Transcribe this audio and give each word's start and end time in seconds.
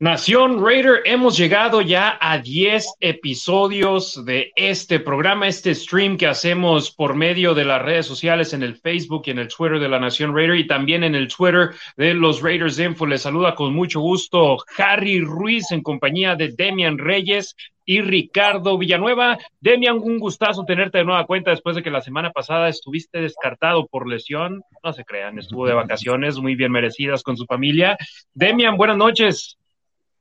Nación 0.00 0.60
Raider, 0.60 1.02
hemos 1.04 1.36
llegado 1.38 1.80
ya 1.80 2.18
a 2.20 2.38
10 2.38 2.96
episodios 2.98 4.24
de 4.24 4.50
este 4.56 4.98
programa, 4.98 5.46
este 5.46 5.72
stream 5.72 6.16
que 6.16 6.26
hacemos 6.26 6.90
por 6.90 7.14
medio 7.14 7.54
de 7.54 7.64
las 7.64 7.80
redes 7.80 8.04
sociales 8.04 8.52
en 8.54 8.64
el 8.64 8.74
Facebook 8.74 9.22
y 9.26 9.30
en 9.30 9.38
el 9.38 9.46
Twitter 9.46 9.78
de 9.78 9.88
la 9.88 10.00
Nación 10.00 10.34
Raider 10.34 10.56
y 10.56 10.66
también 10.66 11.04
en 11.04 11.14
el 11.14 11.28
Twitter 11.28 11.70
de 11.96 12.12
los 12.12 12.42
Raiders 12.42 12.76
Info. 12.80 13.06
Les 13.06 13.22
saluda 13.22 13.54
con 13.54 13.72
mucho 13.72 14.00
gusto 14.00 14.56
Harry 14.78 15.20
Ruiz 15.20 15.70
en 15.70 15.80
compañía 15.80 16.34
de 16.34 16.48
Demian 16.48 16.98
Reyes 16.98 17.54
y 17.84 18.00
Ricardo 18.00 18.76
Villanueva. 18.76 19.38
Demian, 19.60 19.98
un 19.98 20.18
gustazo 20.18 20.64
tenerte 20.64 20.98
de 20.98 21.04
nueva 21.04 21.24
cuenta 21.24 21.52
después 21.52 21.76
de 21.76 21.84
que 21.84 21.92
la 21.92 22.00
semana 22.00 22.32
pasada 22.32 22.68
estuviste 22.68 23.20
descartado 23.20 23.86
por 23.86 24.08
lesión. 24.08 24.64
No 24.82 24.92
se 24.92 25.04
crean, 25.04 25.38
estuvo 25.38 25.68
de 25.68 25.74
vacaciones 25.74 26.36
muy 26.38 26.56
bien 26.56 26.72
merecidas 26.72 27.22
con 27.22 27.36
su 27.36 27.46
familia. 27.46 27.96
Demian, 28.34 28.76
buenas 28.76 28.96
noches. 28.96 29.56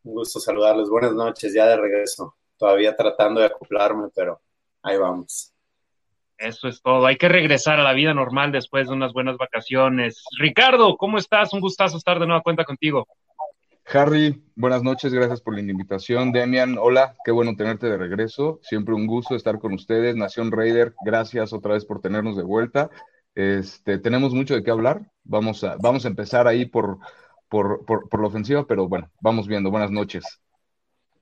Un 0.03 0.15
gusto 0.15 0.39
saludarles. 0.39 0.89
Buenas 0.89 1.13
noches, 1.13 1.53
ya 1.53 1.65
de 1.65 1.77
regreso. 1.77 2.35
Todavía 2.57 2.95
tratando 2.95 3.39
de 3.39 3.47
acoplarme, 3.47 4.09
pero 4.13 4.41
ahí 4.81 4.97
vamos. 4.97 5.53
Eso 6.37 6.67
es 6.67 6.81
todo. 6.81 7.05
Hay 7.05 7.17
que 7.17 7.29
regresar 7.29 7.79
a 7.79 7.83
la 7.83 7.93
vida 7.93 8.13
normal 8.13 8.51
después 8.51 8.87
de 8.87 8.93
unas 8.93 9.13
buenas 9.13 9.37
vacaciones. 9.37 10.23
Ricardo, 10.37 10.97
¿cómo 10.97 11.17
estás? 11.17 11.53
Un 11.53 11.61
gustazo 11.61 11.97
estar 11.97 12.19
de 12.19 12.27
nueva 12.27 12.41
cuenta 12.41 12.65
contigo. 12.65 13.07
Harry, 13.85 14.41
buenas 14.55 14.81
noches, 14.81 15.13
gracias 15.13 15.41
por 15.41 15.53
la 15.53 15.61
invitación. 15.61 16.31
Demian, 16.31 16.77
hola, 16.77 17.15
qué 17.23 17.31
bueno 17.31 17.55
tenerte 17.55 17.87
de 17.87 17.97
regreso. 17.97 18.59
Siempre 18.61 18.95
un 18.95 19.07
gusto 19.07 19.35
estar 19.35 19.59
con 19.59 19.73
ustedes. 19.73 20.15
Nación 20.15 20.51
Raider, 20.51 20.95
gracias 21.05 21.53
otra 21.53 21.73
vez 21.73 21.85
por 21.85 22.01
tenernos 22.01 22.35
de 22.35 22.43
vuelta. 22.43 22.89
Este, 23.35 23.97
tenemos 23.97 24.33
mucho 24.33 24.53
de 24.53 24.63
qué 24.63 24.71
hablar. 24.71 25.11
Vamos 25.23 25.63
a, 25.63 25.77
vamos 25.81 26.05
a 26.05 26.07
empezar 26.07 26.47
ahí 26.47 26.65
por, 26.65 26.99
por, 27.53 27.85
por, 27.85 28.19
la 28.19 28.27
ofensiva, 28.27 28.65
pero 28.65 28.87
bueno, 28.87 29.11
vamos 29.21 29.47
viendo. 29.47 29.69
Buenas 29.69 29.91
noches. 29.91 30.23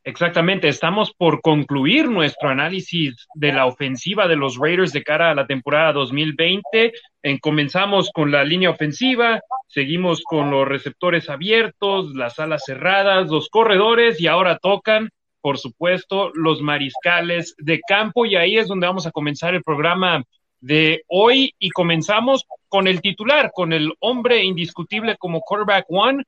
Exactamente, 0.06 0.70
estamos 0.70 1.14
por 1.14 1.42
concluir 1.42 2.10
nuestro 2.10 2.48
análisis 2.48 3.28
de 3.36 3.52
la 3.52 3.66
ofensiva 3.66 4.30
de 4.30 4.38
los 4.38 4.58
Raiders 4.58 4.94
de 4.94 5.04
cara 5.04 5.30
a 5.30 5.36
la 5.36 5.46
temporada 5.46 5.92
2020. 5.92 6.94
En, 7.24 7.38
comenzamos 7.40 8.12
con 8.14 8.32
la 8.32 8.46
línea 8.46 8.70
ofensiva, 8.70 9.42
seguimos 9.68 10.24
con 10.24 10.50
los 10.50 10.66
receptores 10.66 11.30
abiertos, 11.30 12.16
las 12.16 12.40
alas 12.40 12.64
cerradas, 12.66 13.30
los 13.30 13.50
corredores 13.50 14.22
y 14.22 14.28
ahora 14.28 14.58
tocan, 14.58 15.09
por 15.42 15.58
supuesto, 15.58 16.32
los 16.34 16.62
mariscales 16.62 17.56
de 17.58 17.82
campo 17.86 18.26
y 18.26 18.38
ahí 18.38 18.58
es 18.58 18.70
donde 18.70 18.88
vamos 18.88 19.06
a 19.06 19.12
comenzar 19.12 19.54
el 19.54 19.64
programa 19.64 20.24
de 20.62 21.04
hoy 21.08 21.54
y 21.59 21.72
comenzamos 21.72 22.45
con 22.70 22.88
el 22.88 23.02
titular, 23.02 23.52
con 23.54 23.73
el 23.73 23.92
hombre 24.00 24.44
indiscutible 24.44 25.18
como 25.18 25.42
quarterback 25.42 25.86
one, 25.90 26.23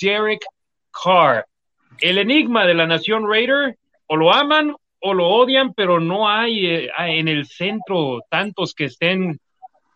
Derek 0.00 0.44
Carr. 0.90 1.46
El 2.00 2.18
enigma 2.18 2.66
de 2.66 2.74
la 2.74 2.86
nación 2.86 3.30
Raider, 3.30 3.76
o 4.06 4.16
lo 4.16 4.32
aman 4.32 4.74
o 5.00 5.14
lo 5.14 5.28
odian, 5.28 5.74
pero 5.74 6.00
no 6.00 6.28
hay 6.28 6.66
eh, 6.66 6.90
en 6.98 7.28
el 7.28 7.46
centro 7.46 8.22
tantos 8.30 8.74
que 8.74 8.86
estén, 8.86 9.38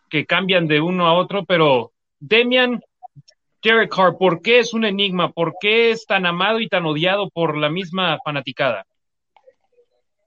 que 0.09 0.25
cambian 0.25 0.67
de 0.67 0.79
uno 0.79 1.07
a 1.07 1.13
otro, 1.13 1.45
pero 1.45 1.91
Demian, 2.19 2.79
Derek 3.61 3.93
Carr, 3.93 4.17
¿por 4.17 4.41
qué 4.41 4.59
es 4.59 4.73
un 4.73 4.85
enigma? 4.85 5.31
¿Por 5.31 5.55
qué 5.59 5.91
es 5.91 6.05
tan 6.05 6.25
amado 6.25 6.59
y 6.59 6.67
tan 6.67 6.85
odiado 6.85 7.29
por 7.29 7.57
la 7.57 7.69
misma 7.69 8.19
fanaticada? 8.23 8.85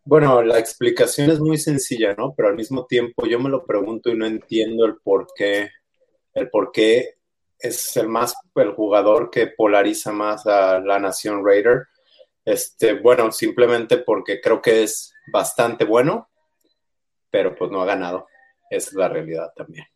Bueno, 0.05 0.43
la 0.43 0.59
explicación 0.59 1.31
es 1.31 1.39
muy 1.39 1.59
sencilla, 1.59 2.15
¿no? 2.15 2.35
Pero 2.35 2.49
al 2.49 2.57
mismo 2.57 2.87
tiempo 2.87 3.25
yo 3.25 3.39
me 3.39 3.49
lo 3.49 3.65
pregunto 3.65 4.11
y 4.11 4.17
no 4.17 4.27
entiendo 4.27 4.85
el 4.85 4.97
por 4.97 5.29
qué, 5.35 5.71
el 6.35 6.51
por 6.51 6.73
qué 6.73 7.19
es 7.59 7.97
el 7.97 8.09
más, 8.09 8.35
el 8.57 8.73
jugador 8.73 9.31
que 9.31 9.47
polariza 9.47 10.13
más 10.13 10.45
a 10.47 10.81
la 10.81 10.99
nación 10.99 11.47
Raider. 11.47 11.87
Este, 12.45 12.95
bueno, 12.95 13.31
simplemente 13.31 13.99
porque 13.99 14.41
creo 14.41 14.61
que 14.61 14.83
es 14.83 15.15
bastante 15.33 15.85
bueno, 15.85 16.29
pero 17.31 17.55
pues 17.55 17.71
no 17.71 17.81
ha 17.81 17.87
ganado. 17.87 18.27
Esa 18.69 18.91
es 18.91 18.95
la 18.95 19.09
realidad 19.09 19.53
también. 19.55 19.87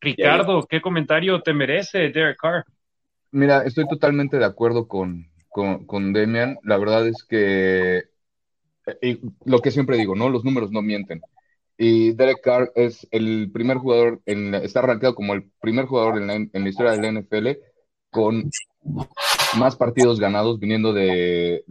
Ricardo, 0.00 0.66
¿qué 0.68 0.80
comentario 0.80 1.40
te 1.40 1.52
merece 1.52 2.10
Derek 2.10 2.38
Carr? 2.40 2.64
Mira, 3.30 3.62
estoy 3.62 3.86
totalmente 3.86 4.36
de 4.36 4.44
acuerdo 4.44 4.88
con, 4.88 5.30
con, 5.48 5.86
con 5.86 6.12
Demian. 6.12 6.58
La 6.64 6.76
verdad 6.76 7.06
es 7.06 7.24
que 7.28 8.11
y 9.00 9.20
lo 9.44 9.60
que 9.60 9.70
siempre 9.70 9.96
digo, 9.96 10.14
¿no? 10.14 10.28
Los 10.28 10.44
números 10.44 10.70
no 10.70 10.82
mienten. 10.82 11.20
Y 11.78 12.12
Derek 12.12 12.40
Carr 12.42 12.72
es 12.74 13.06
el 13.10 13.50
primer 13.52 13.78
jugador, 13.78 14.20
en, 14.26 14.54
está 14.54 14.80
arrancado 14.80 15.14
como 15.14 15.34
el 15.34 15.50
primer 15.60 15.86
jugador 15.86 16.18
en 16.18 16.50
la, 16.52 16.68
historia 16.68 16.92
de 16.92 17.02
la 17.02 17.20
NFL 17.20 17.48
con 18.10 18.50
más 19.56 19.76
partidos 19.76 20.20
ganados 20.20 20.58
viniendo 20.58 20.92
de, 20.92 21.64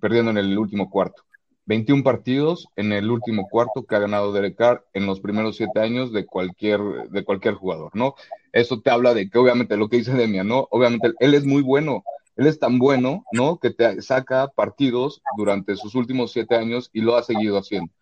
perdiendo 0.00 0.30
en 0.30 0.38
el 0.38 0.56
último 0.56 0.90
cuarto. 0.90 1.22
21 1.66 2.02
partidos 2.02 2.66
en 2.76 2.92
el 2.92 3.10
último 3.10 3.48
cuarto 3.48 3.84
que 3.84 3.94
ha 3.94 4.00
ganado 4.00 4.32
Derek 4.32 4.56
Carr 4.56 4.84
en 4.94 5.06
los 5.06 5.20
primeros 5.20 5.56
siete 5.56 5.80
años 5.80 6.12
de 6.12 6.26
cualquier, 6.26 6.80
de 7.10 7.24
cualquier 7.24 7.54
jugador, 7.54 7.94
¿no? 7.94 8.14
Eso 8.52 8.80
te 8.80 8.90
habla 8.90 9.14
de 9.14 9.30
que 9.30 9.38
obviamente 9.38 9.76
lo 9.76 9.88
que 9.88 9.98
dice 9.98 10.12
Demian, 10.12 10.48
¿no? 10.48 10.66
Obviamente 10.70 11.12
él 11.20 11.34
es 11.34 11.44
muy 11.44 11.62
bueno, 11.62 12.02
él 12.36 12.46
es 12.46 12.58
tan 12.58 12.78
bueno, 12.78 13.24
¿no? 13.32 13.58
Que 13.58 13.70
te 13.70 14.00
saca 14.02 14.48
partidos 14.48 15.22
durante 15.36 15.76
sus 15.76 15.94
últimos 15.94 16.32
siete 16.32 16.56
años 16.56 16.90
y 16.92 17.00
lo 17.00 17.16
ha 17.16 17.22
seguido 17.22 17.58
haciendo, 17.58 17.92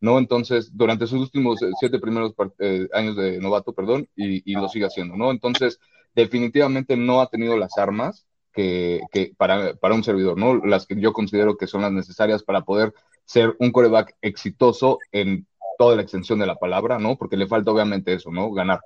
¿no? 0.00 0.18
Entonces, 0.18 0.70
durante 0.76 1.06
sus 1.06 1.20
últimos 1.20 1.60
eh, 1.62 1.70
siete 1.78 1.98
primeros 1.98 2.34
eh, 2.58 2.88
años 2.92 3.16
de 3.16 3.38
novato, 3.38 3.72
perdón, 3.72 4.08
y, 4.16 4.54
lo 4.54 4.68
sigue 4.68 4.86
haciendo, 4.86 5.16
¿no? 5.16 5.30
Entonces, 5.30 5.80
definitivamente 6.14 6.96
no 6.96 7.20
ha 7.20 7.28
tenido 7.28 7.56
las 7.56 7.76
armas 7.78 8.26
que, 8.52 9.00
para, 9.36 9.74
para, 9.74 9.94
un 9.94 10.04
servidor, 10.04 10.38
¿no? 10.38 10.64
Las 10.64 10.86
que 10.86 11.00
yo 11.00 11.12
considero 11.12 11.56
que 11.56 11.66
son 11.66 11.82
las 11.82 11.92
necesarias 11.92 12.42
para 12.42 12.62
poder 12.62 12.92
ser 13.24 13.56
un 13.58 13.72
coreback 13.72 14.14
exitoso 14.20 14.98
en 15.10 15.46
toda 15.78 15.96
la 15.96 16.02
extensión 16.02 16.38
de 16.38 16.46
la 16.46 16.56
palabra, 16.56 16.98
¿no? 16.98 17.16
Porque 17.16 17.36
le 17.36 17.46
falta 17.46 17.70
obviamente 17.70 18.12
eso, 18.12 18.30
¿no? 18.30 18.52
Ganar. 18.52 18.80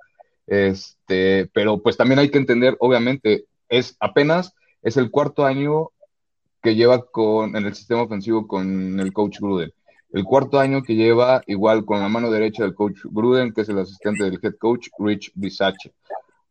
Este, 0.47 1.49
pero 1.53 1.81
pues 1.83 1.97
también 1.97 2.19
hay 2.19 2.29
que 2.29 2.37
entender, 2.37 2.77
obviamente, 2.79 3.45
es 3.67 3.97
apenas 3.99 4.55
es 4.87 4.95
el 4.95 5.11
cuarto 5.11 5.45
año 5.45 5.89
que 6.63 6.75
lleva 6.75 7.05
con, 7.05 7.57
en 7.57 7.65
el 7.65 7.75
sistema 7.75 8.03
ofensivo 8.03 8.47
con 8.47 8.97
el 9.01 9.11
coach 9.11 9.39
Gruden. 9.41 9.73
El 10.11 10.23
cuarto 10.23 10.59
año 10.59 10.81
que 10.81 10.95
lleva 10.95 11.43
igual 11.45 11.83
con 11.83 11.99
la 11.99 12.07
mano 12.07 12.31
derecha 12.31 12.63
del 12.63 12.73
coach 12.73 12.99
Gruden, 13.03 13.53
que 13.53 13.61
es 13.61 13.69
el 13.69 13.79
asistente 13.79 14.23
del 14.23 14.39
head 14.41 14.55
coach 14.57 14.87
Rich 14.97 15.33
Bisache. 15.35 15.93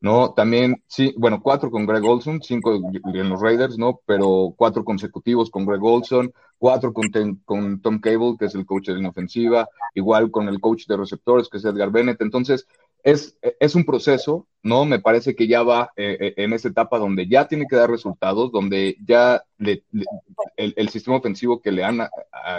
¿no? 0.00 0.34
También, 0.34 0.82
sí, 0.86 1.14
bueno, 1.16 1.40
cuatro 1.42 1.70
con 1.70 1.86
Greg 1.86 2.04
Olson, 2.04 2.42
cinco 2.42 2.74
en 2.74 3.28
los 3.30 3.40
Raiders, 3.40 3.78
¿no? 3.78 4.02
Pero 4.04 4.52
cuatro 4.54 4.84
consecutivos 4.84 5.50
con 5.50 5.64
Greg 5.64 5.82
Olson, 5.82 6.30
cuatro 6.58 6.92
con, 6.92 7.06
con 7.46 7.80
Tom 7.80 8.00
Cable, 8.00 8.36
que 8.38 8.44
es 8.44 8.54
el 8.54 8.66
coach 8.66 8.88
de 8.88 8.98
la 9.00 9.08
ofensiva, 9.08 9.66
igual 9.94 10.30
con 10.30 10.48
el 10.48 10.60
coach 10.60 10.86
de 10.86 10.98
receptores, 10.98 11.48
que 11.48 11.56
es 11.56 11.64
Edgar 11.64 11.90
Bennett. 11.90 12.20
Entonces, 12.20 12.66
es, 13.06 13.38
es 13.60 13.76
un 13.76 13.84
proceso, 13.84 14.48
¿no? 14.64 14.84
Me 14.84 14.98
parece 14.98 15.36
que 15.36 15.46
ya 15.46 15.62
va 15.62 15.92
eh, 15.96 16.16
eh, 16.20 16.34
en 16.38 16.52
esa 16.52 16.66
etapa 16.66 16.98
donde 16.98 17.28
ya 17.28 17.46
tiene 17.46 17.66
que 17.70 17.76
dar 17.76 17.88
resultados, 17.88 18.50
donde 18.50 18.96
ya 19.06 19.44
el, 19.58 19.84
el, 20.56 20.88
sistema 20.88 21.18
ofensivo 21.18 21.62
que 21.62 21.70
le 21.70 21.84
han 21.84 22.00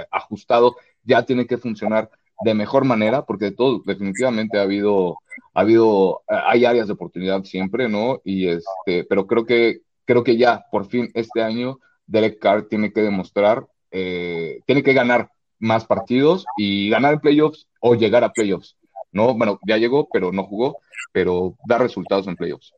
ajustado 0.09 0.77
ya 1.03 1.23
tiene 1.23 1.47
que 1.47 1.57
funcionar 1.57 2.09
de 2.45 2.53
mejor 2.53 2.85
manera, 2.85 3.25
porque 3.25 3.45
de 3.45 3.51
todo, 3.51 3.83
definitivamente 3.85 4.57
ha 4.57 4.61
habido, 4.61 5.17
ha 5.53 5.61
habido, 5.61 6.21
hay 6.27 6.63
áreas 6.63 6.88
de 6.88 6.94
oportunidad 6.94 7.44
siempre, 7.44 7.89
¿no? 7.89 8.21
Y 8.23 8.47
este, 8.47 9.03
pero 9.03 9.27
creo 9.27 9.45
que, 9.45 9.81
creo 10.05 10.23
que 10.23 10.38
ya, 10.38 10.65
por 10.71 10.85
fin, 10.88 11.11
este 11.13 11.41
año, 11.41 11.79
Derek 12.05 12.39
Carr 12.39 12.69
tiene 12.69 12.94
que 12.94 13.01
demostrar, 13.01 13.67
eh, 13.91 14.61
tiene 14.65 14.81
que 14.81 14.94
ganar 14.94 15.29
más 15.59 15.85
partidos 15.85 16.45
y 16.55 16.89
ganar 16.89 17.19
playoffs 17.19 17.67
o 17.81 17.95
llegar 17.95 18.23
a 18.23 18.31
playoffs, 18.31 18.76
¿no? 19.12 19.33
Bueno, 19.33 19.59
ya 19.68 19.77
llegó, 19.77 20.07
pero 20.12 20.31
no 20.31 20.44
jugó, 20.44 20.80
pero 21.12 21.56
da 21.65 21.77
resultados 21.77 22.27
en 22.27 22.36
playoffs. 22.36 22.74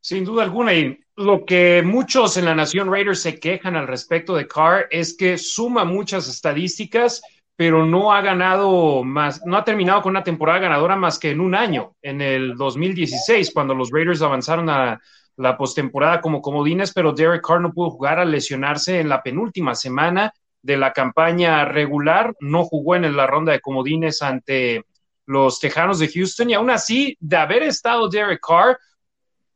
Sin 0.00 0.24
duda 0.24 0.42
alguna, 0.42 0.74
y 0.74 0.98
lo 1.16 1.44
que 1.44 1.82
muchos 1.84 2.36
en 2.36 2.46
la 2.46 2.54
Nación 2.54 2.90
Raiders 2.90 3.20
se 3.20 3.38
quejan 3.38 3.76
al 3.76 3.86
respecto 3.86 4.34
de 4.34 4.48
Carr 4.48 4.88
es 4.90 5.16
que 5.16 5.38
suma 5.38 5.84
muchas 5.84 6.28
estadísticas, 6.28 7.22
pero 7.54 7.86
no 7.86 8.12
ha 8.12 8.20
ganado 8.22 9.04
más, 9.04 9.42
no 9.44 9.56
ha 9.56 9.64
terminado 9.64 10.02
con 10.02 10.10
una 10.10 10.24
temporada 10.24 10.58
ganadora 10.58 10.96
más 10.96 11.18
que 11.18 11.30
en 11.30 11.40
un 11.40 11.54
año, 11.54 11.94
en 12.02 12.20
el 12.20 12.56
2016, 12.56 13.52
cuando 13.52 13.74
los 13.74 13.90
Raiders 13.90 14.22
avanzaron 14.22 14.68
a 14.70 15.00
la 15.36 15.56
postemporada 15.56 16.20
como 16.20 16.42
comodines, 16.42 16.92
pero 16.92 17.12
Derek 17.12 17.46
Carr 17.46 17.60
no 17.60 17.72
pudo 17.72 17.90
jugar 17.90 18.18
al 18.18 18.30
lesionarse 18.30 19.00
en 19.00 19.08
la 19.08 19.22
penúltima 19.22 19.74
semana 19.74 20.32
de 20.62 20.76
la 20.76 20.92
campaña 20.92 21.64
regular, 21.64 22.34
no 22.40 22.64
jugó 22.64 22.96
en 22.96 23.16
la 23.16 23.26
ronda 23.26 23.52
de 23.52 23.60
comodines 23.60 24.22
ante 24.22 24.84
los 25.26 25.60
Tejanos 25.60 25.98
de 25.98 26.08
Houston 26.08 26.50
y 26.50 26.54
aún 26.54 26.70
así, 26.70 27.16
de 27.20 27.36
haber 27.36 27.62
estado 27.62 28.08
Derek 28.08 28.40
Carr, 28.40 28.78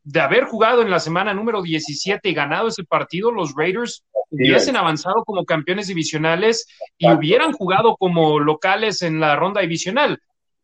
de 0.02 0.20
haber 0.20 0.44
jugado 0.44 0.82
en 0.82 0.90
la 0.90 1.00
semana 1.00 1.34
número 1.34 1.62
17 1.62 2.28
y 2.28 2.34
ganado 2.34 2.68
ese 2.68 2.84
partido, 2.84 3.32
los 3.32 3.54
Raiders 3.56 4.04
hubiesen 4.30 4.76
avanzado 4.76 5.24
como 5.24 5.44
campeones 5.44 5.88
divisionales 5.88 6.66
y 6.98 7.10
hubieran 7.10 7.52
jugado 7.52 7.96
como 7.96 8.38
locales 8.38 9.02
en 9.02 9.18
la 9.20 9.36
ronda 9.36 9.60
divisional. 9.60 10.20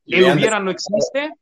El 0.06 0.32
hubiera 0.32 0.60
no 0.60 0.70
existe. 0.70 1.32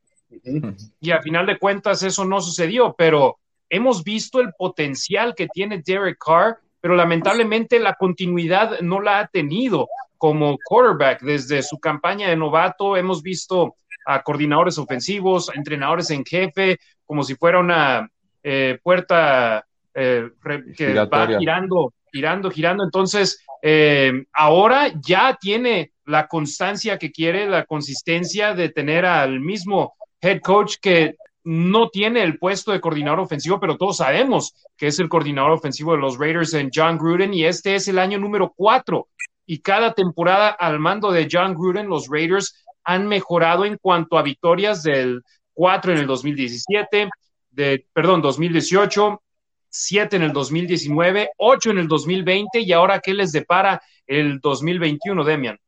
Y 1.01 1.11
a 1.11 1.21
final 1.21 1.47
de 1.47 1.59
cuentas 1.59 2.03
eso 2.03 2.25
no 2.25 2.41
sucedió, 2.41 2.95
pero 2.97 3.39
hemos 3.69 4.05
visto 4.05 4.41
el 4.41 4.53
potencial 4.57 5.35
que 5.35 5.49
tiene 5.49 5.83
Derek 5.85 6.19
Carr, 6.25 6.59
pero 6.81 6.95
lamentablemente 6.95 7.79
la 7.79 7.95
continuidad 7.95 8.81
no 8.81 9.01
la 9.01 9.21
ha 9.21 9.27
tenido 9.29 9.89
como 10.17 10.59
quarterback. 10.65 11.23
Desde 11.23 11.63
su 11.63 11.79
campaña 11.79 12.29
de 12.29 12.37
novato 12.37 12.97
hemos 12.97 13.23
visto 13.23 13.77
a 14.07 14.23
coordinadores 14.23 14.79
ofensivos, 14.79 15.51
a 15.51 15.55
entrenadores 15.55 16.11
en 16.11 16.25
jefe, 16.25 16.79
como 17.05 17.23
si 17.23 17.35
fuera 17.35 17.59
una 17.59 18.09
eh, 18.43 18.79
puerta 18.83 19.65
eh, 19.95 20.31
que 20.77 20.95
va 20.95 21.27
girando, 21.39 21.93
girando, 22.13 22.51
girando. 22.51 22.85
Entonces, 22.85 23.45
eh, 23.63 24.25
ahora 24.33 24.93
ya 25.01 25.37
tiene 25.41 25.93
la 26.07 26.27
constancia 26.27 26.99
que 26.99 27.13
quiere, 27.13 27.47
la 27.47 27.65
consistencia 27.65 28.55
de 28.55 28.71
tener 28.71 29.05
al 29.05 29.41
mismo 29.41 29.95
head 30.21 30.41
coach 30.41 30.77
que 30.81 31.17
no 31.45 31.89
tiene 31.89 32.23
el 32.23 32.39
puesto 32.39 32.73
de 32.73 32.81
coordinador 32.81 33.21
ofensivo, 33.21 33.59
pero 33.59 33.77
todos 33.77 33.99
sabemos 33.99 34.55
que 34.77 34.89
es 34.89 34.99
el 34.99 35.09
coordinador 35.09 35.53
ofensivo 35.53 35.93
de 35.93 35.99
los 35.99 36.19
Raiders 36.19 36.55
en 36.55 36.71
John 36.75 36.99
Gruden 36.99 37.33
y 37.33 37.45
este 37.45 37.75
es 37.75 37.89
el 37.89 37.99
año 37.99 38.19
número 38.19 38.53
cuatro. 38.55 39.09
Y 39.47 39.61
cada 39.61 39.95
temporada 39.95 40.49
al 40.51 40.79
mando 40.79 41.11
de 41.11 41.29
John 41.31 41.55
Gruden, 41.55 41.89
los 41.89 42.09
Raiders 42.09 42.65
han 42.85 43.07
mejorado 43.07 43.65
en 43.65 43.79
cuanto 43.79 44.19
a 44.19 44.23
victorias 44.23 44.83
del 44.83 45.23
4 45.55 45.93
en 45.93 45.99
el 45.99 46.07
2017, 46.07 47.09
de, 47.51 47.87
perdón, 47.93 48.23
2018, 48.23 49.23
7 49.69 50.17
en 50.17 50.23
el 50.23 50.33
2019, 50.33 51.31
8 51.37 51.71
en 51.71 51.79
el 51.79 51.89
2020 51.89 52.61
y 52.61 52.73
ahora 52.73 53.01
qué 53.01 53.15
les 53.15 53.33
depara 53.33 53.81
el 54.07 54.41
2021, 54.41 55.25
Demian. 55.25 55.59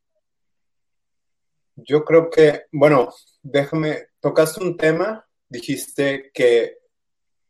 Yo 1.77 2.05
creo 2.05 2.29
que, 2.29 2.63
bueno, 2.73 3.09
déjame, 3.43 4.09
tocaste 4.21 4.63
un 4.63 4.77
tema, 4.77 5.25
dijiste 5.53 6.31
que, 6.33 6.79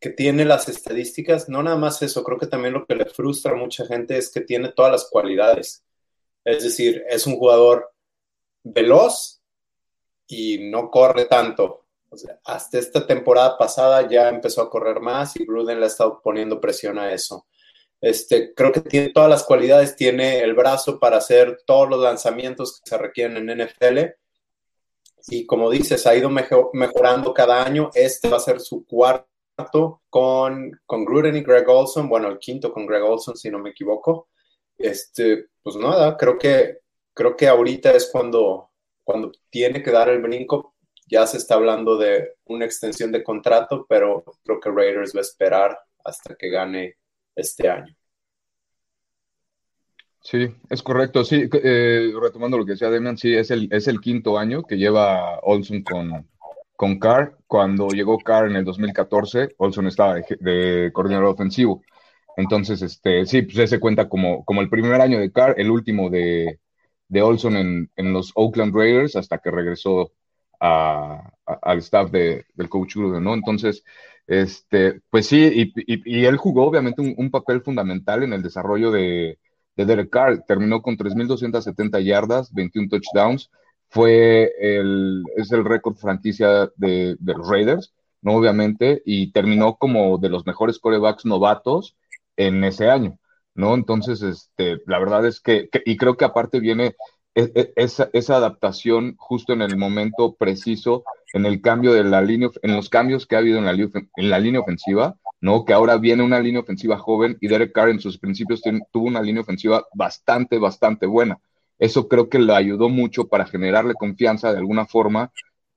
que 0.00 0.10
tiene 0.10 0.44
las 0.44 0.68
estadísticas, 0.68 1.48
no 1.48 1.62
nada 1.62 1.76
más 1.76 2.02
eso, 2.02 2.24
creo 2.24 2.38
que 2.38 2.48
también 2.48 2.74
lo 2.74 2.84
que 2.84 2.96
le 2.96 3.06
frustra 3.06 3.52
a 3.52 3.56
mucha 3.56 3.86
gente 3.86 4.18
es 4.18 4.30
que 4.30 4.40
tiene 4.40 4.72
todas 4.72 4.92
las 4.92 5.08
cualidades. 5.08 5.84
Es 6.44 6.64
decir, 6.64 7.04
es 7.08 7.26
un 7.26 7.36
jugador 7.36 7.92
veloz 8.64 9.40
y 10.26 10.70
no 10.70 10.90
corre 10.90 11.26
tanto. 11.26 11.86
hasta 12.44 12.78
esta 12.78 13.06
temporada 13.06 13.56
pasada 13.56 14.06
ya 14.08 14.28
empezó 14.28 14.60
a 14.60 14.68
correr 14.68 15.00
más 15.00 15.34
y 15.36 15.46
Gruden 15.46 15.78
le 15.78 15.86
ha 15.86 15.88
estado 15.88 16.20
poniendo 16.22 16.60
presión 16.60 16.98
a 16.98 17.12
eso. 17.12 17.46
Este, 18.00 18.52
creo 18.52 18.72
que 18.72 18.80
tiene 18.80 19.10
todas 19.10 19.30
las 19.30 19.44
cualidades, 19.44 19.94
tiene 19.96 20.40
el 20.40 20.54
brazo 20.54 20.98
para 20.98 21.18
hacer 21.18 21.62
todos 21.64 21.88
los 21.88 22.00
lanzamientos 22.02 22.80
que 22.80 22.90
se 22.90 22.98
requieren 22.98 23.48
en 23.48 23.64
NFL. 23.64 24.21
Y 25.28 25.46
como 25.46 25.70
dices, 25.70 26.06
ha 26.06 26.14
ido 26.14 26.30
mejorando 26.30 27.32
cada 27.34 27.64
año. 27.64 27.90
Este 27.94 28.28
va 28.28 28.36
a 28.38 28.40
ser 28.40 28.60
su 28.60 28.84
cuarto 28.86 30.02
con, 30.08 30.80
con 30.86 31.04
Gruden 31.04 31.36
y 31.36 31.42
Greg 31.42 31.68
Olson. 31.68 32.08
Bueno, 32.08 32.28
el 32.28 32.38
quinto 32.38 32.72
con 32.72 32.86
Greg 32.86 33.02
Olson, 33.02 33.36
si 33.36 33.50
no 33.50 33.58
me 33.58 33.70
equivoco. 33.70 34.28
Este, 34.78 35.46
pues 35.62 35.76
nada, 35.76 36.16
creo 36.16 36.38
que, 36.38 36.78
creo 37.14 37.36
que 37.36 37.48
ahorita 37.48 37.92
es 37.92 38.08
cuando, 38.10 38.70
cuando 39.04 39.32
tiene 39.50 39.82
que 39.82 39.90
dar 39.90 40.08
el 40.08 40.20
brinco. 40.22 40.74
Ya 41.06 41.26
se 41.26 41.36
está 41.36 41.54
hablando 41.54 41.96
de 41.96 42.36
una 42.44 42.64
extensión 42.64 43.12
de 43.12 43.22
contrato, 43.22 43.86
pero 43.88 44.24
creo 44.44 44.60
que 44.60 44.70
Raiders 44.70 45.14
va 45.14 45.18
a 45.18 45.22
esperar 45.22 45.78
hasta 46.04 46.34
que 46.34 46.48
gane 46.48 46.96
este 47.34 47.68
año. 47.68 47.94
Sí, 50.22 50.48
es 50.70 50.82
correcto. 50.82 51.24
Sí, 51.24 51.48
eh, 51.52 52.12
retomando 52.20 52.56
lo 52.56 52.64
que 52.64 52.72
decía 52.72 52.90
Demian, 52.90 53.18
sí, 53.18 53.34
es 53.34 53.50
el, 53.50 53.68
es 53.72 53.88
el 53.88 54.00
quinto 54.00 54.38
año 54.38 54.62
que 54.62 54.76
lleva 54.76 55.40
Olson 55.40 55.82
con, 55.82 56.28
con 56.76 56.98
Carr. 56.98 57.38
Cuando 57.46 57.88
llegó 57.88 58.18
Carr 58.18 58.46
en 58.48 58.56
el 58.56 58.64
2014, 58.64 59.54
Olson 59.58 59.88
estaba 59.88 60.14
de, 60.40 60.90
coordinador 60.92 61.26
ofensivo. 61.28 61.82
Entonces, 62.36 62.82
este, 62.82 63.26
sí, 63.26 63.42
pues 63.42 63.58
ese 63.58 63.80
cuenta 63.80 64.08
como, 64.08 64.44
como 64.44 64.62
el 64.62 64.70
primer 64.70 65.00
año 65.00 65.18
de 65.18 65.32
Carr, 65.32 65.54
el 65.58 65.70
último 65.70 66.08
de, 66.10 66.60
de 67.08 67.22
Olson 67.22 67.56
en, 67.56 67.90
en, 67.96 68.12
los 68.12 68.32
Oakland 68.34 68.74
Raiders 68.74 69.16
hasta 69.16 69.38
que 69.38 69.50
regresó 69.50 70.12
al 70.60 71.78
staff 71.78 72.10
de, 72.10 72.46
del 72.54 72.68
coach 72.68 72.94
Gruden, 72.96 73.24
¿no? 73.24 73.34
Entonces, 73.34 73.84
este, 74.26 75.00
pues 75.10 75.26
sí, 75.26 75.72
y, 75.76 76.20
y, 76.20 76.24
él 76.24 76.36
jugó 76.36 76.64
obviamente 76.66 77.02
un, 77.02 77.30
papel 77.30 77.62
fundamental 77.62 78.22
en 78.22 78.32
el 78.32 78.42
desarrollo 78.42 78.90
de, 78.92 79.38
de 79.50 79.51
Derek 79.76 80.10
Carr. 80.10 80.44
Terminó 80.46 80.82
con 80.82 80.96
3.270 80.96 82.02
yardas, 82.02 82.52
21 82.52 82.88
touchdowns. 82.88 83.50
Fue 83.88 84.52
el, 84.58 85.22
es 85.36 85.52
el 85.52 85.64
récord 85.64 85.96
franquicia 85.96 86.70
de, 86.76 87.16
de, 87.18 87.34
los 87.34 87.48
Raiders, 87.48 87.92
¿no? 88.22 88.34
Obviamente, 88.34 89.02
y 89.04 89.32
terminó 89.32 89.76
como 89.76 90.16
de 90.18 90.30
los 90.30 90.46
mejores 90.46 90.78
corebacks 90.78 91.26
novatos 91.26 91.94
en 92.36 92.64
ese 92.64 92.88
año, 92.88 93.18
¿no? 93.54 93.74
Entonces, 93.74 94.22
este, 94.22 94.80
la 94.86 94.98
verdad 94.98 95.26
es 95.26 95.40
que, 95.40 95.68
y 95.84 95.96
creo 95.98 96.16
que 96.16 96.24
aparte 96.24 96.58
viene 96.58 96.96
e, 97.34 97.52
e, 97.54 97.72
esa, 97.76 98.08
esa, 98.12 98.36
adaptación 98.36 99.14
justo 99.18 99.52
en 99.52 99.62
el 99.62 99.76
momento 99.76 100.34
preciso, 100.34 101.04
en 101.34 101.46
el 101.46 101.60
cambio 101.60 101.92
de 101.92 102.04
la 102.04 102.22
línea, 102.22 102.48
en 102.62 102.76
los 102.76 102.88
cambios 102.88 103.26
que 103.26 103.36
ha 103.36 103.40
habido 103.40 103.58
en 103.58 103.64
la, 103.66 103.72
en 103.72 104.30
la 104.30 104.38
línea 104.38 104.60
ofensiva, 104.60 105.16
¿no? 105.42 105.64
Que 105.64 105.74
ahora 105.74 105.98
viene 105.98 106.22
una 106.22 106.40
línea 106.40 106.60
ofensiva 106.60 106.96
joven 106.96 107.36
y 107.40 107.48
Derek 107.48 107.72
Carr 107.72 107.90
en 107.90 108.00
sus 108.00 108.16
principios 108.16 108.62
tuvo 108.92 109.06
una 109.06 109.20
línea 109.20 109.42
ofensiva 109.42 109.84
bastante, 109.92 110.58
bastante 110.58 111.04
buena. 111.04 111.38
Eso 111.78 112.08
creo 112.08 112.28
que 112.28 112.38
le 112.38 112.54
ayudó 112.54 112.88
mucho 112.88 113.28
para 113.28 113.44
generarle 113.44 113.94
confianza 113.94 114.52
de 114.52 114.58
alguna 114.58 114.86
forma, 114.86 115.32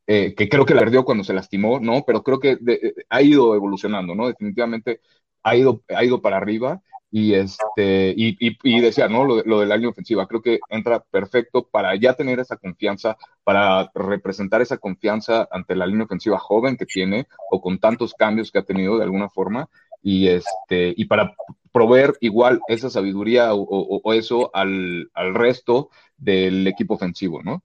eh, 0.06 0.36
que 0.36 0.48
creo 0.48 0.66
que 0.68 0.76
la 0.76 0.82
perdió 0.82 1.04
cuando 1.04 1.24
se 1.24 1.34
lastimó, 1.34 1.80
¿no? 1.80 2.04
Pero 2.06 2.22
creo 2.22 2.40
que 2.40 2.60
eh, 2.68 2.94
ha 3.10 3.22
ido 3.24 3.56
evolucionando, 3.56 4.14
¿no? 4.14 4.28
Definitivamente 4.28 5.02
ha 5.42 5.56
ido, 5.56 5.82
ha 5.90 6.06
ido 6.06 6.22
para 6.22 6.38
arriba 6.38 6.82
y, 7.12 7.34
este, 7.34 8.14
y, 8.18 8.38
y, 8.40 8.82
decía, 8.82 9.08
¿no? 9.08 9.24
Lo, 9.24 9.42
lo, 9.44 9.60
de 9.62 9.66
la 9.66 9.76
línea 9.76 9.90
ofensiva, 9.90 10.28
creo 10.28 10.42
que 10.42 10.60
entra 10.70 11.00
perfecto 11.00 11.68
para 11.68 11.96
ya 11.96 12.14
tener 12.14 12.40
esa 12.40 12.58
confianza, 12.58 13.18
para 13.44 13.90
representar 13.94 14.62
esa 14.62 14.78
confianza 14.78 15.48
ante 15.52 15.76
la 15.76 15.86
línea 15.86 16.06
ofensiva 16.06 16.38
joven 16.38 16.78
que 16.78 16.86
tiene 16.86 17.28
o 17.52 17.62
con 17.62 17.80
tantos 17.80 18.14
cambios 18.14 18.52
que 18.52 18.60
ha 18.60 18.64
tenido 18.64 18.98
de 18.98 19.04
alguna 19.04 19.30
forma 19.30 19.70
y, 20.02 20.28
este, 20.28 20.94
y 20.98 21.06
para 21.06 21.36
proveer 21.72 22.16
igual 22.22 22.62
esa 22.68 22.90
sabiduría 22.90 23.54
o, 23.54 23.62
o 23.62 24.14
eso 24.14 24.50
al, 24.54 25.10
al 25.14 25.36
resto 25.36 25.90
del 26.18 26.68
equipo 26.68 26.96
ofensivo, 26.96 27.44
¿no? 27.44 27.64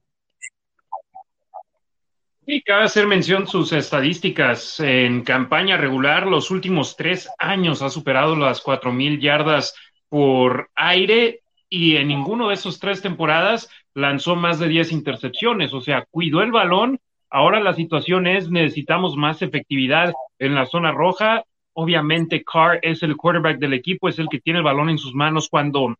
Y 2.53 2.63
cabe 2.63 2.83
hacer 2.83 3.07
mención 3.07 3.47
sus 3.47 3.71
estadísticas. 3.71 4.81
En 4.81 5.23
campaña 5.23 5.77
regular, 5.77 6.27
los 6.27 6.51
últimos 6.51 6.97
tres 6.97 7.29
años 7.39 7.81
ha 7.81 7.89
superado 7.89 8.35
las 8.35 8.59
cuatro 8.59 8.91
mil 8.91 9.21
yardas 9.21 9.73
por 10.09 10.69
aire 10.75 11.43
y 11.69 11.95
en 11.95 12.09
ninguno 12.09 12.49
de 12.49 12.55
esos 12.55 12.77
tres 12.77 13.01
temporadas 13.01 13.69
lanzó 13.93 14.35
más 14.35 14.59
de 14.59 14.67
10 14.67 14.91
intercepciones. 14.91 15.73
O 15.73 15.79
sea, 15.79 16.05
cuidó 16.11 16.41
el 16.41 16.51
balón. 16.51 16.99
Ahora 17.29 17.61
la 17.61 17.73
situación 17.73 18.27
es 18.27 18.51
necesitamos 18.51 19.15
más 19.15 19.41
efectividad 19.41 20.11
en 20.37 20.53
la 20.53 20.65
zona 20.65 20.91
roja. 20.91 21.45
Obviamente, 21.71 22.43
Carr 22.43 22.79
es 22.81 23.01
el 23.01 23.15
quarterback 23.15 23.59
del 23.59 23.75
equipo, 23.75 24.09
es 24.09 24.19
el 24.19 24.27
que 24.27 24.41
tiene 24.41 24.59
el 24.59 24.65
balón 24.65 24.89
en 24.89 24.97
sus 24.97 25.13
manos 25.13 25.47
cuando 25.49 25.95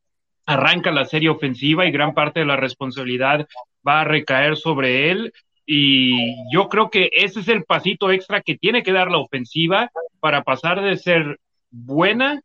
arranca 0.46 0.92
la 0.92 1.06
serie 1.06 1.30
ofensiva 1.30 1.86
y 1.86 1.92
gran 1.92 2.14
parte 2.14 2.42
de 2.42 2.46
la 2.46 2.58
responsabilidad 2.58 3.48
va 3.88 4.02
a 4.02 4.04
recaer 4.04 4.58
sobre 4.58 5.12
él. 5.12 5.32
Y 5.66 6.36
yo 6.52 6.68
creo 6.70 6.90
que 6.90 7.10
ese 7.14 7.42
es 7.42 7.48
el 7.48 7.64
pasito 7.64 8.12
extra 8.12 8.42
que 8.42 8.58
tiene 8.58 8.84
que 8.84 8.92
dar 8.92 9.12
la 9.12 9.20
ofensiva 9.20 9.92
para 10.20 10.44
pasar 10.44 10.82
de 10.82 10.98
ser 10.98 11.40
buena 11.70 12.42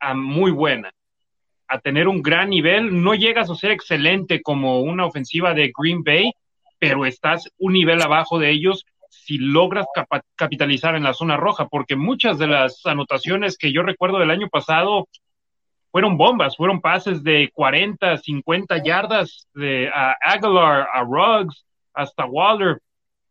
a 0.00 0.14
muy 0.14 0.50
buena, 0.50 0.92
a 1.68 1.78
tener 1.78 2.08
un 2.08 2.22
gran 2.22 2.50
nivel. 2.50 3.02
No 3.02 3.14
llegas 3.14 3.50
a 3.50 3.54
ser 3.54 3.70
excelente 3.70 4.42
como 4.42 4.80
una 4.80 5.06
ofensiva 5.06 5.54
de 5.54 5.72
Green 5.76 6.02
Bay, 6.02 6.32
pero 6.78 7.06
estás 7.06 7.48
un 7.58 7.74
nivel 7.74 8.02
abajo 8.02 8.38
de 8.38 8.50
ellos 8.50 8.84
si 9.08 9.38
logras 9.38 9.86
capitalizar 10.36 10.94
en 10.94 11.02
la 11.02 11.14
zona 11.14 11.36
roja, 11.36 11.66
porque 11.68 11.96
muchas 11.96 12.38
de 12.38 12.46
las 12.46 12.84
anotaciones 12.84 13.56
que 13.56 13.72
yo 13.72 13.82
recuerdo 13.82 14.18
del 14.18 14.30
año 14.30 14.48
pasado 14.48 15.08
fueron 15.90 16.16
bombas, 16.16 16.56
fueron 16.56 16.80
pases 16.80 17.22
de 17.22 17.50
40, 17.54 18.18
50 18.18 18.82
yardas 18.82 19.48
de, 19.54 19.88
a 19.88 20.16
Aguilar, 20.20 20.86
a 20.92 21.02
Ruggs, 21.02 21.64
hasta 21.96 22.26
Waller. 22.26 22.80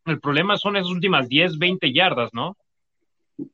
El 0.06 0.20
problema 0.20 0.58
son 0.58 0.76
esas 0.76 0.90
últimas 0.90 1.30
10, 1.30 1.58
20 1.58 1.94
yardas, 1.94 2.30
¿no? 2.34 2.58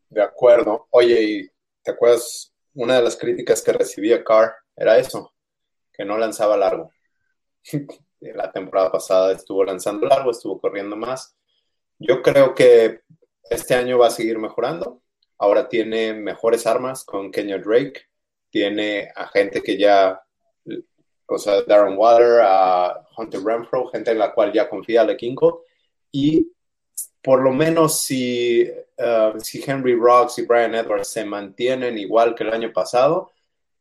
De 0.09 0.21
acuerdo. 0.21 0.87
Oye, 0.89 1.23
¿y 1.23 1.49
te 1.83 1.91
acuerdas? 1.91 2.53
Una 2.73 2.95
de 2.95 3.03
las 3.03 3.17
críticas 3.17 3.61
que 3.61 3.73
recibía 3.73 4.23
Carr 4.23 4.53
era 4.75 4.97
eso, 4.97 5.33
que 5.91 6.05
no 6.05 6.17
lanzaba 6.17 6.55
largo. 6.57 6.91
La 8.21 8.51
temporada 8.51 8.91
pasada 8.91 9.31
estuvo 9.33 9.63
lanzando 9.63 10.07
largo, 10.07 10.31
estuvo 10.31 10.59
corriendo 10.59 10.95
más. 10.95 11.35
Yo 11.97 12.21
creo 12.21 12.53
que 12.53 13.01
este 13.49 13.73
año 13.75 13.97
va 13.97 14.07
a 14.07 14.11
seguir 14.11 14.37
mejorando. 14.37 15.01
Ahora 15.37 15.67
tiene 15.67 16.13
mejores 16.13 16.67
armas 16.67 17.03
con 17.03 17.31
Kenya 17.31 17.57
Drake. 17.57 18.05
Tiene 18.49 19.11
a 19.15 19.27
gente 19.27 19.61
que 19.61 19.77
ya, 19.77 20.21
o 21.33 21.39
sea, 21.39 21.61
Darren 21.63 21.97
Water, 21.97 22.41
a 22.43 23.07
Hunter 23.17 23.41
Renfro, 23.43 23.87
gente 23.87 24.11
en 24.11 24.19
la 24.19 24.33
cual 24.33 24.51
ya 24.51 24.69
confía 24.69 25.03
a 25.03 25.15
Kinko. 25.15 25.63
Y 26.11 26.51
por 27.21 27.41
lo 27.41 27.51
menos 27.51 28.01
si, 28.01 28.63
uh, 28.97 29.39
si 29.39 29.63
Henry 29.65 29.95
Rocks 29.95 30.39
y 30.39 30.45
Brian 30.45 30.75
Edwards 30.75 31.07
se 31.07 31.23
mantienen 31.23 31.97
igual 31.97 32.35
que 32.35 32.43
el 32.43 32.53
año 32.53 32.73
pasado, 32.73 33.31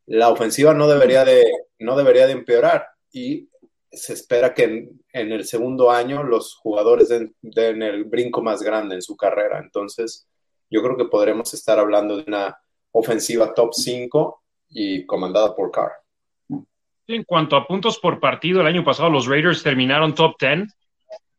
la 0.06 0.28
ofensiva 0.28 0.74
no 0.74 0.88
debería 0.88 1.24
de, 1.24 1.44
no 1.78 1.96
debería 1.96 2.26
de 2.26 2.32
empeorar. 2.32 2.86
Y 3.12 3.48
se 3.90 4.12
espera 4.12 4.54
que 4.54 4.64
en, 5.12 5.32
el 5.32 5.44
segundo 5.44 5.90
año 5.90 6.22
los 6.22 6.54
jugadores 6.54 7.08
den, 7.08 7.82
el 7.82 8.04
brinco 8.04 8.42
más 8.42 8.62
grande 8.62 8.94
en 8.94 9.02
su 9.02 9.16
carrera. 9.16 9.58
Entonces, 9.58 10.28
yo 10.70 10.82
creo 10.82 10.96
que 10.96 11.06
podremos 11.06 11.52
estar 11.54 11.78
hablando 11.78 12.16
de 12.16 12.24
una 12.26 12.56
ofensiva 12.92 13.52
top 13.54 13.72
5 13.74 14.42
y 14.68 15.04
comandada 15.06 15.54
por 15.54 15.70
Carr. 15.70 15.92
En 17.10 17.24
cuanto 17.24 17.56
a 17.56 17.66
puntos 17.66 17.98
por 17.98 18.20
partido, 18.20 18.60
el 18.60 18.68
año 18.68 18.84
pasado 18.84 19.10
los 19.10 19.26
Raiders 19.26 19.64
terminaron 19.64 20.14
top 20.14 20.36
10 20.38 20.72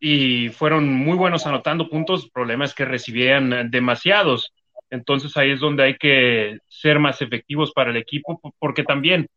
y 0.01 0.49
fueron 0.49 0.93
muy 0.93 1.15
buenos 1.15 1.47
anotando 1.47 1.87
puntos. 1.87 2.25
El 2.25 2.31
problema 2.31 2.65
es 2.65 2.73
que 2.73 2.83
recibían 2.83 3.71
demasiados. 3.71 4.51
Entonces 4.89 5.37
ahí 5.37 5.51
es 5.51 5.61
donde 5.61 5.83
hay 5.83 5.95
que 5.95 6.57
ser 6.67 6.99
más 6.99 7.21
efectivos 7.21 7.71
para 7.71 7.91
el 7.91 7.95
equipo, 7.95 8.41
porque 8.59 8.83
también 8.83 9.27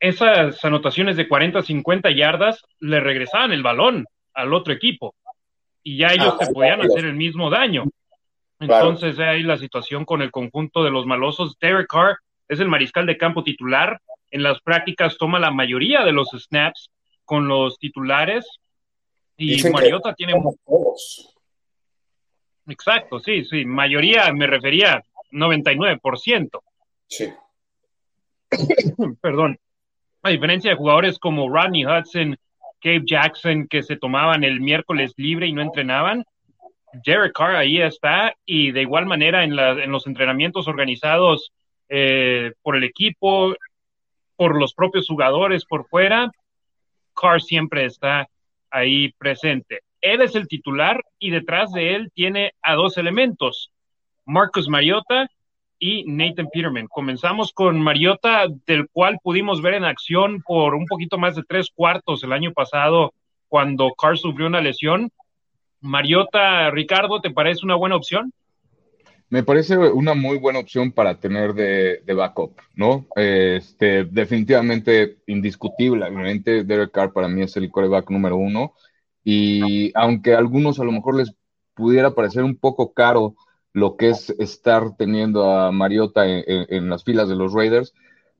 esas 0.00 0.64
anotaciones 0.64 1.16
de 1.16 1.28
40, 1.28 1.62
50 1.62 2.10
yardas 2.10 2.64
le 2.80 2.98
regresaban 2.98 3.52
el 3.52 3.62
balón 3.62 4.06
al 4.34 4.52
otro 4.52 4.72
equipo 4.72 5.14
y 5.84 5.98
ya 5.98 6.08
ellos 6.08 6.34
se 6.40 6.52
podían 6.52 6.80
hacer 6.80 7.04
el 7.04 7.14
mismo 7.14 7.50
daño. 7.50 7.84
Entonces, 8.58 9.16
ahí 9.20 9.44
la 9.44 9.58
situación 9.58 10.04
con 10.04 10.22
el 10.22 10.32
conjunto 10.32 10.82
de 10.82 10.90
los 10.90 11.06
malosos. 11.06 11.56
Derek 11.60 11.86
Carr 11.86 12.18
es 12.48 12.58
el 12.58 12.68
mariscal 12.68 13.06
de 13.06 13.16
campo 13.16 13.44
titular. 13.44 14.00
En 14.30 14.42
las 14.42 14.60
prácticas 14.60 15.16
toma 15.18 15.38
la 15.38 15.50
mayoría 15.50 16.04
de 16.04 16.12
los 16.12 16.30
snaps 16.30 16.90
con 17.24 17.48
los 17.48 17.78
titulares. 17.78 18.46
Y 19.36 19.62
Mariota 19.70 20.14
tiene. 20.14 20.34
Exacto, 22.66 23.18
sí, 23.20 23.44
sí. 23.44 23.64
Mayoría 23.64 24.32
me 24.32 24.46
refería 24.46 25.02
99%. 25.32 26.60
Sí. 27.08 27.32
Perdón 29.20 29.58
a 30.22 30.30
diferencia 30.30 30.70
de 30.70 30.76
jugadores 30.76 31.18
como 31.18 31.48
Rodney 31.48 31.84
Hudson, 31.84 32.36
Gabe 32.82 33.02
Jackson, 33.04 33.66
que 33.68 33.82
se 33.82 33.96
tomaban 33.96 34.44
el 34.44 34.60
miércoles 34.60 35.12
libre 35.16 35.46
y 35.46 35.52
no 35.52 35.62
entrenaban, 35.62 36.24
Derek 37.04 37.32
Carr 37.32 37.56
ahí 37.56 37.80
está 37.80 38.34
y 38.44 38.72
de 38.72 38.82
igual 38.82 39.06
manera 39.06 39.44
en, 39.44 39.54
los 39.90 40.06
entrenamientos 40.06 40.66
organizados 40.66 41.52
eh, 41.88 42.52
por 42.62 42.76
el 42.76 42.84
equipo, 42.84 43.54
por 44.40 44.58
los 44.58 44.72
propios 44.72 45.06
jugadores 45.06 45.66
por 45.66 45.86
fuera, 45.86 46.32
Carr 47.14 47.42
siempre 47.42 47.84
está 47.84 48.26
ahí 48.70 49.12
presente. 49.18 49.80
Él 50.00 50.22
es 50.22 50.34
el 50.34 50.48
titular 50.48 51.04
y 51.18 51.28
detrás 51.28 51.70
de 51.72 51.94
él 51.94 52.10
tiene 52.14 52.54
a 52.62 52.72
dos 52.72 52.96
elementos, 52.96 53.70
Marcus 54.24 54.66
Mariota 54.66 55.28
y 55.78 56.04
Nathan 56.06 56.48
Peterman. 56.50 56.86
Comenzamos 56.86 57.52
con 57.52 57.82
Mariota, 57.82 58.46
del 58.64 58.88
cual 58.88 59.18
pudimos 59.22 59.60
ver 59.60 59.74
en 59.74 59.84
acción 59.84 60.40
por 60.46 60.74
un 60.74 60.86
poquito 60.86 61.18
más 61.18 61.36
de 61.36 61.42
tres 61.42 61.68
cuartos 61.74 62.24
el 62.24 62.32
año 62.32 62.54
pasado 62.54 63.12
cuando 63.46 63.92
Carr 63.92 64.16
sufrió 64.16 64.46
una 64.46 64.62
lesión. 64.62 65.10
Mariota, 65.82 66.70
Ricardo, 66.70 67.20
¿te 67.20 67.30
parece 67.30 67.66
una 67.66 67.74
buena 67.74 67.96
opción? 67.96 68.32
Me 69.30 69.44
parece 69.44 69.78
una 69.78 70.14
muy 70.14 70.38
buena 70.38 70.58
opción 70.58 70.90
para 70.90 71.20
tener 71.20 71.54
de, 71.54 72.02
backup, 72.14 72.58
¿no? 72.74 73.06
Este, 73.14 74.04
definitivamente 74.04 75.18
indiscutiblemente, 75.28 76.64
Derek 76.64 76.90
Carr 76.90 77.12
para 77.12 77.28
mí 77.28 77.42
es 77.42 77.56
el 77.56 77.70
coreback 77.70 78.10
número 78.10 78.36
uno. 78.36 78.74
Y 79.22 79.92
aunque 79.94 80.34
a 80.34 80.38
algunos 80.38 80.80
a 80.80 80.84
lo 80.84 80.90
mejor 80.90 81.14
les 81.14 81.32
pudiera 81.74 82.12
parecer 82.12 82.42
un 82.42 82.56
poco 82.56 82.92
caro 82.92 83.36
lo 83.72 83.96
que 83.96 84.08
es 84.08 84.30
estar 84.30 84.96
teniendo 84.96 85.48
a 85.48 85.70
Mariota 85.70 86.24
en, 86.26 86.90
las 86.90 87.04
filas 87.04 87.28
de 87.28 87.36
los 87.36 87.52
Raiders, 87.52 87.94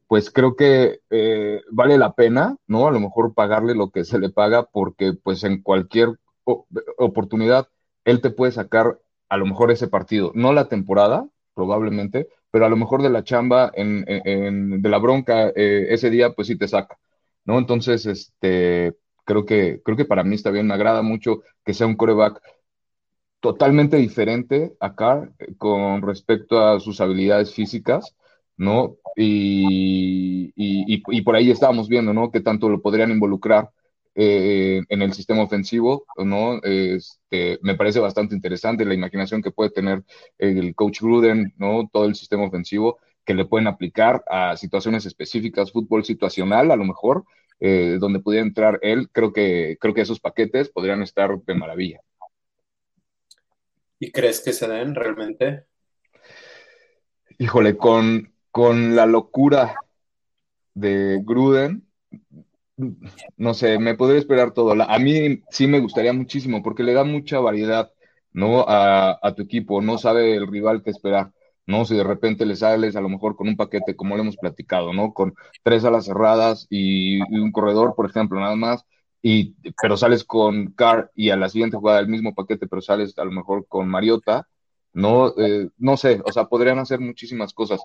pues 0.09 0.28
creo 0.32 0.56
que 0.56 1.02
eh, 1.11 1.62
vale 1.70 1.99
la 1.99 2.14
pena, 2.14 2.56
¿no? 2.66 2.88
A 2.88 2.90
lo 2.90 2.99
mejor 2.99 3.32
pagarle 3.35 3.76
lo 3.76 3.90
que 3.90 4.04
se 4.04 4.18
le 4.18 4.30
paga, 4.30 4.64
porque 4.64 5.12
pues 5.12 5.44
en 5.44 5.62
cualquier 5.62 6.18
oportunidad 6.99 7.68
él 8.04 8.20
te 8.20 8.30
puede 8.30 8.50
sacar 8.50 8.99
a 9.30 9.37
lo 9.38 9.46
mejor 9.46 9.70
ese 9.70 9.88
partido, 9.88 10.32
no 10.34 10.52
la 10.52 10.68
temporada, 10.68 11.26
probablemente, 11.54 12.28
pero 12.50 12.66
a 12.66 12.68
lo 12.68 12.76
mejor 12.76 13.02
de 13.02 13.10
la 13.10 13.25
chamba, 13.25 13.70
en, 13.75 14.82
de 14.82 14.88
la 14.88 14.99
bronca, 14.99 15.50
eh, 15.54 15.87
ese 15.90 16.10
día, 16.10 16.32
pues 16.32 16.49
sí 16.49 16.58
te 16.58 16.68
saca, 16.68 16.99
¿no? 17.44 17.58
Entonces, 17.58 18.06
este, 18.06 18.96
creo 19.25 19.46
que, 19.46 19.80
creo 19.84 19.96
que 19.96 20.04
para 20.04 20.25
mí 20.25 20.34
está 20.34 20.50
bien, 20.50 20.66
me 20.66 20.75
agrada 20.75 21.02
mucho 21.02 21.42
que 21.64 21.75
sea 21.75 21.87
un 21.87 21.96
coreback 21.96 22.42
totalmente 23.40 23.96
diferente 23.96 24.75
acá 24.80 25.30
eh, 25.38 25.54
con 25.56 26.02
respecto 26.02 26.60
a 26.60 26.80
sus 26.80 27.00
habilidades 27.00 27.54
físicas, 27.54 28.16
¿no? 28.56 28.96
Y, 29.16 30.52
y, 30.56 31.22
por 31.22 31.37
ahí 31.37 31.50
estábamos 31.50 31.88
viendo, 31.88 32.12
¿no? 32.12 32.30
Que 32.30 32.40
tanto 32.40 32.68
lo 32.68 32.82
podrían 32.82 33.10
involucrar 33.10 33.70
eh, 34.14 34.83
en 34.88 35.02
el 35.02 35.12
sistema 35.12 35.43
ofensivo, 35.43 36.05
¿no? 36.17 36.61
Este, 36.62 37.59
me 37.62 37.76
parece 37.76 38.00
bastante 38.00 38.35
interesante 38.35 38.85
la 38.85 38.95
imaginación 38.95 39.43
que 39.43 39.52
puede 39.52 39.71
tener 39.71 40.02
el 40.38 40.75
coach 40.75 41.00
Gruden, 41.00 41.55
¿no? 41.57 41.88
Todo 41.93 42.07
el 42.07 42.14
sistema 42.14 42.45
ofensivo 42.45 42.99
que 43.25 43.35
le 43.35 43.45
pueden 43.45 43.69
aplicar 43.69 44.25
a 44.29 44.57
situaciones 44.57 45.07
específicas, 45.07 45.73
fútbol 45.73 46.05
situacional, 46.05 46.71
a 46.71 46.76
lo 46.76 46.85
mejor, 46.85 47.25
eh, 47.61 47.99
donde 48.00 48.21
pudiera 48.21 48.45
entrar 48.45 48.79
él, 48.83 49.11
creo 49.12 49.33
que, 49.33 49.76
creo 49.81 49.95
que 49.95 50.00
esos 50.00 50.19
paquetes 50.19 50.71
podrían 50.71 51.02
estar 51.02 51.38
de 51.40 51.55
maravilla. 51.55 52.00
¿Y 53.99 54.11
crees 54.11 54.40
que 54.40 54.52
se 54.52 54.67
den 54.67 54.95
realmente? 54.95 55.64
Híjole, 57.38 57.76
con, 57.76 58.33
con 58.50 58.97
la 58.97 59.07
locura 59.07 59.75
de 60.75 61.21
Gruden, 61.23 61.87
no 63.37 63.54
sé, 63.54 63.78
me 63.78 63.94
podría 63.94 64.18
esperar 64.18 64.52
todo. 64.52 64.72
A 64.72 64.99
mí 64.99 65.42
sí 65.50 65.66
me 65.66 65.80
gustaría 65.80 66.12
muchísimo 66.12 66.62
porque 66.62 66.82
le 66.82 66.94
da 66.94 67.04
mucha 67.04 67.40
variedad, 67.40 67.92
¿no? 68.32 68.64
A, 68.68 69.34
tu 69.37 69.42
equipo, 69.42 69.82
no 69.82 69.99
sabe 69.99 70.34
el 70.37 70.46
rival 70.46 70.82
qué 70.82 70.90
esperar, 70.90 71.32
¿no? 71.66 71.84
Si 71.84 71.96
de 71.96 72.04
repente 72.04 72.46
le 72.46 72.56
sales 72.56 72.96
a 72.96 73.00
lo 73.00 73.08
mejor 73.08 73.37
con 73.37 73.49
un 73.49 73.56
paquete, 73.56 73.96
como 73.96 74.16
lo 74.16 74.22
hemos 74.22 74.37
platicado, 74.37 74.92
¿no? 74.92 75.12
Con 75.14 75.34
tres 75.62 75.84
alas 75.84 76.06
cerradas 76.06 76.66
y 76.70 77.20
un 77.22 77.52
corredor, 77.52 77.94
por 77.94 78.08
ejemplo, 78.08 78.40
nada 78.40 78.56
más, 78.56 78.84
y, 79.22 79.54
pero 79.80 79.96
sales 79.96 80.25
con 80.25 80.72
Carr 80.72 81.10
y 81.14 81.30
a 81.30 81.37
la 81.37 81.49
siguiente 81.49 81.76
jugada 81.76 82.00
el 82.00 82.08
mismo 82.08 82.34
paquete, 82.34 82.66
pero 82.66 82.82
sales 82.82 83.18
a 83.18 83.25
lo 83.25 83.32
mejor 83.32 83.66
con 83.68 83.88
Mariota, 83.88 84.49
no, 84.92 85.34
eh, 85.38 85.68
no 85.78 85.96
sé, 85.96 86.20
o 86.25 86.32
sea, 86.32 86.46
podrían 86.46 86.78
hacer 86.78 87.00
muchísimas 87.00 87.52
cosas. 87.52 87.80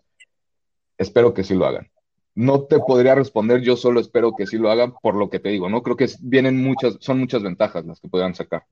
Espero 0.97 1.33
que 1.33 1.43
sí 1.43 1.53
lo 1.53 1.65
hagan. 1.65 1.89
No 2.36 2.63
te 2.63 2.80
podría 2.80 3.15
responder, 3.15 3.62
yo 3.62 3.77
solo 3.77 4.01
espero 4.01 4.34
que 4.38 4.46
sí 4.46 4.58
lo 4.58 4.70
hagan 4.70 4.94
por 5.01 5.15
lo 5.15 5.30
que 5.30 5.39
te 5.39 5.50
digo, 5.50 5.70
¿no? 5.70 5.82
Creo 5.82 5.96
que 5.96 6.08
vienen 6.20 6.62
muchas, 6.62 6.98
son 7.00 7.20
muchas 7.20 7.42
ventajas 7.42 7.86
las 7.86 8.01
que 8.01 8.10
podrían 8.10 8.36
sacar. 8.36 8.63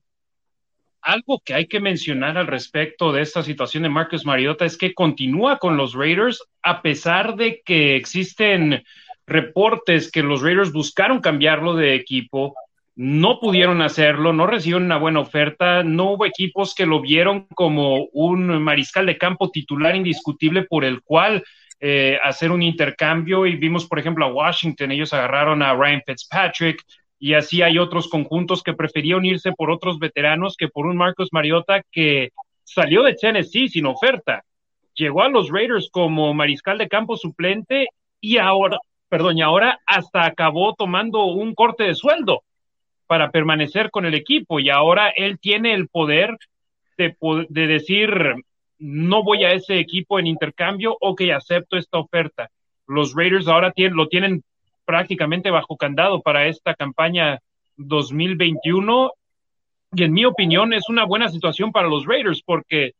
Algo 1.00 1.40
que 1.44 1.54
hay 1.54 1.66
que 1.66 1.80
mencionar 1.80 2.36
al 2.38 2.46
respecto 2.46 3.12
de 3.12 3.22
esta 3.22 3.42
situación 3.42 3.82
de 3.82 3.88
Marcus 3.88 4.24
Mariota 4.24 4.64
es 4.64 4.76
que 4.76 4.94
continúa 4.94 5.58
con 5.58 5.76
los 5.76 5.94
Raiders 5.94 6.42
a 6.62 6.82
pesar 6.82 7.36
de 7.36 7.62
que 7.64 7.96
existen 7.96 8.84
reportes 9.26 10.10
que 10.10 10.22
los 10.22 10.42
Raiders 10.42 10.72
buscaron 10.72 11.20
cambiarlo 11.20 11.74
de 11.74 11.94
equipo, 11.94 12.54
no 12.96 13.40
pudieron 13.40 13.82
hacerlo, 13.82 14.32
no 14.32 14.46
recibieron 14.46 14.84
una 14.84 14.98
buena 14.98 15.20
oferta, 15.20 15.82
no 15.82 16.12
hubo 16.12 16.26
equipos 16.26 16.74
que 16.74 16.86
lo 16.86 17.00
vieron 17.00 17.46
como 17.54 18.06
un 18.12 18.62
mariscal 18.62 19.06
de 19.06 19.18
campo 19.18 19.50
titular 19.50 19.96
indiscutible 19.96 20.62
por 20.62 20.84
el 20.84 21.02
cual 21.02 21.44
eh, 21.86 22.18
hacer 22.22 22.50
un 22.50 22.62
intercambio 22.62 23.44
y 23.44 23.56
vimos, 23.56 23.86
por 23.86 23.98
ejemplo, 23.98 24.24
a 24.24 24.32
Washington, 24.32 24.90
ellos 24.90 25.12
agarraron 25.12 25.62
a 25.62 25.74
Ryan 25.74 26.00
Fitzpatrick 26.06 26.82
y 27.18 27.34
así 27.34 27.60
hay 27.60 27.76
otros 27.76 28.08
conjuntos 28.08 28.62
que 28.62 28.72
preferían 28.72 29.22
irse 29.26 29.52
por 29.52 29.70
otros 29.70 29.98
veteranos 29.98 30.56
que 30.56 30.68
por 30.68 30.86
un 30.86 30.96
Marcos 30.96 31.28
Mariota 31.30 31.82
que 31.92 32.30
salió 32.62 33.02
de 33.02 33.12
Tennessee 33.12 33.68
sin 33.68 33.84
oferta. 33.84 34.42
Llegó 34.94 35.24
a 35.24 35.28
los 35.28 35.50
Raiders 35.50 35.90
como 35.90 36.32
mariscal 36.32 36.78
de 36.78 36.88
campo 36.88 37.18
suplente 37.18 37.88
y 38.18 38.38
ahora 38.38 38.78
perdón, 39.10 39.36
y 39.36 39.42
ahora 39.42 39.78
hasta 39.84 40.24
acabó 40.24 40.74
tomando 40.74 41.26
un 41.26 41.54
corte 41.54 41.84
de 41.84 41.94
sueldo 41.94 42.44
para 43.06 43.30
permanecer 43.30 43.90
con 43.90 44.06
el 44.06 44.14
equipo 44.14 44.58
y 44.58 44.70
ahora 44.70 45.10
él 45.10 45.38
tiene 45.38 45.74
el 45.74 45.88
poder 45.88 46.34
de, 46.96 47.14
de 47.50 47.66
decir, 47.66 48.10
no 48.78 49.22
voy 49.22 49.44
a 49.44 49.52
ese 49.52 49.78
equipo 49.78 50.18
en 50.18 50.26
intercambio, 50.26 50.96
ok, 51.00 51.22
acepto 51.34 51.76
esta 51.76 51.98
oferta. 51.98 52.50
Los 52.86 53.14
Raiders 53.14 53.48
ahora 53.48 53.72
tienen, 53.72 53.96
lo 53.96 54.08
tienen 54.08 54.42
prácticamente 54.84 55.50
bajo 55.50 55.76
candado 55.76 56.20
para 56.20 56.46
esta 56.46 56.74
campaña 56.74 57.40
2021 57.76 59.12
y 59.96 60.02
en 60.02 60.12
mi 60.12 60.24
opinión 60.24 60.72
es 60.72 60.88
una 60.88 61.04
buena 61.04 61.28
situación 61.28 61.72
para 61.72 61.88
los 61.88 62.04
Raiders 62.04 62.42
porque 62.44 62.92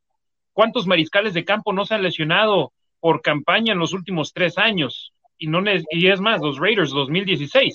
¿cuántos 0.53 0.87
mariscales 0.87 1.35
de 1.35 1.45
campo 1.45 1.73
no 1.73 1.85
se 1.85 1.95
han 1.95 2.03
lesionado 2.03 2.73
por 3.01 3.21
campaña 3.21 3.73
en 3.73 3.79
los 3.79 3.93
últimos 3.93 4.33
tres 4.33 4.59
años? 4.59 5.13
Y, 5.37 5.49
no, 5.49 5.61
y 5.91 6.09
es 6.09 6.21
más, 6.21 6.41
los 6.41 6.59
Raiders 6.59 6.91
2016. 6.91 7.75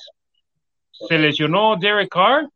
Se 0.92 1.20
lesionó 1.20 1.76
Derek 1.76 2.10
Carr, 2.10 2.50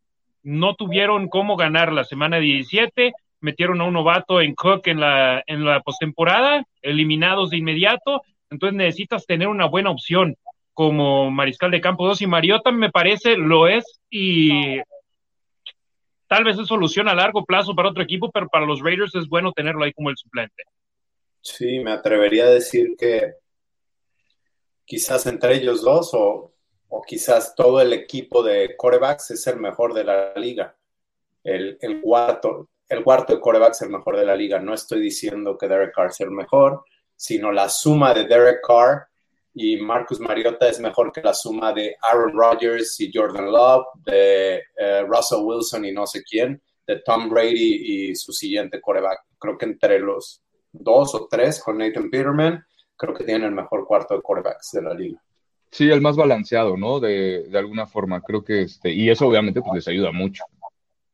no 0.43 0.75
tuvieron 0.75 1.27
cómo 1.27 1.55
ganar 1.55 1.91
la 1.91 2.03
semana 2.03 2.38
17, 2.39 3.13
metieron 3.43 3.81
a 3.81 3.83
un 3.83 3.93
novato 3.93 4.41
en 4.41 4.55
Cook 4.55 4.88
en 4.88 5.00
la, 5.00 5.43
en 5.45 5.65
la 5.65 5.81
postemporada, 5.81 6.65
eliminados 6.81 7.50
de 7.50 7.57
inmediato, 7.57 8.23
entonces 8.50 8.75
necesitas 8.77 9.25
tener 9.25 9.47
una 9.47 9.65
buena 9.65 9.91
opción 9.91 10.38
como 10.73 11.29
mariscal 11.29 11.71
de 11.71 11.81
campo 11.81 12.07
2 12.07 12.21
y 12.21 12.27
Mariota 12.27 12.71
me 12.71 12.89
parece 12.89 13.38
lo 13.38 13.67
es 13.67 14.00
y 14.09 14.79
tal 16.27 16.43
vez 16.43 16.57
es 16.57 16.67
solución 16.67 17.07
a 17.07 17.15
largo 17.15 17.45
plazo 17.45 17.75
para 17.75 17.89
otro 17.89 18.01
equipo, 18.01 18.31
pero 18.31 18.47
para 18.47 18.65
los 18.65 18.81
Raiders 18.81 19.13
es 19.15 19.27
bueno 19.27 19.51
tenerlo 19.51 19.83
ahí 19.83 19.93
como 19.93 20.09
el 20.09 20.17
suplente. 20.17 20.63
Sí, 21.41 21.79
me 21.79 21.91
atrevería 21.91 22.45
a 22.45 22.50
decir 22.50 22.95
que 22.97 23.33
quizás 24.85 25.25
entre 25.25 25.55
ellos 25.55 25.83
dos 25.83 26.13
o, 26.13 26.53
o 26.88 27.01
quizás 27.01 27.55
todo 27.55 27.81
el 27.81 27.91
equipo 27.91 28.41
de 28.41 28.75
corebacks 28.77 29.31
es 29.31 29.45
el 29.47 29.57
mejor 29.57 29.93
de 29.93 30.03
la 30.05 30.33
liga. 30.35 30.75
El, 31.43 31.77
el, 31.81 32.01
cuarto, 32.01 32.69
el 32.90 33.04
cuarto 33.04 33.34
de 33.34 33.40
corebacks 33.40 33.78
es 33.78 33.82
el 33.84 33.90
mejor 33.90 34.18
de 34.18 34.25
la 34.25 34.36
liga. 34.36 34.60
No 34.60 34.74
estoy 34.74 35.02
diciendo 35.02 35.58
que 35.58 35.68
Derek 35.68 35.94
Carr 35.94 36.12
sea 36.13 36.25
el 36.25 36.32
mejor, 36.32 36.84
sino 37.16 37.52
la 37.52 37.70
suma 37.70 38.13
de 38.13 38.25
Derek 38.25 38.60
Carr 38.66 39.08
y 39.54 39.78
Marcus 39.78 40.20
Mariota 40.20 40.68
es 40.68 40.80
mejor 40.80 41.12
que 41.12 41.22
la 41.22 41.34
suma 41.34 41.74
de 41.74 41.96
Aaron 42.02 42.34
Rodgers 42.34 43.00
y 43.00 43.12
Jordan 43.13 43.52
Love, 43.52 43.86
de 44.04 44.63
eh, 44.78 45.04
Russell 45.08 45.44
Wilson 45.44 45.86
y 45.86 45.92
no 45.92 46.08
sé 46.08 46.24
quién, 46.24 46.62
de 46.88 47.02
Tom 47.06 47.30
Brady 47.30 48.10
y 48.10 48.16
su 48.16 48.34
siguiente 48.34 48.82
coreback. 48.82 49.20
Creo 49.38 49.58
que 49.58 49.66
entre 49.66 50.00
los 50.00 50.42
dos 50.72 51.13
o 51.13 51.28
tres 51.30 51.62
con 51.62 51.78
Nathan 51.78 52.10
Peterman, 52.10 52.66
creo 52.96 53.13
que 53.13 53.24
tienen 53.24 53.44
el 53.44 53.52
mejor 53.52 53.86
cuarto 53.86 54.16
de 54.16 54.22
corebacks 54.22 54.72
de 54.72 54.82
la 54.82 54.94
liga. 54.94 55.22
Sí, 55.70 55.90
el 55.90 56.02
más 56.02 56.16
balanceado, 56.16 56.78
¿no? 56.78 57.00
De, 57.00 57.44
de 57.44 57.58
alguna 57.58 57.88
forma, 57.88 58.22
creo 58.22 58.44
que 58.44 58.63
este, 58.63 58.92
y 58.92 59.10
eso 59.10 59.28
obviamente 59.28 59.62
pues 59.62 59.74
les 59.75 59.88
ayuda 59.88 60.12
mucho, 60.12 60.44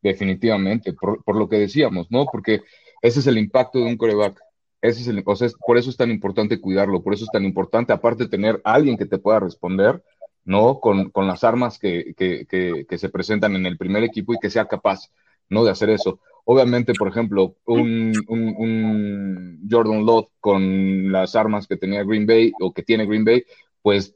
definitivamente, 0.02 0.94
por, 0.94 1.24
por 1.24 1.36
lo 1.36 1.50
que 1.50 1.58
decíamos, 1.58 2.12
¿no? 2.12 2.26
Porque 2.32 2.62
ese 3.02 3.20
es 3.20 3.28
el 3.28 3.38
impacto 3.38 3.80
de 3.80 3.86
un 3.86 3.98
coreback 3.98 4.42
ese 4.82 5.02
es 5.02 5.08
el, 5.08 5.24
o 5.26 5.36
sea, 5.36 5.50
por 5.66 5.78
eso 5.78 5.90
es 5.90 5.98
tan 5.98 6.10
importante 6.10 6.62
cuidarlo, 6.62 7.04
por 7.04 7.14
eso 7.14 7.26
es 7.26 7.32
tan 7.32 7.44
importante, 7.44 7.92
aparte 7.92 8.28
tener 8.28 8.62
a 8.64 8.74
alguien 8.74 8.98
que 8.98 9.06
te 9.06 9.18
pueda 9.18 9.40
responder, 9.40 10.02
¿no? 10.46 10.80
Con, 10.80 11.10
con 11.10 11.28
las 11.28 11.44
armas 11.44 11.78
que, 11.80 12.14
que, 12.18 12.46
que, 12.88 12.98
se 12.98 13.10
presentan 13.10 13.56
en 13.56 13.66
el 13.66 13.78
primer 13.78 14.04
equipo 14.04 14.34
y 14.34 14.40
que 14.40 14.50
sea 14.50 14.66
capaz, 14.66 15.12
¿no? 15.50 15.64
De 15.66 15.72
hacer 15.72 15.90
eso. 15.90 16.20
Obviamente, 16.46 16.94
por 16.98 17.10
ejemplo, 17.10 17.56
un, 17.66 18.14
un, 18.28 18.56
un 18.58 19.68
Jordan 19.70 20.06
Love 20.06 20.30
con 20.40 21.12
las 21.12 21.36
armas 21.36 21.68
que 21.68 21.78
tenía 21.78 22.04
Green 22.04 22.26
Bay 22.26 22.54
o 22.62 22.74
que 22.74 22.82
tiene 22.82 23.06
Green 23.06 23.26
Bay, 23.26 23.44
pues 23.82 24.16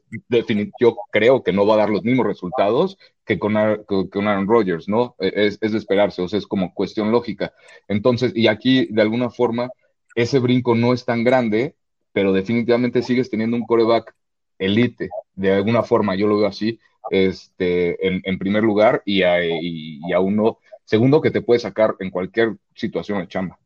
yo 0.80 0.96
creo 1.10 1.42
que 1.42 1.52
no 1.52 1.66
va 1.66 1.74
a 1.74 1.78
dar 1.78 1.90
los 1.90 2.04
mismos 2.04 2.26
resultados 2.26 2.98
que 3.24 3.38
con, 3.38 3.54
con 3.86 4.28
Aaron 4.28 4.46
Rodgers, 4.46 4.88
¿no? 4.88 5.16
E, 5.18 5.32
es, 5.34 5.58
es 5.60 5.72
de 5.72 5.78
esperarse, 5.78 6.22
o 6.22 6.28
sea, 6.28 6.38
es 6.38 6.46
como 6.46 6.74
cuestión 6.74 7.10
lógica. 7.10 7.52
Entonces, 7.88 8.32
y 8.34 8.48
aquí, 8.48 8.86
de 8.90 9.02
alguna 9.02 9.30
forma, 9.30 9.70
ese 10.14 10.38
brinco 10.38 10.74
no 10.74 10.92
es 10.92 11.04
tan 11.04 11.24
grande, 11.24 11.76
pero 12.12 12.32
definitivamente 12.32 13.02
sigues 13.02 13.30
teniendo 13.30 13.56
un 13.56 13.66
coreback 13.66 14.14
elite, 14.58 15.08
de 15.34 15.52
alguna 15.52 15.82
forma, 15.82 16.14
yo 16.14 16.26
lo 16.26 16.38
veo 16.38 16.46
así, 16.46 16.78
este, 17.10 18.06
en, 18.06 18.22
en 18.24 18.38
primer 18.38 18.62
lugar, 18.62 19.02
y 19.04 19.22
a, 19.22 19.44
y, 19.44 20.12
a, 20.12 20.20
uno, 20.20 20.58
segundo, 20.84 21.20
que 21.20 21.30
te 21.30 21.42
puede 21.42 21.60
sacar 21.60 21.96
en 21.98 22.10
cualquier 22.10 22.56
situación 22.74 23.18
de 23.20 23.28
chamba. 23.28 23.58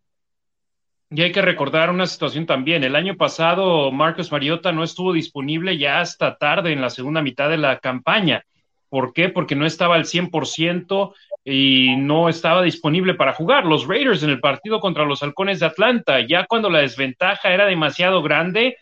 Y 1.10 1.22
hay 1.22 1.32
que 1.32 1.40
recordar 1.40 1.88
una 1.90 2.06
situación 2.06 2.44
también. 2.44 2.84
El 2.84 2.94
año 2.94 3.16
pasado, 3.16 3.90
Marcos 3.90 4.30
Mariota 4.30 4.72
no 4.72 4.84
estuvo 4.84 5.14
disponible 5.14 5.78
ya 5.78 6.00
hasta 6.00 6.36
tarde 6.36 6.72
en 6.72 6.82
la 6.82 6.90
segunda 6.90 7.22
mitad 7.22 7.48
de 7.48 7.56
la 7.56 7.78
campaña. 7.78 8.44
¿Por 8.90 9.14
qué? 9.14 9.30
Porque 9.30 9.54
no 9.54 9.64
estaba 9.64 9.94
al 9.94 10.04
100% 10.04 11.14
y 11.44 11.96
no 11.96 12.28
estaba 12.28 12.62
disponible 12.62 13.14
para 13.14 13.32
jugar. 13.32 13.64
Los 13.64 13.86
Raiders 13.86 14.22
en 14.22 14.30
el 14.30 14.40
partido 14.40 14.80
contra 14.80 15.06
los 15.06 15.22
Halcones 15.22 15.60
de 15.60 15.66
Atlanta, 15.66 16.20
ya 16.20 16.44
cuando 16.46 16.68
la 16.68 16.80
desventaja 16.80 17.54
era 17.54 17.64
demasiado 17.64 18.22
grande, 18.22 18.76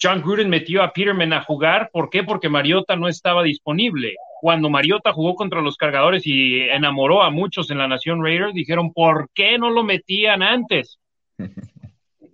John 0.00 0.20
Gruden 0.20 0.50
metió 0.50 0.82
a 0.82 0.92
Peterman 0.92 1.32
a 1.32 1.42
jugar. 1.42 1.88
¿Por 1.90 2.10
qué? 2.10 2.24
Porque 2.24 2.50
Mariota 2.50 2.94
no 2.94 3.08
estaba 3.08 3.42
disponible. 3.42 4.16
Cuando 4.42 4.68
Mariota 4.68 5.14
jugó 5.14 5.34
contra 5.34 5.62
los 5.62 5.76
cargadores 5.78 6.26
y 6.26 6.60
enamoró 6.60 7.22
a 7.22 7.30
muchos 7.30 7.70
en 7.70 7.78
la 7.78 7.88
Nación 7.88 8.22
Raiders, 8.22 8.52
dijeron, 8.52 8.92
¿por 8.92 9.30
qué 9.34 9.58
no 9.58 9.70
lo 9.70 9.82
metían 9.82 10.42
antes? 10.42 10.98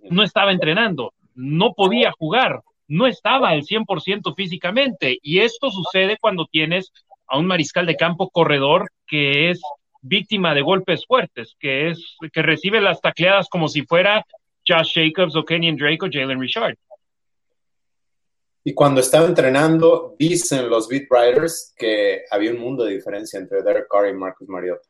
No 0.09 0.23
estaba 0.23 0.51
entrenando, 0.51 1.13
no 1.33 1.73
podía 1.73 2.11
jugar, 2.11 2.61
no 2.87 3.07
estaba 3.07 3.49
al 3.49 3.63
100% 3.63 4.35
físicamente. 4.35 5.17
Y 5.21 5.39
esto 5.39 5.69
sucede 5.69 6.17
cuando 6.19 6.45
tienes 6.45 6.91
a 7.27 7.37
un 7.37 7.47
mariscal 7.47 7.85
de 7.85 7.95
campo 7.95 8.29
corredor 8.29 8.91
que 9.07 9.49
es 9.49 9.61
víctima 10.01 10.53
de 10.53 10.61
golpes 10.61 11.05
fuertes, 11.05 11.55
que 11.59 11.89
es 11.89 12.17
que 12.31 12.41
recibe 12.41 12.81
las 12.81 13.01
tacleadas 13.01 13.49
como 13.49 13.67
si 13.67 13.83
fuera 13.83 14.23
Josh 14.67 14.93
Jacobs 14.95 15.35
o 15.35 15.43
Kenyon 15.43 15.77
Drake 15.77 16.05
o 16.05 16.09
Jalen 16.11 16.39
Richard. 16.39 16.77
Y 18.63 18.73
cuando 18.73 18.99
estaba 18.99 19.27
entrenando, 19.27 20.15
dicen 20.17 20.69
los 20.69 20.87
beat 20.87 21.05
writers 21.09 21.73
que 21.77 22.23
había 22.31 22.51
un 22.51 22.59
mundo 22.59 22.83
de 22.83 22.95
diferencia 22.95 23.39
entre 23.39 23.61
Derek 23.61 23.87
Carr 23.87 24.09
y 24.09 24.13
Marcus 24.13 24.49
Mariota, 24.49 24.87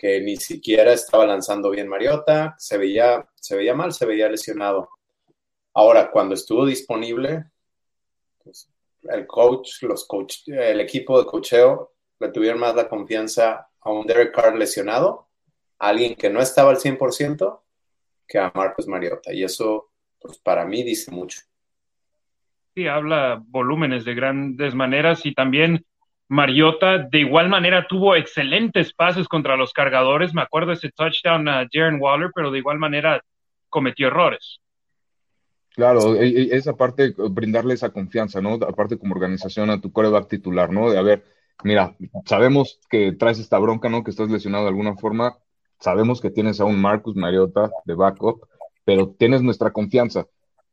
que 0.00 0.18
ni 0.22 0.36
siquiera 0.36 0.94
estaba 0.94 1.26
lanzando 1.26 1.68
bien 1.68 1.86
Mariota, 1.86 2.54
se 2.56 2.78
veía, 2.78 3.28
se 3.34 3.54
veía 3.54 3.74
mal, 3.74 3.92
se 3.92 4.06
veía 4.06 4.30
lesionado. 4.30 4.88
Ahora, 5.74 6.10
cuando 6.10 6.34
estuvo 6.34 6.64
disponible, 6.64 7.50
pues, 8.42 8.72
el 9.02 9.26
coach, 9.26 9.82
los 9.82 10.06
coach, 10.06 10.48
el 10.48 10.80
equipo 10.80 11.18
de 11.18 11.26
cocheo 11.26 11.92
le 12.18 12.30
tuvieron 12.30 12.58
más 12.58 12.74
la 12.74 12.88
confianza 12.88 13.68
a 13.78 13.92
un 13.92 14.06
Derek 14.06 14.34
Carr 14.34 14.56
lesionado, 14.56 15.28
alguien 15.78 16.14
que 16.14 16.30
no 16.30 16.40
estaba 16.40 16.70
al 16.70 16.78
100%, 16.78 17.60
que 18.26 18.38
a 18.38 18.50
Marcos 18.54 18.88
Mariota. 18.88 19.34
Y 19.34 19.44
eso, 19.44 19.90
pues 20.18 20.38
para 20.38 20.64
mí, 20.64 20.82
dice 20.82 21.10
mucho. 21.10 21.42
Sí, 22.74 22.86
habla 22.86 23.42
volúmenes 23.48 24.06
de 24.06 24.14
grandes 24.14 24.74
maneras 24.74 25.26
y 25.26 25.34
también 25.34 25.84
Mariota 26.30 26.98
de 26.98 27.18
igual 27.18 27.48
manera 27.48 27.88
tuvo 27.88 28.14
excelentes 28.14 28.94
pases 28.94 29.26
contra 29.26 29.56
los 29.56 29.72
cargadores. 29.72 30.32
Me 30.32 30.42
acuerdo 30.42 30.70
ese 30.70 30.92
touchdown 30.92 31.48
a 31.48 31.66
Jaren 31.68 31.98
Waller, 32.00 32.30
pero 32.32 32.52
de 32.52 32.58
igual 32.58 32.78
manera 32.78 33.20
cometió 33.68 34.06
errores. 34.06 34.60
Claro, 35.74 36.14
e, 36.14 36.28
e, 36.28 36.56
esa 36.56 36.76
parte, 36.76 37.12
brindarle 37.30 37.74
esa 37.74 37.90
confianza, 37.90 38.40
¿no? 38.40 38.54
Aparte 38.54 38.96
como 38.96 39.12
organización 39.12 39.70
a 39.70 39.80
tu 39.80 39.90
coreback 39.90 40.28
titular, 40.28 40.70
¿no? 40.70 40.88
De 40.88 40.98
a 40.98 41.02
ver, 41.02 41.24
mira, 41.64 41.96
sabemos 42.26 42.78
que 42.88 43.10
traes 43.10 43.40
esta 43.40 43.58
bronca, 43.58 43.88
¿no? 43.88 44.04
Que 44.04 44.12
estás 44.12 44.30
lesionado 44.30 44.64
de 44.64 44.70
alguna 44.70 44.94
forma, 44.94 45.36
sabemos 45.80 46.20
que 46.20 46.30
tienes 46.30 46.60
a 46.60 46.64
un 46.64 46.80
Marcus 46.80 47.16
Mariota 47.16 47.72
de 47.84 47.94
backup, 47.94 48.46
pero 48.84 49.08
tienes 49.18 49.42
nuestra 49.42 49.72
confianza, 49.72 50.28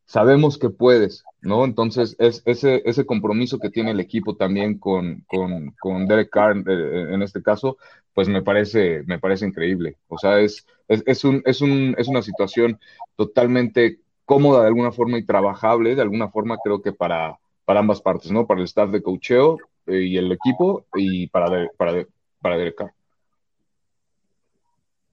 sabemos 0.08 0.58
que 0.58 0.70
puedes, 0.70 1.24
¿no? 1.42 1.66
Entonces, 1.66 2.16
es 2.18 2.42
ese, 2.46 2.82
ese 2.86 3.06
compromiso 3.06 3.60
que 3.60 3.70
tiene 3.70 3.92
el 3.92 4.00
equipo 4.00 4.36
también 4.36 4.80
con, 4.80 5.24
con, 5.28 5.72
con 5.80 6.08
Derek 6.08 6.32
Carr, 6.32 6.58
eh, 6.66 7.14
en 7.14 7.22
este 7.22 7.44
caso, 7.44 7.78
pues 8.14 8.28
me 8.28 8.42
parece, 8.42 9.04
me 9.06 9.20
parece 9.20 9.46
increíble. 9.46 9.98
O 10.08 10.18
sea, 10.18 10.40
es, 10.40 10.66
es, 10.88 11.04
es, 11.06 11.24
un, 11.24 11.44
es, 11.46 11.62
un, 11.62 11.94
es 11.98 12.08
una 12.08 12.22
situación 12.22 12.80
totalmente 13.16 14.00
cómoda 14.26 14.62
de 14.62 14.68
alguna 14.68 14.92
forma 14.92 15.18
y 15.18 15.26
trabajable 15.26 15.94
de 15.94 16.02
alguna 16.02 16.30
forma, 16.30 16.58
creo 16.64 16.82
que 16.82 16.94
para, 16.94 17.38
para 17.66 17.82
ambas 17.82 18.02
partes, 18.02 18.32
¿no? 18.32 18.48
Para 18.48 18.62
el 18.62 18.66
staff 18.66 18.90
de 18.90 19.04
coacheo 19.04 19.58
eh, 19.88 20.02
y 20.02 20.18
el 20.18 20.32
equipo 20.32 20.86
y 20.96 21.28
para, 21.28 21.70
para, 21.78 22.06
para 22.42 22.58
Derek 22.58 22.76
Carr. 22.76 22.94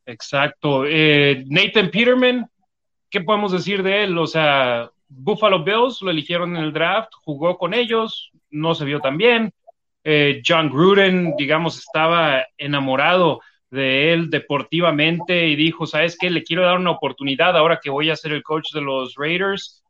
Exacto. 0.07 0.85
Eh, 0.87 1.44
Nathan 1.48 1.90
Peterman, 1.90 2.48
¿qué 3.14 3.20
podemos 3.20 3.53
decir 3.53 3.85
de 3.85 4.03
él? 4.03 4.18
O 4.18 4.27
sea, 4.27 4.90
Buffalo 5.09 5.62
Bills 5.62 6.03
lo 6.03 6.11
eligieron 6.11 6.57
en 6.57 6.64
el 6.64 6.72
draft, 6.72 7.12
jugó 7.22 7.57
con 7.57 7.72
ellos, 7.72 8.33
no 8.50 8.74
se 8.74 8.85
vio 8.85 8.98
tan 8.98 9.16
bien. 9.16 9.53
Eh, 10.03 10.42
John 10.44 10.68
Gruden, 10.68 11.37
digamos, 11.38 11.79
estaba 11.79 12.44
enamorado 12.59 13.40
de 13.70 14.12
él 14.12 14.31
deportivamente 14.31 15.46
y 15.46 15.55
dijo, 15.55 15.87
¿sabes 15.87 16.18
qué? 16.18 16.29
Le 16.29 16.42
quiero 16.42 16.64
dar 16.64 16.77
una 16.77 16.90
oportunidad 16.90 17.57
ahora 17.57 17.79
que 17.81 17.88
voy 17.88 18.11
a 18.11 18.16
ser 18.16 18.33
el 18.33 18.42
coach 18.42 18.72
de 18.74 18.81
los 18.81 19.14
Raiders. 19.14 19.85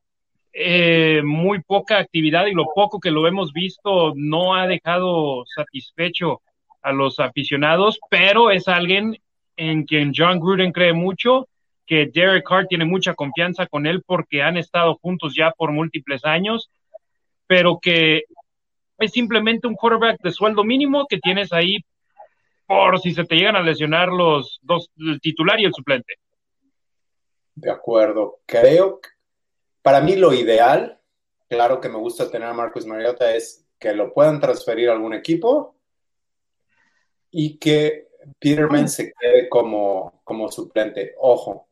Eh, 0.53 1.23
muy 1.25 1.63
poca 1.63 1.97
actividad 1.97 2.45
y 2.45 2.53
lo 2.53 2.67
poco 2.75 3.01
que 3.01 3.11
lo 3.11 3.27
hemos 3.27 3.55
visto 3.55 4.13
no 4.17 4.55
ha 4.55 4.67
dejado 4.67 5.47
satisfecho 5.47 6.43
a 6.83 6.93
los 6.93 7.19
aficionados, 7.21 7.99
pero 8.11 8.51
es 8.51 8.69
alguien 8.69 9.17
en 9.57 9.85
quien 9.85 10.13
John 10.15 10.41
Gruden 10.41 10.73
cree 10.73 10.93
mucho 10.93 11.49
que 11.87 12.11
Derek 12.13 12.47
Carr 12.47 12.67
tiene 12.67 12.85
mucha 12.85 13.15
confianza 13.15 13.67
con 13.67 13.87
él 13.87 14.03
porque 14.07 14.43
han 14.43 14.57
estado 14.57 14.97
juntos 14.97 15.35
ya 15.37 15.51
por 15.51 15.73
múltiples 15.73 16.25
años, 16.25 16.71
pero 17.47 17.79
que 17.81 18.25
es 18.99 19.13
simplemente 19.13 19.67
un 19.67 19.75
quarterback 19.75 20.21
de 20.23 20.33
sueldo 20.33 20.65
mínimo 20.65 21.07
que 21.09 21.19
tienes 21.19 21.53
ahí 21.53 21.79
por 22.67 22.99
si 23.01 23.13
se 23.13 23.25
te 23.25 23.37
llegan 23.37 23.57
a 23.57 23.63
lesionar 23.63 24.09
los 24.09 24.59
dos, 24.63 24.91
el 24.97 25.21
titular 25.21 25.61
y 25.61 25.65
el 25.65 25.75
suplente. 25.75 26.15
De 27.55 27.71
acuerdo. 27.71 28.41
Creo 28.47 29.01
que 29.01 29.11
para 29.83 30.01
mí 30.01 30.17
lo 30.17 30.33
ideal, 30.33 30.99
claro 31.49 31.81
que 31.81 31.89
me 31.89 31.99
gusta 31.99 32.31
tener 32.31 32.49
a 32.49 32.55
Marcus 32.55 32.87
Mariota, 32.87 33.35
es 33.35 33.67
que 33.79 33.93
lo 33.93 34.15
puedan 34.15 34.41
transferir 34.41 34.89
a 34.89 34.93
algún 34.93 35.13
equipo 35.13 35.77
y 37.31 37.59
que 37.59 38.09
Peterman 38.39 38.89
se 38.89 39.13
quede 39.13 39.49
como, 39.49 40.23
como 40.25 40.51
suplente. 40.51 41.15
Ojo, 41.19 41.69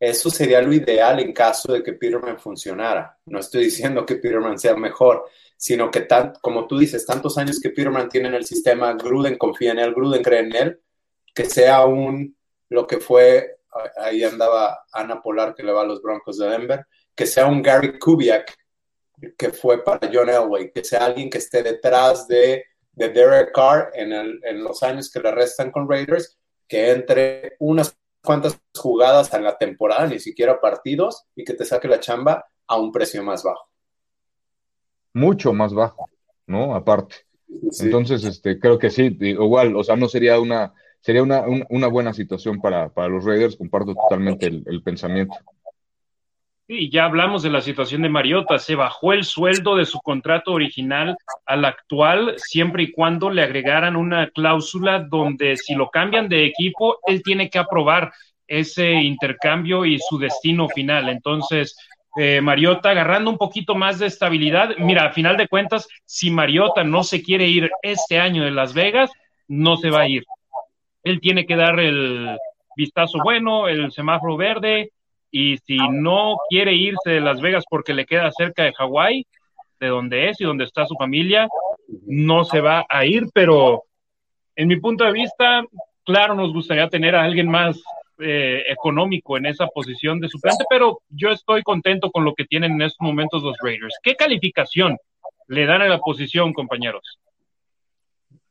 eso 0.00 0.30
sería 0.30 0.62
lo 0.62 0.72
ideal 0.72 1.20
en 1.20 1.34
caso 1.34 1.74
de 1.74 1.82
que 1.82 1.92
Peterman 1.92 2.38
funcionara. 2.38 3.18
No 3.26 3.38
estoy 3.38 3.64
diciendo 3.64 4.06
que 4.06 4.16
Peterman 4.16 4.58
sea 4.58 4.74
mejor, 4.74 5.26
sino 5.58 5.90
que, 5.90 6.00
tan, 6.00 6.32
como 6.40 6.66
tú 6.66 6.78
dices, 6.78 7.04
tantos 7.04 7.36
años 7.36 7.60
que 7.60 7.68
Peterman 7.68 8.08
tiene 8.08 8.28
en 8.28 8.34
el 8.34 8.46
sistema, 8.46 8.94
Gruden 8.94 9.36
confía 9.36 9.72
en 9.72 9.78
él, 9.78 9.92
Gruden 9.92 10.22
cree 10.22 10.40
en 10.40 10.56
él, 10.56 10.80
que 11.34 11.44
sea 11.44 11.84
un, 11.84 12.34
lo 12.70 12.86
que 12.86 12.98
fue, 12.98 13.58
ahí 13.98 14.24
andaba 14.24 14.86
Ana 14.90 15.20
Polar 15.20 15.54
que 15.54 15.62
le 15.62 15.72
va 15.72 15.82
a 15.82 15.86
los 15.86 16.00
Broncos 16.00 16.38
de 16.38 16.48
Denver, 16.48 16.86
que 17.14 17.26
sea 17.26 17.46
un 17.46 17.60
Gary 17.60 17.98
Kubiak 17.98 18.56
que 19.36 19.50
fue 19.50 19.84
para 19.84 20.10
John 20.10 20.30
Elway, 20.30 20.72
que 20.72 20.82
sea 20.82 21.04
alguien 21.04 21.28
que 21.28 21.36
esté 21.36 21.62
detrás 21.62 22.26
de, 22.26 22.64
de 22.92 23.08
Derek 23.10 23.52
Carr 23.52 23.90
en, 23.92 24.12
en 24.12 24.64
los 24.64 24.82
años 24.82 25.10
que 25.10 25.20
le 25.20 25.30
restan 25.30 25.70
con 25.70 25.86
Raiders, 25.86 26.38
que 26.66 26.90
entre 26.90 27.56
unas 27.58 27.99
cuantas 28.22 28.60
jugadas 28.74 29.32
en 29.34 29.44
la 29.44 29.56
temporada, 29.56 30.06
ni 30.06 30.18
siquiera 30.18 30.60
partidos, 30.60 31.24
y 31.34 31.44
que 31.44 31.54
te 31.54 31.64
saque 31.64 31.88
la 31.88 32.00
chamba 32.00 32.44
a 32.66 32.76
un 32.76 32.92
precio 32.92 33.22
más 33.22 33.42
bajo 33.42 33.70
mucho 35.12 35.52
más 35.52 35.74
bajo, 35.74 36.08
¿no? 36.46 36.74
Aparte. 36.74 37.16
Entonces, 37.80 38.24
este, 38.24 38.58
creo 38.58 38.78
que 38.78 38.90
sí, 38.90 39.16
igual, 39.20 39.74
o 39.76 39.82
sea, 39.82 39.96
no 39.96 40.08
sería 40.08 40.38
una, 40.38 40.72
sería 41.00 41.22
una, 41.22 41.44
una 41.68 41.88
buena 41.88 42.12
situación 42.12 42.60
para, 42.60 42.90
para, 42.90 43.08
los 43.08 43.24
Raiders, 43.24 43.56
comparto 43.56 43.94
totalmente 43.94 44.46
el, 44.46 44.82
pensamiento. 44.82 45.34
Sí, 46.70 46.88
ya 46.88 47.06
hablamos 47.06 47.42
de 47.42 47.50
la 47.50 47.62
situación 47.62 48.02
de 48.02 48.08
Mariota, 48.08 48.56
se 48.60 48.76
bajó 48.76 49.12
el 49.12 49.24
sueldo 49.24 49.74
de 49.74 49.84
su 49.84 49.98
contrato 49.98 50.52
original 50.52 51.16
al 51.44 51.64
actual, 51.64 52.34
siempre 52.36 52.84
y 52.84 52.92
cuando 52.92 53.28
le 53.28 53.42
agregaran 53.42 53.96
una 53.96 54.28
cláusula 54.28 55.00
donde 55.00 55.56
si 55.56 55.74
lo 55.74 55.90
cambian 55.90 56.28
de 56.28 56.44
equipo, 56.44 56.98
él 57.08 57.24
tiene 57.24 57.50
que 57.50 57.58
aprobar 57.58 58.12
ese 58.46 58.92
intercambio 58.92 59.84
y 59.84 59.98
su 59.98 60.16
destino 60.16 60.68
final. 60.68 61.08
Entonces, 61.08 61.76
eh, 62.16 62.40
Mariota 62.40 62.90
agarrando 62.90 63.32
un 63.32 63.36
poquito 63.36 63.74
más 63.74 63.98
de 63.98 64.06
estabilidad. 64.06 64.76
Mira, 64.78 65.06
a 65.06 65.12
final 65.12 65.36
de 65.36 65.48
cuentas, 65.48 65.88
si 66.04 66.30
Mariota 66.30 66.84
no 66.84 67.02
se 67.02 67.20
quiere 67.20 67.48
ir 67.48 67.68
este 67.82 68.20
año 68.20 68.44
de 68.44 68.52
Las 68.52 68.74
Vegas, 68.74 69.10
no 69.48 69.76
se 69.76 69.90
va 69.90 70.02
a 70.02 70.08
ir. 70.08 70.22
Él 71.02 71.20
tiene 71.20 71.46
que 71.46 71.56
dar 71.56 71.80
el 71.80 72.38
vistazo 72.76 73.18
bueno, 73.24 73.66
el 73.66 73.90
semáforo 73.90 74.36
verde, 74.36 74.92
y 75.30 75.58
si 75.58 75.78
no 75.90 76.36
quiere 76.48 76.74
irse 76.74 77.10
de 77.10 77.20
Las 77.20 77.40
Vegas 77.40 77.64
porque 77.68 77.94
le 77.94 78.06
queda 78.06 78.30
cerca 78.32 78.64
de 78.64 78.72
Hawái, 78.72 79.26
de 79.78 79.86
donde 79.86 80.28
es 80.28 80.40
y 80.40 80.44
donde 80.44 80.64
está 80.64 80.86
su 80.86 80.94
familia, 80.96 81.48
no 82.06 82.44
se 82.44 82.60
va 82.60 82.84
a 82.88 83.04
ir, 83.06 83.26
pero 83.32 83.84
en 84.56 84.68
mi 84.68 84.78
punto 84.78 85.04
de 85.04 85.12
vista, 85.12 85.64
claro, 86.04 86.34
nos 86.34 86.52
gustaría 86.52 86.88
tener 86.88 87.14
a 87.14 87.24
alguien 87.24 87.48
más 87.48 87.80
eh, 88.18 88.64
económico 88.68 89.38
en 89.38 89.46
esa 89.46 89.66
posición 89.68 90.20
de 90.20 90.28
suplente, 90.28 90.64
pero 90.68 91.00
yo 91.08 91.30
estoy 91.30 91.62
contento 91.62 92.10
con 92.10 92.24
lo 92.24 92.34
que 92.34 92.44
tienen 92.44 92.72
en 92.72 92.82
estos 92.82 93.00
momentos 93.00 93.42
los 93.42 93.56
Raiders. 93.62 93.98
¿Qué 94.02 94.16
calificación 94.16 94.98
le 95.48 95.64
dan 95.64 95.82
a 95.82 95.88
la 95.88 95.98
posición, 95.98 96.52
compañeros? 96.52 97.18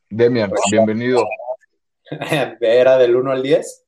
Demian, 0.08 0.50
bienvenido. 0.70 1.24
¿Era 2.60 2.98
del 2.98 3.14
1 3.14 3.30
al 3.30 3.42
10? 3.42 3.86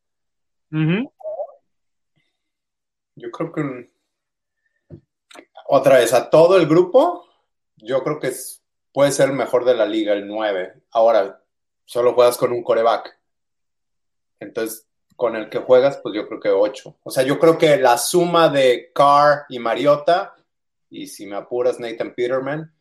Yo 3.14 3.30
creo 3.30 3.52
que 3.52 3.90
otra 5.66 5.98
vez, 5.98 6.12
a 6.12 6.28
todo 6.28 6.56
el 6.56 6.66
grupo, 6.66 7.26
yo 7.76 8.02
creo 8.02 8.18
que 8.18 8.32
puede 8.92 9.12
ser 9.12 9.30
el 9.30 9.36
mejor 9.36 9.64
de 9.64 9.74
la 9.74 9.86
liga, 9.86 10.12
el 10.12 10.26
9. 10.26 10.82
Ahora, 10.90 11.42
solo 11.84 12.14
juegas 12.14 12.36
con 12.36 12.52
un 12.52 12.62
coreback. 12.62 13.18
Entonces, 14.40 14.86
con 15.16 15.36
el 15.36 15.48
que 15.48 15.58
juegas, 15.58 15.98
pues 16.02 16.14
yo 16.14 16.26
creo 16.26 16.40
que 16.40 16.50
8. 16.50 16.98
O 17.02 17.10
sea, 17.10 17.22
yo 17.22 17.38
creo 17.38 17.56
que 17.56 17.76
la 17.78 17.96
suma 17.96 18.48
de 18.48 18.90
Carr 18.94 19.46
y 19.48 19.58
Mariota, 19.58 20.34
y 20.90 21.06
si 21.06 21.26
me 21.26 21.36
apuras 21.36 21.80
Nathan 21.80 22.14
Peterman, 22.14 22.72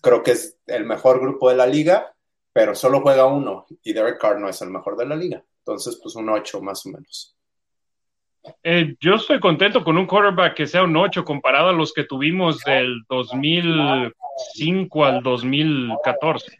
creo 0.00 0.22
que 0.22 0.32
es 0.32 0.58
el 0.66 0.84
mejor 0.84 1.20
grupo 1.20 1.48
de 1.48 1.56
la 1.56 1.66
liga, 1.66 2.14
pero 2.52 2.74
solo 2.74 3.00
juega 3.00 3.26
uno 3.26 3.66
y 3.82 3.92
Derek 3.92 4.20
Carr 4.20 4.38
no 4.38 4.48
es 4.48 4.60
el 4.60 4.70
mejor 4.70 4.96
de 4.96 5.06
la 5.06 5.16
liga. 5.16 5.42
Entonces, 5.58 5.98
pues 6.02 6.14
un 6.14 6.28
8 6.28 6.60
más 6.60 6.84
o 6.86 6.90
menos. 6.90 7.34
Eh, 8.64 8.96
yo 9.00 9.14
estoy 9.14 9.38
contento 9.38 9.84
con 9.84 9.96
un 9.96 10.06
quarterback 10.06 10.54
que 10.54 10.66
sea 10.66 10.82
un 10.82 10.96
8 10.96 11.24
comparado 11.24 11.68
a 11.68 11.72
los 11.72 11.92
que 11.92 12.04
tuvimos 12.04 12.62
del 12.64 13.02
2005 13.08 15.04
al 15.04 15.22
2014. 15.22 16.58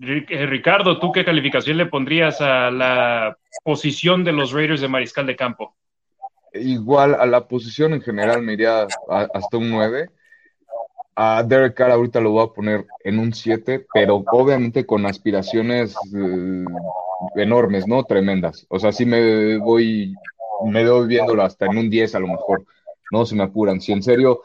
Eh, 0.00 0.46
Ricardo, 0.46 0.98
¿tú 0.98 1.12
qué 1.12 1.24
calificación 1.24 1.78
le 1.78 1.86
pondrías 1.86 2.40
a 2.40 2.70
la 2.70 3.36
posición 3.64 4.24
de 4.24 4.32
los 4.32 4.52
Raiders 4.52 4.80
de 4.80 4.88
Mariscal 4.88 5.26
de 5.26 5.36
Campo? 5.36 5.74
Igual 6.52 7.14
a 7.14 7.26
la 7.26 7.48
posición 7.48 7.94
en 7.94 8.02
general 8.02 8.42
me 8.42 8.52
iría 8.52 8.86
hasta 9.08 9.56
un 9.56 9.70
9. 9.70 10.10
A 11.16 11.42
Derek 11.44 11.74
Carr 11.74 11.92
ahorita 11.92 12.20
lo 12.20 12.32
voy 12.32 12.44
a 12.44 12.52
poner 12.52 12.86
en 13.04 13.18
un 13.18 13.32
7, 13.32 13.86
pero 13.92 14.24
obviamente 14.32 14.84
con 14.84 15.06
aspiraciones 15.06 15.94
eh, 16.14 16.64
enormes, 17.36 17.86
¿no? 17.86 18.02
Tremendas. 18.04 18.66
O 18.68 18.78
sea, 18.78 18.90
sí 18.92 19.06
me 19.06 19.58
voy, 19.58 20.14
me 20.64 20.88
voy 20.88 21.06
viéndolo 21.06 21.42
hasta 21.42 21.66
en 21.66 21.78
un 21.78 21.90
10 21.90 22.14
a 22.16 22.18
lo 22.18 22.26
mejor, 22.26 22.64
¿no? 23.12 23.24
Se 23.24 23.36
me 23.36 23.44
apuran. 23.44 23.80
Si 23.80 23.92
en 23.92 24.02
serio 24.02 24.40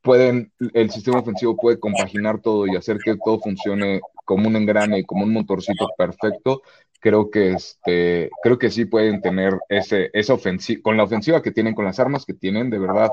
pueden, 0.00 0.50
el 0.72 0.90
sistema 0.90 1.18
ofensivo 1.18 1.56
puede 1.56 1.78
compaginar 1.78 2.40
todo 2.40 2.66
y 2.66 2.76
hacer 2.76 2.98
que 3.04 3.16
todo 3.22 3.38
funcione 3.40 4.00
como 4.24 4.48
un 4.48 4.56
engrane, 4.56 5.04
como 5.04 5.24
un 5.24 5.32
motorcito 5.32 5.88
perfecto, 5.96 6.62
creo 7.00 7.30
que 7.30 7.52
este, 7.52 8.30
creo 8.42 8.58
que 8.58 8.70
sí 8.70 8.84
pueden 8.86 9.20
tener 9.20 9.58
ese, 9.68 10.10
esa 10.12 10.34
ofensiva, 10.34 10.82
con 10.82 10.96
la 10.96 11.04
ofensiva 11.04 11.42
que 11.42 11.50
tienen, 11.50 11.74
con 11.74 11.84
las 11.84 12.00
armas 12.00 12.24
que 12.24 12.34
tienen, 12.34 12.70
de 12.70 12.78
verdad, 12.78 13.10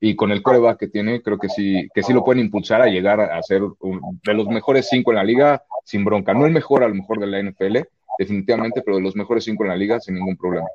y 0.00 0.16
con 0.16 0.32
el 0.32 0.42
coreback 0.42 0.78
que 0.78 0.88
tiene, 0.88 1.22
creo 1.22 1.38
que 1.38 1.48
sí, 1.48 1.88
que 1.94 2.02
sí 2.02 2.12
lo 2.12 2.24
pueden 2.24 2.44
impulsar 2.44 2.82
a 2.82 2.86
llegar 2.86 3.20
a 3.20 3.42
ser 3.42 3.62
de 3.62 4.34
los 4.34 4.48
mejores 4.48 4.88
cinco 4.88 5.12
en 5.12 5.16
la 5.16 5.24
liga 5.24 5.62
sin 5.84 6.04
bronca. 6.04 6.34
No 6.34 6.46
el 6.46 6.52
mejor 6.52 6.84
a 6.84 6.88
lo 6.88 6.94
mejor 6.94 7.20
de 7.20 7.26
la 7.26 7.42
NFL, 7.42 7.78
definitivamente, 8.18 8.82
pero 8.82 8.96
de 8.96 9.02
los 9.02 9.16
mejores 9.16 9.44
cinco 9.44 9.64
en 9.64 9.70
la 9.70 9.76
liga 9.76 10.00
sin 10.00 10.14
ningún 10.16 10.36
problema. 10.36 10.66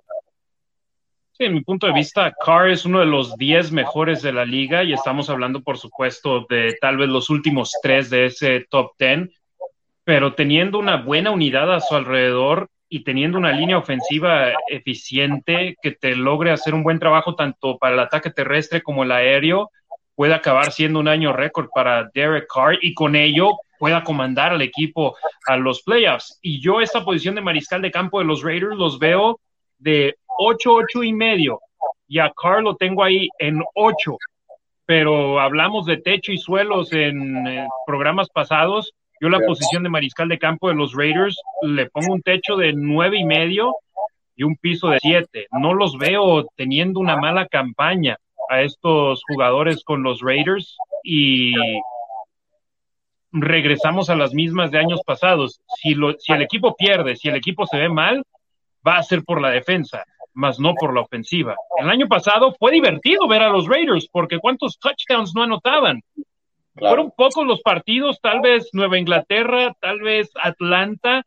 Sí, 1.34 1.46
en 1.46 1.54
mi 1.54 1.62
punto 1.62 1.88
de 1.88 1.94
vista, 1.94 2.34
Carr 2.44 2.70
es 2.70 2.86
uno 2.86 3.00
de 3.00 3.06
los 3.06 3.36
diez 3.38 3.72
mejores 3.72 4.22
de 4.22 4.34
la 4.34 4.46
liga 4.46 4.84
y 4.84 4.94
estamos 4.94 5.30
hablando, 5.30 5.62
por 5.62 5.78
supuesto, 5.78 6.46
de 6.50 6.76
tal 6.82 6.98
vez 6.98 7.08
los 7.08 7.30
últimos 7.30 7.72
tres 7.82 8.10
de 8.10 8.26
ese 8.26 8.66
top 8.70 8.92
ten 8.98 9.32
pero 10.10 10.34
teniendo 10.34 10.80
una 10.80 10.98
buena 10.98 11.30
unidad 11.30 11.72
a 11.72 11.82
su 11.82 11.94
alrededor 11.94 12.72
y 12.90 13.04
teniendo 13.04 13.38
una 13.38 13.52
línea 13.52 13.78
ofensiva 13.78 14.52
eficiente 14.68 15.78
que 15.82 15.92
te 15.92 16.16
logre 16.16 16.52
hacer 16.52 16.74
un 16.74 16.84
buen 16.84 17.00
trabajo 17.00 17.36
tanto 17.36 17.78
para 17.78 17.94
el 17.94 18.00
ataque 18.00 18.32
terrestre 18.32 18.82
como 18.82 19.04
el 19.04 19.12
aéreo, 19.12 19.70
puede 20.16 20.34
acabar 20.34 20.72
siendo 20.72 21.00
un 21.00 21.08
año 21.08 21.32
récord 21.32 21.70
para 21.74 22.10
Derek 22.14 22.48
Carr 22.54 22.78
y 22.82 22.94
con 22.94 23.16
ello 23.16 23.52
pueda 23.78 24.04
comandar 24.04 24.52
al 24.52 24.62
equipo 24.62 25.16
a 25.48 25.56
los 25.56 25.84
playoffs. 25.84 26.40
Y 26.42 26.60
yo 26.60 26.82
esta 26.82 27.06
posición 27.06 27.36
de 27.36 27.42
mariscal 27.42 27.82
de 27.82 27.92
campo 27.92 28.20
de 28.20 28.26
los 28.26 28.44
Raiders 28.44 28.76
los 28.76 29.00
veo 29.00 29.40
de 29.78 30.16
8, 30.38 30.74
8 30.74 31.04
y 31.04 31.14
medio. 31.14 31.62
Y 32.08 32.20
a 32.20 32.32
Carr 32.36 32.64
lo 32.64 32.76
tengo 32.76 33.04
ahí 33.04 33.30
en 33.38 33.64
8. 33.76 34.18
Pero 34.86 35.40
hablamos 35.40 35.86
de 35.86 35.98
techo 35.98 36.32
y 36.32 36.38
suelos 36.38 36.92
en 36.92 37.48
eh, 37.48 37.68
programas 37.86 38.28
pasados 38.30 38.92
yo 39.22 39.30
la 39.30 39.40
posición 39.40 39.84
de 39.84 39.90
mariscal 39.90 40.30
de 40.30 40.40
campo 40.40 40.70
de 40.70 40.76
los 40.76 40.94
Raiders 40.94 41.40
le 41.62 41.90
pongo 41.90 42.14
un 42.14 42.22
techo 42.22 42.56
de 42.56 42.74
nueve 42.74 43.18
y 43.20 43.26
medio 43.26 43.76
y 44.36 44.44
un 44.44 44.56
piso 44.56 44.90
de 44.90 45.00
siete. 45.00 45.48
No 45.52 45.74
los 45.74 45.98
veo 45.98 46.48
teniendo 46.56 47.00
una 47.00 47.18
mala 47.18 47.48
campaña 47.48 48.18
a 48.50 48.62
estos 48.62 49.22
jugadores 49.28 49.84
con 49.84 50.04
los 50.04 50.22
Raiders 50.22 50.78
y 51.04 51.54
regresamos 53.32 54.10
a 54.10 54.16
las 54.16 54.34
mismas 54.34 54.72
de 54.72 54.80
años 54.80 55.02
pasados. 55.06 55.62
Si, 55.82 55.94
lo, 55.94 56.14
si 56.18 56.34
el 56.34 56.42
equipo 56.42 56.76
pierde, 56.76 57.16
si 57.16 57.28
el 57.28 57.36
equipo 57.36 57.66
se 57.66 57.78
ve 57.78 57.90
mal, 57.90 58.24
va 58.88 58.98
a 58.98 59.04
ser 59.04 59.24
por 59.24 59.42
la 59.42 59.50
defensa, 59.50 60.04
más 60.34 60.60
no 60.60 60.74
por 60.74 60.94
la 60.94 61.02
ofensiva. 61.02 61.56
El 61.78 61.90
año 61.90 62.08
pasado 62.08 62.56
fue 62.58 62.72
divertido 62.72 63.28
ver 63.28 63.44
a 63.44 63.50
los 63.50 63.68
Raiders 63.68 64.08
porque 64.12 64.40
cuántos 64.40 64.80
touchdowns 64.80 65.34
no 65.36 65.44
anotaban. 65.44 66.02
Fueron 66.80 67.12
pocos 67.12 67.46
los 67.46 67.62
partidos, 67.62 68.20
tal 68.22 68.42
vez 68.42 68.70
Nueva 68.74 68.98
Inglaterra, 68.98 69.76
tal 69.80 70.02
vez 70.02 70.30
Atlanta, 70.42 71.24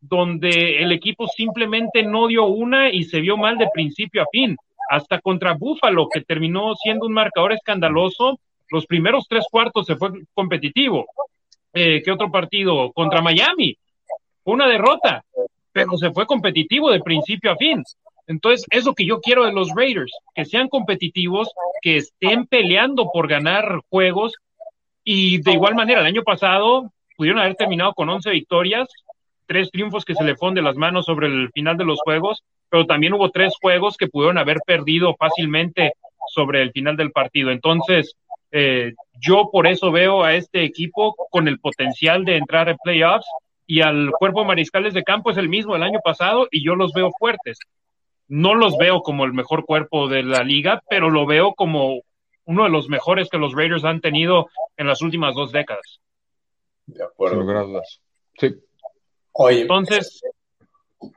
donde 0.00 0.82
el 0.82 0.92
equipo 0.92 1.26
simplemente 1.26 2.02
no 2.02 2.26
dio 2.26 2.46
una 2.46 2.90
y 2.90 3.04
se 3.04 3.20
vio 3.20 3.36
mal 3.36 3.58
de 3.58 3.68
principio 3.72 4.22
a 4.22 4.26
fin. 4.30 4.56
Hasta 4.88 5.20
contra 5.20 5.54
Buffalo, 5.54 6.08
que 6.08 6.22
terminó 6.22 6.74
siendo 6.74 7.06
un 7.06 7.12
marcador 7.12 7.52
escandaloso, 7.52 8.38
los 8.70 8.86
primeros 8.86 9.26
tres 9.28 9.44
cuartos 9.50 9.86
se 9.86 9.96
fue 9.96 10.10
competitivo. 10.34 11.06
Eh, 11.72 12.02
¿Qué 12.02 12.10
otro 12.10 12.30
partido? 12.30 12.92
Contra 12.92 13.20
Miami. 13.20 13.76
Una 14.44 14.66
derrota, 14.68 15.24
pero 15.72 15.96
se 15.96 16.10
fue 16.10 16.26
competitivo 16.26 16.90
de 16.90 17.00
principio 17.00 17.52
a 17.52 17.56
fin. 17.56 17.82
Entonces, 18.26 18.64
es 18.70 18.84
lo 18.84 18.94
que 18.94 19.06
yo 19.06 19.20
quiero 19.20 19.44
de 19.44 19.52
los 19.52 19.70
Raiders, 19.74 20.12
que 20.34 20.44
sean 20.44 20.68
competitivos, 20.68 21.50
que 21.82 21.96
estén 21.96 22.46
peleando 22.46 23.10
por 23.12 23.28
ganar 23.28 23.80
juegos. 23.88 24.34
Y 25.12 25.42
de 25.42 25.54
igual 25.54 25.74
manera, 25.74 26.02
el 26.02 26.06
año 26.06 26.22
pasado 26.22 26.92
pudieron 27.16 27.40
haber 27.40 27.56
terminado 27.56 27.94
con 27.94 28.08
11 28.08 28.30
victorias, 28.30 28.88
tres 29.44 29.68
triunfos 29.72 30.04
que 30.04 30.14
se 30.14 30.22
le 30.22 30.36
fueron 30.36 30.54
de 30.54 30.62
las 30.62 30.76
manos 30.76 31.06
sobre 31.06 31.26
el 31.26 31.50
final 31.50 31.76
de 31.76 31.84
los 31.84 31.98
juegos, 32.00 32.44
pero 32.68 32.86
también 32.86 33.14
hubo 33.14 33.28
tres 33.30 33.54
juegos 33.60 33.96
que 33.96 34.06
pudieron 34.06 34.38
haber 34.38 34.58
perdido 34.64 35.16
fácilmente 35.18 35.94
sobre 36.28 36.62
el 36.62 36.70
final 36.70 36.96
del 36.96 37.10
partido. 37.10 37.50
Entonces, 37.50 38.14
eh, 38.52 38.92
yo 39.20 39.50
por 39.50 39.66
eso 39.66 39.90
veo 39.90 40.22
a 40.22 40.34
este 40.34 40.62
equipo 40.62 41.16
con 41.32 41.48
el 41.48 41.58
potencial 41.58 42.24
de 42.24 42.36
entrar 42.36 42.68
en 42.68 42.76
playoffs 42.76 43.26
y 43.66 43.80
al 43.80 44.12
cuerpo 44.12 44.44
mariscales 44.44 44.94
de 44.94 45.02
campo 45.02 45.32
es 45.32 45.38
el 45.38 45.48
mismo 45.48 45.72
del 45.72 45.82
año 45.82 45.98
pasado 46.04 46.46
y 46.52 46.64
yo 46.64 46.76
los 46.76 46.92
veo 46.92 47.10
fuertes. 47.18 47.58
No 48.28 48.54
los 48.54 48.78
veo 48.78 49.02
como 49.02 49.24
el 49.24 49.32
mejor 49.32 49.64
cuerpo 49.64 50.06
de 50.06 50.22
la 50.22 50.44
liga, 50.44 50.80
pero 50.88 51.10
lo 51.10 51.26
veo 51.26 51.54
como 51.54 52.02
uno 52.50 52.64
de 52.64 52.70
los 52.70 52.88
mejores 52.88 53.28
que 53.30 53.38
los 53.38 53.52
Raiders 53.54 53.84
han 53.84 54.00
tenido 54.00 54.48
en 54.76 54.86
las 54.88 55.00
últimas 55.02 55.34
dos 55.34 55.52
décadas. 55.52 56.00
De 56.86 57.04
acuerdo. 57.04 57.80
Sí. 58.38 58.54
Oye, 59.32 59.60
Entonces, 59.62 60.20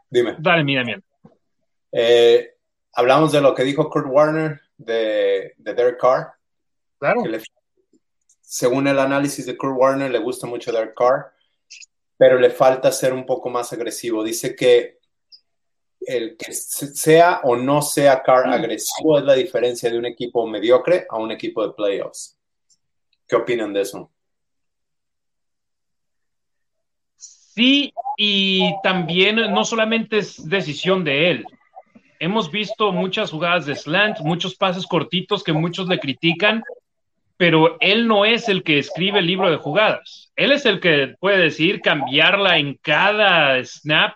dime. 0.09 0.35
dale, 0.39 0.63
mira, 0.63 0.83
mira. 0.83 1.01
Eh, 1.91 2.55
hablamos 2.93 3.31
de 3.31 3.41
lo 3.41 3.53
que 3.55 3.63
dijo 3.63 3.89
Kurt 3.89 4.07
Warner 4.09 4.61
de, 4.77 5.53
de 5.57 5.73
Derek 5.73 5.99
Carr. 5.99 6.33
Claro. 6.99 7.23
que 7.23 7.29
le- 7.29 7.41
según 8.41 8.87
el 8.87 8.99
análisis 8.99 9.45
de 9.47 9.57
Kurt 9.57 9.73
Warner, 9.75 10.11
le 10.11 10.19
gusta 10.19 10.45
mucho 10.45 10.71
Derek 10.71 10.93
Carr, 10.95 11.33
pero 12.17 12.37
le 12.37 12.51
falta 12.51 12.91
ser 12.91 13.11
un 13.11 13.25
poco 13.25 13.49
más 13.49 13.73
agresivo. 13.73 14.23
Dice 14.23 14.55
que 14.55 14.99
el 16.07 16.35
que 16.37 16.53
se- 16.53 16.95
sea 16.95 17.41
o 17.43 17.55
no 17.55 17.81
sea 17.81 18.21
Carr 18.21 18.47
agresivo 18.47 19.17
es 19.19 19.25
la 19.25 19.33
diferencia 19.33 19.89
de 19.89 19.97
un 19.97 20.05
equipo 20.05 20.45
mediocre 20.47 21.05
a 21.09 21.17
un 21.17 21.31
equipo 21.31 21.65
de 21.65 21.73
playoffs. 21.73 22.37
¿Qué 23.27 23.35
opinan 23.35 23.73
de 23.73 23.81
eso? 23.81 24.11
Sí, 27.15 27.93
y 28.17 28.73
también 28.81 29.35
no 29.53 29.63
solamente 29.63 30.17
es 30.19 30.47
decisión 30.49 31.03
de 31.03 31.31
él. 31.31 31.45
Hemos 32.19 32.51
visto 32.51 32.91
muchas 32.91 33.31
jugadas 33.31 33.65
de 33.65 33.75
slant, 33.75 34.19
muchos 34.21 34.55
pases 34.55 34.87
cortitos 34.87 35.43
que 35.43 35.53
muchos 35.53 35.87
le 35.87 35.99
critican, 35.99 36.63
pero 37.37 37.77
él 37.79 38.07
no 38.07 38.25
es 38.25 38.49
el 38.49 38.63
que 38.63 38.79
escribe 38.79 39.19
el 39.19 39.27
libro 39.27 39.51
de 39.51 39.57
jugadas. 39.57 40.31
Él 40.35 40.51
es 40.51 40.65
el 40.65 40.79
que 40.79 41.15
puede 41.19 41.37
decidir 41.37 41.81
cambiarla 41.81 42.57
en 42.57 42.75
cada 42.81 43.63
snap 43.63 44.15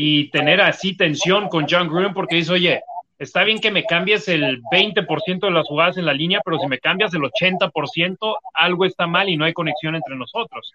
y 0.00 0.30
tener 0.30 0.60
así 0.60 0.96
tensión 0.96 1.48
con 1.48 1.66
John 1.68 1.88
Gruden 1.88 2.14
porque 2.14 2.36
dice, 2.36 2.52
oye, 2.52 2.82
está 3.18 3.42
bien 3.42 3.58
que 3.58 3.72
me 3.72 3.82
cambies 3.82 4.28
el 4.28 4.62
20% 4.70 5.40
de 5.40 5.50
las 5.50 5.66
jugadas 5.66 5.96
en 5.96 6.06
la 6.06 6.12
línea, 6.12 6.40
pero 6.44 6.56
si 6.60 6.68
me 6.68 6.78
cambias 6.78 7.12
el 7.14 7.22
80%, 7.22 8.36
algo 8.54 8.84
está 8.84 9.08
mal 9.08 9.28
y 9.28 9.36
no 9.36 9.44
hay 9.44 9.52
conexión 9.52 9.96
entre 9.96 10.14
nosotros. 10.14 10.70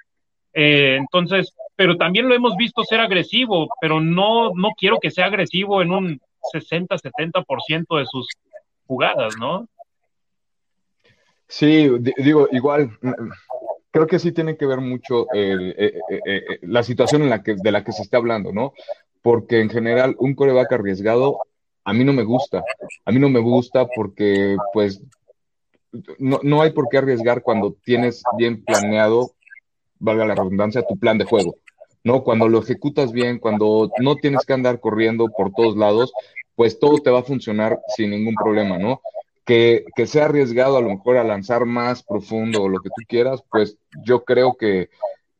Eh, 0.54 0.98
entonces, 1.00 1.54
pero 1.78 1.96
también 1.96 2.28
lo 2.28 2.36
hemos 2.36 2.58
visto 2.58 2.84
ser 2.84 3.00
agresivo, 3.00 3.70
pero 3.80 4.02
no, 4.02 4.52
no 4.56 4.72
quiero 4.78 5.00
que 5.00 5.10
sea 5.10 5.28
agresivo 5.28 5.82
en 5.82 5.92
un 5.92 6.20
60-70% 6.54 7.98
de 8.00 8.06
sus 8.06 8.28
jugadas, 8.86 9.38
¿no? 9.40 9.70
Sí, 11.48 11.88
di- 11.98 12.14
digo, 12.18 12.50
igual, 12.52 12.90
creo 13.94 14.08
que 14.08 14.18
sí 14.18 14.32
tiene 14.32 14.58
que 14.58 14.66
ver 14.66 14.82
mucho 14.82 15.28
eh, 15.36 15.76
eh, 15.78 15.94
eh, 16.26 16.60
la 16.64 16.82
situación 16.82 17.22
en 17.22 17.30
la 17.30 17.44
que, 17.44 17.56
de 17.56 17.72
la 17.72 17.84
que 17.84 17.92
se 17.92 18.02
está 18.02 18.18
hablando, 18.18 18.52
¿no? 18.52 18.74
Porque 19.22 19.62
en 19.62 19.70
general 19.70 20.16
un 20.18 20.34
coreback 20.34 20.74
arriesgado 20.74 21.38
a 21.86 21.94
mí 21.94 22.04
no 22.04 22.12
me 22.12 22.24
gusta. 22.24 22.64
A 23.06 23.12
mí 23.12 23.20
no 23.20 23.30
me 23.30 23.40
gusta 23.40 23.86
porque, 23.96 24.58
pues, 24.74 25.00
no, 26.18 26.40
no 26.42 26.64
hay 26.64 26.72
por 26.72 26.90
qué 26.90 26.98
arriesgar 26.98 27.44
cuando 27.44 27.76
tienes 27.84 28.24
bien 28.36 28.64
planeado, 28.64 29.34
valga 30.00 30.26
la 30.26 30.36
redundancia, 30.36 30.88
tu 30.88 30.98
plan 30.98 31.20
de 31.20 31.26
juego, 31.26 31.58
¿no? 32.04 32.24
Cuando 32.24 32.50
lo 32.50 32.60
ejecutas 32.60 33.12
bien, 33.12 33.38
cuando 33.38 33.92
no 34.00 34.16
tienes 34.16 34.44
que 34.44 34.54
andar 34.54 34.80
corriendo 34.80 35.28
por 35.28 35.52
todos 35.52 35.78
lados, 35.78 36.14
pues 36.56 36.80
todo 36.80 36.98
te 36.98 37.12
va 37.12 37.20
a 37.20 37.24
funcionar 37.24 37.80
sin 37.96 38.10
ningún 38.10 38.34
problema, 38.34 38.80
¿no? 38.80 39.02
Que, 39.46 39.86
que 39.96 40.08
sea 40.08 40.26
arriesgado 40.26 40.78
a 40.78 40.82
lo 40.82 40.90
mejor 40.90 41.18
a 41.18 41.24
lanzar 41.24 41.66
más 41.66 42.04
profundo 42.04 42.64
o 42.64 42.70
lo 42.70 42.80
que 42.80 42.90
tú 42.90 43.02
quieras, 43.08 43.44
pues 43.50 43.78
yo 44.04 44.24
creo 44.24 44.56
que 44.56 44.90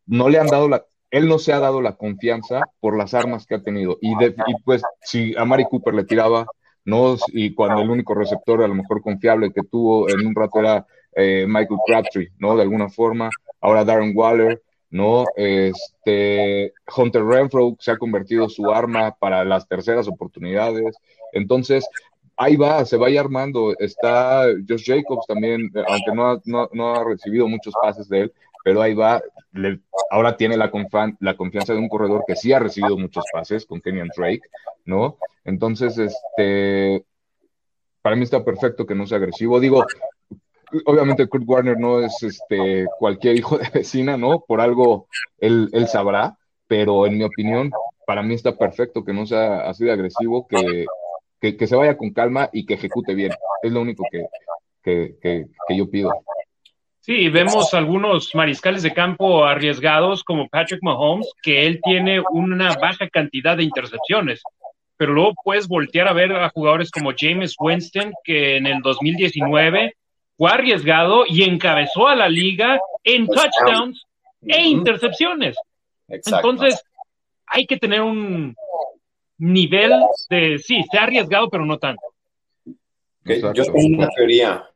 no 0.06 0.30
le 0.30 0.40
han 0.40 0.48
dado 0.48 0.68
la, 0.68 0.86
él 1.14 1.28
no 1.28 1.38
se 1.38 1.54
ha 1.54 1.60
dado 1.60 1.80
la 1.80 1.96
confianza 1.96 2.62
por 2.80 2.98
las 2.98 3.14
armas 3.14 3.46
que 3.46 3.54
ha 3.54 3.62
tenido. 3.62 4.00
Y, 4.02 4.18
de, 4.18 4.36
y 4.48 4.64
pues 4.66 4.82
si 5.02 5.36
a 5.38 5.46
Mari 5.46 5.66
Cooper 5.66 5.94
le 5.94 6.06
tiraba, 6.06 6.48
¿no? 6.86 7.16
Y 7.28 7.54
cuando 7.54 7.84
el 7.84 7.90
único 7.92 8.16
receptor 8.16 8.64
a 8.64 8.68
lo 8.68 8.74
mejor 8.74 9.04
confiable 9.04 9.54
que 9.54 9.62
tuvo 9.62 10.10
en 10.10 10.26
un 10.26 10.34
rato 10.34 10.60
era 10.60 10.88
eh, 11.16 11.46
Michael 11.48 11.80
Crabtree, 11.86 12.32
¿no? 12.40 12.56
De 12.56 12.64
alguna 12.64 12.90
forma. 12.90 13.30
Ahora 13.62 13.86
Darren 13.86 14.14
Waller, 14.16 14.64
¿no? 14.90 15.26
Este, 15.36 16.74
Hunter 16.98 17.24
Renfro 17.24 17.76
se 17.80 17.92
ha 17.92 17.98
convertido 17.98 18.50
su 18.50 18.72
arma 18.72 19.16
para 19.20 19.46
las 19.46 19.68
terceras 19.68 20.08
oportunidades. 20.08 20.96
Entonces, 21.32 21.86
ahí 22.38 22.56
va, 22.56 22.86
se 22.86 22.98
va 22.98 23.08
armando. 23.20 23.74
Está 23.80 24.46
Josh 24.68 24.86
Jacobs 24.86 25.26
también, 25.28 25.72
aunque 25.88 26.12
no 26.14 26.32
ha, 26.32 26.42
no, 26.46 26.70
no 26.74 26.96
ha 26.96 27.04
recibido 27.04 27.48
muchos 27.48 27.74
pases 27.82 28.08
de 28.10 28.22
él, 28.22 28.34
pero 28.64 28.82
ahí 28.82 28.94
va. 28.94 29.22
Le, 29.52 29.80
ahora 30.10 30.36
tiene 30.36 30.58
la, 30.58 30.72
la, 31.20 31.36
confianza 31.36 31.74
de 31.74 31.80
un 31.80 31.90
corredor 31.90 32.24
que 32.26 32.36
sí 32.36 32.54
ha 32.54 32.60
recibido 32.60 32.98
muchos 32.98 33.24
pases 33.32 33.66
con 33.66 33.82
Kenyan 33.82 34.10
Drake, 34.16 34.42
¿no? 34.86 35.18
Entonces, 35.44 35.98
este, 35.98 37.06
para 38.02 38.16
mí 38.16 38.24
está 38.24 38.44
perfecto 38.44 38.86
que 38.86 38.96
no 38.96 39.06
sea 39.06 39.18
agresivo. 39.18 39.60
Digo, 39.60 39.86
obviamente 40.86 41.28
Kurt 41.28 41.44
Warner 41.46 41.80
no 41.80 42.00
es 42.00 42.22
este, 42.24 42.88
cualquier 43.00 43.36
hijo 43.38 43.58
de 43.58 43.70
vecina, 43.74 44.18
¿no? 44.18 44.44
Por 44.48 44.60
algo 44.60 45.08
él, 45.40 45.70
él 45.74 45.88
sabrá, 45.88 46.38
pero 46.68 47.06
en 47.06 47.18
mi 47.18 47.24
opinión, 47.24 47.72
para 48.08 48.24
mí 48.24 48.34
está 48.34 48.58
perfecto 48.58 49.04
que 49.04 49.14
no 49.14 49.26
sea 49.26 49.70
así 49.70 49.86
de 49.86 49.92
agresivo, 49.92 50.48
que, 50.48 50.86
que, 51.44 51.58
que, 51.58 51.68
se 51.68 51.76
vaya 51.76 51.98
con 51.98 52.12
calma 52.12 52.50
y 52.54 52.66
que 52.66 52.76
ejecute 52.76 53.14
bien. 53.14 53.34
Es 53.62 53.72
lo 53.74 53.82
único 53.82 54.06
que, 54.10 54.28
que, 54.82 55.16
que, 55.22 55.48
que 55.68 55.78
yo 55.78 55.90
pido. 55.90 56.10
Sí, 57.02 57.28
vemos 57.28 57.74
algunos 57.74 58.34
mariscales 58.34 58.82
de 58.82 58.94
campo 58.94 59.44
arriesgados 59.44 60.24
como 60.24 60.48
Patrick 60.48 60.82
Mahomes, 60.82 61.30
que 61.42 61.68
él 61.68 61.82
tiene 61.84 62.24
una 62.32 62.74
baja 62.76 63.10
cantidad 63.10 63.58
de 63.58 63.64
intercepciones, 63.64 64.42
pero 64.96 65.12
luego 65.12 65.34
puedes 65.44 65.68
voltear 65.68 66.08
a 66.08 66.14
ver 66.14 66.32
a 66.32 66.48
jugadores 66.48 66.90
como 66.90 67.12
James 67.14 67.56
Winston, 67.60 68.14
que 68.24 68.56
en 68.56 68.66
el 68.66 68.82
2019 68.82 69.98
fue 70.38 70.50
arriesgado 70.50 71.26
y 71.28 71.44
encabezó 71.44 72.08
a 72.08 72.16
la 72.16 72.30
liga 72.30 72.80
en 73.04 73.28
touchdowns 73.28 74.02
e 74.48 74.62
intercepciones. 74.62 75.58
Exacto. 76.08 76.52
Entonces, 76.52 76.82
hay 77.48 77.66
que 77.66 77.76
tener 77.76 78.00
un 78.00 78.56
nivel 79.44 79.92
de, 80.30 80.58
sí, 80.60 80.84
se 80.90 80.98
ha 80.98 81.04
arriesgado, 81.04 81.50
pero 81.50 81.66
no 81.66 81.78
tanto. 81.78 82.02
Okay, 83.22 83.42
yo 83.54 83.64
tengo 83.66 83.98
una 83.98 84.10
teoría. 84.10 84.70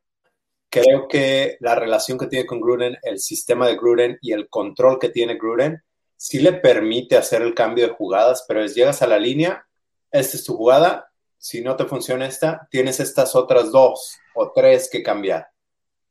Creo 0.70 1.08
que 1.08 1.58
la 1.62 1.76
relación 1.76 2.18
que 2.18 2.28
tiene 2.28 2.46
con 2.46 2.60
Gruden, 2.60 2.98
el 3.04 3.20
sistema 3.20 3.68
de 3.68 3.78
Gruden 3.78 4.18
y 4.22 4.34
el 4.34 4.50
control 4.50 5.00
que 5.00 5.10
tiene 5.10 5.36
Gruden, 5.36 5.82
sí 6.18 6.40
le 6.40 6.54
permite 6.54 7.16
hacer 7.16 7.42
el 7.42 7.54
cambio 7.54 7.88
de 7.88 7.94
jugadas, 7.94 8.44
pero 8.48 8.64
es 8.64 8.76
llegas 8.76 9.02
a 9.02 9.08
la 9.08 9.20
línea, 9.20 9.66
esta 10.12 10.36
es 10.36 10.44
tu 10.44 10.58
jugada, 10.58 11.10
si 11.38 11.62
no 11.62 11.76
te 11.76 11.86
funciona 11.86 12.26
esta, 12.26 12.68
tienes 12.70 13.00
estas 13.00 13.36
otras 13.36 13.72
dos 13.72 14.18
o 14.36 14.52
tres 14.52 14.90
que 14.92 15.04
cambiar, 15.04 15.48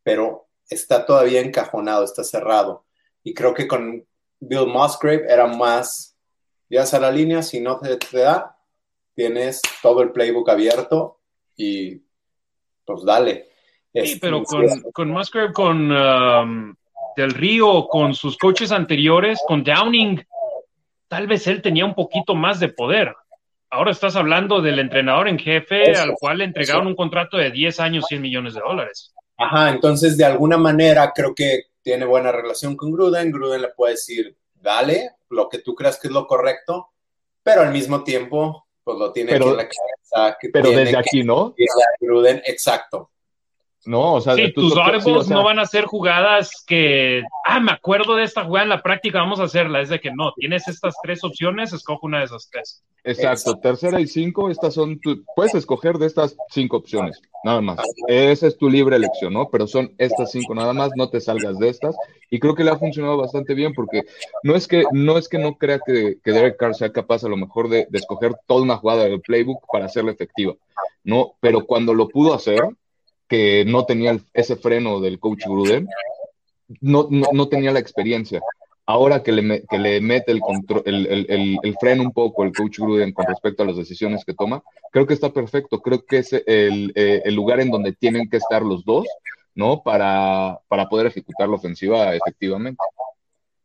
pero 0.03 0.47
está 0.69 1.05
todavía 1.05 1.41
encajonado, 1.41 2.05
está 2.05 2.25
cerrado. 2.25 2.85
Y 3.23 3.35
creo 3.35 3.53
que 3.53 3.67
con 3.67 4.07
Bill 4.41 4.67
Musgrave 4.67 5.27
era 5.29 5.47
más, 5.47 6.16
llegas 6.69 6.95
a 6.95 7.01
la 7.01 7.11
línea, 7.11 7.43
si 7.43 7.61
no 7.61 7.79
te, 7.79 7.97
te 7.97 8.19
da, 8.19 8.57
tienes 9.15 9.61
todo 9.83 10.03
el 10.03 10.13
playbook 10.13 10.49
abierto 10.51 11.21
y 11.57 12.03
pues 12.85 13.05
dale. 13.05 13.49
Sí, 13.93 14.19
pero 14.21 14.43
con, 14.45 14.67
con 14.93 15.11
Musgrave, 15.11 15.53
con 15.53 15.91
um, 15.91 16.75
Del 17.17 17.33
Río, 17.33 17.89
con 17.89 18.15
sus 18.15 18.37
coaches 18.37 18.71
anteriores, 18.71 19.41
con 19.47 19.65
Downing, 19.65 20.23
tal 21.09 21.27
vez 21.27 21.47
él 21.47 21.63
tenía 21.63 21.85
un 21.85 21.95
poquito 21.95 22.35
más 22.35 22.61
de 22.61 22.69
poder. 22.69 23.15
Ahora 23.71 23.91
estás 23.91 24.15
hablando 24.15 24.61
del 24.61 24.79
entrenador 24.79 25.29
en 25.29 25.39
jefe 25.39 25.91
eso, 25.91 26.03
al 26.03 26.13
cual 26.13 26.39
le 26.39 26.45
entregaron 26.45 26.83
eso. 26.83 26.91
un 26.91 26.97
contrato 26.97 27.37
de 27.37 27.51
10 27.51 27.81
años, 27.81 28.05
100 28.09 28.21
millones 28.21 28.55
de 28.55 28.61
dólares. 28.61 29.13
Ajá, 29.39 29.71
entonces 29.71 30.17
de 30.17 30.25
alguna 30.25 30.57
manera 30.57 31.13
creo 31.15 31.35
que 31.35 31.65
tiene 31.83 32.05
buena 32.05 32.33
relación 32.33 32.77
con 32.77 32.93
Gruden. 32.93 33.33
Gruden 33.33 33.63
le 33.63 33.69
puede 33.69 33.95
decir, 33.95 34.37
dale, 34.55 35.11
lo 35.31 35.49
que 35.49 35.59
tú 35.59 35.75
creas 35.75 35.99
que 35.99 36.09
es 36.09 36.15
lo 36.15 36.27
correcto, 36.27 36.91
pero 37.43 37.63
al 37.63 37.73
mismo 37.73 38.05
tiempo, 38.05 38.67
pues 38.83 38.99
lo 38.99 39.13
tiene 39.13 39.33
pero, 39.33 39.47
que 39.47 39.57
la 39.57 39.69
cabeza. 39.69 40.39
Que 40.41 40.49
pero 40.51 40.71
desde 40.71 40.97
aquí, 40.97 41.23
¿no? 41.23 41.55
Gruden, 42.01 42.43
exacto. 42.45 43.11
No, 43.87 44.15
o 44.15 44.21
sea, 44.21 44.35
sí, 44.35 44.53
tus 44.53 44.73
sí, 44.73 44.79
o 45.11 45.23
sea, 45.23 45.37
no 45.37 45.45
van 45.45 45.61
a 45.61 45.67
ser 45.67 45.85
jugadas 45.85 46.65
que, 46.67 47.23
ah, 47.45 47.61
me 47.61 47.71
acuerdo 47.71 48.17
de 48.17 48.25
esta 48.25 48.45
jugada 48.45 48.65
en 48.65 48.71
la 48.71 48.83
práctica, 48.83 49.21
vamos 49.21 49.39
a 49.39 49.45
hacerla. 49.45 49.81
Es 49.81 49.89
de 49.89 50.01
que 50.01 50.11
no, 50.11 50.33
tienes 50.35 50.67
estas 50.67 50.97
tres 51.03 51.23
opciones, 51.23 51.73
escoge 51.73 52.01
una 52.03 52.19
de 52.19 52.25
esas 52.25 52.49
tres. 52.51 52.83
Exacto, 53.05 53.51
Exacto. 53.51 53.61
tercera 53.61 54.01
y 54.01 54.09
cinco, 54.09 54.51
estas 54.51 54.75
son, 54.75 54.99
tu, 54.99 55.25
puedes 55.37 55.55
escoger 55.55 55.99
de 55.99 56.07
estas 56.07 56.37
cinco 56.51 56.79
opciones, 56.79 57.23
nada 57.45 57.61
más. 57.61 57.79
Esa 58.09 58.49
es 58.49 58.59
tu 58.59 58.69
libre 58.69 58.97
elección, 58.97 59.33
¿no? 59.33 59.49
Pero 59.51 59.69
son 59.69 59.95
estas 59.99 60.33
cinco 60.33 60.57
nada 60.57 60.73
más, 60.73 60.91
no 60.97 61.09
te 61.09 61.21
salgas 61.21 61.57
de 61.61 61.69
estas. 61.69 61.95
Y 62.29 62.41
creo 62.41 62.57
que 62.57 62.65
le 62.65 62.73
ha 62.73 62.79
funcionado 62.79 63.17
bastante 63.17 63.55
bien 63.55 63.73
porque 63.75 64.03
no 64.43 64.57
es 64.57 64.67
que 64.67 64.83
no, 64.91 65.17
es 65.17 65.29
que 65.29 65.39
no 65.39 65.55
crea 65.55 65.79
que, 65.87 66.17
que 66.25 66.33
Derek 66.33 66.57
Carr 66.57 66.75
sea 66.75 66.91
capaz 66.91 67.23
a 67.23 67.29
lo 67.29 67.37
mejor 67.37 67.69
de, 67.69 67.87
de 67.89 67.99
escoger 67.99 68.33
toda 68.47 68.63
una 68.63 68.79
jugada 68.79 69.05
del 69.05 69.21
playbook 69.21 69.65
para 69.71 69.85
hacerla 69.85 70.11
efectiva, 70.11 70.55
¿no? 71.05 71.35
Pero 71.39 71.65
cuando 71.65 71.95
lo 71.95 72.09
pudo 72.09 72.35
hacer, 72.35 72.65
que 73.29 73.65
no 73.65 73.85
tenía 73.85 74.19
ese 74.33 74.57
freno 74.57 75.01
del 75.01 75.19
coach 75.19 75.45
Gruden, 75.45 75.89
no, 76.81 77.07
no, 77.11 77.27
no 77.33 77.49
tenía 77.49 77.73
la 77.73 77.79
experiencia. 77.79 78.41
Ahora 78.89 79.23
que 79.23 79.33
le, 79.33 79.65
que 79.67 79.79
le 79.79 80.01
mete 80.01 80.31
el, 80.31 80.41
control, 80.41 80.83
el, 80.87 81.07
el, 81.07 81.59
el, 81.61 81.77
freno 81.81 82.05
un 82.05 82.13
poco 82.13 82.45
el 82.45 82.53
coach 82.53 82.79
Gruden 82.79 83.13
con 83.13 83.27
respecto 83.27 83.63
a 83.63 83.67
las 83.67 83.77
decisiones 83.77 84.25
que 84.25 84.35
toma, 84.35 84.63
creo 84.93 85.07
que 85.07 85.15
está 85.15 85.33
perfecto. 85.33 85.81
Creo 85.81 86.05
que 86.05 86.19
es 86.19 86.33
el, 86.33 86.93
eh, 86.95 87.23
el 87.25 87.35
lugar 87.35 87.59
en 87.61 87.71
donde 87.71 87.93
tienen 87.93 88.29
que 88.31 88.37
estar 88.37 88.63
los 88.63 88.85
dos, 88.85 89.07
¿no? 89.57 89.83
Para, 89.83 90.61
para 90.69 90.89
poder 90.89 91.07
ejecutar 91.07 91.49
la 91.49 91.57
ofensiva 91.57 92.15
efectivamente. 92.15 92.79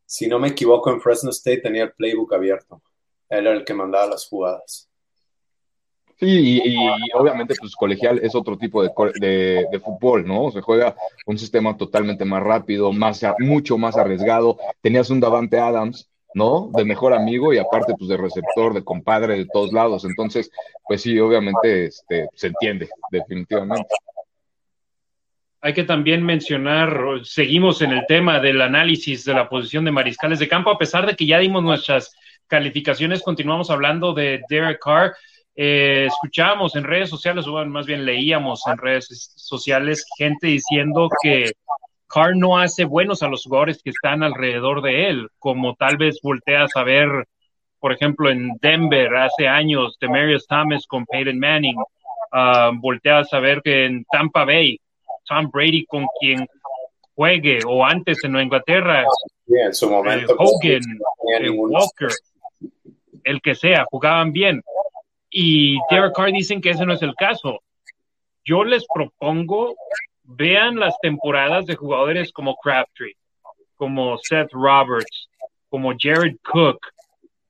Si 0.05 0.27
no 0.27 0.39
me 0.39 0.49
equivoco, 0.49 0.91
en 0.91 0.99
Fresno 0.99 1.29
State 1.29 1.61
tenía 1.61 1.83
el 1.83 1.93
playbook 1.93 2.33
abierto. 2.33 2.81
Él 3.29 3.47
era 3.47 3.55
el 3.55 3.63
que 3.63 3.73
mandaba 3.73 4.07
las 4.07 4.27
jugadas. 4.27 4.90
Sí, 6.21 6.61
y, 6.63 6.77
obviamente 7.15 7.55
pues 7.59 7.75
colegial 7.75 8.19
es 8.21 8.35
otro 8.35 8.55
tipo 8.55 8.83
de, 8.83 8.91
de, 9.19 9.65
de, 9.71 9.79
fútbol, 9.79 10.27
¿no? 10.27 10.51
Se 10.51 10.61
juega 10.61 10.95
un 11.25 11.39
sistema 11.39 11.75
totalmente 11.75 12.25
más 12.25 12.43
rápido, 12.43 12.93
más, 12.93 13.25
mucho 13.39 13.79
más 13.79 13.97
arriesgado. 13.97 14.59
Tenías 14.81 15.09
un 15.09 15.19
Davante 15.19 15.57
Adams, 15.57 16.11
¿no? 16.35 16.69
De 16.75 16.85
mejor 16.85 17.13
amigo 17.13 17.55
y 17.55 17.57
aparte 17.57 17.95
pues 17.97 18.07
de 18.07 18.17
receptor, 18.17 18.75
de 18.75 18.83
compadre 18.83 19.35
de 19.35 19.47
todos 19.51 19.73
lados. 19.73 20.05
Entonces, 20.05 20.51
pues 20.87 21.01
sí, 21.01 21.17
obviamente 21.17 21.85
este, 21.85 22.27
se 22.35 22.47
entiende, 22.47 22.87
definitivamente. 23.09 23.89
Hay 25.59 25.73
que 25.73 25.85
también 25.85 26.23
mencionar, 26.23 27.01
seguimos 27.23 27.81
en 27.81 27.93
el 27.93 28.05
tema 28.05 28.39
del 28.39 28.61
análisis 28.61 29.25
de 29.25 29.33
la 29.33 29.49
posición 29.49 29.85
de 29.85 29.91
mariscales 29.91 30.37
de 30.37 30.47
campo, 30.47 30.69
a 30.69 30.77
pesar 30.77 31.07
de 31.07 31.15
que 31.15 31.25
ya 31.25 31.39
dimos 31.39 31.63
nuestras 31.63 32.15
calificaciones, 32.45 33.23
continuamos 33.23 33.71
hablando 33.71 34.13
de 34.13 34.41
Derek 34.49 34.79
Carr. 34.83 35.15
Eh, 35.63 36.07
escuchábamos 36.07 36.75
en 36.75 36.83
redes 36.83 37.07
sociales, 37.07 37.45
o 37.45 37.65
más 37.67 37.85
bien 37.85 38.03
leíamos 38.03 38.63
en 38.65 38.79
redes 38.79 39.31
sociales 39.35 40.03
gente 40.17 40.47
diciendo 40.47 41.07
que 41.21 41.51
Carr 42.07 42.35
no 42.35 42.57
hace 42.57 42.83
buenos 42.83 43.21
a 43.21 43.27
los 43.27 43.43
jugadores 43.43 43.79
que 43.83 43.91
están 43.91 44.23
alrededor 44.23 44.81
de 44.81 45.09
él, 45.09 45.27
como 45.37 45.75
tal 45.75 45.97
vez 45.97 46.19
volteas 46.23 46.71
a 46.73 46.83
ver, 46.83 47.27
por 47.79 47.93
ejemplo, 47.93 48.31
en 48.31 48.53
Denver 48.59 49.15
hace 49.15 49.47
años, 49.47 49.97
Demarius 50.01 50.47
Thomas 50.47 50.87
con 50.87 51.05
Peyton 51.05 51.37
Manning, 51.37 51.77
uh, 51.77 52.75
volteas 52.81 53.31
a 53.31 53.39
ver 53.39 53.61
que 53.61 53.85
en 53.85 54.03
Tampa 54.11 54.45
Bay, 54.45 54.79
Tom 55.27 55.51
Brady 55.51 55.85
con 55.85 56.07
quien 56.19 56.47
juegue, 57.13 57.59
o 57.67 57.85
antes 57.85 58.17
en 58.23 58.31
Nueva 58.31 58.45
Inglaterra, 58.45 59.05
yeah, 59.45 59.67
en 59.67 59.75
su 59.75 59.91
momento, 59.91 60.31
eh, 60.31 60.35
Hogan, 60.39 60.81
eh, 61.39 61.49
Walker, 61.51 62.09
el 63.23 63.39
que 63.43 63.53
sea, 63.53 63.85
jugaban 63.91 64.31
bien 64.31 64.63
y 65.31 65.77
Derek 65.89 66.13
Carr 66.13 66.31
dicen 66.31 66.61
que 66.61 66.71
ese 66.71 66.85
no 66.85 66.93
es 66.93 67.01
el 67.01 67.15
caso. 67.15 67.61
Yo 68.43 68.65
les 68.65 68.85
propongo, 68.93 69.75
vean 70.23 70.75
las 70.77 70.95
temporadas 71.01 71.65
de 71.65 71.75
jugadores 71.75 72.33
como 72.33 72.55
Crabtree, 72.57 73.15
como 73.75 74.17
Seth 74.17 74.51
Roberts, 74.51 75.29
como 75.69 75.93
Jared 75.97 76.35
Cook, 76.43 76.79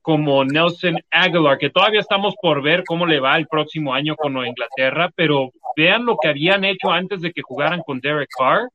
como 0.00 0.44
Nelson 0.44 0.96
Aguilar, 1.10 1.58
que 1.58 1.70
todavía 1.70 2.00
estamos 2.00 2.34
por 2.40 2.62
ver 2.62 2.84
cómo 2.84 3.04
le 3.04 3.18
va 3.18 3.36
el 3.36 3.48
próximo 3.48 3.92
año 3.92 4.14
con 4.14 4.36
Inglaterra, 4.46 5.10
pero 5.14 5.50
vean 5.76 6.04
lo 6.04 6.16
que 6.20 6.28
habían 6.28 6.64
hecho 6.64 6.90
antes 6.90 7.20
de 7.20 7.32
que 7.32 7.42
jugaran 7.42 7.82
con 7.82 8.00
Derek 8.00 8.30
Carr 8.38 8.68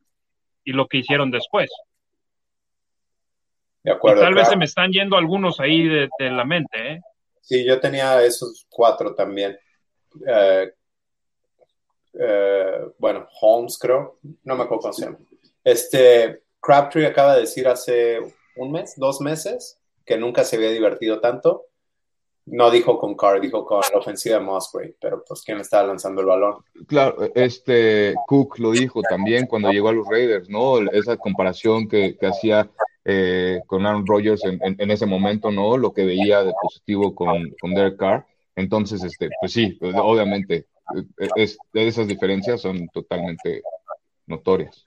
y 0.66 0.74
lo 0.74 0.86
que 0.88 0.98
hicieron 0.98 1.32
después. 1.32 1.70
De 3.84 3.92
acuerdo. 3.92 4.22
Y 4.22 4.26
tal 4.26 4.34
vez 4.34 4.50
se 4.50 4.58
me 4.58 4.66
están 4.66 4.92
yendo 4.92 5.16
algunos 5.16 5.62
ahí 5.62 5.88
de, 5.88 6.10
de 6.20 6.30
la 6.30 6.44
mente, 6.44 6.94
¿eh? 6.94 7.02
Sí, 7.48 7.64
yo 7.64 7.80
tenía 7.80 8.22
esos 8.26 8.68
cuatro 8.70 9.16
también. 9.16 9.58
Eh, 10.28 10.74
eh, 12.20 12.82
bueno, 12.98 13.26
Holmes 13.40 13.78
creo, 13.80 14.20
no 14.44 14.56
me 14.58 14.64
acuerdo 14.64 14.82
cómo 14.82 14.94
se. 14.94 15.16
Este, 15.64 16.44
Crabtree 16.60 17.06
acaba 17.06 17.36
de 17.36 17.42
decir 17.42 17.66
hace 17.70 18.20
un 18.58 18.74
mes, 18.74 18.96
dos 18.98 19.22
meses, 19.22 19.80
que 20.06 20.18
nunca 20.18 20.44
se 20.44 20.58
había 20.58 20.72
divertido 20.72 21.22
tanto. 21.22 21.68
No 22.48 22.70
dijo 22.70 23.00
con 23.00 23.16
Carr, 23.16 23.40
dijo 23.40 23.64
con 23.64 23.80
la 23.94 24.00
ofensiva 24.00 24.40
de 24.40 24.44
Musgrave, 24.44 24.98
pero 25.00 25.24
pues 25.26 25.42
quién 25.42 25.62
estaba 25.62 25.88
lanzando 25.88 26.20
el 26.20 26.28
balón. 26.28 26.56
Claro, 26.86 27.16
este 27.34 28.14
Cook 28.28 28.60
lo 28.60 28.72
dijo 28.72 29.02
también 29.04 29.48
cuando 29.48 29.72
llegó 29.72 29.88
a 29.88 29.94
los 29.94 30.08
Raiders, 30.10 30.50
¿no? 30.50 30.80
Esa 30.92 31.16
comparación 31.16 31.88
que, 31.88 32.18
que 32.18 32.28
hacía 32.28 32.70
eh, 33.10 33.62
con 33.68 33.86
Aaron 33.86 34.06
Rodgers 34.06 34.44
en, 34.44 34.60
en, 34.62 34.76
en, 34.78 34.92
ese 34.92 35.06
momento, 35.06 35.50
¿no? 35.50 35.78
Lo 35.78 35.94
que 35.94 36.04
veía 36.04 36.44
de 36.44 36.52
positivo 36.62 37.16
con, 37.16 37.56
con 37.62 37.74
Derek 37.74 37.96
Carr. 37.96 38.28
Entonces, 38.54 39.02
este, 39.02 39.30
pues 39.40 39.54
sí, 39.54 39.80
obviamente, 39.82 40.66
eh, 41.18 41.30
es, 41.38 41.58
esas 41.74 42.10
diferencias 42.10 42.60
son 42.60 42.90
totalmente 42.90 43.62
notorias. 44.26 44.86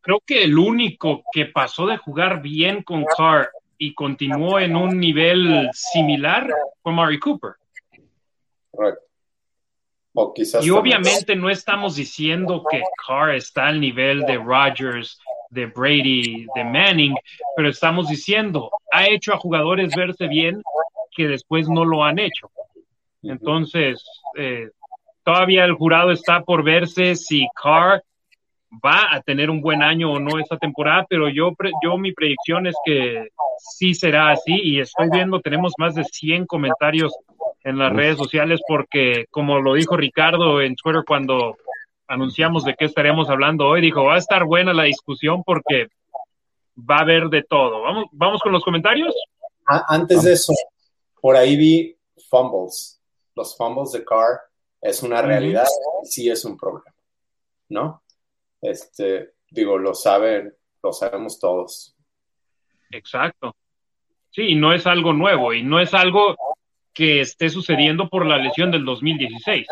Creo 0.00 0.22
que 0.24 0.44
el 0.44 0.56
único 0.56 1.22
que 1.30 1.44
pasó 1.44 1.86
de 1.86 1.98
jugar 1.98 2.40
bien 2.40 2.82
con 2.82 3.04
Carr 3.04 3.50
y 3.76 3.92
continuó 3.92 4.58
en 4.58 4.74
un 4.74 4.98
nivel 4.98 5.68
similar 5.74 6.48
fue 6.82 6.92
Mari 6.92 7.18
Cooper. 7.18 7.52
Correcto. 8.70 9.11
O 10.14 10.34
quizás 10.34 10.64
y 10.64 10.70
obviamente 10.70 11.34
no 11.34 11.48
estamos 11.48 11.96
diciendo 11.96 12.64
que 12.70 12.82
Carr 13.06 13.34
está 13.34 13.68
al 13.68 13.80
nivel 13.80 14.22
de 14.22 14.36
Rodgers, 14.36 15.18
de 15.48 15.66
Brady, 15.66 16.46
de 16.54 16.64
Manning, 16.64 17.14
pero 17.56 17.68
estamos 17.68 18.08
diciendo, 18.08 18.70
ha 18.92 19.06
hecho 19.08 19.32
a 19.32 19.38
jugadores 19.38 19.94
verse 19.94 20.26
bien 20.26 20.62
que 21.14 21.28
después 21.28 21.68
no 21.68 21.84
lo 21.84 22.04
han 22.04 22.18
hecho. 22.18 22.50
Entonces, 23.22 24.04
eh, 24.36 24.70
todavía 25.24 25.64
el 25.64 25.74
jurado 25.74 26.10
está 26.10 26.42
por 26.42 26.62
verse 26.62 27.14
si 27.14 27.46
Carr 27.54 28.02
va 28.84 29.14
a 29.14 29.20
tener 29.20 29.50
un 29.50 29.60
buen 29.60 29.82
año 29.82 30.12
o 30.12 30.18
no 30.18 30.38
esta 30.38 30.56
temporada, 30.56 31.06
pero 31.08 31.28
yo, 31.28 31.52
yo 31.82 31.98
mi 31.98 32.12
predicción 32.12 32.66
es 32.66 32.74
que 32.84 33.28
sí 33.58 33.94
será 33.94 34.30
así 34.30 34.54
y 34.54 34.80
estoy 34.80 35.08
viendo, 35.10 35.40
tenemos 35.40 35.74
más 35.78 35.94
de 35.94 36.04
100 36.04 36.46
comentarios 36.46 37.14
en 37.64 37.78
las 37.78 37.92
redes 37.92 38.18
sociales 38.18 38.60
porque, 38.66 39.26
como 39.30 39.60
lo 39.60 39.74
dijo 39.74 39.96
Ricardo 39.96 40.60
en 40.60 40.74
Twitter 40.76 41.02
cuando 41.06 41.56
anunciamos 42.08 42.64
de 42.64 42.74
qué 42.74 42.84
estaremos 42.86 43.28
hablando 43.30 43.66
hoy, 43.66 43.80
dijo, 43.80 44.04
va 44.04 44.16
a 44.16 44.18
estar 44.18 44.44
buena 44.44 44.74
la 44.74 44.84
discusión 44.84 45.42
porque 45.44 45.88
va 46.78 46.96
a 46.98 47.02
haber 47.02 47.28
de 47.28 47.42
todo. 47.42 47.82
Vamos, 47.82 48.06
vamos 48.12 48.40
con 48.42 48.52
los 48.52 48.64
comentarios. 48.64 49.14
Antes 49.64 50.22
de 50.22 50.32
eso, 50.32 50.52
por 51.20 51.36
ahí 51.36 51.56
vi 51.56 51.96
fumbles. 52.28 53.00
Los 53.34 53.56
fumbles 53.56 53.92
de 53.92 54.04
Carr 54.04 54.40
es 54.80 55.02
una 55.02 55.22
realidad, 55.22 55.66
sí 56.04 56.28
es 56.28 56.44
un 56.44 56.56
problema, 56.56 56.94
¿no? 57.68 58.02
Este, 58.60 59.34
digo, 59.50 59.78
lo 59.78 59.94
saben, 59.94 60.54
lo 60.82 60.92
sabemos 60.92 61.38
todos. 61.38 61.96
Exacto. 62.90 63.54
Sí, 64.30 64.54
no 64.54 64.72
es 64.72 64.86
algo 64.86 65.12
nuevo 65.12 65.52
y 65.52 65.62
no 65.62 65.80
es 65.80 65.94
algo 65.94 66.36
que 66.94 67.20
esté 67.20 67.48
sucediendo 67.48 68.08
por 68.08 68.26
la 68.26 68.38
lesión 68.38 68.70
del 68.70 68.84
2016. 68.84 69.66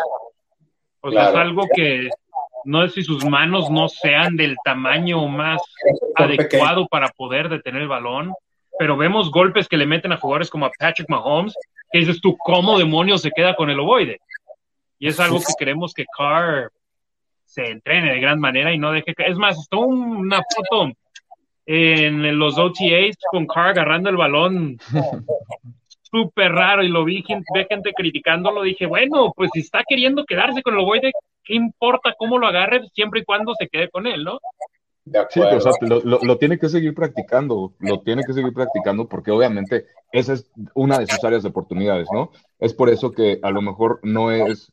O 1.03 1.11
sea, 1.11 1.31
es 1.31 1.35
algo 1.35 1.66
que 1.75 2.09
no 2.64 2.87
sé 2.87 2.97
si 2.97 3.03
sus 3.05 3.25
manos 3.25 3.71
no 3.71 3.89
sean 3.89 4.37
del 4.37 4.57
tamaño 4.64 5.27
más 5.29 5.62
adecuado 6.14 6.87
para 6.89 7.09
poder 7.09 7.49
detener 7.49 7.83
el 7.83 7.89
balón, 7.89 8.35
pero 8.79 8.97
vemos 8.97 9.31
golpes 9.31 9.68
que 9.68 9.77
le 9.77 9.87
meten 9.87 10.12
a 10.12 10.18
jugadores 10.18 10.51
como 10.51 10.66
a 10.66 10.71
Patrick 10.79 11.09
Mahomes, 11.09 11.55
que 11.91 12.01
dices 12.01 12.21
tú, 12.21 12.37
¿cómo 12.39 12.79
demonios 12.79 13.23
se 13.23 13.31
queda 13.31 13.55
con 13.55 13.71
el 13.71 13.81
ovoide? 13.81 14.21
Y 14.99 15.09
es 15.09 15.18
algo 15.18 15.39
que 15.39 15.55
queremos 15.59 15.95
que 15.95 16.05
Carr 16.16 16.71
se 17.45 17.71
entrene 17.71 18.12
de 18.12 18.21
gran 18.21 18.39
manera 18.39 18.73
y 18.73 18.79
no 18.79 18.93
deje 18.93 19.14
que... 19.14 19.25
Es 19.25 19.37
más, 19.37 19.59
está 19.59 19.79
una 19.79 20.41
foto 20.55 20.93
en 21.66 22.39
los 22.39 22.59
OTAs 22.59 23.16
con 23.31 23.47
Carr 23.47 23.71
agarrando 23.71 24.11
el 24.11 24.16
balón 24.16 24.79
súper 26.11 26.52
raro 26.52 26.82
y 26.82 26.88
lo 26.88 27.04
vi, 27.04 27.24
ve 27.54 27.66
gente 27.68 27.92
criticándolo, 27.92 28.62
dije, 28.62 28.86
bueno, 28.86 29.32
pues 29.34 29.50
si 29.52 29.61
está 29.61 29.82
queriendo 29.88 30.24
quedarse 30.24 30.62
con 30.62 30.74
el 30.74 30.80
ovoide, 30.80 31.12
¿qué 31.44 31.54
importa 31.54 32.14
cómo 32.18 32.38
lo 32.38 32.46
agarre 32.46 32.82
siempre 32.94 33.20
y 33.20 33.24
cuando 33.24 33.54
se 33.54 33.68
quede 33.68 33.88
con 33.88 34.06
él, 34.06 34.24
no? 34.24 34.38
Sí, 35.30 35.40
pero 35.40 36.04
lo, 36.04 36.38
tiene 36.38 36.58
que 36.58 36.68
seguir 36.68 36.94
practicando, 36.94 37.72
lo 37.80 38.00
tiene 38.00 38.22
que 38.22 38.32
seguir 38.32 38.52
practicando 38.52 39.08
porque 39.08 39.30
obviamente 39.30 39.86
esa 40.12 40.34
es 40.34 40.48
una 40.74 40.98
de 40.98 41.06
sus 41.06 41.24
áreas 41.24 41.42
de 41.42 41.48
oportunidades, 41.48 42.08
¿no? 42.12 42.30
Es 42.58 42.74
por 42.74 42.90
eso 42.90 43.11
que 43.11 43.40
a 43.42 43.50
lo 43.50 43.62
mejor 43.62 43.98
no 44.02 44.30
es, 44.30 44.70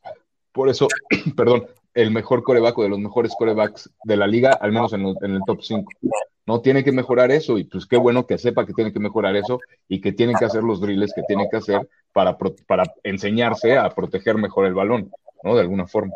por 0.52 0.68
eso, 0.68 0.86
perdón, 1.36 1.66
el 1.94 2.10
mejor 2.12 2.42
coreback 2.42 2.78
o 2.78 2.82
de 2.82 2.88
los 2.88 2.98
mejores 2.98 3.34
corebacks 3.36 3.90
de 4.04 4.16
la 4.16 4.26
liga, 4.26 4.52
al 4.52 4.70
menos 4.70 4.92
en, 4.92 5.06
el 5.06 5.40
top 5.46 5.62
5. 5.62 5.90
No 6.48 6.62
tiene 6.62 6.82
que 6.82 6.92
mejorar 6.92 7.30
eso 7.30 7.58
y 7.58 7.64
pues 7.64 7.84
qué 7.84 7.98
bueno 7.98 8.26
que 8.26 8.38
sepa 8.38 8.64
que 8.64 8.72
tiene 8.72 8.90
que 8.90 8.98
mejorar 8.98 9.36
eso 9.36 9.60
y 9.86 10.00
que 10.00 10.12
tiene 10.12 10.32
que 10.32 10.46
hacer 10.46 10.62
los 10.62 10.80
drills 10.80 11.12
que 11.12 11.20
tiene 11.28 11.46
que 11.50 11.58
hacer 11.58 11.86
para, 12.10 12.38
para 12.66 12.84
enseñarse 13.02 13.76
a 13.76 13.90
proteger 13.90 14.36
mejor 14.36 14.64
el 14.64 14.72
balón, 14.72 15.12
¿no? 15.42 15.54
De 15.54 15.60
alguna 15.60 15.86
forma. 15.86 16.14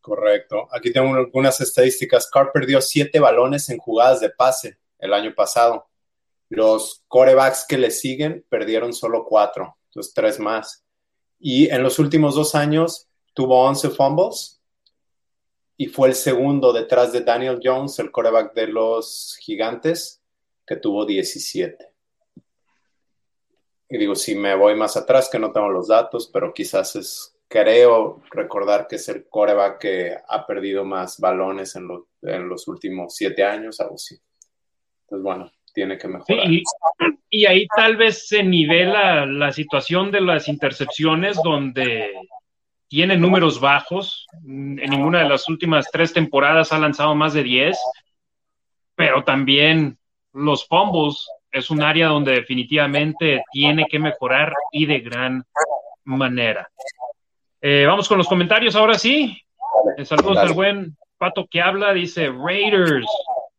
Correcto. 0.00 0.66
Aquí 0.72 0.94
tengo 0.94 1.14
algunas 1.14 1.60
estadísticas. 1.60 2.30
Carr 2.30 2.52
perdió 2.54 2.80
siete 2.80 3.20
balones 3.20 3.68
en 3.68 3.76
jugadas 3.76 4.20
de 4.20 4.30
pase 4.30 4.78
el 4.98 5.12
año 5.12 5.34
pasado. 5.34 5.90
Los 6.48 7.04
corebacks 7.06 7.66
que 7.68 7.76
le 7.76 7.90
siguen 7.90 8.46
perdieron 8.48 8.94
solo 8.94 9.26
cuatro, 9.28 9.76
entonces 9.90 10.14
tres 10.14 10.40
más. 10.40 10.86
Y 11.38 11.68
en 11.68 11.82
los 11.82 11.98
últimos 11.98 12.34
dos 12.34 12.54
años 12.54 13.06
tuvo 13.34 13.62
11 13.62 13.90
fumbles 13.90 14.57
y 15.80 15.86
fue 15.86 16.08
el 16.08 16.14
segundo 16.14 16.72
detrás 16.72 17.12
de 17.12 17.20
Daniel 17.20 17.60
Jones, 17.62 18.00
el 18.00 18.10
coreback 18.10 18.52
de 18.52 18.66
los 18.66 19.38
gigantes, 19.40 20.20
que 20.66 20.74
tuvo 20.76 21.06
17. 21.06 21.86
Y 23.90 23.96
digo, 23.96 24.16
si 24.16 24.34
me 24.34 24.56
voy 24.56 24.74
más 24.74 24.96
atrás, 24.96 25.30
que 25.30 25.38
no 25.38 25.52
tengo 25.52 25.70
los 25.70 25.86
datos, 25.86 26.28
pero 26.32 26.52
quizás 26.52 26.96
es 26.96 27.38
creo 27.46 28.20
recordar 28.32 28.86
que 28.88 28.96
es 28.96 29.08
el 29.08 29.26
coreback 29.26 29.78
que 29.78 30.16
ha 30.28 30.46
perdido 30.46 30.84
más 30.84 31.18
balones 31.18 31.76
en, 31.76 31.88
los 32.48 32.68
últimos 32.68 33.14
siete 33.14 33.44
años, 33.44 33.80
algo 33.80 33.94
así. 33.94 34.18
Entonces, 35.02 35.22
bueno, 35.22 35.52
tiene 35.72 35.96
que 35.96 36.08
mejorar. 36.08 36.44
y, 37.30 37.46
ahí 37.46 37.66
tal 37.74 37.96
vez 37.96 38.26
se 38.26 38.42
nivela 38.42 39.24
la 39.26 39.52
situación 39.52 40.10
de 40.10 40.20
las 40.22 40.48
intercepciones 40.48 41.38
donde 41.42 42.12
tiene 42.88 43.16
números 43.16 43.60
bajos. 43.60 44.26
En 44.44 44.76
ninguna 44.76 45.20
de 45.20 45.28
las 45.28 45.48
últimas 45.48 45.90
tres 45.90 46.12
temporadas 46.12 46.72
ha 46.72 46.78
lanzado 46.78 47.14
más 47.14 47.34
de 47.34 47.42
10, 47.42 47.78
pero 48.94 49.22
también 49.22 49.98
los 50.32 50.66
fumbles 50.66 51.28
es 51.52 51.70
un 51.70 51.82
área 51.82 52.08
donde 52.08 52.32
definitivamente 52.32 53.42
tiene 53.52 53.86
que 53.90 53.98
mejorar 53.98 54.52
y 54.72 54.86
de 54.86 55.00
gran 55.00 55.44
manera. 56.04 56.68
Eh, 57.60 57.84
vamos 57.86 58.08
con 58.08 58.18
los 58.18 58.28
comentarios 58.28 58.76
ahora 58.76 58.98
sí. 58.98 59.40
Eh, 59.96 60.04
saludos 60.04 60.38
al 60.38 60.52
buen 60.52 60.96
Pato 61.18 61.46
que 61.50 61.60
habla, 61.60 61.92
dice 61.92 62.28
Raiders. 62.28 63.06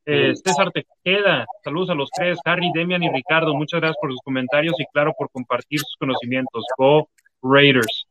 Eh, 0.05 0.33
César 0.35 0.71
Tejeda, 0.71 1.45
saludos 1.63 1.91
a 1.91 1.93
los 1.93 2.09
tres, 2.09 2.39
Harry, 2.45 2.71
Demian 2.73 3.03
y 3.03 3.09
Ricardo. 3.09 3.53
Muchas 3.53 3.79
gracias 3.79 3.97
por 4.01 4.11
sus 4.11 4.21
comentarios 4.21 4.73
y 4.79 4.85
claro 4.91 5.13
por 5.17 5.29
compartir 5.29 5.79
sus 5.79 5.95
conocimientos. 5.99 6.65
Go 6.77 7.09
Raiders. 7.43 8.07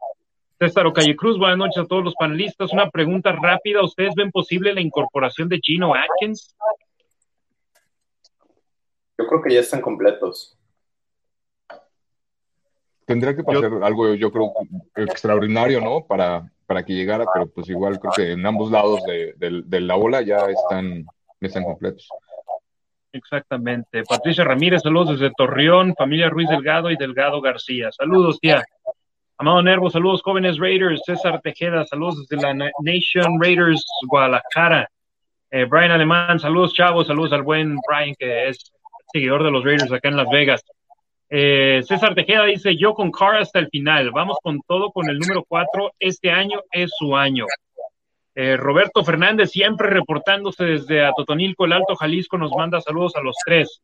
César 0.59 0.87
Ocalle 0.87 1.15
Cruz, 1.15 1.39
buenas 1.39 1.57
noches 1.57 1.79
a 1.79 1.87
todos 1.87 2.03
los 2.03 2.15
panelistas. 2.17 2.73
Una 2.73 2.91
pregunta 2.91 3.31
rápida. 3.31 3.83
¿Ustedes 3.83 4.15
ven 4.17 4.33
posible 4.33 4.75
la 4.75 4.81
incorporación 4.81 5.49
de 5.49 5.61
Gino 5.63 5.95
Atkins? 5.95 6.57
Yo 9.17 9.27
creo 9.27 9.43
que 9.43 9.55
ya 9.55 9.61
están 9.61 9.81
completos. 9.81 10.59
Tendría 13.05 13.37
que 13.37 13.45
pasar 13.45 13.73
algo, 13.83 14.15
yo 14.15 14.33
creo, 14.33 14.53
extraordinario, 14.97 15.81
¿no? 15.81 16.05
Para, 16.05 16.53
para 16.67 16.85
que 16.85 16.93
llegara, 16.93 17.25
pero 17.33 17.47
pues 17.47 17.69
igual 17.69 17.99
creo 18.01 18.13
que 18.15 18.33
en 18.33 18.45
ambos 18.45 18.71
lados 18.71 19.01
de, 19.05 19.81
la 19.81 19.97
ola 19.97 20.23
ya 20.23 20.39
están, 20.51 21.07
están 21.41 21.65
completos. 21.65 22.09
Exactamente. 23.13 24.03
Patricia 24.03 24.45
Ramírez, 24.45 24.83
saludos 24.83 25.19
desde 25.19 25.33
Torreón, 25.35 25.95
familia 25.97 26.29
Ruiz 26.29 26.49
Delgado 26.49 26.91
y 26.91 26.97
Delgado 26.97 27.41
García. 27.41 27.91
Saludos, 27.93 28.39
tía. 28.41 28.63
Amado 29.41 29.63
Nervo, 29.63 29.89
saludos 29.89 30.21
jóvenes 30.21 30.59
Raiders. 30.59 31.01
César 31.07 31.41
Tejeda, 31.41 31.87
saludos 31.87 32.27
desde 32.27 32.43
la 32.43 32.53
Nation 32.55 33.41
Raiders 33.41 33.85
Guadalajara. 34.09 34.91
Eh, 35.53 35.65
Brian 35.65 35.93
Alemán, 35.93 36.41
saludos 36.41 36.75
chavos, 36.75 37.07
saludos 37.07 37.33
al 37.33 37.45
buen 37.45 37.79
Brian 37.89 38.17
que 38.19 38.49
es 38.49 38.73
seguidor 39.13 39.45
de 39.45 39.53
los 39.53 39.65
Raiders 39.65 39.93
acá 39.93 40.09
en 40.09 40.17
Las 40.17 40.29
Vegas. 40.29 40.65
Eh, 41.31 41.83
César 41.87 42.17
Tejeda 42.17 42.47
dice, 42.47 42.77
yo 42.77 42.95
con 42.95 43.13
Carr 43.13 43.37
hasta 43.37 43.61
el 43.61 43.69
final, 43.69 44.11
vamos 44.11 44.39
con 44.43 44.61
todo 44.67 44.91
con 44.91 45.09
el 45.09 45.21
número 45.21 45.45
4, 45.47 45.93
este 46.01 46.33
año 46.33 46.61
es 46.73 46.91
su 46.99 47.17
año. 47.17 47.47
Eh, 48.35 48.57
Roberto 48.57 49.05
Fernández, 49.05 49.53
siempre 49.53 49.89
reportándose 49.89 50.65
desde 50.65 51.07
Atotonilco, 51.07 51.65
el 51.65 51.75
Alto 51.75 51.95
Jalisco, 51.95 52.39
nos 52.39 52.51
manda 52.57 52.81
saludos 52.81 53.15
a 53.15 53.21
los 53.21 53.37
tres. 53.47 53.83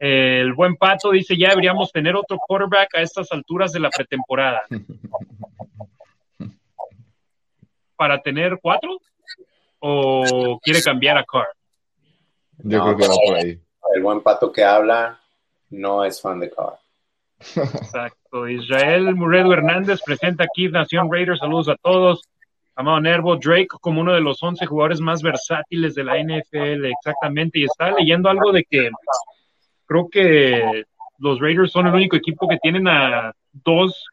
El 0.00 0.54
buen 0.54 0.76
Pato 0.76 1.10
dice, 1.10 1.36
ya 1.36 1.50
deberíamos 1.50 1.92
tener 1.92 2.16
otro 2.16 2.38
quarterback 2.38 2.94
a 2.94 3.02
estas 3.02 3.30
alturas 3.32 3.70
de 3.70 3.80
la 3.80 3.90
pretemporada. 3.90 4.62
¿Para 7.96 8.18
tener 8.22 8.58
cuatro? 8.62 8.98
¿O 9.78 10.58
quiere 10.62 10.82
cambiar 10.82 11.18
a 11.18 11.24
Carr? 11.24 11.48
Yo 12.64 12.82
creo 12.82 12.96
que 12.96 13.08
va 13.08 13.14
por 13.26 13.36
ahí. 13.36 13.60
El 13.94 14.02
buen 14.02 14.22
Pato 14.22 14.50
que 14.50 14.64
habla 14.64 15.20
no 15.68 16.02
es 16.02 16.18
fan 16.18 16.40
de 16.40 16.50
Carr. 16.50 16.78
Exacto. 17.38 18.48
Israel 18.48 19.14
Muredo 19.14 19.52
Hernández 19.52 20.00
presenta 20.02 20.44
aquí 20.44 20.68
Nación 20.68 21.12
Raiders. 21.12 21.40
Saludos 21.40 21.68
a 21.68 21.76
todos. 21.76 22.26
Amado 22.74 23.00
Nervo, 23.00 23.36
Drake 23.36 23.68
como 23.82 24.00
uno 24.00 24.14
de 24.14 24.22
los 24.22 24.42
11 24.42 24.64
jugadores 24.64 25.00
más 25.00 25.20
versátiles 25.22 25.94
de 25.94 26.04
la 26.04 26.16
NFL, 26.16 26.86
exactamente. 26.86 27.58
Y 27.58 27.64
está 27.64 27.90
leyendo 27.90 28.30
algo 28.30 28.52
de 28.52 28.64
que 28.64 28.88
creo 29.90 30.08
que 30.08 30.84
los 31.18 31.40
Raiders 31.40 31.72
son 31.72 31.88
el 31.88 31.94
único 31.94 32.14
equipo 32.14 32.46
que 32.46 32.58
tienen 32.58 32.86
a 32.86 33.34
dos, 33.52 34.06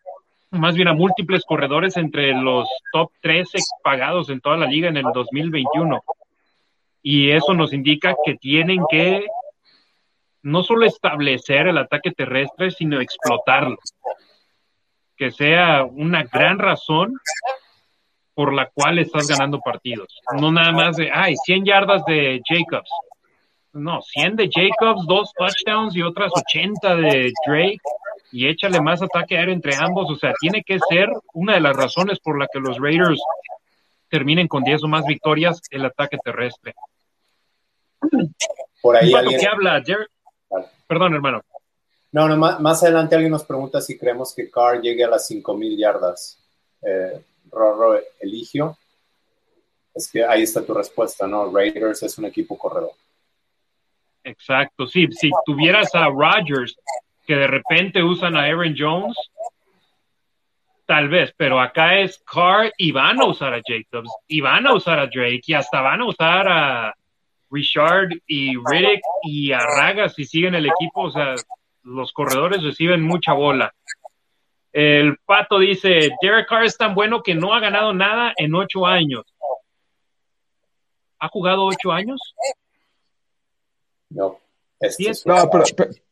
más 0.49 0.73
bien 0.73 0.87
a 0.87 0.93
múltiples 0.93 1.45
corredores 1.45 1.97
entre 1.97 2.33
los 2.33 2.67
top 2.91 3.11
13 3.21 3.59
pagados 3.83 4.31
en 4.31 4.41
toda 4.41 4.57
la 4.57 4.65
liga 4.65 4.89
en 4.89 4.97
el 4.97 5.05
2021. 5.13 6.01
Y 7.03 7.29
eso 7.29 7.53
nos 7.53 7.73
indica 7.73 8.15
que 8.25 8.33
tienen 8.35 8.81
que 8.89 9.27
no 10.41 10.63
solo 10.63 10.87
establecer 10.87 11.67
el 11.67 11.77
ataque 11.77 12.09
terrestre, 12.09 12.71
sino 12.71 12.99
explotarlo. 12.99 13.77
Que 15.15 15.29
sea 15.29 15.85
una 15.85 16.23
gran 16.23 16.57
razón 16.57 17.13
por 18.33 18.51
la 18.51 18.67
cual 18.71 18.97
estás 18.97 19.27
ganando 19.27 19.59
partidos. 19.59 20.07
No 20.39 20.51
nada 20.51 20.71
más 20.71 20.97
de, 20.97 21.11
ay, 21.13 21.35
100 21.45 21.65
yardas 21.65 22.03
de 22.05 22.41
Jacobs. 22.43 22.89
No, 23.77 24.01
100 24.01 24.35
de 24.35 24.49
Jacobs, 24.51 25.05
dos 25.07 25.31
touchdowns 25.33 25.95
y 25.95 26.01
otras 26.01 26.31
80 26.35 26.95
de 26.95 27.31
Drake 27.45 27.79
y 28.31 28.47
échale 28.47 28.81
más 28.81 29.01
ataque 29.01 29.37
aéreo 29.37 29.53
entre 29.53 29.75
ambos. 29.75 30.09
O 30.09 30.15
sea, 30.15 30.33
tiene 30.39 30.63
que 30.63 30.79
ser 30.89 31.09
una 31.33 31.53
de 31.53 31.61
las 31.61 31.75
razones 31.75 32.19
por 32.19 32.39
la 32.39 32.47
que 32.51 32.59
los 32.59 32.77
Raiders 32.79 33.21
terminen 34.09 34.47
con 34.47 34.63
10 34.63 34.83
o 34.83 34.87
más 34.87 35.05
victorias 35.05 35.61
el 35.69 35.85
ataque 35.85 36.17
terrestre. 36.23 36.73
Por 38.81 38.95
ahí 38.95 39.13
alguien... 39.13 39.39
¿Qué 39.39 39.47
habla? 39.47 39.83
Perdón, 40.87 41.13
hermano. 41.13 41.41
No, 42.11 42.27
no, 42.27 42.37
más, 42.37 42.83
adelante 42.83 43.15
alguien 43.15 43.31
nos 43.31 43.43
pregunta 43.43 43.81
si 43.81 43.97
creemos 43.97 44.33
que 44.33 44.49
Carr 44.49 44.81
llegue 44.81 45.03
a 45.03 45.09
las 45.09 45.27
5000 45.27 45.77
yardas. 45.77 46.39
Eh, 46.81 47.21
Rorro 47.51 47.99
Eligio. 48.19 48.77
Es 49.93 50.09
que 50.11 50.23
ahí 50.23 50.43
está 50.43 50.65
tu 50.65 50.73
respuesta, 50.73 51.27
¿no? 51.27 51.51
Raiders 51.51 52.03
es 52.03 52.17
un 52.17 52.25
equipo 52.25 52.57
corredor. 52.57 52.91
Exacto, 54.27 54.87
sí. 54.87 55.07
Si 55.11 55.31
tuvieras 55.45 55.95
a 55.95 56.09
Rodgers 56.09 56.77
que 57.25 57.35
de 57.35 57.47
repente 57.47 58.03
usan 58.03 58.35
a 58.35 58.43
Aaron 58.43 58.75
Jones, 58.77 59.15
tal 60.85 61.07
vez, 61.07 61.33
pero 61.37 61.61
acá 61.61 61.99
es 61.99 62.21
Carr 62.29 62.73
y 62.77 62.91
van 62.91 63.21
a 63.21 63.25
usar 63.25 63.53
a 63.53 63.61
Jacobs 63.65 64.11
y 64.27 64.41
van 64.41 64.67
a 64.67 64.73
usar 64.73 64.99
a 64.99 65.07
Drake 65.07 65.43
y 65.47 65.53
hasta 65.53 65.79
van 65.79 66.01
a 66.01 66.05
usar 66.05 66.47
a 66.49 66.93
Richard 67.49 68.09
y 68.27 68.55
Riddick 68.57 69.01
y 69.23 69.53
Arraga 69.53 70.09
si 70.09 70.25
siguen 70.25 70.55
el 70.55 70.65
equipo, 70.65 71.03
o 71.03 71.11
sea, 71.11 71.35
los 71.83 72.11
corredores 72.11 72.61
reciben 72.61 73.03
mucha 73.03 73.31
bola. 73.31 73.73
El 74.73 75.17
pato 75.25 75.57
dice, 75.57 76.11
Derek 76.21 76.49
Carr 76.49 76.65
es 76.65 76.77
tan 76.77 76.93
bueno 76.93 77.23
que 77.23 77.33
no 77.33 77.53
ha 77.53 77.61
ganado 77.61 77.93
nada 77.93 78.33
en 78.35 78.53
ocho 78.55 78.85
años. 78.85 79.23
¿Ha 81.19 81.29
jugado 81.29 81.65
ocho 81.65 81.93
años? 81.93 82.19
No. 84.09 84.39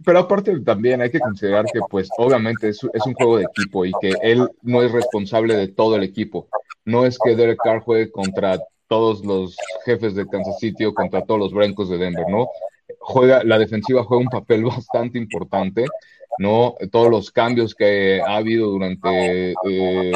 pero, 0.03 0.19
aparte 0.19 0.59
también 0.61 1.01
hay 1.01 1.11
que 1.11 1.19
considerar 1.19 1.65
que 1.65 1.79
pues 1.89 2.09
obviamente 2.17 2.69
es, 2.69 2.79
es, 2.93 3.05
un 3.05 3.13
juego 3.13 3.37
de 3.37 3.43
equipo 3.43 3.85
y 3.85 3.91
que 4.01 4.13
él 4.21 4.49
no 4.63 4.81
es 4.81 4.91
responsable 4.91 5.55
de 5.55 5.67
todo 5.67 5.95
el 5.95 6.03
equipo. 6.03 6.47
No 6.83 7.05
es 7.05 7.17
que 7.17 7.35
Derek 7.35 7.59
Carr 7.63 7.81
juegue 7.81 8.11
contra 8.11 8.59
todos 8.87 9.23
los 9.25 9.55
jefes 9.85 10.15
de 10.15 10.27
Kansas 10.27 10.59
City 10.59 10.85
o 10.85 10.93
contra 10.93 11.25
todos 11.25 11.39
los 11.39 11.53
Broncos 11.53 11.89
de 11.89 11.97
Denver, 11.97 12.25
¿no? 12.29 12.47
Juega, 12.99 13.43
la 13.43 13.57
defensiva 13.57 14.03
juega 14.03 14.23
un 14.23 14.29
papel 14.29 14.63
bastante 14.65 15.17
importante, 15.17 15.85
¿no? 16.37 16.75
Todos 16.91 17.09
los 17.09 17.31
cambios 17.31 17.73
que 17.73 18.21
ha 18.21 18.37
habido 18.37 18.69
durante 18.69 19.53
eh, 19.67 20.11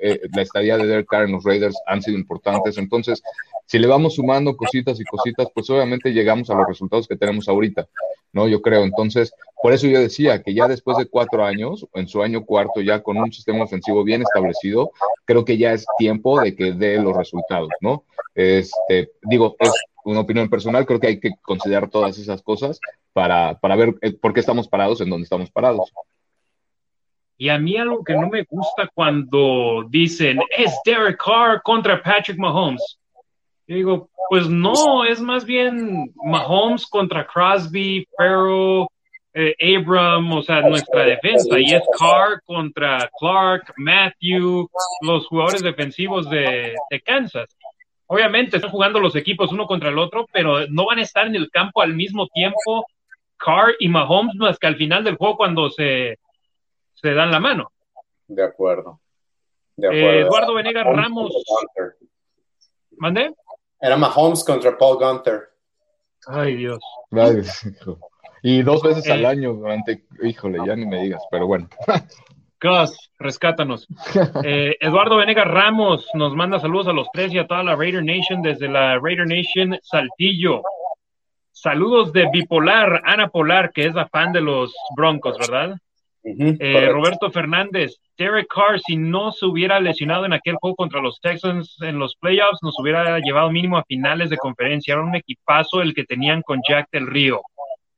eh, 0.00 0.20
la 0.34 0.42
estadía 0.42 0.76
de 0.76 0.86
Derek 0.86 1.12
en 1.12 1.32
los 1.32 1.44
Raiders 1.44 1.76
han 1.86 2.02
sido 2.02 2.18
importantes. 2.18 2.78
Entonces, 2.78 3.22
si 3.66 3.78
le 3.78 3.86
vamos 3.86 4.14
sumando 4.14 4.56
cositas 4.56 5.00
y 5.00 5.04
cositas, 5.04 5.48
pues 5.54 5.68
obviamente 5.70 6.12
llegamos 6.12 6.50
a 6.50 6.54
los 6.54 6.66
resultados 6.66 7.08
que 7.08 7.16
tenemos 7.16 7.48
ahorita, 7.48 7.88
¿no? 8.32 8.48
Yo 8.48 8.60
creo. 8.60 8.84
Entonces, 8.84 9.32
por 9.62 9.72
eso 9.72 9.86
yo 9.86 10.00
decía 10.00 10.42
que 10.42 10.54
ya 10.54 10.68
después 10.68 10.96
de 10.98 11.06
cuatro 11.06 11.44
años, 11.44 11.86
en 11.94 12.08
su 12.08 12.22
año 12.22 12.44
cuarto, 12.44 12.80
ya 12.80 13.02
con 13.02 13.16
un 13.16 13.32
sistema 13.32 13.64
ofensivo 13.64 14.04
bien 14.04 14.22
establecido, 14.22 14.92
creo 15.24 15.44
que 15.44 15.56
ya 15.56 15.72
es 15.72 15.86
tiempo 15.98 16.40
de 16.40 16.54
que 16.54 16.72
dé 16.72 16.98
los 16.98 17.16
resultados, 17.16 17.70
¿no? 17.80 18.04
Este, 18.34 19.12
digo, 19.22 19.56
es 19.58 19.70
una 20.04 20.20
opinión 20.20 20.48
personal, 20.48 20.86
creo 20.86 21.00
que 21.00 21.06
hay 21.06 21.20
que 21.20 21.30
considerar 21.42 21.88
todas 21.90 22.18
esas 22.18 22.42
cosas 22.42 22.80
para, 23.12 23.58
para 23.60 23.76
ver 23.76 23.94
eh, 24.00 24.12
por 24.12 24.32
qué 24.32 24.40
estamos 24.40 24.68
parados 24.68 25.00
en 25.00 25.10
donde 25.10 25.24
estamos 25.24 25.50
parados. 25.50 25.92
Y 27.42 27.48
a 27.48 27.58
mí 27.58 27.76
algo 27.76 28.04
que 28.04 28.14
no 28.14 28.28
me 28.28 28.44
gusta 28.48 28.88
cuando 28.94 29.84
dicen 29.88 30.38
es 30.56 30.78
Derek 30.84 31.20
Carr 31.20 31.60
contra 31.62 32.00
Patrick 32.00 32.38
Mahomes. 32.38 33.00
Yo 33.66 33.74
digo, 33.74 34.10
pues 34.30 34.48
no, 34.48 35.04
es 35.04 35.20
más 35.20 35.44
bien 35.44 36.14
Mahomes 36.24 36.86
contra 36.86 37.26
Crosby, 37.26 38.06
Farrell, 38.16 38.86
eh, 39.34 39.56
Abram, 39.76 40.32
o 40.32 40.42
sea, 40.42 40.60
nuestra 40.60 41.02
defensa. 41.02 41.58
Y 41.58 41.74
es 41.74 41.82
Carr 41.98 42.40
contra 42.44 43.10
Clark, 43.18 43.74
Matthew, 43.76 44.70
los 45.00 45.26
jugadores 45.26 45.64
defensivos 45.64 46.30
de, 46.30 46.76
de 46.90 47.00
Kansas. 47.00 47.48
Obviamente 48.06 48.58
están 48.58 48.70
jugando 48.70 49.00
los 49.00 49.16
equipos 49.16 49.50
uno 49.50 49.66
contra 49.66 49.88
el 49.88 49.98
otro, 49.98 50.28
pero 50.32 50.68
no 50.68 50.86
van 50.86 51.00
a 51.00 51.02
estar 51.02 51.26
en 51.26 51.34
el 51.34 51.50
campo 51.50 51.82
al 51.82 51.92
mismo 51.94 52.28
tiempo 52.28 52.86
Carr 53.36 53.74
y 53.80 53.88
Mahomes 53.88 54.36
más 54.36 54.60
que 54.60 54.68
al 54.68 54.76
final 54.76 55.02
del 55.02 55.16
juego 55.16 55.36
cuando 55.36 55.70
se 55.70 56.20
se 57.02 57.12
dan 57.12 57.30
la 57.30 57.40
mano. 57.40 57.72
De 58.28 58.44
acuerdo. 58.44 59.00
Eh, 59.76 60.20
Eduardo 60.20 60.54
Venegas 60.54 60.86
Ramos. 60.86 61.32
¿Mandé? 62.96 63.34
Era 63.80 63.96
Mahomes 63.96 64.44
contra 64.44 64.78
Paul 64.78 64.98
Gunter. 64.98 65.50
Ay, 66.26 66.56
Dios. 66.56 66.80
Y 68.42 68.62
dos 68.62 68.82
veces 68.82 69.08
al 69.10 69.24
eh. 69.24 69.26
año 69.26 69.54
durante, 69.54 70.04
híjole, 70.22 70.58
ya 70.64 70.76
ni 70.76 70.86
me 70.86 71.02
digas, 71.02 71.22
pero 71.30 71.46
bueno. 71.46 71.68
Gus, 72.60 73.10
rescátanos. 73.18 73.88
Eh, 74.44 74.76
Eduardo 74.78 75.16
Venegas 75.16 75.48
Ramos 75.48 76.08
nos 76.14 76.32
manda 76.36 76.60
saludos 76.60 76.86
a 76.86 76.92
los 76.92 77.08
tres 77.12 77.32
y 77.34 77.38
a 77.38 77.46
toda 77.48 77.64
la 77.64 77.74
Raider 77.74 78.04
Nation 78.04 78.40
desde 78.40 78.68
la 78.68 79.00
Raider 79.00 79.26
Nation 79.26 79.76
Saltillo. 79.82 80.62
Saludos 81.50 82.12
de 82.12 82.28
Bipolar, 82.30 83.02
Ana 83.04 83.28
Polar, 83.28 83.72
que 83.72 83.86
es 83.86 83.94
la 83.94 84.06
fan 84.06 84.32
de 84.32 84.42
los 84.42 84.72
Broncos, 84.96 85.36
¿verdad? 85.38 85.76
Eh, 86.24 86.88
Roberto 86.88 87.30
Fernández, 87.30 87.96
Derek 88.16 88.46
Carr, 88.48 88.80
si 88.80 88.96
no 88.96 89.32
se 89.32 89.46
hubiera 89.46 89.80
lesionado 89.80 90.24
en 90.24 90.32
aquel 90.32 90.54
juego 90.56 90.76
contra 90.76 91.00
los 91.00 91.20
Texans 91.20 91.76
en 91.80 91.98
los 91.98 92.14
playoffs, 92.16 92.62
nos 92.62 92.78
hubiera 92.78 93.18
llevado 93.18 93.50
mínimo 93.50 93.76
a 93.76 93.84
finales 93.84 94.30
de 94.30 94.36
conferencia. 94.36 94.94
Era 94.94 95.02
un 95.02 95.16
equipazo 95.16 95.82
el 95.82 95.94
que 95.94 96.04
tenían 96.04 96.42
con 96.42 96.60
Jack 96.68 96.88
del 96.92 97.08
Río. 97.08 97.40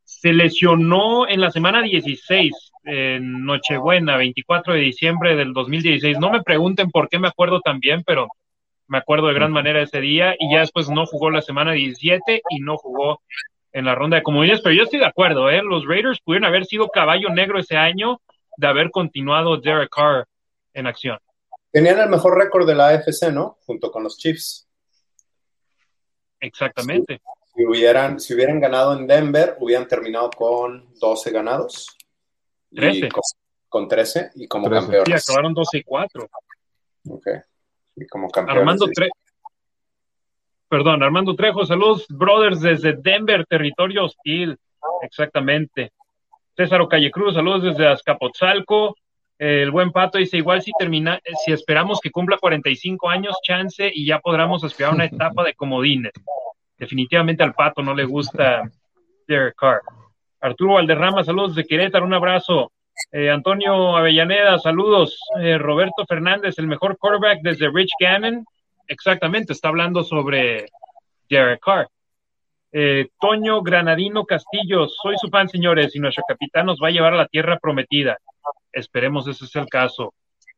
Se 0.05 0.33
lesionó 0.33 1.29
en 1.29 1.41
la 1.41 1.51
semana 1.51 1.83
16, 1.83 2.53
en 2.85 3.45
Nochebuena, 3.45 4.16
24 4.16 4.75
de 4.75 4.81
diciembre 4.81 5.37
del 5.37 5.53
2016. 5.53 6.18
No 6.18 6.31
me 6.31 6.43
pregunten 6.43 6.91
por 6.91 7.09
qué 7.09 7.18
me 7.18 7.29
acuerdo 7.29 7.61
tan 7.61 7.79
bien, 7.79 8.03
pero 8.07 8.29
me 8.87 8.99
acuerdo 8.99 9.29
de 9.29 9.35
gran 9.35 9.53
manera 9.53 9.83
ese 9.83 10.01
día 10.01 10.35
y 10.39 10.53
ya 10.53 10.61
después 10.61 10.89
no 10.89 11.07
jugó 11.07 11.31
la 11.31 11.43
semana 11.43 11.72
17 11.72 12.43
y 12.51 12.61
no 12.61 12.77
jugó 12.77 13.20
en 13.75 13.85
la 13.85 13.95
ronda 13.97 14.16
de 14.16 14.22
comunidades, 14.22 14.62
pero 14.62 14.75
yo 14.75 14.85
estoy 14.85 15.01
de 15.01 15.07
acuerdo, 15.07 15.51
¿eh? 15.51 15.61
Los 15.62 15.85
Raiders 15.85 16.20
pudieron 16.20 16.47
haber 16.47 16.64
sido 16.64 16.89
caballo 16.89 17.29
negro 17.31 17.59
ese 17.59 17.77
año 17.77 18.22
de 18.57 18.68
haber 18.68 18.93
continuado 18.93 19.57
Derek 19.57 19.91
Carr 19.91 20.27
en 20.72 20.87
acción. 20.87 21.18
Tenían 21.72 21.99
el 21.99 22.09
mejor 22.09 22.39
récord 22.39 22.68
de 22.68 22.77
la 22.77 22.91
AFC, 22.91 23.33
¿no? 23.33 23.59
Junto 23.66 23.91
con 23.91 24.05
los 24.05 24.16
Chiefs. 24.16 24.68
Exactamente. 26.39 27.20
Si, 27.53 27.66
hubieran, 27.66 28.20
si 28.20 28.35
hubieran 28.35 28.61
ganado 28.61 28.97
en 28.97 29.09
Denver, 29.09 29.57
hubieran 29.59 29.89
terminado 29.89 30.31
con 30.31 30.95
12 31.01 31.33
ganados. 31.33 31.99
13. 32.72 33.09
Con, 33.68 33.89
13 33.89 34.31
y 34.37 34.47
como 34.47 34.70
campeones. 34.70 35.25
Sí, 35.25 35.33
acabaron 35.33 35.53
12 35.53 35.79
y 35.79 35.83
4. 35.83 36.29
Ok. 37.09 37.27
Y 37.97 38.07
como 38.07 38.31
campeones. 38.31 38.61
Armando, 38.61 38.87
Tre 38.95 39.09
perdón, 40.69 41.03
Armando 41.03 41.35
Trejo, 41.35 41.65
saludos, 41.67 42.07
brothers, 42.09 42.61
desde 42.61 42.95
Denver, 42.95 43.47
territorio 43.47 44.05
hostil, 44.05 44.57
exactamente. 45.03 45.93
César 46.57 46.87
Calle 46.89 47.11
Cruz, 47.11 47.35
saludos 47.35 47.62
desde 47.62 47.89
Azcapotzalco. 47.89 48.97
El 49.39 49.71
buen 49.73 49.91
Pato 49.91 50.19
dice, 50.19 50.37
igual 50.37 50.62
si 50.62 50.71
termina, 50.79 51.21
si 51.45 51.53
esperamos 51.53 52.01
que 52.01 52.11
cumpla 52.11 52.39
45 52.39 53.09
años, 53.11 53.37
chance, 53.43 53.91
y 53.93 54.07
ya 54.07 54.21
podremos 54.21 54.62
aspirar 54.62 54.95
una 54.95 55.07
etapa 55.07 55.43
de 55.43 55.55
comodines. 55.55 56.12
Definitivamente 56.79 57.43
al 57.43 57.55
Pato 57.55 57.83
no 57.83 57.95
le 57.95 58.05
gusta 58.05 58.62
Derek 59.27 59.57
Carr. 59.57 59.81
Arturo 60.41 60.75
Valderrama, 60.75 61.25
saludos 61.25 61.55
de 61.57 61.65
Querétaro, 61.65 62.05
un 62.05 62.15
abrazo. 62.15 62.71
Eh, 63.11 63.31
Antonio 63.31 63.97
Avellaneda, 63.97 64.59
saludos. 64.59 65.19
Eh, 65.41 65.59
Roberto 65.59 66.05
Fernández, 66.07 66.59
el 66.59 66.69
mejor 66.69 66.97
quarterback 66.99 67.41
desde 67.43 67.71
Rich 67.71 67.93
Gannon 67.99 68.45
exactamente, 68.89 69.53
está 69.53 69.68
hablando 69.68 70.03
sobre 70.03 70.66
Derek 71.28 71.61
Carr. 71.61 71.89
Eh, 72.72 73.09
Toño 73.20 73.62
Granadino 73.62 74.24
Castillo, 74.24 74.89
soy 74.89 75.16
su 75.18 75.28
fan, 75.28 75.49
señores, 75.49 75.95
y 75.95 76.01
nuestro 76.01 76.24
capitán 76.26 76.66
nos 76.66 76.80
va 76.82 76.89
a 76.89 76.91
llevar 76.91 77.14
a 77.14 77.18
la 77.18 77.28
tierra 77.28 77.59
prometida. 77.59 78.18
Esperemos 78.72 79.28
ese 79.28 79.45
es 79.45 79.55
el 79.57 79.66
caso. 79.66 80.12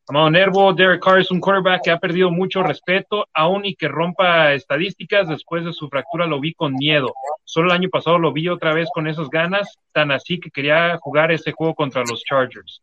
Amado 0.08 0.30
Nervo, 0.30 0.72
Derek 0.72 1.02
Carr 1.02 1.18
es 1.18 1.32
un 1.32 1.40
quarterback 1.40 1.82
que 1.82 1.90
ha 1.90 1.98
perdido 1.98 2.30
mucho 2.30 2.62
respeto, 2.62 3.26
aún 3.34 3.64
y 3.64 3.74
que 3.74 3.88
rompa 3.88 4.52
estadísticas. 4.54 5.28
Después 5.28 5.64
de 5.64 5.72
su 5.72 5.88
fractura 5.88 6.26
lo 6.26 6.38
vi 6.38 6.54
con 6.54 6.74
miedo. 6.74 7.12
Solo 7.44 7.70
el 7.70 7.76
año 7.76 7.88
pasado 7.90 8.16
lo 8.16 8.32
vi 8.32 8.48
otra 8.48 8.72
vez 8.72 8.88
con 8.94 9.08
esas 9.08 9.28
ganas, 9.28 9.78
tan 9.92 10.12
así 10.12 10.38
que 10.38 10.50
quería 10.50 10.96
jugar 10.98 11.32
ese 11.32 11.50
juego 11.50 11.74
contra 11.74 12.04
los 12.08 12.22
Chargers. 12.22 12.82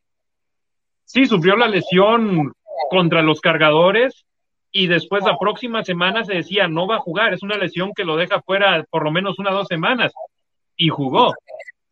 Sí, 1.06 1.26
sufrió 1.26 1.56
la 1.56 1.70
lesión 1.70 2.52
contra 2.90 3.22
los 3.22 3.40
cargadores, 3.40 4.26
y 4.76 4.88
después 4.88 5.24
la 5.24 5.38
próxima 5.38 5.84
semana 5.84 6.26
se 6.26 6.34
decía 6.34 6.68
no 6.68 6.88
va 6.88 6.96
a 6.96 7.00
jugar, 7.00 7.34
es 7.34 7.44
una 7.44 7.58
lesión 7.58 7.92
que 7.96 8.04
lo 8.04 8.18
deja 8.18 8.42
fuera 8.42 8.84
por 8.90 9.04
lo 9.04 9.12
menos 9.12 9.38
una 9.38 9.52
o 9.52 9.56
dos 9.56 9.68
semanas 9.68 10.12
y 10.76 10.90
jugó. 10.90 11.34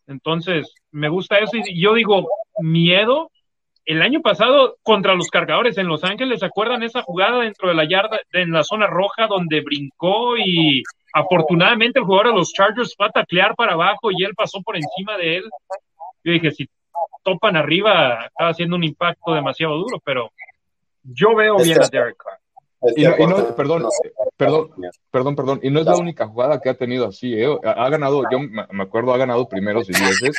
Entonces, 0.08 0.74
me 0.92 1.08
gusta 1.08 1.38
eso 1.38 1.56
y 1.56 1.80
yo 1.80 1.94
digo, 1.94 2.28
miedo. 2.60 3.30
El 3.86 4.02
año 4.02 4.22
pasado 4.22 4.78
contra 4.84 5.16
los 5.16 5.28
cargadores 5.30 5.78
en 5.78 5.88
Los 5.88 6.04
Ángeles, 6.04 6.40
¿se 6.40 6.46
acuerdan 6.46 6.84
esa 6.84 7.02
jugada 7.02 7.42
dentro 7.42 7.68
de 7.68 7.76
la 7.76 7.88
yarda, 7.88 8.20
en 8.32 8.52
la 8.52 8.64
zona 8.64 8.88
roja 8.88 9.28
donde 9.28 9.62
brincó 9.62 10.38
y 10.38 10.84
afortunadamente 11.14 12.00
el 12.00 12.06
jugador 12.06 12.28
de 12.28 12.40
los 12.40 12.54
Chargers 12.54 12.96
fue 12.96 13.08
a 13.08 13.10
taclear 13.10 13.56
para 13.56 13.74
abajo 13.74 14.12
y 14.12 14.24
él 14.24 14.34
pasó 14.36 14.62
por 14.62 14.76
encima 14.76 15.18
de 15.18 15.38
él? 15.38 15.44
Yo 16.24 16.32
dije, 16.32 16.52
si 16.52 16.68
topan 17.24 17.56
arriba, 17.58 18.26
estaba 18.26 18.52
haciendo 18.52 18.76
un 18.76 18.84
impacto 18.84 19.34
demasiado 19.34 19.76
duro, 19.78 20.00
pero 20.04 20.32
yo 21.04 21.36
veo 21.36 21.58
bien 21.58 21.82
a 21.82 21.88
Derek 21.88 22.18
Carr. 22.18 22.41
Y 22.96 23.04
no, 23.04 23.56
perdón, 23.56 23.86
perdón, 24.38 24.70
perdón, 25.12 25.36
perdón, 25.36 25.60
y 25.62 25.70
no 25.70 25.82
es 25.82 25.86
la 25.86 25.98
única 25.98 26.28
jugada 26.28 26.60
que 26.60 26.70
ha 26.70 26.74
tenido 26.74 27.08
así, 27.08 27.34
¿eh? 27.36 27.48
ha 27.64 27.90
ganado, 27.90 28.24
yo 28.32 28.40
me 28.40 28.84
acuerdo, 28.84 29.14
ha 29.14 29.18
ganado 29.18 29.48
primeros 29.48 29.88
y 29.90 29.94
dieces, 29.94 30.38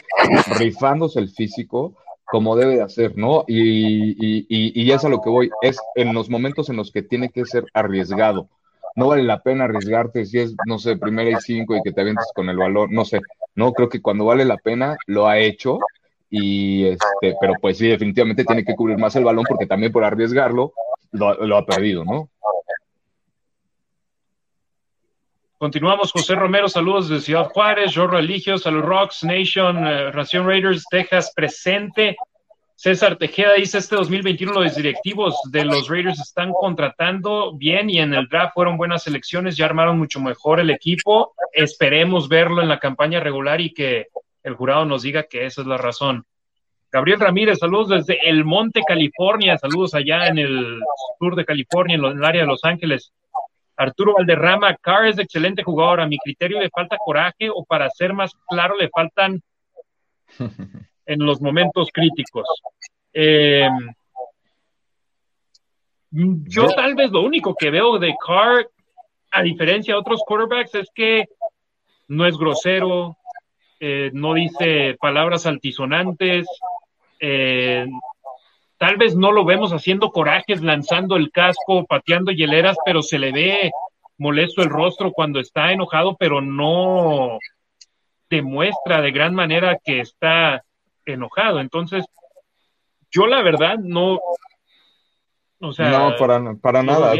rifándose 0.59 1.21
el 1.21 1.29
físico 1.29 1.95
como 2.25 2.57
debe 2.57 2.77
de 2.77 2.83
hacer, 2.83 3.17
¿no? 3.17 3.45
Y, 3.47 4.13
y, 4.13 4.47
y, 4.49 4.91
es 4.91 5.05
a 5.05 5.11
lo 5.11 5.21
que 5.21 5.29
voy, 5.29 5.51
es 5.61 5.79
en 5.95 6.15
los 6.15 6.31
momentos 6.31 6.71
en 6.71 6.77
los 6.77 6.91
que 6.91 7.03
tiene 7.03 7.29
que 7.29 7.45
ser 7.45 7.67
arriesgado. 7.75 8.49
No 8.97 9.09
vale 9.09 9.23
la 9.23 9.43
pena 9.43 9.65
arriesgarte 9.65 10.25
si 10.25 10.39
es, 10.39 10.55
no 10.67 10.79
sé, 10.79 10.97
primera 10.97 11.31
y 11.31 11.37
cinco 11.43 11.77
y 11.77 11.83
que 11.83 11.93
te 11.93 12.01
avientes 12.01 12.31
con 12.35 12.49
el 12.49 12.57
valor, 12.57 12.91
no 12.91 13.05
sé, 13.05 13.21
no, 13.55 13.73
creo 13.73 13.89
que 13.91 14.01
cuando 14.01 14.25
vale 14.25 14.47
la 14.47 14.57
pena 14.57 14.97
lo 15.07 15.29
ha 15.29 15.39
hecho 15.39 15.79
y 16.31 16.87
este, 16.87 17.37
pero 17.39 17.55
pues 17.61 17.77
sí, 17.77 17.89
definitivamente 17.89 18.45
tiene 18.45 18.65
que 18.65 18.75
cubrir 18.75 18.97
más 18.97 19.15
el 19.17 19.25
balón 19.25 19.45
porque 19.47 19.67
también 19.67 19.93
por 19.93 20.03
arriesgarlo 20.03 20.73
lo, 21.13 21.57
ha 21.57 21.67
perdido, 21.67 22.05
¿no? 22.05 22.29
Continuamos, 25.59 26.11
José 26.11 26.35
Romero, 26.35 26.69
saludos 26.69 27.09
de 27.09 27.21
Ciudad 27.21 27.49
Juárez, 27.51 27.95
Jorro 27.95 28.19
Eligio, 28.19 28.59
Salud 28.59 28.83
Rocks, 28.83 29.23
Nation, 29.23 29.87
eh, 29.87 30.11
Ración 30.11 30.45
Raiders, 30.45 30.85
Texas 30.91 31.33
presente. 31.37 32.17
César 32.75 33.17
Tejeda 33.17 33.55
dice, 33.55 33.79
este 33.79 33.95
2021 33.95 34.61
los 34.61 34.75
directivos 34.75 35.37
de 35.53 35.65
los 35.65 35.89
Raiders 35.89 36.19
están 36.19 36.53
contratando 36.53 37.53
bien 37.55 37.89
y 37.89 38.01
en 38.01 38.13
el 38.13 38.27
draft 38.27 38.55
fueron 38.55 38.77
buenas 38.77 39.07
elecciones, 39.07 39.57
ya 39.57 39.67
armaron 39.67 39.99
mucho 39.99 40.19
mejor 40.19 40.59
el 40.59 40.71
equipo. 40.71 41.33
Esperemos 41.53 42.29
verlo 42.29 42.61
en 42.61 42.69
la 42.69 42.81
campaña 42.81 43.21
regular 43.21 43.61
y 43.61 43.73
que 43.73 44.09
el 44.43 44.55
jurado 44.55 44.85
nos 44.85 45.03
diga 45.03 45.23
que 45.25 45.47
esa 45.47 45.61
es 45.61 45.69
la 45.69 45.77
razón. 45.77 46.27
Gabriel 46.93 47.21
Ramírez, 47.21 47.59
saludos 47.59 47.89
desde 47.89 48.29
El 48.29 48.45
Monte, 48.45 48.83
California, 48.87 49.57
saludos 49.57 49.95
allá 49.95 50.27
en 50.27 50.37
el 50.37 50.79
sur 51.19 51.35
de 51.35 51.47
California, 51.47 51.97
en 51.97 52.05
el 52.05 52.25
área 52.25 52.43
de 52.43 52.47
Los 52.47 52.65
Ángeles. 52.65 53.13
Arturo 53.77 54.13
Valderrama, 54.13 54.77
Carr 54.77 55.07
es 55.07 55.19
excelente 55.19 55.63
jugador, 55.63 56.03
a 56.03 56.07
mi 56.07 56.19
criterio 56.19 56.61
le 56.61 56.69
falta 56.69 56.99
coraje 56.99 57.49
o 57.49 57.65
para 57.65 57.89
ser 57.89 58.13
más 58.13 58.33
claro 58.47 58.77
le 58.77 58.91
faltan 58.91 59.41
en 61.07 61.19
los 61.27 61.41
momentos 61.41 61.89
críticos. 61.91 62.47
Eh, 63.15 63.69
Yo 66.11 66.69
tal 66.75 66.95
vez 66.95 67.11
lo 67.11 67.23
único 67.23 67.55
que 67.55 67.71
veo 67.71 67.99
de 67.99 68.15
Carr, 68.25 68.69
a 69.31 69.43
diferencia 69.43 69.95
de 69.95 70.01
otros 70.01 70.23
quarterbacks, 70.27 70.75
es 70.75 70.91
que 70.95 71.27
no 72.09 72.27
es 72.27 72.37
grosero, 72.37 73.17
eh, 73.81 74.11
no 74.13 74.35
dice 74.35 74.95
palabras 75.01 75.47
altisonantes, 75.47 76.47
eh, 77.25 77.87
tal 78.79 78.97
vez 78.97 79.15
no 79.15 79.31
lo 79.31 79.45
vemos 79.45 79.73
haciendo 79.73 80.11
corajes, 80.11 80.61
lanzando 80.61 81.17
el 81.17 81.31
casco, 81.31 81.87
pateando 81.87 82.33
hieleras, 82.33 82.77
pero 82.85 83.01
se 83.01 83.19
le 83.19 83.31
ve 83.31 83.71
molesto 84.19 84.61
el 84.63 84.69
rostro 84.69 85.13
cuando 85.13 85.39
está 85.39 85.71
enojado, 85.71 86.17
pero 86.19 86.41
no 86.41 87.39
demuestra 88.29 89.01
de 89.01 89.13
gran 89.13 89.35
manera 89.35 89.79
que 89.85 90.01
está 90.01 90.65
enojado. 91.07 91.61
Entonces, 91.61 92.05
yo 93.09 93.27
la 93.29 93.41
verdad 93.43 93.79
no, 93.79 94.19
no, 95.61 96.17
para, 96.19 96.55
para 96.57 96.83
nada. 96.83 97.15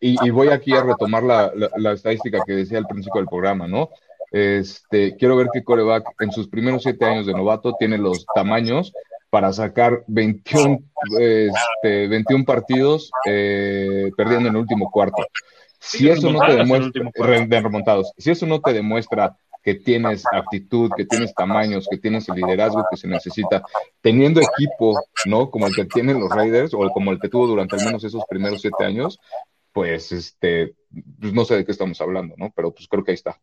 Y, 0.00 0.30
voy 0.30 0.48
aquí 0.48 0.74
a 0.74 0.82
retomar 0.82 1.22
la, 1.22 1.52
la, 1.76 1.92
estadística 1.92 2.40
que 2.44 2.54
decía 2.54 2.78
al 2.78 2.88
principio 2.88 3.20
del 3.20 3.28
programa, 3.28 3.68
¿no? 3.68 3.90
Este, 4.32 5.16
quiero 5.16 5.36
ver 5.36 5.46
que 5.52 5.62
coreback 5.62 6.04
en 6.20 6.32
sus 6.32 6.48
primeros 6.48 6.82
siete 6.82 7.04
años 7.04 7.26
de 7.26 7.34
novato 7.34 7.74
tiene 7.78 7.98
los 7.98 8.26
tamaños 8.34 8.92
para 9.30 9.52
sacar 9.52 10.04
21, 10.06 10.78
este, 11.18 12.08
21 12.08 12.44
partidos 12.44 13.10
eh, 13.26 14.10
perdiendo 14.16 14.48
en 14.48 14.54
el 14.54 14.60
último 14.60 14.90
cuarto. 14.90 15.26
Si 15.78 16.08
eso 16.08 16.32
no 16.32 16.40
te 16.40 16.56
demuestra, 16.56 17.02
remontados, 17.60 18.12
si 18.16 18.30
eso 18.30 18.46
no 18.46 18.60
te 18.60 18.72
demuestra 18.72 19.36
que 19.62 19.74
tienes 19.74 20.24
actitud, 20.32 20.90
que 20.96 21.04
tienes 21.04 21.34
tamaños, 21.34 21.86
que 21.90 21.98
tienes 21.98 22.28
el 22.28 22.36
liderazgo 22.36 22.84
que 22.90 22.96
se 22.96 23.06
necesita, 23.06 23.62
teniendo 24.00 24.40
equipo, 24.40 24.98
¿no? 25.26 25.50
Como 25.50 25.66
el 25.66 25.74
que 25.74 25.84
tienen 25.84 26.20
los 26.20 26.30
Raiders 26.30 26.72
o 26.74 26.88
como 26.90 27.12
el 27.12 27.20
que 27.20 27.28
tuvo 27.28 27.46
durante 27.46 27.76
al 27.76 27.84
menos 27.84 28.02
esos 28.02 28.24
primeros 28.28 28.60
siete 28.60 28.84
años, 28.84 29.18
pues 29.72 30.10
este, 30.10 30.74
pues 31.20 31.32
no 31.32 31.44
sé 31.44 31.56
de 31.56 31.64
qué 31.64 31.72
estamos 31.72 32.00
hablando, 32.00 32.34
¿no? 32.36 32.52
Pero 32.56 32.72
pues 32.72 32.88
creo 32.88 33.04
que 33.04 33.12
ahí 33.12 33.16
está. 33.16 33.38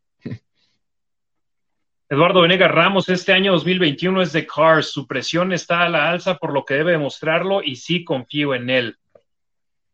Eduardo 2.07 2.41
Venegas 2.41 2.71
Ramos, 2.71 3.09
este 3.09 3.33
año 3.33 3.53
2021 3.53 4.21
es 4.21 4.31
de 4.31 4.45
Cars, 4.45 4.91
su 4.91 5.07
presión 5.07 5.51
está 5.51 5.81
a 5.81 5.89
la 5.89 6.11
alza 6.11 6.37
por 6.37 6.53
lo 6.53 6.63
que 6.63 6.75
debe 6.75 6.91
demostrarlo 6.91 7.63
y 7.63 7.77
sí 7.77 8.03
confío 8.03 8.53
en 8.53 8.69
él. 8.69 8.97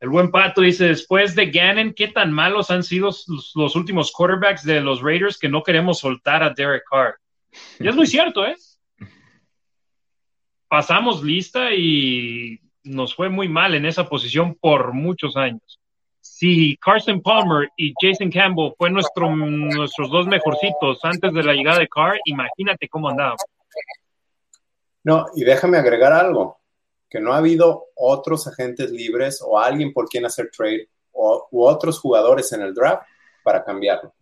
El 0.01 0.09
buen 0.09 0.29
Pato 0.29 0.59
dice, 0.59 0.87
después 0.87 1.35
de 1.35 1.51
Gannon, 1.51 1.93
¿qué 1.93 2.09
tan 2.09 2.33
malos 2.33 2.69
han 2.69 2.83
sido 2.83 3.11
los, 3.55 3.75
últimos 3.77 4.11
quarterbacks 4.11 4.65
de 4.65 4.81
los 4.81 5.01
Raiders 5.01 5.37
que 5.37 5.47
no 5.47 5.63
queremos 5.63 5.99
soltar 5.99 6.43
a 6.43 6.49
Derek 6.49 6.83
Carr? 6.89 7.15
Y 7.79 7.87
es 7.87 7.95
muy 7.95 8.07
cierto, 8.07 8.45
¿eh? 8.45 8.55
Pasamos 10.67 11.23
lista 11.23 11.73
y 11.73 12.59
nos 12.83 13.15
fue 13.15 13.29
muy 13.29 13.47
mal 13.47 13.73
en 13.73 13.85
esa 13.85 14.09
posición 14.09 14.55
por 14.55 14.91
muchos 14.91 15.37
años. 15.37 15.80
Si 16.21 16.77
Carson 16.77 17.21
Palmer 17.21 17.69
y 17.75 17.93
Jason 17.99 18.29
Campbell 18.29 18.73
fue 18.77 18.91
nuestro, 18.91 19.35
nuestros 19.35 20.09
dos 20.11 20.27
mejorcitos 20.27 20.99
antes 21.03 21.33
de 21.33 21.43
la 21.43 21.53
llegada 21.53 21.79
de 21.79 21.89
Carr, 21.89 22.19
imagínate 22.25 22.87
cómo 22.87 23.09
andábamos. 23.09 23.41
No, 25.03 25.25
y 25.35 25.43
déjame 25.43 25.79
agregar 25.79 26.13
algo 26.13 26.59
que 27.09 27.19
no 27.19 27.33
ha 27.33 27.37
habido 27.37 27.87
otros 27.95 28.47
agentes 28.47 28.91
libres 28.91 29.43
o 29.45 29.59
alguien 29.59 29.91
por 29.91 30.07
quien 30.07 30.25
hacer 30.25 30.51
trade 30.55 30.87
o, 31.11 31.47
u 31.51 31.63
otros 31.63 31.99
jugadores 31.99 32.53
en 32.53 32.61
el 32.61 32.73
draft 32.73 33.03
para 33.43 33.63
cambiarlo. 33.63 34.13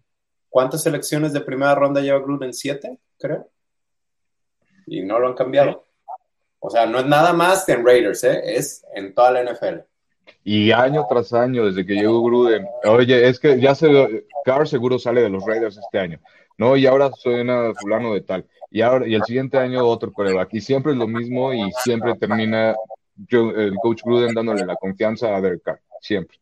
¿Cuántas 0.49 0.81
selecciones 0.81 1.33
de 1.33 1.41
primera 1.41 1.75
ronda 1.75 2.01
lleva 2.01 2.19
Gruden? 2.19 2.53
Siete, 2.53 2.97
creo. 3.19 3.47
Y 4.87 5.01
no 5.03 5.19
lo 5.19 5.27
han 5.27 5.35
cambiado. 5.35 5.85
O 6.59 6.69
sea, 6.69 6.85
no 6.85 6.99
es 6.99 7.05
nada 7.05 7.33
más 7.33 7.65
que 7.65 7.73
en 7.73 7.85
Raiders, 7.85 8.23
¿eh? 8.23 8.41
es 8.43 8.85
en 8.93 9.13
toda 9.13 9.31
la 9.31 9.43
NFL. 9.43 9.88
Y 10.43 10.71
año 10.71 11.05
tras 11.09 11.33
año, 11.33 11.65
desde 11.65 11.85
que 11.85 11.95
llegó 11.95 12.23
Gruden, 12.23 12.65
oye, 12.85 13.27
es 13.27 13.39
que 13.39 13.59
ya 13.59 13.75
se, 13.75 14.25
Carr 14.45 14.67
seguro 14.67 14.97
sale 14.97 15.21
de 15.21 15.29
los 15.29 15.45
Raiders 15.45 15.77
este 15.77 15.99
año, 15.99 16.19
¿no? 16.57 16.75
Y 16.77 16.87
ahora 16.87 17.11
suena 17.11 17.73
fulano 17.79 18.13
de 18.13 18.21
tal 18.21 18.45
y 18.71 18.81
ahora 18.81 19.07
y 19.07 19.15
el 19.15 19.23
siguiente 19.23 19.57
año 19.57 19.85
otro 19.85 20.13
coreback. 20.13 20.53
Y 20.53 20.61
siempre 20.61 20.91
es 20.91 20.97
lo 20.97 21.07
mismo 21.07 21.53
y 21.53 21.71
siempre 21.83 22.15
termina 22.15 22.75
yo, 23.27 23.51
el 23.51 23.75
coach 23.75 24.03
Gruden 24.03 24.33
dándole 24.33 24.65
la 24.65 24.75
confianza 24.75 25.35
a 25.35 25.41
Derek 25.41 25.63
Carr, 25.63 25.81
siempre. 25.99 26.37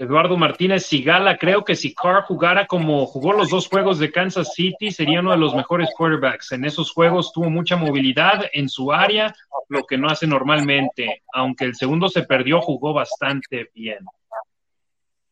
Eduardo 0.00 0.36
Martínez 0.36 0.86
Sigala, 0.86 1.36
creo 1.36 1.64
que 1.64 1.74
si 1.74 1.92
Carr 1.92 2.22
jugara 2.22 2.66
como 2.66 3.04
jugó 3.04 3.32
los 3.32 3.50
dos 3.50 3.66
juegos 3.66 3.98
de 3.98 4.12
Kansas 4.12 4.54
City, 4.54 4.92
sería 4.92 5.18
uno 5.18 5.32
de 5.32 5.38
los 5.38 5.56
mejores 5.56 5.90
quarterbacks. 5.96 6.52
En 6.52 6.64
esos 6.64 6.92
juegos 6.92 7.32
tuvo 7.32 7.50
mucha 7.50 7.74
movilidad 7.74 8.44
en 8.52 8.68
su 8.68 8.92
área, 8.92 9.34
lo 9.68 9.82
que 9.82 9.98
no 9.98 10.08
hace 10.08 10.28
normalmente. 10.28 11.22
Aunque 11.32 11.64
el 11.64 11.74
segundo 11.74 12.08
se 12.08 12.22
perdió, 12.22 12.60
jugó 12.60 12.92
bastante 12.92 13.70
bien. 13.74 13.98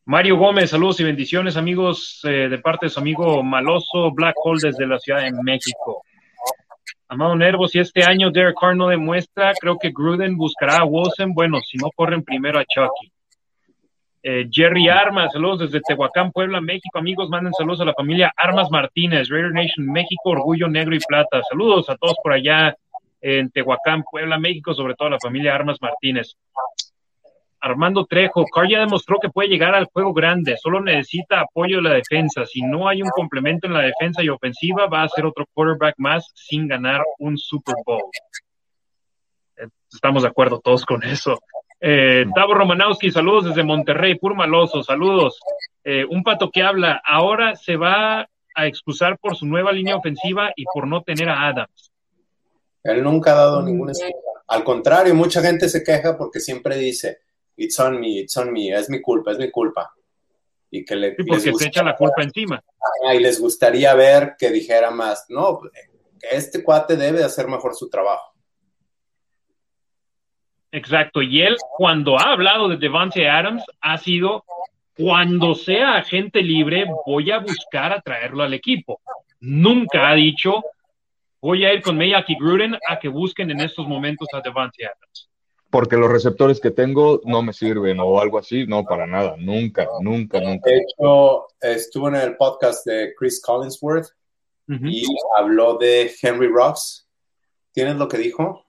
Mario 0.03 0.35
Gómez, 0.35 0.71
saludos 0.71 0.99
y 0.99 1.05
bendiciones, 1.05 1.55
amigos, 1.55 2.19
eh, 2.25 2.49
de 2.49 2.57
parte 2.57 2.87
de 2.87 2.89
su 2.89 2.99
amigo 2.99 3.41
Maloso 3.43 4.11
Black 4.11 4.35
Hole 4.43 4.59
desde 4.63 4.85
la 4.85 4.99
Ciudad 4.99 5.21
de 5.21 5.31
México. 5.31 6.03
Amado 7.07 7.37
Nervo, 7.37 7.69
si 7.69 7.79
este 7.79 8.03
año 8.03 8.31
Derek 8.31 8.57
Carr 8.59 8.75
no 8.75 8.89
demuestra, 8.89 9.53
creo 9.57 9.77
que 9.77 9.91
Gruden 9.91 10.35
buscará 10.35 10.79
a 10.79 10.85
Wilson. 10.85 11.33
Bueno, 11.33 11.61
si 11.61 11.77
no 11.77 11.89
corren 11.95 12.21
primero 12.21 12.59
a 12.59 12.65
Chucky. 12.65 13.13
Eh, 14.23 14.47
Jerry 14.51 14.89
Armas, 14.89 15.31
saludos 15.31 15.59
desde 15.59 15.81
Tehuacán, 15.81 16.31
Puebla, 16.31 16.59
México. 16.59 16.97
Amigos, 16.97 17.29
manden 17.29 17.53
saludos 17.53 17.81
a 17.81 17.85
la 17.85 17.93
familia 17.93 18.33
Armas 18.35 18.69
Martínez, 18.71 19.29
Raider 19.29 19.51
Nation 19.51 19.85
México, 19.85 20.31
Orgullo 20.31 20.67
Negro 20.67 20.95
y 20.95 20.99
Plata. 20.99 21.41
Saludos 21.49 21.89
a 21.89 21.95
todos 21.95 22.15
por 22.23 22.33
allá 22.33 22.75
en 23.21 23.49
Tehuacán, 23.51 24.03
Puebla, 24.09 24.37
México, 24.37 24.73
sobre 24.73 24.95
todo 24.95 25.07
a 25.09 25.11
la 25.11 25.19
familia 25.19 25.55
Armas 25.55 25.77
Martínez. 25.81 26.35
Armando 27.59 28.05
Trejo, 28.05 28.45
Carr 28.45 28.69
ya 28.69 28.79
demostró 28.79 29.17
que 29.19 29.29
puede 29.29 29.49
llegar 29.49 29.73
al 29.73 29.85
juego 29.85 30.13
grande, 30.13 30.57
solo 30.57 30.79
necesita 30.79 31.41
apoyo 31.41 31.77
de 31.77 31.83
la 31.83 31.93
defensa. 31.95 32.45
Si 32.45 32.61
no 32.61 32.87
hay 32.87 33.01
un 33.01 33.09
complemento 33.09 33.67
en 33.67 33.73
la 33.73 33.81
defensa 33.81 34.23
y 34.23 34.29
ofensiva, 34.29 34.87
va 34.87 35.03
a 35.03 35.09
ser 35.09 35.25
otro 35.25 35.45
quarterback 35.53 35.95
más 35.97 36.31
sin 36.35 36.67
ganar 36.67 37.03
un 37.17 37.37
Super 37.37 37.75
Bowl. 37.85 38.03
Eh, 39.57 39.67
estamos 39.91 40.23
de 40.23 40.29
acuerdo 40.29 40.59
todos 40.59 40.85
con 40.85 41.03
eso. 41.03 41.39
Eh, 41.79 42.25
Tavo 42.33 42.53
Romanowski, 42.53 43.11
saludos 43.11 43.45
desde 43.45 43.63
Monterrey, 43.63 44.15
pur 44.15 44.35
maloso, 44.35 44.83
saludos. 44.83 45.39
Eh, 45.83 46.05
un 46.09 46.23
pato 46.23 46.49
que 46.49 46.63
habla, 46.63 47.01
ahora 47.05 47.55
se 47.55 47.75
va 47.75 48.27
a 48.55 48.67
excusar 48.67 49.19
por 49.19 49.35
su 49.35 49.45
nueva 49.45 49.71
línea 49.71 49.95
ofensiva 49.95 50.51
y 50.55 50.63
por 50.73 50.87
no 50.87 51.03
tener 51.03 51.29
a 51.29 51.47
Adams. 51.47 51.91
Él 52.83 53.03
nunca 53.03 53.33
ha 53.33 53.35
dado 53.35 53.61
ninguna 53.61 53.91
excusa. 53.91 54.13
Al 54.47 54.63
contrario, 54.63 55.13
mucha 55.13 55.41
gente 55.41 55.69
se 55.69 55.83
queja 55.83 56.17
porque 56.17 56.39
siempre 56.39 56.77
dice, 56.77 57.19
it's 57.57 57.79
on 57.79 57.99
me, 57.99 58.19
it's 58.19 58.35
on 58.37 58.51
me, 58.51 58.69
es 58.69 58.89
mi 58.89 59.01
culpa, 59.01 59.31
es 59.31 59.37
mi 59.37 59.51
culpa. 59.51 59.93
Y 60.71 60.83
que 60.83 60.95
le, 60.95 61.11
porque 61.11 61.39
se 61.39 61.67
echa 61.67 61.83
la 61.83 61.95
culpa 61.95 62.23
encima. 62.23 62.61
y 63.13 63.19
les 63.19 63.39
gustaría 63.39 63.93
ver 63.93 64.35
que 64.37 64.49
dijera 64.49 64.89
más, 64.89 65.25
no, 65.29 65.59
este 66.31 66.63
cuate 66.63 66.95
debe 66.95 67.23
hacer 67.23 67.47
mejor 67.47 67.75
su 67.75 67.89
trabajo. 67.89 68.36
Exacto, 70.77 71.21
y 71.21 71.41
él 71.41 71.57
cuando 71.77 72.19
ha 72.19 72.33
hablado 72.33 72.69
de 72.69 72.77
Devante 72.77 73.27
Adams 73.27 73.63
ha 73.81 73.97
sido 73.97 74.43
cuando 74.95 75.55
sea 75.55 75.97
agente 75.97 76.41
libre 76.43 76.85
voy 77.05 77.31
a 77.31 77.39
buscar 77.39 77.93
a 77.93 78.01
traerlo 78.01 78.43
al 78.43 78.53
equipo. 78.53 79.01
Nunca 79.39 80.09
ha 80.09 80.13
dicho 80.13 80.63
voy 81.41 81.65
a 81.65 81.73
ir 81.73 81.81
con 81.81 81.97
Mayaki 81.97 82.35
Gruden 82.39 82.77
a 82.87 82.99
que 82.99 83.07
busquen 83.07 83.49
en 83.51 83.61
estos 83.61 83.87
momentos 83.87 84.27
a 84.33 84.41
Devante 84.41 84.85
Adams 84.85 85.29
porque 85.69 85.97
los 85.97 86.09
receptores 86.09 86.59
que 86.59 86.71
tengo 86.71 87.21
no 87.25 87.41
me 87.41 87.53
sirven 87.53 87.99
o 87.99 88.19
algo 88.19 88.37
así, 88.39 88.65
no, 88.65 88.83
para 88.83 89.05
nada, 89.05 89.35
nunca, 89.37 89.87
nunca, 90.01 90.39
nunca. 90.39 90.69
De 90.69 90.77
hecho, 90.77 91.47
estuvo 91.59 92.07
en 92.07 92.15
el 92.15 92.37
podcast 92.37 92.85
de 92.85 93.13
Chris 93.17 93.41
Collinsworth 93.41 94.07
y 94.67 95.05
habló 95.37 95.77
de 95.77 96.11
Henry 96.21 96.47
Rocks. 96.47 97.07
¿Tienes 97.71 97.95
lo 97.97 98.07
que 98.07 98.17
dijo? 98.17 98.66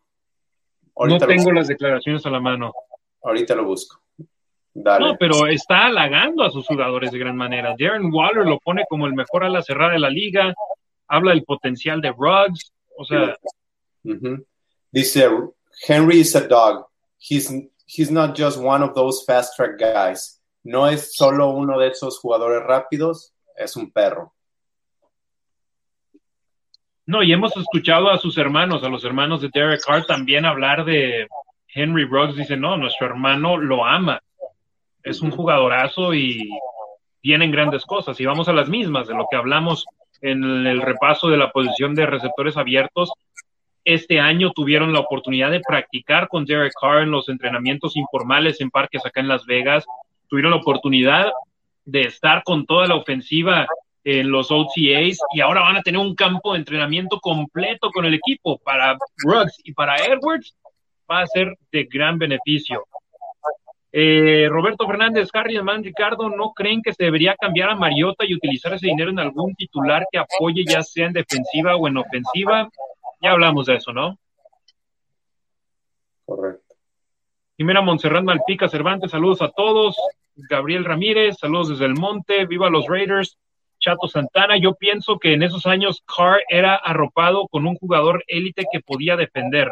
No 1.07 1.19
tengo 1.19 1.53
las 1.53 1.69
declaraciones 1.69 2.25
a 2.27 2.31
la 2.31 2.41
mano. 2.41 2.73
Ahorita 3.23 3.55
lo 3.55 3.65
busco. 3.65 4.01
No, 4.75 5.17
pero 5.19 5.47
está 5.47 5.87
halagando 5.87 6.45
a 6.45 6.51
sus 6.51 6.67
jugadores 6.67 7.11
de 7.11 7.19
gran 7.19 7.37
manera. 7.37 7.75
Darren 7.79 8.13
Waller 8.13 8.47
lo 8.47 8.59
pone 8.61 8.85
como 8.89 9.07
el 9.07 9.15
mejor 9.15 9.45
a 9.45 9.49
la 9.49 9.63
cerrada 9.63 9.93
de 9.93 9.99
la 9.99 10.11
liga, 10.11 10.55
habla 11.09 11.33
del 11.33 11.45
potencial 11.45 12.01
de 12.01 12.13
Ruggs, 12.13 12.73
o 12.97 13.05
sea... 13.05 13.37
Dice, 14.91 15.29
Henry 15.87 16.21
is 16.21 16.35
a 16.37 16.47
dog 16.47 16.89
he's, 17.19 17.53
he's 17.87 18.11
not 18.11 18.37
just 18.37 18.59
one 18.59 18.83
of 18.83 18.95
those 18.95 19.23
fast 19.25 19.57
track 19.57 19.79
guys. 19.79 20.41
No 20.65 20.87
es 20.87 21.15
solo 21.15 21.51
uno 21.51 21.79
de 21.79 21.89
esos 21.89 22.19
jugadores 22.19 22.63
rápidos, 22.65 23.33
es 23.57 23.77
un 23.77 23.91
perro. 23.91 24.35
No, 27.09 27.23
y 27.23 27.33
hemos 27.33 27.57
escuchado 27.57 28.11
a 28.11 28.19
sus 28.19 28.39
hermanos, 28.39 28.85
a 28.85 28.89
los 28.89 29.05
hermanos 29.05 29.41
de 29.41 29.51
Derek 29.53 29.81
Carr 29.85 30.05
también 30.05 30.45
hablar 30.45 30.85
de 30.85 31.27
Henry 31.75 32.05
Ruggs. 32.05 32.37
Dice, 32.37 32.57
no, 32.57 32.77
nuestro 32.77 33.07
hermano 33.07 33.57
lo 33.57 33.85
ama. 33.85 34.21
Es 35.03 35.21
un 35.21 35.31
jugadorazo 35.31 36.15
y 36.15 36.49
tienen 37.21 37.51
grandes 37.51 37.85
cosas. 37.85 38.21
Y 38.21 38.27
vamos 38.27 38.49
a 38.49 38.53
las 38.53 38.69
mismas 38.69 39.09
de 39.09 39.15
lo 39.15 39.27
que 39.29 39.37
hablamos 39.37 39.87
en 40.21 40.67
el 40.67 40.81
repaso 40.83 41.29
de 41.29 41.39
la 41.39 41.51
posición 41.51 41.95
de 41.97 42.07
receptores 42.07 42.57
abiertos 42.57 43.11
este 43.89 44.21
año 44.21 44.51
tuvieron 44.51 44.93
la 44.93 45.01
oportunidad 45.01 45.51
de 45.51 45.63
practicar 45.67 46.29
con 46.29 46.45
Derek 46.45 46.75
Carr 46.79 47.05
en 47.05 47.11
los 47.11 47.31
entrenamientos 47.31 47.97
informales 47.97 48.61
en 48.61 48.69
parques 48.69 49.07
acá 49.07 49.21
en 49.21 49.29
Las 49.29 49.47
Vegas. 49.47 49.87
Tuvieron 50.29 50.51
la 50.51 50.59
oportunidad 50.59 51.33
de 51.87 52.03
estar 52.03 52.43
con 52.45 52.67
toda 52.67 52.87
la 52.87 52.97
ofensiva 52.97 53.67
en 54.11 54.31
los 54.31 54.51
OTAs 54.51 55.19
y 55.35 55.41
ahora 55.43 55.61
van 55.61 55.77
a 55.77 55.83
tener 55.83 56.01
un 56.01 56.15
campo 56.15 56.53
de 56.53 56.61
entrenamiento 56.61 57.21
completo 57.21 57.91
con 57.91 58.07
el 58.07 58.15
equipo 58.15 58.57
para 58.57 58.97
Ruggs 59.19 59.61
y 59.65 59.75
para 59.75 59.97
Edwards. 59.97 60.57
Va 61.11 61.21
a 61.21 61.27
ser 61.27 61.55
de 61.71 61.85
gran 61.85 62.19
beneficio. 62.19 62.87
Eh, 63.93 64.47
Roberto 64.49 64.87
Fernández, 64.87 65.29
Harry, 65.35 65.63
Man, 65.63 65.85
Ricardo, 65.85 66.31
¿no 66.31 66.55
creen 66.55 66.81
que 66.81 66.95
se 66.95 67.05
debería 67.05 67.37
cambiar 67.37 67.69
a 67.69 67.75
Mariota 67.75 68.25
y 68.25 68.35
utilizar 68.35 68.73
ese 68.73 68.87
dinero 68.87 69.11
en 69.11 69.19
algún 69.19 69.55
titular 69.55 70.07
que 70.11 70.19
apoye 70.19 70.65
ya 70.67 70.83
sea 70.83 71.07
en 71.07 71.13
defensiva 71.13 71.77
o 71.77 71.87
en 71.87 71.99
ofensiva? 71.99 72.71
Ya 73.21 73.33
hablamos 73.33 73.67
de 73.67 73.77
eso, 73.77 73.93
¿no? 73.93 74.19
Correcto. 76.25 76.77
Jimena 77.59 77.83
Montserrat 77.83 78.25
Malpica 78.25 78.69
Cervantes, 78.69 79.11
saludos 79.11 79.43
a 79.43 79.51
todos. 79.51 79.97
Gabriel 80.35 80.87
Ramírez, 80.87 81.37
saludos 81.39 81.69
desde 81.71 81.85
el 81.85 81.95
Monte, 81.95 82.47
viva 82.47 82.71
los 82.71 82.87
Raiders. 82.87 83.37
Chato 83.89 84.07
Santana, 84.07 84.59
yo 84.59 84.75
pienso 84.75 85.19
que 85.19 85.33
en 85.33 85.43
esos 85.43 85.65
años 85.65 86.03
Carr 86.05 86.41
era 86.51 86.75
arropado 86.75 87.49
con 87.49 87.67
un 87.67 87.75
jugador 87.77 88.23
élite 88.27 88.67
que 88.71 88.81
podía 88.81 89.17
defender. 89.17 89.71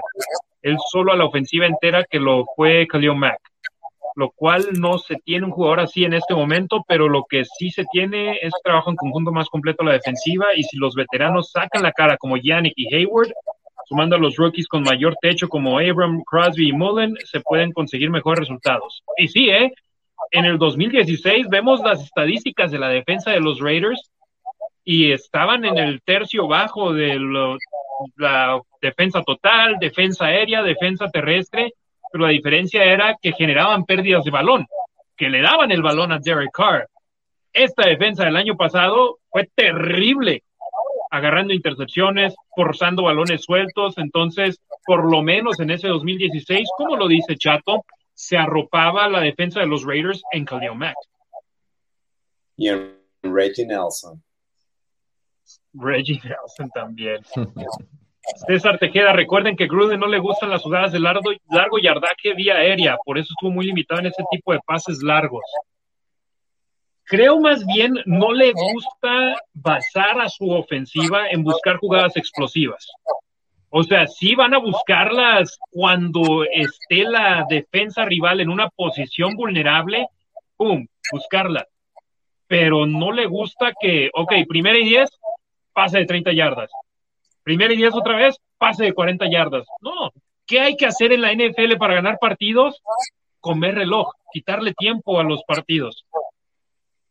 Él 0.63 0.79
solo 0.91 1.13
a 1.13 1.17
la 1.17 1.27
ofensiva 1.27 1.67
entera 1.67 2.05
que 2.05 2.19
lo 2.19 2.47
fue 2.57 2.87
Khalil 2.87 3.15
Mack 3.15 3.41
lo 4.15 4.31
cual 4.31 4.65
no 4.81 4.97
se 4.97 5.17
tiene 5.17 5.45
un 5.45 5.53
jugador 5.53 5.81
así 5.81 6.05
en 6.05 6.15
este 6.15 6.35
momento, 6.35 6.83
pero 6.89 7.07
lo 7.07 7.25
que 7.29 7.45
sí 7.45 7.69
se 7.71 7.85
tiene 7.93 8.39
es 8.41 8.51
trabajo 8.65 8.89
en 8.89 8.97
conjunto 8.97 9.31
más 9.31 9.51
completo 9.51 9.83
a 9.83 9.87
la 9.87 9.93
defensiva 9.93 10.47
y 10.57 10.63
si 10.63 10.79
los 10.79 10.95
veteranos 10.95 11.51
sacan 11.51 11.83
la 11.83 11.93
cara 11.93 12.17
como 12.17 12.39
Yannick 12.39 12.73
y 12.77 12.95
Hayward, 12.95 13.29
sumando 13.85 14.17
a 14.17 14.19
los 14.19 14.37
rookies 14.37 14.69
con 14.69 14.85
mayor 14.85 15.17
techo 15.21 15.51
como 15.51 15.79
Abram, 15.79 16.23
Crosby 16.25 16.71
y 16.71 16.73
Mullen, 16.73 17.15
se 17.27 17.41
pueden 17.41 17.73
conseguir 17.73 18.09
mejores 18.09 18.41
resultados. 18.41 19.03
Y 19.19 19.29
sí, 19.29 19.51
¿eh? 19.51 19.75
En 20.33 20.45
el 20.45 20.59
2016 20.59 21.49
vemos 21.49 21.81
las 21.81 22.03
estadísticas 22.03 22.71
de 22.71 22.79
la 22.79 22.89
defensa 22.89 23.31
de 23.31 23.41
los 23.41 23.61
Raiders 23.61 24.11
y 24.85 25.13
estaban 25.13 25.65
en 25.65 25.79
el 25.79 26.03
tercio 26.03 26.47
bajo 26.47 26.93
de 26.93 27.19
la 28.17 28.61
defensa 28.81 29.23
total, 29.23 29.77
defensa 29.79 30.27
aérea, 30.27 30.63
defensa 30.63 31.09
terrestre, 31.09 31.73
pero 32.13 32.25
la 32.25 32.31
diferencia 32.31 32.85
era 32.85 33.17
que 33.21 33.33
generaban 33.33 33.85
pérdidas 33.85 34.25
de 34.25 34.31
balón, 34.31 34.67
que 35.17 35.29
le 35.29 35.43
daban 35.43 35.73
el 35.73 35.83
balón 35.83 36.13
a 36.13 36.19
Derek 36.19 36.53
Carr. 36.53 36.89
Esta 37.53 37.89
defensa 37.89 38.25
del 38.25 38.37
año 38.37 38.57
pasado 38.57 39.19
fue 39.31 39.49
terrible, 39.55 40.43
agarrando 41.11 41.55
intercepciones, 41.55 42.35
forzando 42.55 43.05
balones 43.05 43.43
sueltos, 43.43 43.97
entonces, 43.99 44.61
por 44.85 45.11
lo 45.11 45.23
menos 45.23 45.59
en 45.61 45.71
ese 45.71 45.89
2016, 45.89 46.69
como 46.77 46.97
lo 46.97 47.09
dice 47.09 47.37
Chato, 47.37 47.85
se 48.17 48.39
arropaba 48.39 49.09
la 49.09 49.21
defensa 49.21 49.61
de 49.61 49.67
los 49.67 49.85
Raiders 49.85 50.23
en 50.33 50.47
Khalil 50.47 50.75
Mack. 50.75 50.97
Y 52.57 52.69
en 52.69 52.99
Reggie 53.23 53.67
Nelson. 53.67 54.23
Reggie 55.75 56.19
Nelson 56.25 56.71
también. 56.71 57.23
César 58.49 58.79
Tejeda, 58.79 59.13
recuerden 59.13 59.55
que 59.55 59.67
Gruden 59.67 60.01
no 60.01 60.07
le 60.07 60.19
gustan 60.19 60.49
las 60.51 60.63
jugadas 60.63 60.93
de 60.93 60.99
largo, 60.99 61.31
largo 61.51 61.79
yardaje 61.79 62.35
vía 62.35 62.57
aérea, 62.57 62.97
por 63.05 63.19
eso 63.19 63.29
estuvo 63.31 63.51
muy 63.51 63.67
limitado 63.67 64.01
en 64.01 64.07
ese 64.07 64.25
tipo 64.31 64.53
de 64.53 64.61
pases 64.67 65.03
largos. 65.03 65.45
Creo 67.05 67.39
más 67.39 67.65
bien 67.67 67.95
no 68.07 68.33
le 68.33 68.53
gusta 68.53 69.37
basar 69.53 70.21
a 70.21 70.29
su 70.29 70.51
ofensiva 70.51 71.29
en 71.29 71.45
buscar 71.45 71.77
jugadas 71.77 72.17
explosivas. 72.17 72.89
O 73.71 73.83
sea, 73.83 74.07
sí 74.07 74.35
van 74.35 74.55
a 74.55 74.59
buscarlas 74.59 75.59
cuando 75.71 76.45
esté 76.45 77.05
la 77.05 77.45
defensa 77.49 78.05
rival 78.05 78.41
en 78.41 78.49
una 78.49 78.69
posición 78.71 79.35
vulnerable, 79.35 80.09
¡pum!, 80.57 80.87
buscarla. 81.13 81.67
Pero 82.47 82.87
no 82.87 83.13
le 83.13 83.27
gusta 83.27 83.73
que, 83.79 84.11
ok, 84.15 84.33
primera 84.49 84.79
y 84.79 84.85
diez, 84.85 85.11
pase 85.73 85.99
de 85.99 86.07
30 86.07 86.33
yardas 86.33 86.71
primera 87.47 87.73
y 87.73 87.77
diez 87.77 87.95
otra 87.95 88.17
vez, 88.17 88.37
pase 88.59 88.83
de 88.83 88.93
40 88.93 89.31
yardas. 89.31 89.69
No, 89.81 90.11
¿qué 90.47 90.59
hay 90.59 90.77
que 90.77 90.87
hacer 90.87 91.13
en 91.13 91.23
la 91.23 91.33
NFL 91.33 91.77
para 91.79 91.95
ganar 91.95 92.19
partidos? 92.21 92.83
Comer 93.39 93.77
reloj, 93.77 94.15
quitarle 94.33 94.75
tiempo 94.75 95.21
a 95.21 95.23
los 95.23 95.45
partidos. 95.47 96.05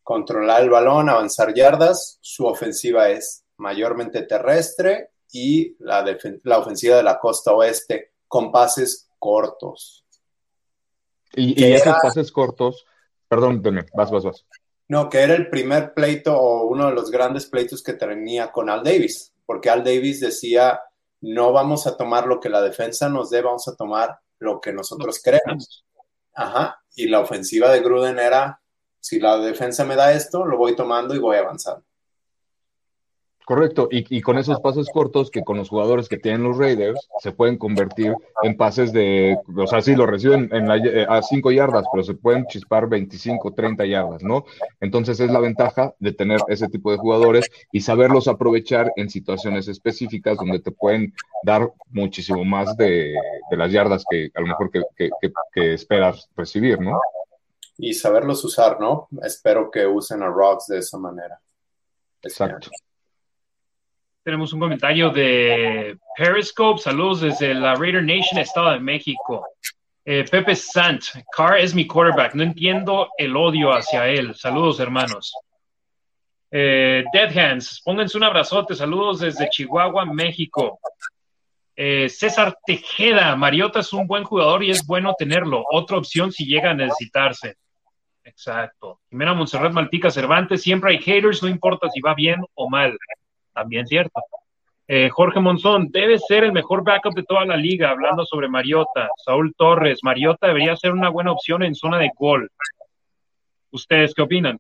Controlar 0.04 0.62
el 0.62 0.70
balón, 0.70 1.08
avanzar 1.08 1.54
yardas. 1.54 2.20
Su 2.20 2.46
ofensiva 2.48 3.08
es 3.08 3.46
mayormente 3.56 4.24
terrestre 4.24 5.12
y 5.36 5.76
la, 5.80 6.04
la 6.44 6.60
ofensiva 6.60 6.98
de 6.98 7.04
la 7.04 7.20
costa 7.20 7.54
oeste 7.54 8.14
con 8.28 8.52
pases 8.52 9.10
cortos. 9.20 10.06
Y, 11.34 11.62
esos 11.64 11.96
pases 12.02 12.32
cortos, 12.32 12.86
perdón, 13.28 13.62
vas, 13.94 14.10
vas, 14.10 14.24
vas. 14.24 14.46
No, 14.88 15.10
que 15.10 15.20
era 15.20 15.36
el 15.36 15.50
primer 15.50 15.94
pleito 15.94 16.38
o 16.40 16.68
uno 16.68 16.88
de 16.88 16.94
los 16.94 17.12
grandes 17.12 17.48
pleitos 17.48 17.84
que 17.84 17.94
tenía 17.94 18.52
con 18.52 18.70
Al 18.70 18.84
Davis 18.84 19.34
porque 19.46 19.70
Al 19.70 19.84
Davis 19.84 20.20
decía, 20.20 20.80
no 21.22 21.52
vamos 21.52 21.88
a 21.88 21.96
tomar 21.96 22.28
lo 22.28 22.40
que 22.40 22.50
la 22.50 22.62
defensa 22.62 23.10
nos 23.10 23.30
dé, 23.30 23.42
vamos 23.42 23.68
a 23.68 23.76
tomar 23.76 24.20
lo 24.40 24.60
que 24.60 24.74
nosotros 24.74 25.22
queremos. 25.22 25.86
Ajá, 26.34 26.82
y 26.96 27.08
la 27.08 27.20
ofensiva 27.20 27.72
de 27.72 27.82
Gruden 27.82 28.20
era, 28.20 28.60
si 29.00 29.20
la 29.20 29.38
defensa 29.38 29.86
me 29.86 29.96
da 29.96 30.14
esto, 30.14 30.46
lo 30.46 30.58
voy 30.58 30.76
tomando 30.76 31.16
y 31.16 31.20
voy 31.20 31.38
avanzando. 31.38 31.86
Correcto, 33.46 33.88
y, 33.92 34.22
con 34.22 34.40
esos 34.40 34.60
pases 34.60 34.90
cortos 34.92 35.30
que 35.30 35.44
con 35.44 35.58
los 35.58 35.70
jugadores 35.70 36.10
que 36.10 36.18
tienen 36.18 36.42
los 36.42 36.58
Raiders 36.58 37.08
se 37.20 37.32
pueden 37.32 37.60
convertir 37.60 38.16
en 38.42 38.58
pases 38.58 38.92
de, 38.92 39.38
o 39.56 39.68
sea, 39.68 39.82
sí, 39.82 39.96
lo 39.96 40.08
reciben 40.08 40.50
en 40.52 40.72
eh, 40.72 41.06
a 41.08 41.22
5 41.22 41.52
yardas, 41.52 41.86
pero 41.92 42.04
se 42.04 42.16
pueden 42.16 42.48
chispar 42.48 42.90
25, 42.90 43.54
30 43.54 43.86
yardas, 43.86 44.24
¿no? 44.24 44.46
Entonces 44.80 45.20
es 45.20 45.30
la 45.30 45.40
ventaja 45.40 45.94
de 46.00 46.12
tener 46.12 46.40
ese 46.48 46.68
tipo 46.70 46.92
de 46.92 46.98
jugadores 46.98 47.46
y 47.72 47.82
saberlos 47.82 48.28
aprovechar 48.28 48.92
en 48.96 49.12
situaciones 49.12 49.68
específicas 49.68 50.38
donde 50.38 50.60
te 50.60 50.72
pueden 50.72 51.14
dar 51.44 51.72
muchísimo 51.92 52.44
más 52.44 52.76
de, 52.78 53.14
las 53.52 53.72
yardas 53.72 54.06
que 54.10 54.32
a 54.34 54.42
lo 54.42 54.48
mejor 54.48 54.72
que, 54.72 54.82
que 55.54 55.74
esperas 55.76 56.28
recibir, 56.36 56.82
¿no? 56.82 57.00
Y 57.78 57.94
saberlos 57.94 58.44
usar, 58.44 58.80
¿no? 58.80 59.08
Espero 59.22 59.70
que 59.70 59.86
usen 59.86 60.24
a 60.24 60.30
Rocks 60.30 60.66
de 60.66 60.80
esa 60.80 60.98
manera. 60.98 61.40
Exacto. 62.24 62.70
Tenemos 64.26 64.52
un 64.54 64.60
comentario 64.60 65.12
de 65.12 66.00
Periscope. 66.18 66.82
Saludos 66.82 67.22
desde 67.22 67.54
la 67.54 67.76
Raider 67.76 68.04
Nation, 68.04 68.40
Estado 68.40 68.72
de 68.72 68.80
México. 68.80 69.46
Eh, 70.04 70.26
Pepe 70.28 70.56
Sant, 70.56 71.04
Carr 71.32 71.60
es 71.60 71.76
mi 71.76 71.86
quarterback. 71.86 72.34
No 72.34 72.42
entiendo 72.42 73.10
el 73.20 73.38
odio 73.38 73.70
hacia 73.70 74.08
él. 74.08 74.34
Saludos, 74.34 74.80
hermanos. 74.80 75.32
Eh, 76.50 77.04
Dead 77.14 77.38
Hands, 77.38 77.84
pónganse 77.86 78.18
un 78.18 78.24
abrazote. 78.24 78.74
Saludos 78.74 79.20
desde 79.20 79.48
Chihuahua, 79.48 80.06
México. 80.06 80.80
Eh, 81.76 82.10
César 82.10 82.58
Tejeda, 82.66 83.36
Mariota 83.36 83.82
es 83.82 83.94
un 83.94 84.08
buen 84.08 84.24
jugador 84.24 84.64
y 84.64 84.72
es 84.72 84.88
bueno 84.88 85.14
tenerlo. 85.16 85.64
Otra 85.72 85.98
opción 85.98 86.32
si 86.32 86.48
llega 86.48 86.72
a 86.72 86.74
necesitarse. 86.74 87.58
Exacto. 88.24 89.02
Jimena 89.12 89.36
Monserrat 89.36 89.72
Malpica 89.72 90.10
Cervantes, 90.10 90.64
siempre 90.64 90.94
hay 90.94 90.98
haters, 90.98 91.44
no 91.44 91.48
importa 91.48 91.92
si 91.92 92.02
va 92.02 92.16
bien 92.16 92.44
o 92.56 92.68
mal 92.68 92.98
también 93.56 93.88
cierto. 93.88 94.22
Eh, 94.88 95.10
Jorge 95.10 95.40
Monzón, 95.40 95.90
debe 95.90 96.20
ser 96.20 96.44
el 96.44 96.52
mejor 96.52 96.84
backup 96.84 97.16
de 97.16 97.24
toda 97.24 97.46
la 97.46 97.58
liga, 97.58 97.90
hablando 97.90 98.24
sobre 98.26 98.48
Mariota. 98.48 99.10
Saúl 99.26 99.56
Torres, 99.58 100.00
Mariota 100.04 100.48
debería 100.48 100.76
ser 100.76 100.92
una 100.92 101.10
buena 101.10 101.32
opción 101.32 101.64
en 101.64 101.74
zona 101.74 101.98
de 101.98 102.12
gol. 102.16 102.52
¿Ustedes 103.72 104.14
qué 104.14 104.22
opinan? 104.22 104.60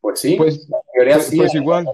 Pues 0.00 0.20
sí, 0.20 0.36
pues, 0.36 0.68
pues, 0.94 1.30
pues 1.36 1.54
igual, 1.54 1.86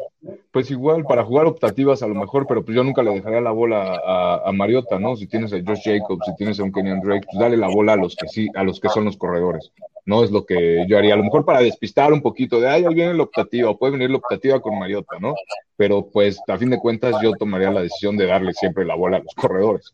pues 0.53 0.71
igual, 0.71 1.05
para 1.05 1.25
jugar 1.25 1.47
optativas 1.47 2.03
a 2.03 2.07
lo 2.07 2.15
mejor, 2.15 2.47
pero 2.47 2.65
pues 2.65 2.77
yo 2.77 2.85
nunca 2.85 3.03
le 3.03 3.11
dejaría 3.13 3.41
la 3.41 3.51
bola 3.51 4.01
a, 4.45 4.53
Mariota, 4.53 4.99
¿no? 4.99 5.17
Si 5.17 5.27
tienes 5.27 5.53
a 5.53 5.57
Josh 5.57 5.83
Jacobs, 5.85 6.25
si 6.25 6.37
tienes 6.37 6.61
a 6.61 6.65
un 6.65 6.73
Kenyan 6.73 7.01
Drake, 7.01 7.27
pues 7.27 7.41
dale 7.41 7.57
la 7.57 7.69
bola 7.69 7.95
a 7.95 7.97
los 7.97 8.15
que 8.15 8.29
sí, 8.29 8.49
a 8.55 8.63
los 8.63 8.79
que 8.79 8.89
son 8.91 9.07
los 9.07 9.17
corredores. 9.17 9.73
No 10.07 10.23
es 10.23 10.31
lo 10.31 10.47
que 10.47 10.87
yo 10.89 10.97
haría, 10.97 11.15
a 11.15 11.17
lo 11.17 11.25
mejor 11.25 11.45
para 11.45 11.61
despistar 11.61 12.13
un 12.13 12.23
poquito 12.23 12.61
de, 12.61 12.69
ay, 12.69 12.85
ahí 12.85 12.95
viene 12.95 13.13
la 13.13 13.25
optativa, 13.25 13.71
o 13.71 13.77
puede 13.77 13.95
venir 13.95 14.09
la 14.11 14.19
optativa 14.19 14.61
con 14.61 14.79
Mariota, 14.79 15.19
¿no? 15.19 15.35
Pero 15.77 16.09
pues 16.09 16.41
a 16.47 16.57
fin 16.57 16.71
de 16.71 16.79
cuentas 16.79 17.17
yo 17.21 17.33
tomaría 17.33 17.73
la 17.73 17.83
decisión 17.83 18.17
de 18.17 18.27
darle 18.27 18.53
siempre 18.53 18.85
la 18.85 18.95
bola 18.95 19.17
a 19.17 19.21
los 19.21 19.35
corredores. 19.35 19.93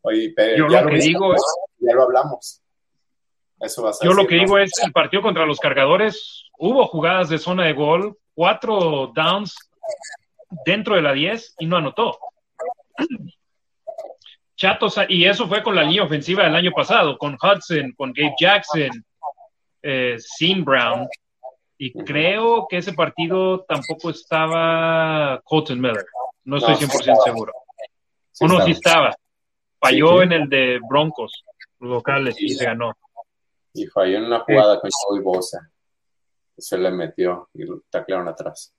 Oye, 0.00 0.32
pero 0.34 0.56
yo 0.56 0.68
lo, 0.68 0.88
que 0.88 0.98
digo 0.98 1.34
es, 1.34 1.42
ya 1.80 1.94
lo 1.94 2.04
hablamos. 2.04 2.62
Eso 3.60 3.82
va 3.82 3.90
a 3.90 3.92
ser 3.92 4.08
yo 4.08 4.14
lo 4.14 4.26
que 4.26 4.36
digo 4.36 4.58
es, 4.58 4.72
el 4.82 4.92
partido 4.92 5.22
contra 5.22 5.44
los 5.44 5.58
cargadores 5.58 6.44
hubo 6.58 6.86
jugadas 6.86 7.28
de 7.28 7.38
zona 7.38 7.66
de 7.66 7.74
gol, 7.74 8.16
cuatro 8.34 9.12
downs 9.14 9.54
dentro 10.64 10.94
de 10.94 11.02
la 11.02 11.12
10 11.12 11.56
y 11.58 11.66
no 11.66 11.76
anotó. 11.76 12.18
Chatos, 14.58 14.98
y 15.08 15.24
eso 15.24 15.46
fue 15.46 15.62
con 15.62 15.76
la 15.76 15.84
línea 15.84 16.02
ofensiva 16.02 16.42
del 16.42 16.56
año 16.56 16.72
pasado, 16.72 17.16
con 17.16 17.34
Hudson, 17.34 17.92
con 17.96 18.12
Gabe 18.12 18.34
Jackson, 18.40 18.90
eh, 19.80 20.16
Sean 20.18 20.64
Brown, 20.64 21.06
y 21.78 21.92
creo 21.92 22.66
que 22.68 22.78
ese 22.78 22.92
partido 22.92 23.64
tampoco 23.68 24.10
estaba 24.10 25.40
Colton 25.44 25.80
Miller. 25.80 26.04
No 26.42 26.56
estoy 26.56 26.74
100% 26.74 27.22
seguro. 27.22 27.52
Uno 28.40 28.64
sí 28.64 28.72
estaba. 28.72 29.14
Falló 29.80 30.22
en 30.22 30.32
el 30.32 30.48
de 30.48 30.80
Broncos 30.88 31.44
locales 31.78 32.34
y 32.40 32.48
se 32.48 32.64
ganó. 32.64 32.94
Y 33.74 33.86
falló 33.86 34.18
en 34.18 34.24
una 34.24 34.40
jugada 34.40 34.80
con 34.80 34.90
Joey 34.92 35.22
Bosa. 35.22 35.70
Se 36.56 36.76
le 36.76 36.90
metió 36.90 37.48
y 37.54 37.62
lo 37.62 37.82
taclearon 37.88 38.26
atrás. 38.26 38.74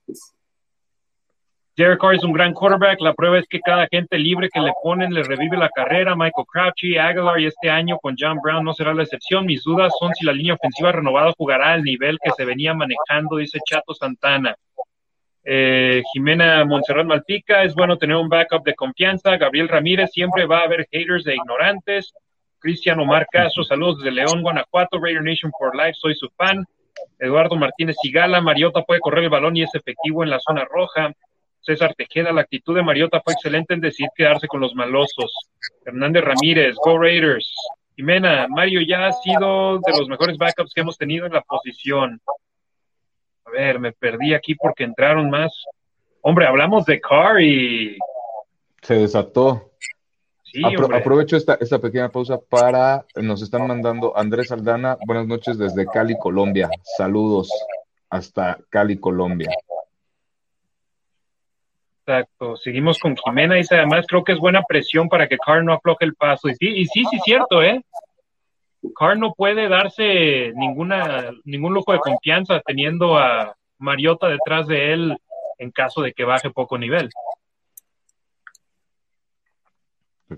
Derek 1.76 2.00
Carr 2.00 2.14
es 2.14 2.24
un 2.24 2.32
gran 2.32 2.52
quarterback. 2.52 3.00
La 3.00 3.14
prueba 3.14 3.38
es 3.38 3.46
que 3.48 3.60
cada 3.60 3.86
gente 3.90 4.18
libre 4.18 4.48
que 4.52 4.60
le 4.60 4.72
ponen 4.82 5.14
le 5.14 5.22
revive 5.22 5.56
la 5.56 5.68
carrera. 5.68 6.14
Michael 6.14 6.46
Crouchy, 6.46 6.98
Aguilar 6.98 7.40
y 7.40 7.46
este 7.46 7.70
año 7.70 7.98
con 7.98 8.16
John 8.18 8.38
Brown 8.42 8.64
no 8.64 8.74
será 8.74 8.92
la 8.92 9.02
excepción. 9.02 9.46
Mis 9.46 9.62
dudas 9.62 9.92
son 9.98 10.14
si 10.14 10.26
la 10.26 10.32
línea 10.32 10.54
ofensiva 10.54 10.92
renovada 10.92 11.32
jugará 11.36 11.72
al 11.72 11.82
nivel 11.82 12.18
que 12.22 12.30
se 12.36 12.44
venía 12.44 12.74
manejando, 12.74 13.36
dice 13.36 13.58
Chato 13.64 13.94
Santana. 13.94 14.54
Eh, 15.42 16.02
Jimena 16.12 16.64
Montserrat 16.64 17.06
Malpica, 17.06 17.62
es 17.62 17.74
bueno 17.74 17.96
tener 17.96 18.16
un 18.16 18.28
backup 18.28 18.62
de 18.64 18.74
confianza. 18.74 19.36
Gabriel 19.36 19.68
Ramírez, 19.68 20.10
siempre 20.12 20.44
va 20.46 20.58
a 20.58 20.64
haber 20.64 20.86
haters 20.90 21.26
e 21.26 21.34
ignorantes. 21.34 22.12
Cristiano 22.58 23.04
Omar 23.04 23.26
Castro, 23.30 23.64
saludos 23.64 23.98
desde 23.98 24.12
León, 24.12 24.42
Guanajuato, 24.42 25.00
Raider 25.00 25.22
Nation 25.22 25.50
for 25.58 25.74
Life, 25.74 25.94
soy 25.94 26.14
su 26.14 26.28
fan. 26.36 26.64
Eduardo 27.18 27.56
Martínez 27.56 27.96
Sigala, 28.02 28.42
Mariota 28.42 28.82
puede 28.82 29.00
correr 29.00 29.24
el 29.24 29.30
balón 29.30 29.56
y 29.56 29.62
es 29.62 29.74
efectivo 29.74 30.22
en 30.22 30.30
la 30.30 30.38
zona 30.40 30.66
roja. 30.70 31.12
César 31.60 31.94
Tejeda, 31.94 32.32
la 32.32 32.42
actitud 32.42 32.74
de 32.74 32.82
Mariota 32.82 33.20
fue 33.22 33.34
excelente 33.34 33.74
en 33.74 33.80
decidir 33.80 34.10
quedarse 34.14 34.46
con 34.46 34.60
los 34.60 34.74
malosos. 34.74 35.32
Hernández 35.84 36.24
Ramírez, 36.24 36.74
Go 36.84 36.98
Raiders. 36.98 37.54
Jimena, 37.96 38.46
Mario 38.48 38.80
ya 38.80 39.06
ha 39.06 39.12
sido 39.12 39.78
de 39.78 39.92
los 39.98 40.08
mejores 40.08 40.38
backups 40.38 40.72
que 40.74 40.80
hemos 40.80 40.96
tenido 40.96 41.26
en 41.26 41.34
la 41.34 41.42
posición. 41.42 42.20
A 43.44 43.50
ver, 43.50 43.78
me 43.78 43.92
perdí 43.92 44.32
aquí 44.32 44.54
porque 44.54 44.84
entraron 44.84 45.28
más. 45.28 45.52
Hombre, 46.22 46.46
hablamos 46.46 46.86
de 46.86 47.00
Carr 47.00 47.40
y. 47.42 47.98
Se 48.82 48.94
desató. 48.94 49.70
Sí, 50.44 50.62
aprovecho 50.64 51.36
esta, 51.36 51.58
esta 51.60 51.78
pequeña 51.78 52.08
pausa 52.08 52.38
para. 52.38 53.04
Nos 53.16 53.42
están 53.42 53.66
mandando 53.66 54.16
Andrés 54.16 54.50
Aldana. 54.50 54.96
Buenas 55.06 55.26
noches 55.26 55.58
desde 55.58 55.86
Cali, 55.86 56.16
Colombia. 56.18 56.70
Saludos 56.96 57.50
hasta 58.08 58.58
Cali, 58.70 58.98
Colombia. 58.98 59.50
Exacto. 62.10 62.56
Seguimos 62.56 62.98
con 62.98 63.16
Jimena. 63.16 63.54
Dice 63.54 63.76
además, 63.76 64.04
creo 64.08 64.24
que 64.24 64.32
es 64.32 64.38
buena 64.38 64.62
presión 64.62 65.08
para 65.08 65.28
que 65.28 65.38
Carr 65.38 65.62
no 65.62 65.72
afloje 65.72 66.04
el 66.04 66.14
paso. 66.14 66.48
Y 66.48 66.54
sí, 66.56 66.66
y 66.68 66.84
sí, 66.86 67.04
sí, 67.08 67.18
cierto, 67.24 67.62
¿eh? 67.62 67.80
Carr 68.98 69.16
no 69.16 69.32
puede 69.32 69.68
darse 69.68 70.52
ninguna, 70.56 71.30
ningún 71.44 71.74
lujo 71.74 71.92
de 71.92 72.00
confianza 72.00 72.60
teniendo 72.66 73.16
a 73.16 73.54
Mariota 73.78 74.28
detrás 74.28 74.66
de 74.66 74.92
él 74.92 75.16
en 75.58 75.70
caso 75.70 76.02
de 76.02 76.12
que 76.12 76.24
baje 76.24 76.50
poco 76.50 76.78
nivel. 76.78 77.10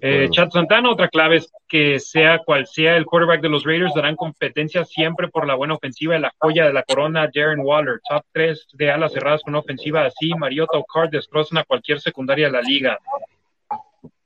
Eh, 0.01 0.29
Chat 0.31 0.53
Santana, 0.53 0.91
otra 0.91 1.09
clave 1.09 1.37
es 1.37 1.53
que 1.69 2.01
sea 2.01 2.39
cual 2.39 2.67
sea 2.67 2.97
el 2.97 3.05
quarterback 3.05 3.43
de 3.43 3.51
los 3.51 3.65
Raiders, 3.65 3.95
darán 3.95 4.17
competencia 4.17 4.85
siempre 4.85 5.29
por 5.29 5.47
la 5.47 5.55
buena 5.55 5.75
ofensiva 5.75 6.15
de 6.15 6.21
la 6.21 6.33
joya 6.39 6.67
de 6.67 6.73
la 6.73 6.83
corona, 6.83 7.29
Darren 7.33 7.61
Waller. 7.61 8.01
Top 8.09 8.25
3 8.33 8.69
de 8.73 8.91
alas 8.91 9.13
cerradas 9.13 9.43
con 9.43 9.53
una 9.53 9.61
ofensiva 9.61 10.05
así, 10.05 10.33
Mariota 10.35 10.79
o 10.79 10.85
Carr 10.85 11.11
destrozan 11.11 11.59
a 11.59 11.65
cualquier 11.65 12.01
secundaria 12.01 12.47
de 12.47 12.53
la 12.53 12.63
liga. 12.63 12.99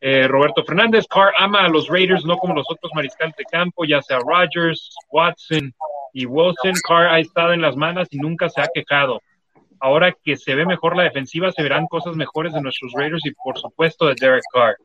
Eh, 0.00 0.28
Roberto 0.28 0.64
Fernández, 0.64 1.04
Carr 1.08 1.32
ama 1.36 1.64
a 1.64 1.68
los 1.68 1.88
Raiders, 1.88 2.24
no 2.24 2.36
como 2.36 2.54
los 2.54 2.70
otros 2.70 2.92
mariscales 2.94 3.34
de 3.36 3.44
campo, 3.44 3.84
ya 3.84 4.00
sea 4.02 4.18
Rodgers, 4.18 4.94
Watson 5.10 5.74
y 6.12 6.26
Wilson. 6.26 6.74
Carr 6.86 7.08
ha 7.08 7.18
estado 7.18 7.52
en 7.52 7.60
las 7.60 7.76
manos 7.76 8.06
y 8.12 8.18
nunca 8.18 8.48
se 8.48 8.60
ha 8.60 8.68
quejado. 8.72 9.20
Ahora 9.80 10.14
que 10.24 10.36
se 10.36 10.54
ve 10.54 10.64
mejor 10.64 10.96
la 10.96 11.02
defensiva, 11.02 11.50
se 11.50 11.62
verán 11.62 11.86
cosas 11.86 12.14
mejores 12.14 12.52
de 12.52 12.62
nuestros 12.62 12.92
Raiders 12.92 13.26
y 13.26 13.32
por 13.32 13.58
supuesto 13.58 14.06
de 14.06 14.14
Derek 14.14 14.44
Carr. 14.52 14.76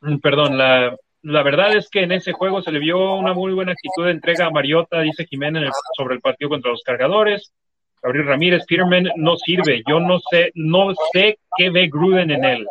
Mm, 0.00 0.18
perdón, 0.18 0.56
la, 0.56 0.96
verdad 1.22 1.76
es 1.76 1.88
que 1.90 2.02
en 2.02 2.12
ese 2.12 2.32
juego 2.32 2.62
se 2.62 2.72
le 2.72 2.78
vio 2.78 3.14
una 3.14 3.34
muy 3.34 3.52
buena 3.52 3.72
actitud 3.72 4.04
de 4.04 4.12
entrega 4.12 4.46
a 4.46 4.50
Mariota, 4.50 5.00
dice 5.00 5.26
Jiménez, 5.26 5.70
sobre 5.96 6.14
el 6.14 6.20
partido 6.20 6.50
contra 6.50 6.70
los 6.70 6.82
cargadores. 6.82 7.52
Gabriel 8.00 8.26
Ramírez, 8.26 8.64
Peterman 8.66 9.10
no 9.16 9.36
sirve. 9.36 9.82
Yo 9.88 9.98
no 9.98 10.20
sé, 10.30 10.52
no 10.54 10.92
sé 11.12 11.38
qué 11.56 11.70
ve 11.70 11.88
Gruden 11.88 12.30
en 12.30 12.44
él. 12.44 12.66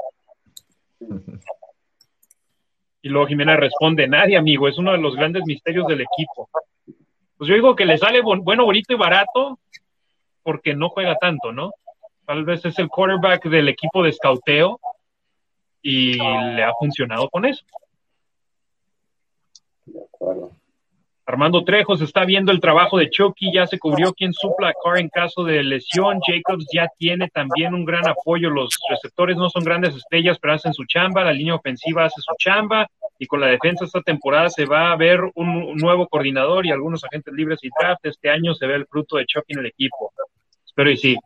Y 3.01 3.09
luego 3.09 3.27
Jiménez 3.27 3.57
responde, 3.57 4.07
nadie, 4.07 4.37
amigo, 4.37 4.67
es 4.67 4.77
uno 4.77 4.93
de 4.93 4.97
los 4.99 5.15
grandes 5.15 5.43
misterios 5.45 5.85
del 5.87 6.01
equipo. 6.01 6.49
Pues 7.37 7.47
yo 7.49 7.55
digo 7.55 7.75
que 7.75 7.85
le 7.85 7.97
sale 7.97 8.21
bueno, 8.21 8.65
bonito 8.65 8.93
y 8.93 8.97
barato 8.97 9.59
porque 10.43 10.73
no 10.73 10.89
juega 10.89 11.15
tanto, 11.15 11.51
¿no? 11.51 11.71
Tal 12.25 12.45
vez 12.45 12.65
es 12.65 12.79
el 12.79 12.87
quarterback 12.87 13.45
del 13.47 13.69
equipo 13.69 14.01
de 14.01 14.09
escauteo 14.09 14.79
y 15.81 16.13
le 16.13 16.63
ha 16.63 16.71
funcionado 16.79 17.29
con 17.29 17.45
eso. 17.45 17.63
Armando 21.27 21.65
Trejos 21.65 21.99
está 21.99 22.23
viendo 22.23 22.53
el 22.53 22.61
trabajo 22.61 22.97
de 22.97 23.09
Chucky, 23.09 23.51
ya 23.53 23.67
se 23.67 23.77
cubrió 23.77 24.13
quien 24.13 24.31
supla 24.31 24.69
a 24.69 24.73
Carr 24.81 24.99
en 24.99 25.09
caso 25.09 25.43
de 25.43 25.61
lesión. 25.61 26.21
Jacobs 26.25 26.65
ya 26.73 26.87
tiene 26.97 27.27
también 27.27 27.73
un 27.73 27.83
gran 27.83 28.07
apoyo. 28.07 28.49
Los 28.49 28.69
receptores 28.89 29.35
no 29.35 29.49
son 29.49 29.65
grandes 29.65 29.93
estrellas, 29.93 30.37
pero 30.39 30.53
hacen 30.53 30.73
su 30.73 30.85
chamba. 30.85 31.25
La 31.25 31.33
línea 31.33 31.55
ofensiva 31.55 32.05
hace 32.05 32.21
su 32.21 32.33
chamba. 32.39 32.87
Y 33.19 33.25
con 33.25 33.41
la 33.41 33.47
defensa 33.47 33.83
esta 33.83 34.01
temporada 34.01 34.49
se 34.49 34.63
va 34.63 34.93
a 34.93 34.95
ver 34.95 35.19
un, 35.35 35.75
nuevo 35.75 36.07
coordinador 36.07 36.65
y 36.65 36.71
algunos 36.71 37.03
agentes 37.03 37.33
libres 37.33 37.59
y 37.61 37.69
draft. 37.77 38.05
Este 38.05 38.29
año 38.29 38.53
se 38.53 38.65
ve 38.65 38.75
el 38.75 38.85
fruto 38.85 39.17
de 39.17 39.25
Chucky 39.25 39.51
en 39.51 39.59
el 39.59 39.65
equipo. 39.65 40.13
Espero 40.65 40.89
y 40.89 40.95
sí. 40.95 41.17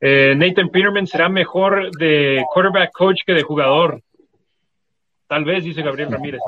Eh, 0.00 0.34
Nathan 0.34 0.70
Peterman 0.70 1.06
será 1.06 1.28
mejor 1.28 1.90
de 1.98 2.42
quarterback 2.52 2.90
coach 2.92 3.20
que 3.26 3.34
de 3.34 3.42
jugador. 3.42 4.00
Tal 5.26 5.44
vez, 5.44 5.62
dice 5.62 5.82
Gabriel 5.82 6.10
Ramírez. 6.10 6.40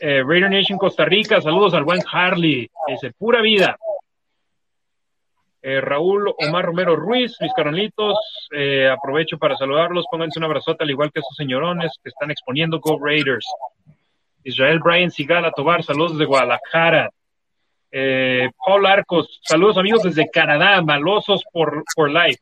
Eh, 0.00 0.22
Raider 0.26 0.50
Nation 0.50 0.78
Costa 0.78 1.04
Rica, 1.04 1.40
saludos 1.40 1.74
al 1.74 1.84
buen 1.84 2.00
Harley. 2.10 2.70
Dice, 2.88 3.12
pura 3.12 3.42
vida. 3.42 3.76
Eh, 5.60 5.80
Raúl 5.80 6.32
Omar 6.38 6.64
Romero 6.64 6.96
Ruiz, 6.96 7.36
mis 7.40 7.52
carolitos, 7.52 8.16
aprovecho 8.90 9.36
para 9.36 9.56
saludarlos, 9.56 10.06
pónganse 10.10 10.38
un 10.38 10.44
abrazote 10.44 10.84
al 10.84 10.90
igual 10.90 11.10
que 11.12 11.20
esos 11.20 11.36
señorones 11.36 11.92
que 12.02 12.08
están 12.08 12.30
exponiendo 12.30 12.80
Go 12.80 12.98
Raiders. 12.98 13.46
Israel 14.44 14.78
Brian 14.82 15.10
Sigala 15.10 15.50
Tobar, 15.50 15.82
saludos 15.82 16.12
desde 16.12 16.24
Guadalajara. 16.24 17.10
Paul 18.64 18.86
Arcos, 18.86 19.40
saludos 19.42 19.76
amigos 19.76 20.04
desde 20.04 20.30
Canadá, 20.30 20.80
malosos 20.82 21.42
por, 21.52 21.82
por 21.96 22.10
life. 22.10 22.40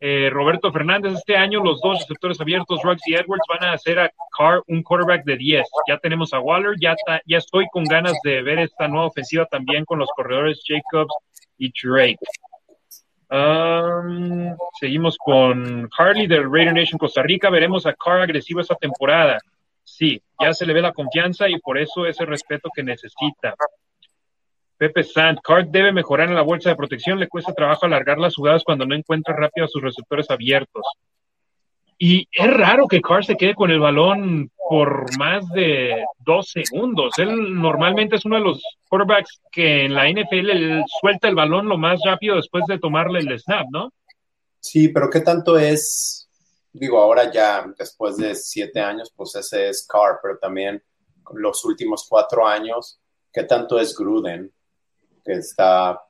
Eh, 0.00 0.28
Roberto 0.30 0.72
Fernández, 0.72 1.14
este 1.14 1.36
año 1.36 1.62
los 1.62 1.80
dos 1.80 2.00
receptores 2.00 2.40
abiertos, 2.40 2.82
Ruggs 2.82 3.06
y 3.06 3.14
Edwards, 3.14 3.44
van 3.48 3.64
a 3.64 3.72
hacer 3.72 3.98
a 3.98 4.10
Carr 4.36 4.62
un 4.66 4.82
quarterback 4.82 5.24
de 5.24 5.36
10. 5.36 5.66
Ya 5.88 5.98
tenemos 5.98 6.32
a 6.34 6.40
Waller, 6.40 6.74
ya, 6.80 6.94
estoy 7.26 7.66
con 7.72 7.84
ganas 7.84 8.14
de 8.22 8.42
ver 8.42 8.58
esta 8.58 8.88
nueva 8.88 9.06
ofensiva 9.06 9.46
también 9.46 9.84
con 9.84 9.98
los 9.98 10.08
corredores 10.14 10.62
Jacobs 10.66 11.14
y 11.58 11.72
Drake. 11.82 12.18
Um, 13.30 14.54
seguimos 14.78 15.16
con 15.16 15.88
Harley 15.96 16.26
del 16.26 16.50
Raider 16.52 16.74
Nation 16.74 16.98
Costa 16.98 17.22
Rica. 17.22 17.50
Veremos 17.50 17.86
a 17.86 17.94
Carr 17.94 18.20
agresivo 18.22 18.60
esta 18.60 18.74
temporada. 18.74 19.38
Sí, 19.82 20.20
ya 20.40 20.52
se 20.52 20.66
le 20.66 20.72
ve 20.72 20.82
la 20.82 20.92
confianza 20.92 21.48
y 21.48 21.58
por 21.58 21.78
eso 21.78 22.06
ese 22.06 22.24
respeto 22.24 22.68
que 22.74 22.82
necesita. 22.82 23.54
Pepe 24.76 25.04
Sant, 25.04 25.38
Card 25.42 25.68
debe 25.68 25.92
mejorar 25.92 26.28
en 26.28 26.34
la 26.34 26.42
bolsa 26.42 26.70
de 26.70 26.76
protección, 26.76 27.18
le 27.18 27.28
cuesta 27.28 27.54
trabajo 27.54 27.86
alargar 27.86 28.18
las 28.18 28.34
jugadas 28.34 28.64
cuando 28.64 28.86
no 28.86 28.94
encuentra 28.94 29.34
rápido 29.34 29.66
a 29.66 29.68
sus 29.68 29.82
receptores 29.82 30.30
abiertos. 30.30 30.84
Y 31.98 32.28
es 32.32 32.56
raro 32.56 32.88
que 32.88 33.00
Carr 33.00 33.24
se 33.24 33.36
quede 33.36 33.54
con 33.54 33.70
el 33.70 33.78
balón 33.78 34.50
por 34.68 35.16
más 35.16 35.48
de 35.50 36.04
dos 36.18 36.50
segundos. 36.50 37.12
Él 37.18 37.54
normalmente 37.54 38.16
es 38.16 38.24
uno 38.24 38.36
de 38.36 38.42
los 38.42 38.62
quarterbacks 38.88 39.40
que 39.52 39.84
en 39.84 39.94
la 39.94 40.10
NFL 40.10 40.82
suelta 41.00 41.28
el 41.28 41.36
balón 41.36 41.68
lo 41.68 41.78
más 41.78 42.00
rápido 42.04 42.36
después 42.36 42.64
de 42.66 42.78
tomarle 42.78 43.20
el 43.20 43.38
snap, 43.38 43.66
¿no? 43.70 43.92
Sí, 44.58 44.88
pero 44.88 45.08
¿qué 45.08 45.20
tanto 45.20 45.56
es? 45.58 46.28
Digo, 46.72 46.98
ahora 46.98 47.30
ya 47.30 47.64
después 47.78 48.16
de 48.16 48.34
siete 48.34 48.80
años, 48.80 49.12
pues 49.14 49.36
ese 49.36 49.68
es 49.68 49.86
Carr, 49.86 50.18
pero 50.20 50.38
también 50.38 50.82
los 51.34 51.64
últimos 51.64 52.06
cuatro 52.08 52.46
años, 52.46 52.98
¿qué 53.32 53.44
tanto 53.44 53.78
es 53.78 53.96
Gruden? 53.96 54.52
Que 55.24 55.32
está 55.32 56.00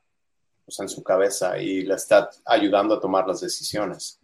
pues, 0.64 0.80
en 0.80 0.88
su 0.88 1.02
cabeza 1.02 1.58
y 1.58 1.82
le 1.82 1.94
está 1.94 2.30
ayudando 2.44 2.94
a 2.94 3.00
tomar 3.00 3.26
las 3.26 3.40
decisiones. 3.40 4.18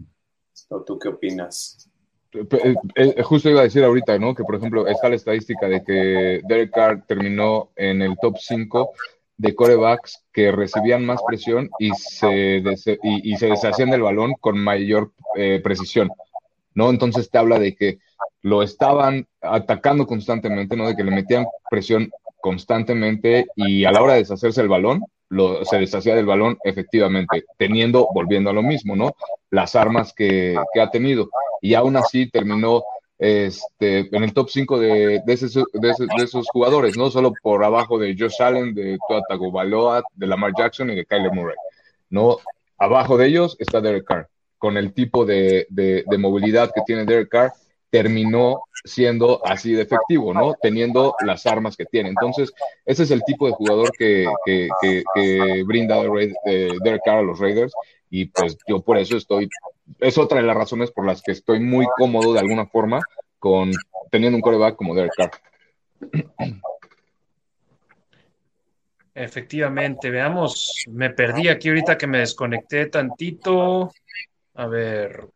¿Tú 0.87 0.99
qué 0.99 1.09
opinas? 1.09 1.89
Eh, 2.33 2.75
eh, 2.95 3.23
justo 3.23 3.51
iba 3.51 3.61
a 3.61 3.65
decir 3.65 3.83
ahorita, 3.83 4.19
¿no? 4.19 4.35
Que 4.35 4.45
por 4.45 4.55
ejemplo 4.55 4.87
está 4.87 5.09
la 5.09 5.17
estadística 5.17 5.69
de 5.69 5.83
que 5.83 6.41
Derek 6.47 6.71
Carr 6.73 7.05
terminó 7.07 7.71
en 7.77 8.03
el 8.03 8.17
top 8.21 8.37
5 8.39 8.93
de 9.37 9.55
corebacks 9.55 10.23
que 10.33 10.53
recibían 10.53 11.05
más 11.05 11.21
presión 11.27 11.71
y 11.79 11.91
se, 11.91 12.63
y, 13.03 13.37
se 13.37 13.47
deshacían 13.47 13.91
del 13.91 14.03
balón 14.03 14.35
con 14.39 14.59
mayor 14.59 15.13
eh, 15.35 15.61
precisión, 15.65 16.11
¿no? 16.75 16.91
Entonces 16.91 17.31
te 17.31 17.39
habla 17.39 17.59
de 17.59 17.75
que 17.75 17.99
lo 18.43 18.63
estaban 18.63 19.27
atacando 19.41 20.07
constantemente, 20.07 20.77
¿no? 20.77 20.87
De 20.87 20.95
que 20.95 21.05
le 21.05 21.11
metían 21.11 21.47
presión 21.71 22.11
constantemente 22.41 23.47
y 23.57 23.85
a 23.85 23.93
la 23.93 24.03
hora 24.03 24.15
de 24.15 24.21
deshacerse 24.21 24.61
el 24.61 24.69
balón, 24.69 25.05
lo, 25.29 25.65
se 25.65 25.79
deshacía 25.79 26.15
del 26.15 26.27
balón 26.27 26.59
efectivamente, 26.65 27.45
teniendo, 27.57 28.09
volviendo 28.13 28.51
a 28.51 28.53
lo 28.53 28.63
mismo, 28.63 28.97
¿no? 28.97 29.15
las 29.51 29.75
armas 29.75 30.13
que, 30.13 30.57
ha 30.81 30.91
tenido. 30.91 31.31
Y 31.61 31.75
aún 31.75 31.97
así 31.97 32.31
terminó 32.31 32.83
este, 33.19 34.15
en 34.17 34.25
el 34.25 34.33
top 34.33 34.49
5 34.49 34.79
de, 34.79 34.89
de, 34.89 35.23
de, 35.25 36.23
esos, 36.23 36.47
jugadores, 36.53 36.97
no 36.97 37.11
solo 37.11 37.33
por 37.43 37.63
abajo 37.65 37.99
de 37.99 38.17
Josh 38.19 38.41
Allen, 38.41 38.75
de 38.75 38.99
Tua 39.07 39.23
Tagovailoa, 39.29 40.03
de 40.15 40.27
Lamar 40.27 40.53
Jackson 40.57 40.91
y 40.91 40.95
de 40.97 41.05
Kyler 41.05 41.33
Murray. 41.33 41.57
No, 42.09 42.39
abajo 42.79 43.17
de 43.17 43.27
ellos 43.27 43.57
está 43.59 43.81
Derek 43.81 44.05
Carr. 44.05 44.29
Con 44.57 44.77
el 44.77 44.93
tipo 44.93 45.25
de, 45.25 45.67
movilidad 46.19 46.71
que 46.75 46.83
tiene 46.87 47.05
Derek 47.05 47.29
Carr, 47.29 47.53
terminó 47.91 48.63
siendo 48.85 49.45
así 49.45 49.73
de 49.73 49.83
efectivo, 49.83 50.33
¿no? 50.33 50.55
Teniendo 50.55 51.15
las 51.27 51.45
armas 51.47 51.77
que 51.77 51.85
tiene. 51.85 52.09
Entonces, 52.09 52.53
ese 52.87 53.03
es 53.03 53.11
el 53.11 53.23
tipo 53.25 53.47
de 53.47 53.53
jugador 53.53 53.91
que, 53.97 54.27
brinda 55.67 56.03
Derek 56.03 57.03
Carr 57.05 57.19
a 57.19 57.23
los 57.23 57.39
Raiders 57.39 57.73
y 58.09 58.27
pues 58.27 58.57
yo 58.67 58.81
por 58.81 58.99
eso 58.99 59.17
estoy, 59.17 59.49
es 60.01 60.19
otra 60.19 60.41
de 60.41 60.47
las 60.47 60.57
razones 60.57 60.91
por 60.91 61.07
las 61.07 61.23
que 61.23 61.33
estoy 61.33 61.61
muy 61.61 61.87
cómodo 61.97 62.33
de 62.33 62.41
alguna 62.41 62.67
forma 62.67 63.01
con 63.39 63.71
teniendo 64.11 64.37
un 64.37 64.43
coreback 64.43 64.77
como 64.77 64.95
Derek 64.95 65.13
Carr. 65.17 65.31
Efectivamente, 69.15 70.09
veamos, 70.11 70.85
me 70.89 71.11
perdí 71.11 71.49
aquí 71.49 71.69
ahorita 71.69 71.99
que 71.99 72.07
me 72.07 72.19
desconecté 72.19 72.87
tantito. 72.87 73.93
A 74.55 74.67
ver. 74.67 75.29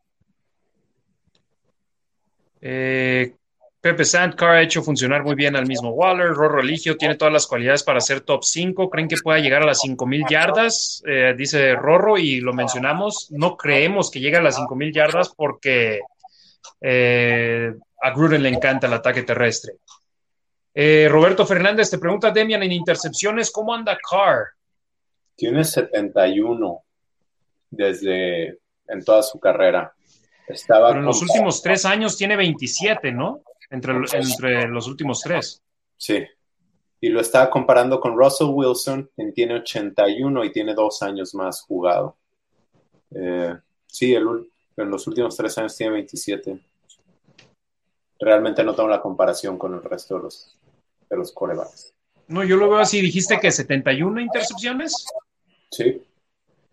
Eh, 2.67 3.35
Pepe 3.79 4.07
Sandcar 4.07 4.57
ha 4.57 4.63
hecho 4.63 4.83
funcionar 4.83 5.23
muy 5.23 5.35
bien 5.35 5.55
al 5.55 5.67
mismo 5.67 5.91
Waller. 5.91 6.29
Rorro 6.29 6.57
Religio 6.57 6.97
tiene 6.97 7.17
todas 7.17 7.33
las 7.35 7.47
cualidades 7.47 7.83
para 7.83 8.01
ser 8.01 8.23
top 8.23 8.43
5. 8.43 8.89
¿Creen 8.89 9.07
que 9.07 9.17
pueda 9.23 9.39
llegar 9.39 9.63
a 9.63 9.67
las 9.67 9.83
5.000 9.85 10.27
yardas? 10.31 11.03
Eh, 11.07 11.35
dice 11.37 11.75
Rorro 11.75 12.17
y 12.17 12.41
lo 12.41 12.55
mencionamos. 12.55 13.31
No 13.31 13.59
creemos 13.59 14.11
que 14.11 14.21
llegue 14.21 14.39
a 14.39 14.43
las 14.43 14.59
5.000 14.59 14.95
yardas 14.95 15.35
porque 15.37 16.01
eh, 16.81 17.75
a 18.01 18.11
Gruden 18.13 18.43
le 18.43 18.49
encanta 18.49 18.87
el 18.87 18.95
ataque 18.95 19.23
terrestre. 19.23 19.75
Roberto 21.09 21.47
Fernández 21.47 21.91
te 21.91 21.99
pregunta, 21.99 22.33
Demian, 22.33 22.63
en 22.65 22.73
intercepciones, 22.73 23.53
¿cómo 23.53 23.73
anda 23.75 23.97
Carr? 24.11 24.49
Tiene 25.37 25.63
71 25.63 26.83
desde 27.71 28.59
en 28.89 29.05
toda 29.05 29.23
su 29.23 29.39
carrera. 29.39 29.94
Estaba 30.47 30.89
Pero 30.89 31.01
en 31.01 31.07
los 31.07 31.23
últimos 31.23 31.63
tres 31.63 31.85
años 31.85 32.17
tiene 32.17 32.37
27, 32.37 33.13
¿no? 33.13 33.43
entre, 33.71 34.69
los 34.69 34.87
últimos 34.87 35.21
tres. 35.21 35.63
Sí. 35.97 36.25
Y 37.01 37.09
lo 37.09 37.21
estaba 37.21 37.51
comparando 37.51 38.01
con 38.01 38.17
Russell 38.17 38.49
Wilson, 38.51 39.11
quien 39.15 39.33
tiene 39.33 39.57
81 39.57 40.45
y 40.45 40.53
tiene 40.53 40.75
dos 40.75 41.03
años 41.03 41.35
más 41.35 41.63
jugado. 41.63 42.17
Eh, 43.15 43.55
sí, 43.87 44.15
el, 44.15 44.27
en 44.77 44.91
los 44.91 45.07
últimos 45.07 45.37
tres 45.37 45.57
años 45.59 45.77
tiene 45.77 45.93
27. 45.95 46.59
Realmente 48.21 48.65
no 48.65 48.75
tengo 48.75 48.89
la 48.89 49.03
comparación 49.03 49.59
con 49.59 49.75
el 49.75 49.83
resto 49.83 50.17
de 50.17 50.23
los, 50.23 50.59
de 51.11 51.17
los 51.17 51.33
corebacks. 51.33 51.93
No, 52.29 52.43
yo 52.43 52.57
lo 52.57 52.71
veo 52.71 52.79
así. 52.79 53.03
Dijiste 53.03 53.39
que 53.39 53.51
71 53.51 54.21
intercepciones. 54.21 55.07
Sí. 55.71 56.01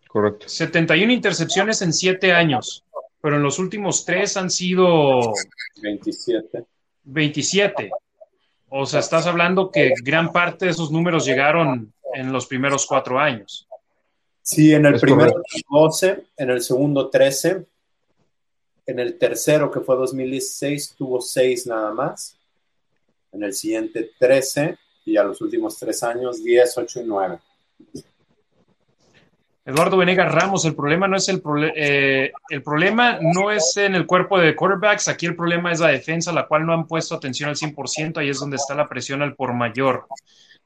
Correcto. 0.07 0.47
71 0.47 1.11
intercepciones 1.11 1.81
en 1.81 1.93
siete 1.93 2.31
años, 2.31 2.85
pero 3.21 3.35
en 3.35 3.43
los 3.43 3.59
últimos 3.59 4.03
tres 4.05 4.35
han 4.37 4.49
sido 4.49 5.33
27. 5.81 6.65
27. 7.03 7.91
O 8.69 8.85
sea, 8.85 8.99
estás 9.01 9.27
hablando 9.27 9.69
que 9.69 9.93
gran 10.03 10.31
parte 10.31 10.65
de 10.65 10.71
esos 10.71 10.91
números 10.91 11.25
llegaron 11.25 11.93
en 12.13 12.31
los 12.31 12.47
primeros 12.47 12.85
cuatro 12.85 13.19
años. 13.19 13.67
Sí, 14.41 14.73
en 14.73 14.85
el 14.85 14.99
primero 14.99 15.41
12, 15.69 16.23
en 16.37 16.49
el 16.49 16.61
segundo 16.61 17.09
13, 17.09 17.65
en 18.87 18.99
el 18.99 19.17
tercero, 19.17 19.69
que 19.69 19.81
fue 19.81 19.95
2016, 19.95 20.95
tuvo 20.97 21.21
6 21.21 21.67
nada 21.67 21.93
más. 21.93 22.37
En 23.31 23.43
el 23.43 23.53
siguiente 23.53 24.11
13 24.19 24.77
y 25.05 25.17
a 25.17 25.23
los 25.23 25.41
últimos 25.41 25.77
tres 25.77 26.03
años 26.03 26.43
10, 26.43 26.77
8 26.77 27.01
y 27.01 27.03
9. 27.05 27.39
Eduardo 29.63 29.97
Venegas 29.97 30.31
Ramos, 30.31 30.65
el 30.65 30.75
problema 30.75 31.07
no 31.07 31.17
es 31.17 31.29
el, 31.29 31.41
eh, 31.75 32.31
el 32.49 32.63
problema 32.63 33.19
no 33.21 33.51
es 33.51 33.77
en 33.77 33.93
el 33.93 34.07
cuerpo 34.07 34.39
de 34.39 34.55
quarterbacks, 34.55 35.07
aquí 35.07 35.27
el 35.27 35.35
problema 35.35 35.71
es 35.71 35.79
la 35.79 35.89
defensa, 35.89 36.31
la 36.31 36.47
cual 36.47 36.65
no 36.65 36.73
han 36.73 36.87
puesto 36.87 37.13
atención 37.13 37.49
al 37.49 37.55
100%, 37.55 38.17
ahí 38.17 38.29
es 38.29 38.39
donde 38.39 38.55
está 38.55 38.73
la 38.73 38.89
presión 38.89 39.21
al 39.21 39.35
por 39.35 39.53
mayor. 39.53 40.07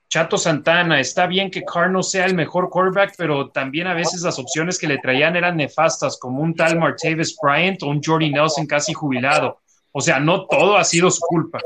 Chato 0.08 0.38
Santana, 0.38 1.02
está 1.02 1.28
bien 1.28 1.52
que 1.52 1.64
Carr 1.64 1.92
no 1.92 2.04
sea 2.04 2.26
el 2.26 2.36
mejor 2.36 2.70
quarterback, 2.70 3.16
pero 3.18 3.50
también 3.50 3.88
a 3.88 3.94
veces 3.94 4.22
las 4.22 4.40
opciones 4.40 4.80
que 4.80 4.88
le 4.88 5.00
traían 5.00 5.36
eran 5.36 5.58
nefastas, 5.58 6.18
como 6.18 6.42
un 6.42 6.56
tal 6.56 6.80
Martavis 6.80 7.36
Bryant 7.42 7.84
o 7.84 7.88
un 7.88 8.02
Jordy 8.02 8.32
Nelson 8.32 8.66
casi 8.66 8.94
jubilado. 8.94 9.60
O 9.92 10.00
sea, 10.00 10.20
no 10.20 10.46
todo 10.46 10.78
ha 10.78 10.86
sido 10.86 11.12
su 11.12 11.20
culpa. 11.20 11.60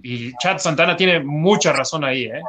Y 0.00 0.32
Chato 0.34 0.60
Santana 0.60 0.96
tiene 0.96 1.18
mucha 1.20 1.72
razón 1.72 2.04
ahí, 2.04 2.24
¿eh? 2.24 2.42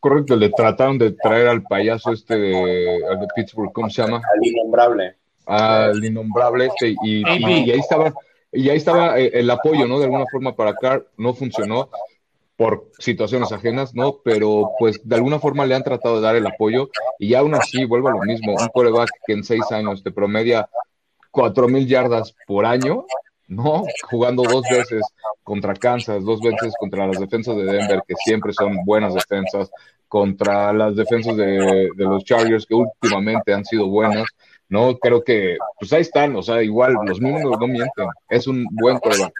Correcto, 0.00 0.34
le 0.34 0.48
trataron 0.48 0.96
de 0.96 1.12
traer 1.12 1.48
al 1.48 1.62
payaso 1.62 2.12
este 2.12 2.36
de, 2.38 3.28
Pittsburgh, 3.36 3.70
¿cómo 3.72 3.90
se 3.90 4.02
llama? 4.02 4.16
Al 4.16 4.46
innombrable. 4.46 5.14
Al 5.44 6.02
innombrable 6.02 6.66
este, 6.66 6.94
y, 7.04 7.22
ahí 7.28 7.78
estaba, 7.78 8.12
y 8.50 8.70
ahí 8.70 8.78
estaba 8.78 9.18
eh, 9.20 9.30
el 9.34 9.50
apoyo, 9.50 9.86
¿no? 9.86 9.98
De 9.98 10.06
alguna 10.06 10.24
forma 10.32 10.56
para 10.56 10.74
Carr, 10.74 11.06
no 11.18 11.34
funcionó 11.34 11.90
por 12.56 12.90
situaciones 12.98 13.52
ajenas, 13.52 13.94
¿no? 13.94 14.18
Pero 14.24 14.72
pues 14.78 15.00
de 15.02 15.16
alguna 15.16 15.38
forma 15.38 15.66
le 15.66 15.74
han 15.74 15.82
tratado 15.82 16.16
de 16.16 16.22
dar 16.22 16.36
el 16.36 16.46
apoyo 16.46 16.90
y 17.18 17.34
aún 17.34 17.54
así 17.54 17.84
vuelvo 17.84 18.08
a 18.08 18.12
lo 18.12 18.20
mismo, 18.20 18.52
un 18.52 18.68
coreback 18.68 19.10
que 19.26 19.32
en 19.34 19.44
seis 19.44 19.70
años 19.70 20.02
te 20.02 20.10
promedia 20.10 20.68
cuatro 21.30 21.68
mil 21.68 21.86
yardas 21.86 22.34
por 22.46 22.66
año, 22.66 23.06
¿no? 23.50 23.84
Jugando 24.08 24.44
dos 24.44 24.64
veces 24.70 25.02
contra 25.42 25.74
Kansas, 25.74 26.24
dos 26.24 26.40
veces 26.40 26.72
contra 26.78 27.06
las 27.06 27.18
defensas 27.18 27.56
de 27.56 27.64
Denver, 27.64 28.00
que 28.06 28.14
siempre 28.24 28.52
son 28.52 28.76
buenas 28.84 29.12
defensas, 29.12 29.70
contra 30.06 30.72
las 30.72 30.94
defensas 30.94 31.36
de, 31.36 31.88
los 31.96 32.24
Chargers, 32.24 32.64
que 32.64 32.74
últimamente 32.74 33.52
han 33.52 33.64
sido 33.64 33.88
buenas, 33.88 34.24
¿no? 34.68 34.96
Creo 34.98 35.22
que, 35.22 35.58
pues 35.78 35.92
ahí 35.92 36.02
están, 36.02 36.36
o 36.36 36.42
sea, 36.42 36.62
igual, 36.62 36.94
los 37.04 37.20
números 37.20 37.58
no 37.60 37.66
mienten, 37.66 38.06
es 38.28 38.46
un 38.46 38.64
buen 38.70 38.98
coreback. 38.98 39.32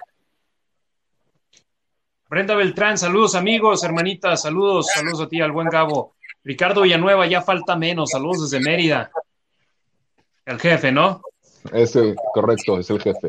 Brenda 2.28 2.54
Beltrán, 2.56 2.98
saludos 2.98 3.36
amigos, 3.36 3.84
hermanitas, 3.84 4.42
saludos, 4.42 4.88
saludos 4.92 5.20
a 5.20 5.28
ti, 5.28 5.40
al 5.40 5.52
buen 5.52 5.68
Gabo. 5.68 6.14
Ricardo 6.42 6.82
Villanueva, 6.82 7.26
ya 7.26 7.42
falta 7.42 7.76
menos, 7.76 8.11
saludos 8.11 8.50
desde 8.50 8.64
Mérida. 8.64 9.11
El 10.44 10.58
jefe, 10.58 10.90
¿no? 10.90 11.22
Ese, 11.72 12.14
correcto, 12.32 12.78
es 12.78 12.90
el 12.90 13.00
jefe. 13.00 13.28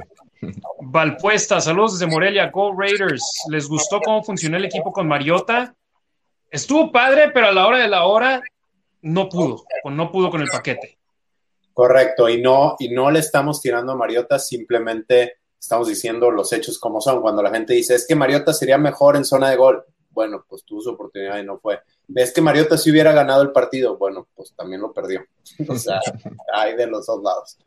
Valpuesta, 0.81 1.61
saludos 1.61 1.99
desde 1.99 2.11
Morelia, 2.11 2.49
Go 2.49 2.73
Raiders. 2.75 3.23
¿Les 3.49 3.67
gustó 3.67 3.99
cómo 4.01 4.23
funcionó 4.23 4.57
el 4.57 4.65
equipo 4.65 4.91
con 4.91 5.07
Mariota? 5.07 5.75
Estuvo 6.49 6.91
padre, 6.91 7.31
pero 7.31 7.47
a 7.47 7.51
la 7.51 7.67
hora 7.67 7.77
de 7.77 7.87
la 7.87 8.05
hora 8.05 8.41
no 9.01 9.29
pudo, 9.29 9.63
no 9.85 10.11
pudo 10.11 10.29
con 10.29 10.41
el 10.41 10.49
paquete. 10.49 10.97
Correcto, 11.73 12.27
y 12.27 12.41
no, 12.41 12.75
y 12.79 12.89
no 12.89 13.09
le 13.09 13.19
estamos 13.19 13.61
tirando 13.61 13.93
a 13.93 13.95
Mariota, 13.95 14.37
simplemente 14.37 15.37
estamos 15.59 15.87
diciendo 15.87 16.29
los 16.29 16.51
hechos 16.51 16.77
como 16.79 16.99
son. 16.99 17.21
Cuando 17.21 17.41
la 17.41 17.51
gente 17.51 17.73
dice, 17.73 17.95
es 17.95 18.05
que 18.05 18.15
Mariota 18.15 18.53
sería 18.53 18.77
mejor 18.77 19.15
en 19.15 19.25
zona 19.25 19.49
de 19.49 19.55
gol, 19.55 19.85
bueno, 20.09 20.43
pues 20.47 20.65
tuvo 20.65 20.81
su 20.81 20.89
oportunidad 20.89 21.39
y 21.39 21.45
no 21.45 21.59
fue. 21.59 21.79
¿Ves 22.07 22.33
que 22.33 22.41
Mariota 22.41 22.77
si 22.77 22.91
hubiera 22.91 23.13
ganado 23.13 23.41
el 23.43 23.51
partido? 23.51 23.97
Bueno, 23.97 24.27
pues 24.35 24.53
también 24.55 24.81
lo 24.81 24.91
perdió. 24.91 25.25
o 25.69 25.75
sea, 25.75 26.01
hay 26.53 26.75
de 26.75 26.87
los 26.87 27.05
dos 27.05 27.23
lados. 27.23 27.57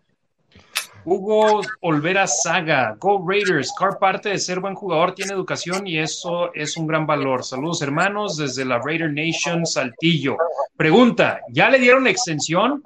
Hugo 1.07 1.61
Olvera 1.83 2.27
Saga, 2.27 2.97
Go 2.99 3.23
Raiders, 3.29 3.73
Car 3.79 3.99
parte 3.99 4.31
de 4.31 4.39
ser 4.39 4.61
buen 4.61 4.75
jugador, 4.75 5.15
tiene 5.15 5.35
educación 5.35 5.87
y 5.87 5.99
eso 5.99 6.53
es 6.55 6.79
un 6.79 6.87
gran 6.87 7.07
valor. 7.07 7.45
Saludos 7.45 7.83
hermanos 7.83 8.39
desde 8.39 8.65
la 8.65 8.79
Raider 8.79 9.13
Nation 9.13 9.67
Saltillo. 9.67 10.39
Pregunta, 10.79 11.41
¿ya 11.51 11.69
le 11.69 11.79
dieron 11.79 12.07
extensión? 12.07 12.83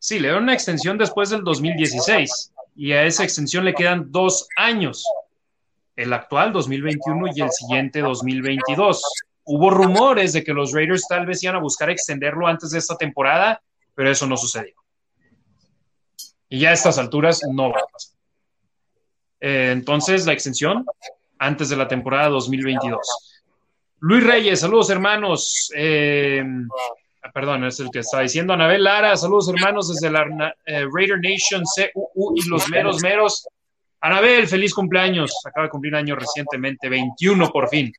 Sí, 0.00 0.16
le 0.16 0.28
dieron 0.28 0.42
una 0.44 0.54
extensión 0.54 0.98
después 0.98 1.30
del 1.30 1.44
2016 1.44 2.52
y 2.74 2.90
a 2.92 3.04
esa 3.04 3.22
extensión 3.22 3.64
le 3.64 3.74
quedan 3.74 4.10
dos 4.10 4.48
años, 4.56 5.06
el 5.94 6.12
actual 6.12 6.52
2021 6.52 7.28
y 7.36 7.40
el 7.40 7.52
siguiente 7.52 8.00
2022. 8.00 9.00
Hubo 9.44 9.70
rumores 9.70 10.32
de 10.32 10.42
que 10.42 10.52
los 10.52 10.72
Raiders 10.72 11.06
tal 11.08 11.24
vez 11.24 11.42
iban 11.44 11.56
a 11.56 11.60
buscar 11.60 11.88
extenderlo 11.88 12.48
antes 12.48 12.70
de 12.70 12.78
esta 12.78 12.96
temporada, 12.96 13.62
pero 13.94 14.10
eso 14.10 14.26
no 14.26 14.36
sucedió. 14.36 14.79
Y 16.50 16.58
ya 16.58 16.70
a 16.70 16.72
estas 16.74 16.98
alturas 16.98 17.40
no 17.50 17.70
va 17.70 17.78
a 17.78 17.86
pasar. 17.86 18.18
Eh, 19.40 19.70
entonces, 19.72 20.26
la 20.26 20.34
extensión 20.34 20.84
antes 21.38 21.70
de 21.70 21.76
la 21.76 21.88
temporada 21.88 22.28
2022. 22.28 23.00
Luis 24.00 24.24
Reyes, 24.24 24.60
saludos 24.60 24.90
hermanos. 24.90 25.72
Eh, 25.74 26.44
perdón, 27.32 27.64
es 27.64 27.80
el 27.80 27.90
que 27.90 28.00
está 28.00 28.20
diciendo. 28.20 28.52
Anabel 28.52 28.82
Lara, 28.82 29.16
saludos 29.16 29.48
hermanos 29.48 29.88
desde 29.88 30.10
la 30.10 30.54
eh, 30.66 30.86
Raider 30.92 31.20
Nation 31.20 31.62
CUU 31.94 32.34
y 32.36 32.48
los 32.48 32.68
meros 32.68 33.00
meros. 33.00 33.46
Anabel, 34.00 34.48
feliz 34.48 34.74
cumpleaños. 34.74 35.32
Acaba 35.44 35.66
de 35.66 35.70
cumplir 35.70 35.94
año 35.94 36.16
recientemente, 36.16 36.88
21 36.88 37.48
por 37.50 37.68
fin. 37.68 37.92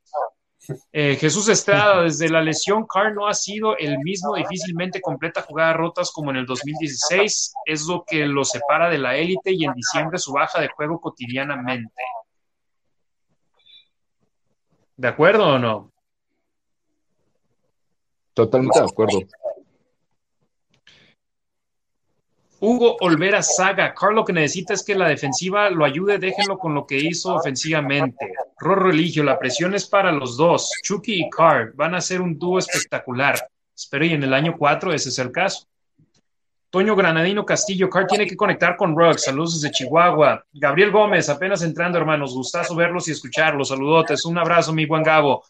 Eh, 0.92 1.16
Jesús 1.16 1.50
Estrada, 1.50 2.04
desde 2.04 2.30
la 2.30 2.42
lesión, 2.42 2.86
Carr 2.86 3.14
no 3.14 3.28
ha 3.28 3.34
sido 3.34 3.76
el 3.78 3.98
mismo, 4.00 4.36
difícilmente 4.36 5.02
completa 5.02 5.42
jugadas 5.42 5.76
rotas 5.76 6.12
como 6.12 6.32
en 6.32 6.38
el 6.38 6.46
2016. 6.46 7.54
Es 7.66 7.88
lo 7.88 8.04
que 8.06 8.26
lo 8.26 8.46
separa 8.46 8.90
de 8.90 8.98
la 8.98 9.16
élite 9.16 9.52
y 9.52 9.66
en 9.66 9.74
diciembre 9.74 10.20
su 10.20 10.32
baja 10.32 10.62
de 10.62 10.70
juego 10.70 11.00
cotidianamente. 11.02 12.04
¿De 14.96 15.08
acuerdo 15.08 15.56
o 15.56 15.60
no? 15.60 15.92
Totalmente 18.34 18.80
de 18.80 18.86
acuerdo. 18.86 19.20
Hugo 22.64 22.96
Olvera 23.00 23.42
Saga, 23.42 23.92
Carl 23.96 24.14
lo 24.14 24.24
que 24.24 24.34
necesita 24.34 24.76
es 24.76 24.84
que 24.84 24.94
la 24.94 25.08
defensiva 25.08 25.68
lo 25.72 25.84
ayude, 25.84 26.20
déjenlo 26.20 26.60
con 26.60 26.76
lo 26.76 26.86
que 26.86 26.96
hizo 26.96 27.34
ofensivamente. 27.34 28.34
Rorro 28.60 28.92
Religio, 28.92 29.24
la 29.24 29.40
presión 29.40 29.74
es 29.74 29.88
para 29.88 30.12
los 30.12 30.38
dos. 30.38 30.70
Chucky 30.84 31.24
y 31.24 31.30
Carl 31.32 31.72
van 31.74 31.96
a 31.96 32.02
ser 32.02 32.22
un 32.22 32.38
dúo 32.38 32.60
espectacular. 32.60 33.36
Espero 33.76 34.06
y 34.06 34.14
en 34.14 34.22
el 34.22 34.32
año 34.32 34.56
4 34.56 34.94
ese 34.94 35.10
es 35.10 35.18
el 35.18 35.32
caso. 35.32 35.66
Toño 36.70 36.96
Granadino 36.96 37.44
Castillo, 37.44 37.90
Carl 37.90 38.06
tiene 38.06 38.28
que 38.28 38.38
conectar 38.38 38.78
con 38.78 38.96
Ruggs. 38.96 39.24
Saludos 39.24 39.60
desde 39.60 39.74
Chihuahua. 39.74 40.46
Gabriel 40.54 40.92
Gómez, 40.92 41.30
apenas 41.30 41.64
entrando, 41.64 41.98
hermanos. 41.98 42.36
Gustazo 42.36 42.76
verlos 42.76 43.08
y 43.08 43.12
escucharlos. 43.12 43.70
Saludotes. 43.70 44.24
Un 44.24 44.38
abrazo, 44.38 44.72
mi 44.72 44.86
buen 44.86 45.02
Gabo. 45.02 45.44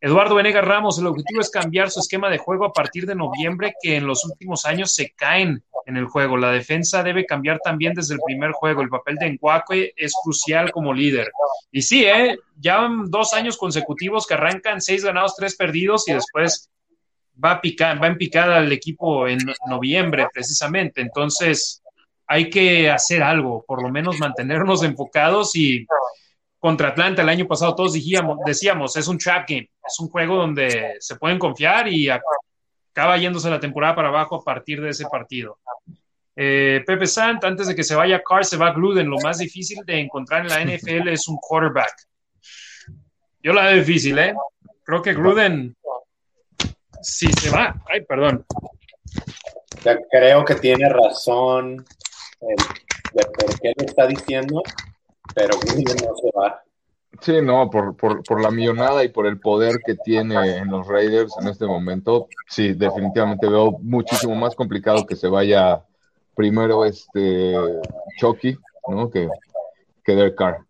Eduardo 0.00 0.34
Venegas 0.34 0.64
Ramos, 0.64 0.98
el 0.98 1.06
objetivo 1.06 1.40
es 1.40 1.50
cambiar 1.50 1.90
su 1.90 2.00
esquema 2.00 2.28
de 2.28 2.38
juego 2.38 2.66
a 2.66 2.72
partir 2.72 3.06
de 3.06 3.14
noviembre, 3.14 3.74
que 3.80 3.96
en 3.96 4.06
los 4.06 4.24
últimos 4.24 4.66
años 4.66 4.94
se 4.94 5.12
caen 5.12 5.62
en 5.86 5.96
el 5.96 6.04
juego. 6.04 6.36
La 6.36 6.50
defensa 6.50 7.02
debe 7.02 7.24
cambiar 7.24 7.60
también 7.60 7.94
desde 7.94 8.14
el 8.14 8.20
primer 8.24 8.52
juego. 8.52 8.82
El 8.82 8.90
papel 8.90 9.16
de 9.16 9.26
Encuaque 9.26 9.94
es 9.96 10.12
crucial 10.22 10.70
como 10.70 10.92
líder. 10.92 11.30
Y 11.70 11.82
sí, 11.82 12.04
¿eh? 12.04 12.38
ya 12.56 12.88
dos 13.06 13.32
años 13.32 13.56
consecutivos 13.56 14.26
que 14.26 14.34
arrancan 14.34 14.82
seis 14.82 15.04
ganados, 15.04 15.34
tres 15.36 15.56
perdidos 15.56 16.06
y 16.08 16.12
después 16.12 16.70
va, 17.42 17.60
picar, 17.60 18.02
va 18.02 18.08
en 18.08 18.18
picada 18.18 18.58
el 18.58 18.72
equipo 18.72 19.26
en 19.26 19.38
noviembre 19.66 20.26
precisamente. 20.32 21.00
Entonces 21.00 21.82
hay 22.26 22.50
que 22.50 22.90
hacer 22.90 23.22
algo, 23.22 23.64
por 23.66 23.82
lo 23.82 23.88
menos 23.88 24.18
mantenernos 24.18 24.82
enfocados 24.82 25.54
y 25.54 25.86
contra 26.66 26.88
Atlanta 26.88 27.22
el 27.22 27.28
año 27.28 27.46
pasado 27.46 27.76
todos 27.76 27.92
decíamos, 27.92 28.96
es 28.96 29.06
un 29.06 29.18
trap 29.18 29.48
game, 29.48 29.70
es 29.86 30.00
un 30.00 30.08
juego 30.08 30.34
donde 30.34 30.96
se 30.98 31.14
pueden 31.14 31.38
confiar 31.38 31.86
y 31.86 32.08
acaba 32.10 33.16
yéndose 33.18 33.48
la 33.48 33.60
temporada 33.60 33.94
para 33.94 34.08
abajo 34.08 34.34
a 34.34 34.42
partir 34.42 34.80
de 34.80 34.90
ese 34.90 35.04
partido. 35.08 35.60
Eh, 36.34 36.82
Pepe 36.84 37.06
Sant, 37.06 37.44
antes 37.44 37.68
de 37.68 37.76
que 37.76 37.84
se 37.84 37.94
vaya 37.94 38.20
Carr, 38.20 38.44
se 38.44 38.56
va 38.56 38.72
Gruden. 38.72 39.08
Lo 39.08 39.18
más 39.18 39.38
difícil 39.38 39.84
de 39.86 40.00
encontrar 40.00 40.40
en 40.40 40.48
la 40.48 40.60
NFL 40.60 41.06
es 41.06 41.28
un 41.28 41.36
quarterback. 41.36 41.94
Yo 43.44 43.52
la 43.52 43.66
veo 43.66 43.76
difícil, 43.76 44.18
¿eh? 44.18 44.34
Creo 44.82 45.00
que 45.00 45.14
Gruden, 45.14 45.76
si 47.00 47.32
se 47.32 47.48
va, 47.48 47.80
ay, 47.88 48.00
perdón. 48.00 48.44
Creo 50.10 50.44
que 50.44 50.56
tiene 50.56 50.88
razón 50.88 51.76
de 52.40 53.24
por 53.38 53.60
qué 53.60 53.72
lo 53.78 53.86
está 53.86 54.08
diciendo, 54.08 54.64
pero 55.36 55.54
no 55.54 56.16
se 56.16 56.30
va. 56.34 56.62
Sí, 57.20 57.42
no, 57.42 57.68
por, 57.68 57.94
por, 57.94 58.22
por, 58.24 58.40
la 58.40 58.50
millonada 58.50 59.04
y 59.04 59.08
por 59.08 59.26
el 59.26 59.38
poder 59.38 59.80
que 59.84 59.94
tiene 59.94 60.56
en 60.56 60.68
los 60.70 60.86
Raiders 60.86 61.34
en 61.40 61.48
este 61.48 61.66
momento, 61.66 62.28
sí, 62.48 62.72
definitivamente 62.72 63.46
veo 63.46 63.72
muchísimo 63.82 64.34
más 64.34 64.54
complicado 64.54 65.06
que 65.06 65.14
se 65.14 65.28
vaya 65.28 65.84
primero 66.34 66.86
este 66.86 67.54
Chucky, 68.18 68.56
¿no? 68.88 69.10
Que, 69.10 69.28
que 70.02 70.14
Derek 70.14 70.36
Carr. 70.36 70.64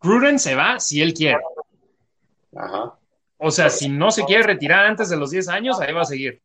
Gruden 0.00 0.38
se 0.38 0.54
va 0.54 0.78
si 0.78 1.02
él 1.02 1.12
quiere. 1.12 1.40
Ajá. 2.54 2.96
O 3.38 3.50
sea, 3.50 3.70
si 3.70 3.88
no 3.88 4.12
se 4.12 4.24
quiere 4.24 4.44
retirar 4.44 4.86
antes 4.86 5.08
de 5.08 5.16
los 5.16 5.30
10 5.30 5.48
años, 5.48 5.80
ahí 5.80 5.92
va 5.92 6.02
a 6.02 6.04
seguir. 6.04 6.40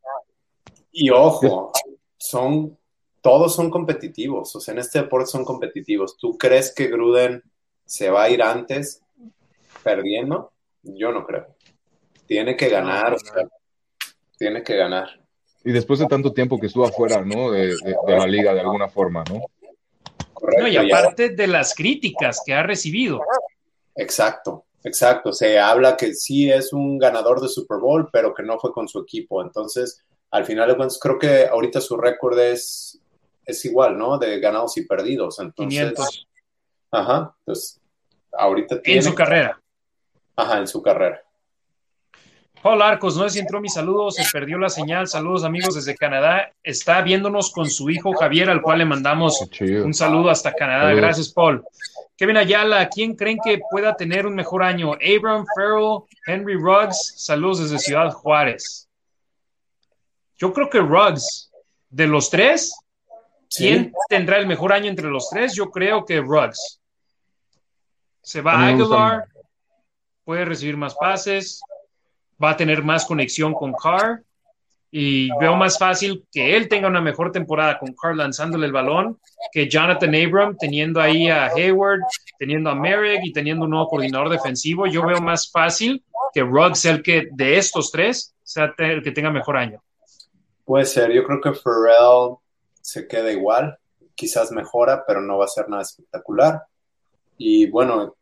Y 0.91 1.11
ojo, 1.11 1.71
son 2.17 2.75
todos 3.21 3.55
son 3.55 3.69
competitivos, 3.69 4.55
o 4.55 4.59
sea, 4.59 4.73
en 4.73 4.79
este 4.79 5.01
deporte 5.01 5.31
son 5.31 5.43
competitivos. 5.43 6.17
¿Tú 6.17 6.37
crees 6.37 6.73
que 6.73 6.87
Gruden 6.87 7.43
se 7.85 8.09
va 8.09 8.23
a 8.23 8.29
ir 8.29 8.41
antes 8.41 9.01
perdiendo? 9.83 10.51
Yo 10.83 11.11
no 11.11 11.25
creo. 11.25 11.47
Tiene 12.25 12.55
que 12.55 12.69
ganar, 12.69 13.13
o 13.13 13.19
sea, 13.19 13.47
tiene 14.37 14.63
que 14.63 14.75
ganar. 14.75 15.19
Y 15.63 15.71
después 15.71 15.99
de 15.99 16.05
tanto 16.05 16.31
tiempo 16.31 16.59
que 16.59 16.67
estuvo 16.67 16.85
afuera, 16.85 17.23
¿no? 17.23 17.51
De, 17.51 17.75
la 18.07 18.27
liga, 18.27 18.53
de 18.53 18.61
alguna 18.61 18.87
forma, 18.87 19.23
¿no? 19.29 19.41
Correcto, 20.33 20.63
no, 20.63 20.67
y 20.67 20.77
aparte 20.77 21.29
de 21.29 21.47
las 21.47 21.73
críticas 21.73 22.41
que 22.45 22.53
ha 22.53 22.63
recibido. 22.63 23.21
Exacto, 23.95 24.65
exacto. 24.83 25.33
Se 25.33 25.59
habla 25.59 25.97
que 25.97 26.13
sí 26.13 26.49
es 26.49 26.71
un 26.71 26.97
ganador 26.99 27.41
de 27.41 27.49
Super 27.49 27.79
Bowl, 27.79 28.09
pero 28.13 28.33
que 28.33 28.43
no 28.43 28.59
fue 28.59 28.71
con 28.71 28.87
su 28.87 28.99
equipo. 28.99 29.41
Entonces, 29.41 30.05
al 30.31 30.45
final 30.45 30.69
de 30.69 30.75
cuentas, 30.75 30.99
creo 31.01 31.17
que 31.17 31.47
ahorita 31.47 31.81
su 31.81 31.97
récord 31.97 32.37
es 32.39 33.01
es 33.47 33.63
igual, 33.65 33.97
¿no? 33.97 34.17
De 34.17 34.39
ganados 34.39 34.77
y 34.77 34.85
perdidos. 34.85 35.39
Entonces, 35.39 35.79
500. 35.79 36.27
Ajá, 36.91 37.33
entonces, 37.39 37.79
ahorita 38.33 38.81
tiene... 38.81 38.99
En 38.99 39.03
su 39.03 39.15
carrera. 39.15 39.59
Ajá, 40.35 40.59
en 40.59 40.67
su 40.67 40.81
carrera. 40.81 41.23
Paul 42.61 42.81
Arcos, 42.81 43.15
no 43.15 43.23
sé 43.23 43.29
si 43.29 43.39
entró 43.39 43.61
mi 43.61 43.69
saludo, 43.69 44.11
se 44.11 44.25
perdió 44.31 44.57
la 44.57 44.69
señal. 44.69 45.07
Saludos 45.07 45.43
amigos 45.43 45.75
desde 45.75 45.95
Canadá. 45.95 46.51
Está 46.63 47.01
viéndonos 47.01 47.51
con 47.51 47.69
su 47.69 47.89
hijo 47.89 48.13
Javier, 48.13 48.49
al 48.49 48.61
cual 48.61 48.79
le 48.79 48.85
mandamos 48.85 49.47
un 49.61 49.93
saludo 49.93 50.29
hasta 50.29 50.53
Canadá. 50.53 50.93
Gracias, 50.93 51.29
Paul. 51.29 51.63
Kevin 52.17 52.37
Ayala, 52.37 52.89
¿quién 52.89 53.15
creen 53.15 53.37
que 53.43 53.61
pueda 53.69 53.95
tener 53.95 54.25
un 54.25 54.35
mejor 54.35 54.63
año? 54.63 54.93
Abram 54.93 55.45
Farrell, 55.55 55.99
Henry 56.25 56.55
Ruggs. 56.55 57.13
Saludos 57.15 57.59
desde 57.59 57.79
Ciudad 57.79 58.11
Juárez. 58.11 58.89
Yo 60.37 60.51
creo 60.51 60.69
que 60.69 60.79
Ruggs, 60.79 61.51
de 61.89 62.07
los 62.07 62.29
tres, 62.29 62.73
¿Quién 63.49 63.93
tendrá 64.09 64.37
el 64.37 64.47
mejor 64.47 64.73
año 64.73 64.89
entre 64.89 65.09
los 65.09 65.29
tres? 65.29 65.55
Yo 65.55 65.69
creo 65.69 66.05
que 66.05 66.19
Ruggs. 66.19 66.79
Se 68.21 68.41
va 68.41 68.53
a 68.53 68.67
Aguilar, 68.67 69.25
puede 70.25 70.43
recibir 70.43 70.75
más 70.75 70.95
pases, 70.95 71.61
va 72.43 72.51
a 72.51 72.57
tener 72.57 72.83
más 72.83 73.05
conexión 73.05 73.53
con 73.53 73.73
Carr 73.73 74.21
y 74.91 75.29
veo 75.39 75.55
más 75.55 75.77
fácil 75.77 76.25
que 76.31 76.55
él 76.55 76.67
tenga 76.67 76.87
una 76.87 77.01
mejor 77.01 77.31
temporada 77.31 77.77
con 77.79 77.93
Carr 77.93 78.15
lanzándole 78.15 78.65
el 78.65 78.71
balón 78.71 79.19
que 79.51 79.69
Jonathan 79.69 80.15
Abram 80.15 80.57
teniendo 80.57 80.99
ahí 80.99 81.29
a 81.29 81.47
Hayward, 81.47 82.01
teniendo 82.37 82.69
a 82.69 82.75
Merrick 82.75 83.21
y 83.23 83.31
teniendo 83.31 83.65
un 83.65 83.71
nuevo 83.71 83.87
coordinador 83.87 84.29
defensivo. 84.29 84.87
Yo 84.87 85.05
veo 85.05 85.21
más 85.21 85.49
fácil 85.49 86.03
que 86.33 86.41
Ruggs 86.41 86.85
el 86.85 87.01
que 87.01 87.29
de 87.31 87.57
estos 87.57 87.91
tres 87.91 88.35
sea 88.43 88.73
el 88.77 89.01
que 89.01 89.11
tenga 89.11 89.31
mejor 89.31 89.57
año. 89.57 89.81
Puede 90.65 90.85
ser, 90.85 91.11
yo 91.11 91.23
creo 91.23 91.39
que 91.39 91.53
Pharrell 91.53 92.37
se 92.87 93.05
queda 93.05 93.29
igual, 93.33 93.77
quizás 94.15 94.49
mejora, 94.53 95.03
pero 95.05 95.21
no 95.21 95.37
va 95.37 95.43
a 95.43 95.49
ser 95.49 95.67
nada 95.67 95.81
espectacular. 95.81 96.63
Y 97.37 97.69
bueno, 97.69 98.15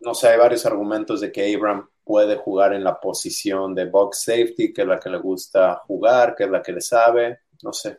no 0.00 0.14
sé, 0.14 0.28
hay 0.28 0.38
varios 0.38 0.64
argumentos 0.64 1.20
de 1.20 1.32
que 1.32 1.52
Abram 1.52 1.88
puede 2.04 2.36
jugar 2.36 2.72
en 2.72 2.84
la 2.84 3.00
posición 3.00 3.74
de 3.74 3.86
box 3.86 4.22
safety, 4.22 4.72
que 4.72 4.82
es 4.82 4.88
la 4.88 5.00
que 5.00 5.10
le 5.10 5.18
gusta 5.18 5.82
jugar, 5.88 6.36
que 6.36 6.44
es 6.44 6.50
la 6.50 6.62
que 6.62 6.72
le 6.72 6.80
sabe, 6.80 7.40
no 7.64 7.72
sé. 7.72 7.98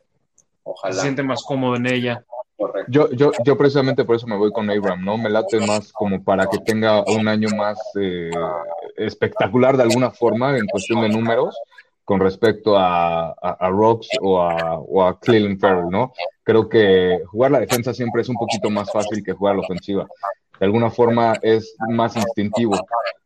Ojalá. 0.64 0.96
Se 0.96 1.02
siente 1.02 1.24
más 1.24 1.44
cómodo 1.44 1.76
en 1.76 1.88
ella. 1.88 2.26
Correcto. 2.56 2.90
Yo, 2.90 3.12
yo, 3.12 3.32
yo 3.44 3.58
precisamente 3.58 4.06
por 4.06 4.16
eso 4.16 4.28
me 4.28 4.38
voy 4.38 4.54
con 4.54 4.70
Abram, 4.70 5.04
¿no? 5.04 5.18
Me 5.18 5.30
late 5.30 5.60
más 5.60 5.92
como 5.92 6.24
para 6.24 6.48
que 6.48 6.60
tenga 6.60 7.04
un 7.04 7.28
año 7.28 7.50
más 7.50 7.78
eh, 8.00 8.32
espectacular 8.96 9.76
de 9.76 9.84
alguna 9.84 10.12
forma 10.12 10.58
en 10.58 10.66
cuestión 10.68 11.02
de 11.02 11.10
números 11.10 11.54
con 12.08 12.22
respecto 12.22 12.78
a, 12.78 13.32
a, 13.34 13.70
Rocks 13.70 14.08
o 14.22 14.42
a, 14.42 14.80
o 14.80 15.04
a 15.04 15.20
Cleveland 15.20 15.60
Farrell, 15.60 15.90
¿no? 15.90 16.14
Creo 16.42 16.70
que 16.70 17.20
jugar 17.28 17.52
la 17.52 17.60
defensa 17.60 17.94
siempre 17.94 18.22
es 18.22 18.30
un 18.30 18.38
poquito 18.38 18.70
más 18.70 18.90
fácil 18.90 19.22
que 19.22 19.34
jugar 19.34 19.58
la 19.58 19.64
ofensiva. 19.64 20.08
De 20.58 20.66
alguna 20.66 20.90
forma 20.90 21.34
es 21.42 21.76
más 21.90 22.16
instintivo, 22.16 22.78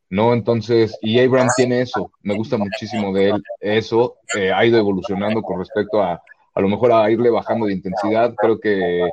¿no? 0.10 0.34
Entonces, 0.34 0.98
y 0.99 1.20
Abraham 1.20 1.49
tiene 1.56 1.82
eso, 1.82 2.12
me 2.24 2.36
gusta 2.36 2.58
muchísimo 2.58 3.14
de 3.14 3.30
él, 3.30 3.44
eso 3.60 4.16
eh, 4.36 4.52
ha 4.52 4.66
ido 4.66 4.80
evolucionando 4.80 5.44
con 5.44 5.60
respecto 5.60 6.02
a, 6.02 6.20
a 6.56 6.62
lo 6.62 6.68
mejor 6.68 6.91
a 6.91 7.12
irle 7.12 7.30
bajando 7.30 7.68
de 7.68 7.74
intensidad, 7.74 8.34
creo 8.36 8.60
que, 8.60 9.08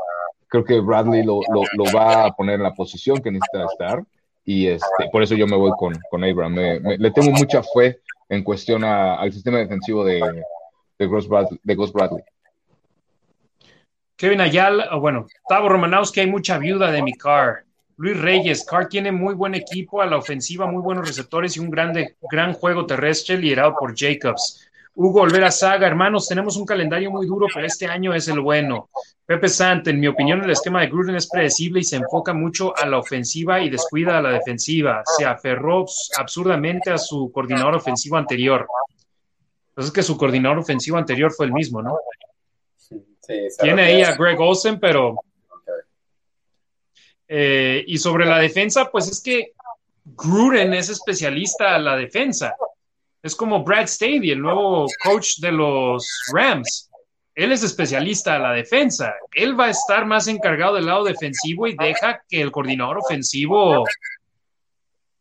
creo 0.46 0.64
que 0.64 0.80
Bradley 0.80 1.24
lo, 1.24 1.40
lo, 1.52 1.84
va 1.94 2.24
a 2.24 2.32
poner 2.32 2.54
en 2.54 2.62
la 2.62 2.72
posición 2.72 3.18
que 3.18 3.30
necesita 3.30 3.66
estar, 3.66 4.02
y 4.46 4.68
este, 4.68 5.10
por 5.12 5.22
eso 5.22 5.34
yo 5.34 5.46
me 5.46 5.56
voy 5.56 5.72
con, 5.78 5.92
con 6.10 6.24
Abraham, 6.24 6.54
le 6.54 7.10
tengo 7.10 7.32
mucha 7.32 7.62
fe 7.62 8.00
en 8.28 8.42
cuestión 8.42 8.84
al 8.84 9.32
sistema 9.32 9.58
defensivo 9.58 10.04
de, 10.04 10.44
de, 10.98 11.06
Bradley, 11.06 12.24
Kevin 14.16 14.40
Ayala, 14.40 14.94
bueno, 14.96 15.26
Tavo 15.48 15.68
Romanowski, 15.68 16.20
hay 16.20 16.26
mucha 16.26 16.58
viuda 16.58 16.90
de 16.90 17.02
mi 17.02 17.12
car. 17.12 17.64
Luis 17.96 18.20
Reyes, 18.20 18.64
Carr 18.64 18.88
tiene 18.88 19.10
muy 19.10 19.34
buen 19.34 19.54
equipo 19.54 20.02
a 20.02 20.06
la 20.06 20.16
ofensiva, 20.16 20.66
muy 20.66 20.82
buenos 20.82 21.08
receptores 21.08 21.56
y 21.56 21.60
un 21.60 21.70
grande, 21.70 22.16
gran 22.30 22.52
juego 22.52 22.86
terrestre 22.86 23.38
liderado 23.38 23.74
por 23.78 23.96
Jacobs. 23.96 24.67
Hugo 25.00 25.20
Olvera 25.20 25.52
Saga, 25.52 25.86
hermanos, 25.86 26.26
tenemos 26.26 26.56
un 26.56 26.66
calendario 26.66 27.12
muy 27.12 27.24
duro, 27.24 27.46
pero 27.54 27.64
este 27.64 27.86
año 27.86 28.12
es 28.12 28.26
el 28.26 28.40
bueno. 28.40 28.90
Pepe 29.24 29.48
Sant, 29.48 29.86
en 29.86 30.00
mi 30.00 30.08
opinión, 30.08 30.42
el 30.42 30.50
esquema 30.50 30.80
de 30.80 30.88
Gruden 30.88 31.14
es 31.14 31.28
predecible 31.28 31.78
y 31.78 31.84
se 31.84 31.94
enfoca 31.94 32.34
mucho 32.34 32.76
a 32.76 32.84
la 32.84 32.98
ofensiva 32.98 33.60
y 33.60 33.70
descuida 33.70 34.18
a 34.18 34.22
la 34.22 34.30
defensiva. 34.30 35.04
Se 35.16 35.24
aferró 35.24 35.86
absurdamente 36.18 36.90
a 36.90 36.98
su 36.98 37.30
coordinador 37.30 37.76
ofensivo 37.76 38.16
anterior. 38.16 38.66
Entonces 39.68 39.90
es 39.90 39.92
que 39.92 40.02
su 40.02 40.16
coordinador 40.16 40.58
ofensivo 40.58 40.98
anterior 40.98 41.30
fue 41.30 41.46
el 41.46 41.52
mismo, 41.52 41.80
¿no? 41.80 41.96
Tiene 43.60 43.82
ahí 43.82 44.02
a 44.02 44.16
Greg 44.16 44.40
Olsen, 44.40 44.80
pero... 44.80 45.20
Eh, 47.28 47.84
y 47.86 47.98
sobre 47.98 48.26
la 48.26 48.40
defensa, 48.40 48.90
pues 48.90 49.06
es 49.06 49.22
que 49.22 49.52
Gruden 50.04 50.74
es 50.74 50.88
especialista 50.88 51.76
a 51.76 51.78
la 51.78 51.94
defensa. 51.94 52.56
Es 53.22 53.34
como 53.34 53.64
Brad 53.64 53.86
Staley, 53.86 54.30
el 54.30 54.40
nuevo 54.40 54.86
coach 55.02 55.38
de 55.38 55.52
los 55.52 56.06
Rams. 56.32 56.90
Él 57.34 57.52
es 57.52 57.62
especialista 57.62 58.36
a 58.36 58.38
la 58.38 58.52
defensa. 58.52 59.14
Él 59.32 59.58
va 59.58 59.66
a 59.66 59.70
estar 59.70 60.06
más 60.06 60.26
encargado 60.28 60.74
del 60.74 60.86
lado 60.86 61.04
defensivo 61.04 61.66
y 61.66 61.76
deja 61.76 62.22
que 62.28 62.40
el 62.40 62.50
coordinador 62.50 62.98
ofensivo 62.98 63.84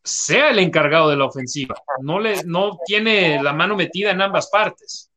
sea 0.03 0.49
el 0.52 0.60
encargado 0.60 1.10
de 1.10 1.18
la 1.18 1.26
ofensiva. 1.26 1.76
No, 2.02 2.19
le, 2.19 2.44
no 2.44 2.80
tiene 2.86 3.41
la 3.41 3.53
mano 3.53 3.76
metida 3.76 4.11
en 4.11 4.22
ambas 4.22 4.49
partes. 4.49 5.11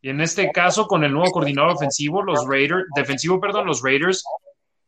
Y 0.00 0.08
en 0.08 0.20
este 0.20 0.50
caso, 0.50 0.86
con 0.86 1.04
el 1.04 1.12
nuevo 1.12 1.30
coordinador 1.30 1.72
ofensivo, 1.72 2.22
los 2.22 2.46
Raiders, 2.46 2.86
defensivo, 2.96 3.40
perdón, 3.40 3.66
los 3.66 3.82
Raiders 3.82 4.24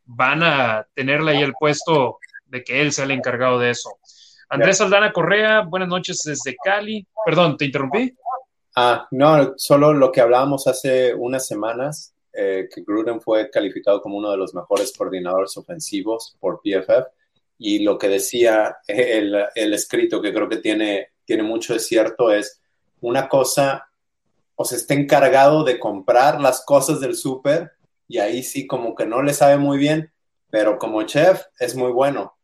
van 0.06 0.42
a 0.42 0.86
tenerle 0.94 1.32
ahí 1.32 1.42
el 1.42 1.54
puesto 1.54 2.18
de 2.46 2.64
que 2.64 2.80
él 2.80 2.92
sea 2.92 3.04
el 3.04 3.12
encargado 3.12 3.58
de 3.58 3.70
eso. 3.70 3.90
Andrés 4.54 4.80
Aldana 4.80 5.12
Correa, 5.12 5.62
buenas 5.62 5.88
noches 5.88 6.22
desde 6.24 6.54
Cali. 6.54 7.04
Perdón, 7.26 7.56
¿te 7.56 7.64
interrumpí? 7.64 8.14
Ah, 8.76 9.08
no, 9.10 9.54
solo 9.56 9.92
lo 9.92 10.12
que 10.12 10.20
hablábamos 10.20 10.68
hace 10.68 11.12
unas 11.12 11.44
semanas, 11.44 12.14
eh, 12.32 12.68
que 12.72 12.82
Gruden 12.82 13.20
fue 13.20 13.50
calificado 13.50 14.00
como 14.00 14.16
uno 14.16 14.30
de 14.30 14.36
los 14.36 14.54
mejores 14.54 14.96
coordinadores 14.96 15.56
ofensivos 15.56 16.36
por 16.38 16.60
PFF, 16.62 17.04
y 17.58 17.80
lo 17.80 17.98
que 17.98 18.08
decía 18.08 18.76
el, 18.86 19.44
el 19.56 19.74
escrito, 19.74 20.22
que 20.22 20.32
creo 20.32 20.48
que 20.48 20.58
tiene, 20.58 21.08
tiene 21.24 21.42
mucho 21.42 21.72
de 21.72 21.80
cierto, 21.80 22.30
es 22.30 22.60
una 23.00 23.28
cosa, 23.28 23.88
o 24.54 24.64
se 24.64 24.76
está 24.76 24.94
encargado 24.94 25.64
de 25.64 25.80
comprar 25.80 26.40
las 26.40 26.64
cosas 26.64 27.00
del 27.00 27.16
súper, 27.16 27.72
y 28.06 28.18
ahí 28.18 28.44
sí 28.44 28.68
como 28.68 28.94
que 28.94 29.04
no 29.04 29.20
le 29.20 29.34
sabe 29.34 29.56
muy 29.56 29.78
bien, 29.78 30.12
pero 30.48 30.78
como 30.78 31.02
chef 31.02 31.42
es 31.58 31.74
muy 31.74 31.90
bueno 31.90 32.34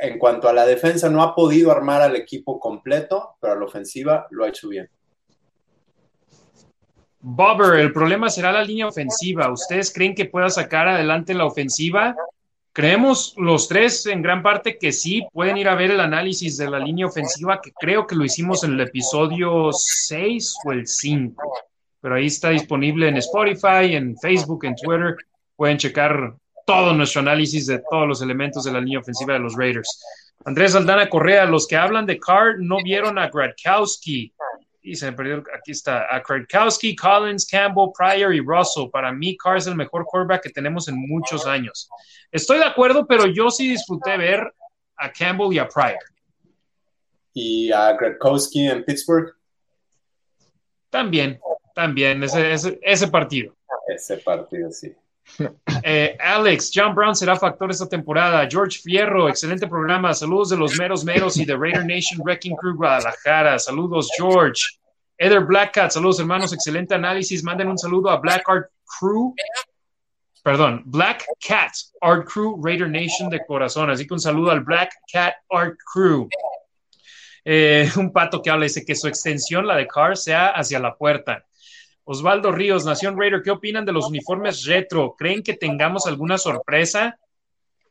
en 0.00 0.18
cuanto 0.18 0.48
a 0.48 0.52
la 0.52 0.66
defensa, 0.66 1.08
no 1.08 1.22
ha 1.22 1.34
podido 1.34 1.72
armar 1.72 2.02
al 2.02 2.16
equipo 2.16 2.60
completo, 2.60 3.36
pero 3.40 3.54
a 3.54 3.56
la 3.56 3.64
ofensiva 3.64 4.26
lo 4.30 4.44
ha 4.44 4.48
hecho 4.48 4.68
bien. 4.68 4.88
Bobber, 7.20 7.80
el 7.80 7.92
problema 7.92 8.28
será 8.28 8.52
la 8.52 8.62
línea 8.62 8.86
ofensiva. 8.86 9.50
¿Ustedes 9.50 9.92
creen 9.92 10.14
que 10.14 10.26
pueda 10.26 10.48
sacar 10.48 10.86
adelante 10.86 11.34
la 11.34 11.46
ofensiva? 11.46 12.14
Creemos 12.72 13.34
los 13.38 13.68
tres 13.68 14.04
en 14.06 14.20
gran 14.20 14.42
parte 14.42 14.76
que 14.78 14.92
sí, 14.92 15.26
pueden 15.32 15.56
ir 15.56 15.68
a 15.68 15.74
ver 15.74 15.92
el 15.92 16.00
análisis 16.00 16.58
de 16.58 16.70
la 16.70 16.78
línea 16.78 17.06
ofensiva, 17.06 17.60
que 17.60 17.72
creo 17.72 18.06
que 18.06 18.14
lo 18.14 18.24
hicimos 18.24 18.64
en 18.64 18.74
el 18.74 18.80
episodio 18.80 19.72
6 19.72 20.56
o 20.66 20.72
el 20.72 20.86
5, 20.86 21.52
pero 22.02 22.16
ahí 22.16 22.26
está 22.26 22.50
disponible 22.50 23.08
en 23.08 23.16
Spotify, 23.16 23.94
en 23.96 24.14
Facebook, 24.18 24.66
en 24.66 24.76
Twitter. 24.76 25.16
Pueden 25.56 25.78
checar 25.78 26.34
todo 26.66 26.92
nuestro 26.92 27.20
análisis 27.20 27.66
de 27.66 27.82
todos 27.88 28.06
los 28.06 28.20
elementos 28.20 28.64
de 28.64 28.72
la 28.72 28.80
línea 28.80 28.98
ofensiva 28.98 29.34
de 29.34 29.38
los 29.38 29.54
Raiders. 29.56 30.02
Andrés 30.44 30.74
Aldana 30.74 31.08
Correa, 31.08 31.46
los 31.46 31.66
que 31.66 31.76
hablan 31.76 32.04
de 32.06 32.18
Carr 32.18 32.56
no 32.58 32.76
vieron 32.82 33.18
a 33.18 33.30
Gradkowski. 33.30 34.34
Y 34.82 34.94
se 34.94 35.10
me 35.10 35.16
perdió, 35.16 35.42
aquí 35.56 35.72
está, 35.72 36.02
a 36.02 36.20
Gradkowski, 36.20 36.94
Collins, 36.94 37.46
Campbell, 37.46 37.90
Pryor 37.96 38.34
y 38.34 38.40
Russell. 38.40 38.90
Para 38.92 39.12
mí, 39.12 39.36
Carr 39.36 39.56
es 39.56 39.66
el 39.66 39.76
mejor 39.76 40.04
quarterback 40.04 40.42
que 40.42 40.50
tenemos 40.50 40.88
en 40.88 40.96
muchos 40.96 41.46
años. 41.46 41.88
Estoy 42.30 42.58
de 42.58 42.64
acuerdo, 42.64 43.06
pero 43.06 43.26
yo 43.26 43.50
sí 43.50 43.68
disfruté 43.68 44.16
ver 44.16 44.52
a 44.96 45.12
Campbell 45.12 45.52
y 45.52 45.58
a 45.58 45.68
Pryor. 45.68 45.98
¿Y 47.32 47.72
a 47.72 47.92
Gradkowski 47.92 48.66
en 48.66 48.84
Pittsburgh? 48.84 49.34
También, 50.90 51.40
también, 51.74 52.22
ese, 52.22 52.52
ese, 52.52 52.78
ese 52.82 53.08
partido. 53.08 53.54
Ese 53.88 54.18
partido, 54.18 54.70
sí. 54.72 54.94
Eh, 55.82 56.16
Alex, 56.18 56.70
John 56.74 56.94
Brown 56.94 57.14
será 57.14 57.36
factor 57.36 57.70
esta 57.70 57.88
temporada. 57.88 58.48
George 58.50 58.80
Fierro, 58.82 59.28
excelente 59.28 59.66
programa. 59.68 60.14
Saludos 60.14 60.50
de 60.50 60.56
los 60.56 60.76
meros 60.78 61.04
meros 61.04 61.36
y 61.36 61.44
de 61.44 61.56
Raider 61.56 61.84
Nation 61.84 62.20
Wrecking 62.24 62.56
Crew 62.56 62.74
Guadalajara. 62.74 63.58
Saludos, 63.58 64.10
George. 64.16 64.62
Eder 65.18 65.40
Blackcat, 65.40 65.92
saludos 65.92 66.20
hermanos, 66.20 66.52
excelente 66.52 66.94
análisis. 66.94 67.42
Manden 67.42 67.68
un 67.68 67.78
saludo 67.78 68.10
a 68.10 68.16
Black 68.16 68.42
Art 68.48 68.66
Crew. 68.98 69.34
Perdón, 70.42 70.82
Black 70.86 71.24
Cat 71.46 71.72
Art 72.00 72.26
Crew 72.28 72.60
Raider 72.62 72.88
Nation 72.88 73.30
de 73.30 73.44
corazón. 73.46 73.90
Así 73.90 74.06
que 74.06 74.14
un 74.14 74.20
saludo 74.20 74.50
al 74.50 74.60
Black 74.60 74.92
Cat 75.12 75.34
Art 75.50 75.76
Crew. 75.92 76.28
Eh, 77.44 77.88
un 77.96 78.12
pato 78.12 78.42
que 78.42 78.50
habla 78.50 78.64
dice 78.64 78.84
que 78.84 78.94
su 78.94 79.06
extensión, 79.06 79.66
la 79.66 79.76
de 79.76 79.86
Car, 79.86 80.16
sea 80.16 80.48
hacia 80.48 80.80
la 80.80 80.96
puerta. 80.96 81.44
Osvaldo 82.08 82.52
Ríos, 82.52 82.84
Nación 82.84 83.18
Raider, 83.18 83.42
¿qué 83.42 83.50
opinan 83.50 83.84
de 83.84 83.92
los 83.92 84.06
uniformes 84.06 84.64
retro? 84.64 85.16
¿Creen 85.18 85.42
que 85.42 85.54
tengamos 85.54 86.06
alguna 86.06 86.38
sorpresa? 86.38 87.18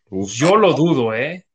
Yo 0.10 0.56
lo 0.56 0.74
dudo, 0.74 1.14
¿eh? 1.14 1.46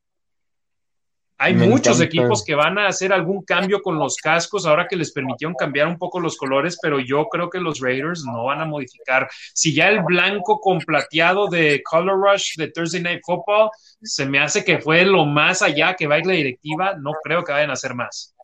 Hay 1.39 1.55
muchos 1.55 1.99
equipos 1.99 2.43
que 2.45 2.53
van 2.53 2.77
a 2.77 2.85
hacer 2.85 3.11
algún 3.11 3.43
cambio 3.43 3.81
con 3.81 3.97
los 3.97 4.17
cascos 4.17 4.67
ahora 4.67 4.85
que 4.87 4.95
les 4.95 5.11
permitieron 5.11 5.55
cambiar 5.55 5.87
un 5.87 5.97
poco 5.97 6.19
los 6.19 6.37
colores, 6.37 6.77
pero 6.79 6.99
yo 6.99 7.25
creo 7.31 7.49
que 7.49 7.59
los 7.59 7.79
Raiders 7.79 8.23
no 8.23 8.43
van 8.43 8.61
a 8.61 8.65
modificar. 8.65 9.27
Si 9.55 9.73
ya 9.73 9.89
el 9.89 10.03
blanco 10.03 10.59
con 10.59 10.77
plateado 10.77 11.47
de 11.47 11.81
Color 11.81 12.31
Rush 12.31 12.57
de 12.57 12.67
Thursday 12.67 13.01
Night 13.01 13.21
Football 13.25 13.71
se 14.03 14.27
me 14.27 14.37
hace 14.37 14.63
que 14.63 14.77
fue 14.77 15.03
lo 15.03 15.25
más 15.25 15.63
allá 15.63 15.95
que 15.95 16.05
va 16.05 16.13
a 16.13 16.19
ir 16.19 16.27
la 16.27 16.33
directiva, 16.33 16.95
no 16.99 17.13
creo 17.23 17.43
que 17.43 17.53
vayan 17.53 17.71
a 17.71 17.73
hacer 17.73 17.95
más. 17.95 18.35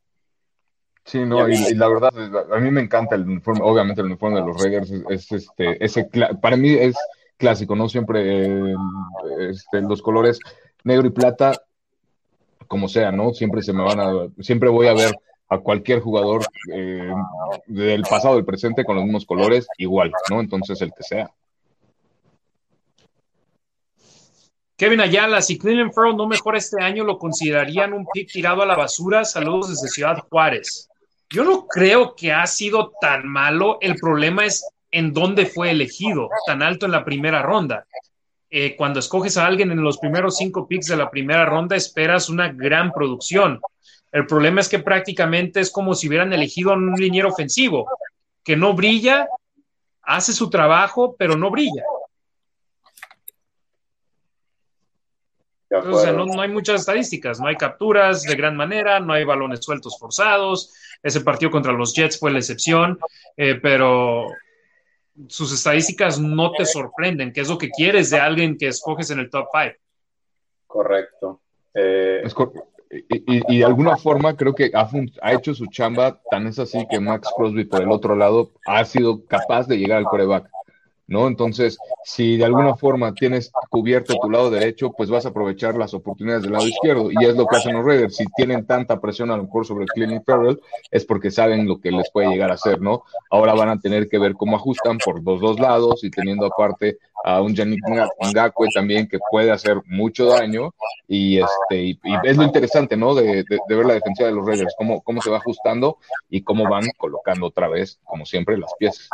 Sí, 1.07 1.19
no, 1.25 1.47
y, 1.47 1.73
la 1.73 1.87
verdad, 1.87 2.11
a 2.53 2.59
mí 2.59 2.69
me 2.69 2.81
encanta 2.81 3.15
el 3.15 3.21
uniforme, 3.21 3.61
obviamente 3.63 4.01
el 4.01 4.07
uniforme 4.07 4.41
de 4.41 4.45
los 4.45 4.61
Raiders 4.61 4.91
es, 5.09 5.31
este, 5.31 5.83
ese, 5.83 6.09
para 6.41 6.57
mí 6.57 6.73
es 6.73 6.97
clásico, 7.37 7.77
¿no? 7.77 7.87
Siempre 7.87 8.73
este, 9.39 9.79
los 9.81 10.01
colores 10.01 10.37
negro 10.83 11.07
y 11.07 11.11
plata, 11.11 11.53
como 12.67 12.89
sea, 12.89 13.13
¿no? 13.13 13.33
Siempre 13.33 13.61
se 13.61 13.71
me 13.71 13.83
van 13.83 14.01
a, 14.01 14.11
siempre 14.41 14.67
voy 14.67 14.87
a 14.87 14.93
ver 14.93 15.15
a 15.47 15.59
cualquier 15.59 16.01
jugador 16.01 16.43
eh, 16.73 17.13
del 17.67 18.01
pasado, 18.01 18.35
del 18.35 18.43
presente, 18.43 18.83
con 18.83 18.97
los 18.97 19.05
mismos 19.05 19.25
colores, 19.25 19.65
igual, 19.77 20.11
¿no? 20.29 20.41
Entonces, 20.41 20.81
el 20.81 20.91
que 20.91 21.03
sea. 21.03 21.31
Kevin 24.75 24.99
Ayala, 24.99 25.41
si 25.41 25.57
Cleveland 25.57 25.93
Farrell 25.93 26.17
no 26.17 26.27
mejora 26.27 26.57
este 26.57 26.83
año, 26.83 27.05
¿lo 27.05 27.17
considerarían 27.17 27.93
un 27.93 28.05
pick 28.13 28.29
tirado 28.29 28.61
a 28.61 28.65
la 28.65 28.75
basura? 28.75 29.23
Saludos 29.23 29.69
desde 29.69 29.87
Ciudad 29.87 30.17
Juárez. 30.29 30.89
Yo 31.29 31.43
no 31.43 31.67
creo 31.67 32.15
que 32.15 32.31
ha 32.31 32.47
sido 32.47 32.93
tan 33.01 33.27
malo. 33.27 33.77
El 33.81 33.95
problema 33.95 34.45
es 34.45 34.65
en 34.91 35.13
dónde 35.13 35.45
fue 35.45 35.71
elegido, 35.71 36.29
tan 36.45 36.61
alto 36.61 36.85
en 36.85 36.93
la 36.93 37.03
primera 37.03 37.41
ronda. 37.41 37.85
Eh, 38.49 38.75
cuando 38.77 38.99
escoges 38.99 39.37
a 39.37 39.45
alguien 39.45 39.71
en 39.71 39.83
los 39.83 39.97
primeros 39.97 40.37
cinco 40.37 40.67
picks 40.67 40.87
de 40.87 40.95
la 40.95 41.11
primera 41.11 41.45
ronda, 41.45 41.75
esperas 41.75 42.29
una 42.29 42.49
gran 42.49 42.91
producción. 42.91 43.59
El 44.11 44.25
problema 44.25 44.61
es 44.61 44.69
que 44.69 44.79
prácticamente 44.79 45.59
es 45.59 45.69
como 45.69 45.93
si 45.93 46.07
hubieran 46.07 46.31
elegido 46.31 46.71
a 46.71 46.75
un 46.75 46.93
liniero 46.93 47.29
ofensivo, 47.29 47.85
que 48.43 48.55
no 48.55 48.73
brilla, 48.73 49.27
hace 50.01 50.31
su 50.31 50.49
trabajo, 50.49 51.15
pero 51.19 51.35
no 51.35 51.51
brilla. 51.51 51.83
O 55.69 55.99
sea, 55.99 56.13
no, 56.13 56.41
hay 56.41 56.49
muchas 56.49 56.81
estadísticas, 56.81 57.39
no 57.39 57.47
hay 57.47 57.55
capturas 57.55 58.23
de 58.23 58.35
gran 58.35 58.55
manera, 58.55 58.99
no 58.99 59.13
hay 59.13 59.25
balones 59.25 59.59
sueltos 59.61 59.97
forzados. 59.99 60.73
Ese 61.03 61.21
partido 61.21 61.51
contra 61.51 61.73
los 61.73 61.93
Jets 61.93 62.17
fue 62.17 62.31
la 62.31 62.39
excepción, 62.39 62.97
eh, 63.35 63.55
pero 63.55 64.27
sus 65.27 65.53
estadísticas 65.53 66.19
no 66.19 66.51
te 66.51 66.65
sorprenden, 66.65 67.33
que 67.33 67.41
es 67.41 67.49
lo 67.49 67.57
que 67.57 67.69
quieres 67.69 68.09
de 68.09 68.19
alguien 68.19 68.57
que 68.57 68.67
escoges 68.67 69.09
en 69.11 69.19
el 69.19 69.29
top 69.29 69.47
5. 69.51 69.75
Correcto. 70.67 71.41
Eh, 71.73 72.23
y, 72.89 73.57
de 73.59 73.65
alguna 73.65 73.97
forma 73.97 74.35
creo 74.35 74.55
que 74.55 74.71
ha, 74.73 74.89
ha, 75.21 75.33
hecho 75.33 75.53
su 75.53 75.65
chamba, 75.67 76.21
tan 76.31 76.47
es 76.47 76.57
así 76.59 76.87
que 76.89 76.99
Max 76.99 77.29
Crosby 77.35 77.65
por 77.65 77.81
el 77.81 77.91
otro 77.91 78.15
lado 78.15 78.51
ha 78.65 78.85
sido 78.85 79.25
capaz 79.25 79.67
de 79.67 79.77
llegar 79.77 79.97
al 79.97 80.05
coreback. 80.05 80.49
¿No? 81.07 81.27
Entonces, 81.27 81.77
si 82.03 82.37
de 82.37 82.45
alguna 82.45 82.75
forma 82.75 83.13
tienes 83.13 83.51
cubierto 83.69 84.15
tu 84.21 84.29
lado 84.29 84.49
derecho, 84.49 84.91
pues 84.91 85.09
vas 85.09 85.25
a 85.25 85.29
aprovechar 85.29 85.75
las 85.75 85.93
oportunidades 85.93 86.43
del 86.43 86.53
lado 86.53 86.67
izquierdo. 86.67 87.09
Y 87.11 87.25
es 87.25 87.35
lo 87.35 87.47
que 87.47 87.55
hacen 87.55 87.73
los 87.73 87.85
Raiders. 87.85 88.17
Si 88.17 88.25
tienen 88.35 88.65
tanta 88.65 88.99
presión 88.99 89.31
a 89.31 89.37
lo 89.37 89.43
mejor 89.43 89.65
sobre 89.65 89.85
Cleveland 89.85 90.25
Farrell, 90.25 90.61
es 90.91 91.05
porque 91.05 91.31
saben 91.31 91.67
lo 91.67 91.79
que 91.79 91.91
les 91.91 92.11
puede 92.11 92.29
llegar 92.29 92.51
a 92.51 92.55
hacer, 92.55 92.81
¿no? 92.81 93.03
Ahora 93.31 93.53
van 93.53 93.69
a 93.69 93.79
tener 93.79 94.09
que 94.09 94.19
ver 94.19 94.33
cómo 94.33 94.57
ajustan 94.57 94.97
por 95.03 95.23
los 95.23 95.39
dos 95.39 95.59
lados 95.59 96.03
y 96.03 96.11
teniendo 96.11 96.45
aparte 96.45 96.97
a 97.23 97.41
un 97.41 97.55
Yannick 97.55 97.81
Ngakwe 98.21 98.67
también 98.73 99.07
que 99.07 99.19
puede 99.31 99.51
hacer 99.51 99.81
mucho 99.85 100.25
daño. 100.25 100.73
Y, 101.07 101.39
este, 101.39 101.77
y, 101.77 101.99
es 102.23 102.37
lo 102.37 102.43
interesante, 102.43 102.97
¿no? 102.97 103.15
De, 103.15 103.45
ver 103.69 103.85
la 103.85 103.93
defensiva 103.93 104.27
de 104.27 104.35
los 104.35 104.45
Raiders, 104.45 104.75
cómo, 104.77 105.01
cómo 105.01 105.21
se 105.21 105.29
va 105.29 105.37
ajustando 105.37 105.97
y 106.29 106.41
cómo 106.41 106.69
van 106.69 106.85
colocando 106.97 107.47
otra 107.47 107.69
vez, 107.69 107.99
como 108.03 108.25
siempre, 108.25 108.57
las 108.57 108.73
piezas. 108.77 109.09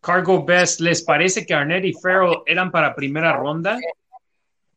Cargo 0.00 0.44
Best, 0.44 0.80
¿les 0.80 1.02
parece 1.02 1.44
que 1.44 1.54
Arnett 1.54 1.84
y 1.84 1.92
Farrell 1.92 2.38
eran 2.46 2.70
para 2.70 2.94
primera 2.94 3.32
ronda? 3.34 3.78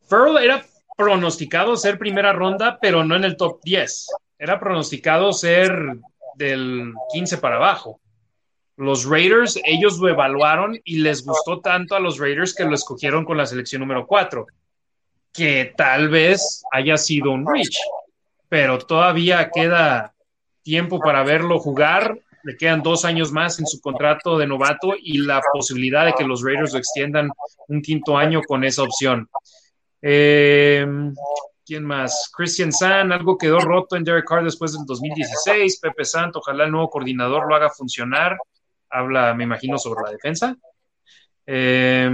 Farrell 0.08 0.38
era 0.38 0.66
pronosticado 0.98 1.76
ser 1.78 1.98
primera 1.98 2.34
ronda, 2.34 2.78
pero 2.82 3.04
no 3.04 3.16
en 3.16 3.24
el 3.24 3.38
top 3.38 3.62
10. 3.64 4.08
Era 4.38 4.60
pronosticado 4.60 5.32
ser 5.32 5.98
del 6.36 6.94
15 7.14 7.38
para 7.38 7.56
abajo. 7.56 8.00
Los 8.76 9.06
Raiders, 9.06 9.60
ellos 9.64 10.00
lo 10.00 10.10
evaluaron 10.10 10.80
y 10.84 10.98
les 10.98 11.24
gustó 11.24 11.62
tanto 11.62 11.96
a 11.96 12.00
los 12.00 12.18
Raiders 12.18 12.54
que 12.54 12.66
lo 12.66 12.74
escogieron 12.74 13.24
con 13.24 13.38
la 13.38 13.46
selección 13.46 13.82
número 13.82 14.08
4, 14.08 14.48
que 15.32 15.74
tal 15.78 16.10
vez 16.10 16.64
haya 16.72 16.98
sido 16.98 17.32
un 17.32 17.46
reach, 17.48 17.78
pero 18.50 18.80
todavía 18.80 19.50
queda 19.54 20.14
tiempo 20.64 21.00
para 21.00 21.24
verlo 21.24 21.60
jugar 21.60 22.18
le 22.44 22.58
quedan 22.58 22.84
dos 22.84 23.06
años 23.06 23.32
más 23.32 23.60
en 23.60 23.66
su 23.66 23.80
contrato 23.80 24.38
de 24.38 24.48
novato 24.48 24.94
y 25.00 25.20
la 25.20 25.42
posibilidad 25.52 26.06
de 26.06 26.14
que 26.14 26.26
los 26.26 26.44
Raiders 26.44 26.74
lo 26.74 26.80
extiendan 26.80 27.30
un 27.68 27.82
quinto 27.82 28.18
año 28.18 28.42
con 28.42 28.64
esa 28.64 28.84
opción. 28.84 29.30
Eh, 30.02 30.86
¿Quién 31.66 31.86
más? 31.86 32.30
Christian 32.36 32.74
San, 32.74 33.14
algo 33.14 33.38
quedó 33.38 33.60
roto 33.60 33.96
en 33.96 34.04
Derek 34.04 34.28
Carr 34.28 34.44
después 34.44 34.74
del 34.74 34.86
2016. 34.86 35.80
Pepe 35.80 36.04
Sant, 36.04 36.36
ojalá 36.36 36.66
el 36.66 36.72
nuevo 36.72 36.90
coordinador 36.90 37.48
lo 37.48 37.56
haga 37.56 37.70
funcionar. 37.70 38.38
Habla, 38.90 39.34
me 39.34 39.46
imagino, 39.46 39.78
sobre 39.78 40.04
la 40.04 40.12
defensa. 40.12 40.58
Eh, 41.46 42.12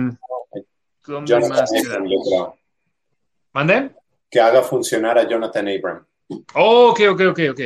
¿Dónde 1.05 1.39
más 1.47 1.71
¿Mande? 3.51 3.91
Que 4.29 4.39
haga 4.39 4.61
funcionar 4.61 5.17
a 5.17 5.27
Jonathan 5.27 5.67
Abram. 5.67 6.05
Oh, 6.53 6.89
ok, 6.91 7.01
ok, 7.09 7.21
ok, 7.31 7.39
ok. 7.51 7.61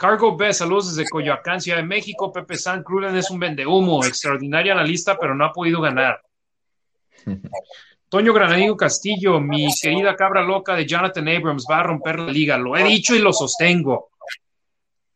Cargo 0.00 0.34
B, 0.34 0.50
saludos 0.54 0.96
desde 0.96 1.10
Coyoacán, 1.10 1.60
Ciudad 1.60 1.76
de 1.76 1.84
México. 1.84 2.32
Pepe 2.32 2.56
San 2.56 2.82
Cruden 2.82 3.14
es 3.18 3.30
un 3.30 3.38
vendehumo, 3.38 4.02
extraordinaria 4.02 4.72
analista, 4.72 5.18
pero 5.18 5.34
no 5.34 5.44
ha 5.44 5.52
podido 5.52 5.82
ganar. 5.82 6.22
Toño 8.08 8.32
Granadino 8.32 8.78
Castillo, 8.78 9.38
mi 9.40 9.68
querida 9.78 10.16
cabra 10.16 10.42
loca 10.42 10.74
de 10.74 10.86
Jonathan 10.86 11.28
Abrams, 11.28 11.66
va 11.70 11.80
a 11.80 11.82
romper 11.82 12.18
la 12.18 12.32
liga. 12.32 12.56
Lo 12.56 12.78
he 12.78 12.84
dicho 12.84 13.14
y 13.14 13.18
lo 13.18 13.30
sostengo. 13.30 14.08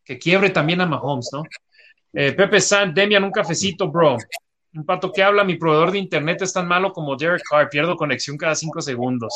Que 0.03 0.19
quiebre 0.19 0.51
también 0.51 0.81
a 0.81 0.85
Mahomes, 0.85 1.31
¿no? 1.33 1.41
Eh, 2.13 2.33
Pepe 2.33 2.61
San, 2.61 2.93
Demian, 2.93 3.23
un 3.23 3.31
cafecito, 3.31 3.89
bro. 3.89 4.17
Un 4.75 4.85
pato 4.85 5.11
que 5.11 5.23
habla, 5.23 5.43
mi 5.43 5.55
proveedor 5.55 5.93
de 5.93 5.97
internet 5.97 6.43
es 6.43 6.53
tan 6.53 6.67
malo 6.67 6.93
como 6.93 7.15
Derek 7.15 7.41
Carr, 7.49 7.69
pierdo 7.71 7.95
conexión 7.95 8.37
cada 8.37 8.53
cinco 8.53 8.79
segundos. 8.83 9.33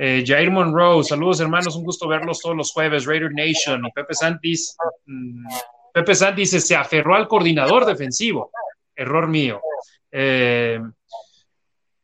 Eh, 0.00 0.22
Jair 0.24 0.48
Monroe, 0.48 1.02
saludos 1.02 1.40
hermanos, 1.40 1.74
un 1.74 1.82
gusto 1.82 2.06
verlos 2.06 2.38
todos 2.40 2.56
los 2.56 2.72
jueves. 2.72 3.04
Raider 3.04 3.32
Nation 3.32 3.82
Pepe 3.92 4.14
Santis. 4.14 4.76
Mm, 5.06 5.44
Pepe 5.92 6.14
Santis 6.14 6.50
se 6.50 6.76
aferró 6.76 7.16
al 7.16 7.26
coordinador 7.26 7.84
defensivo. 7.84 8.52
Error 8.94 9.26
mío. 9.26 9.60
Eh, 10.12 10.78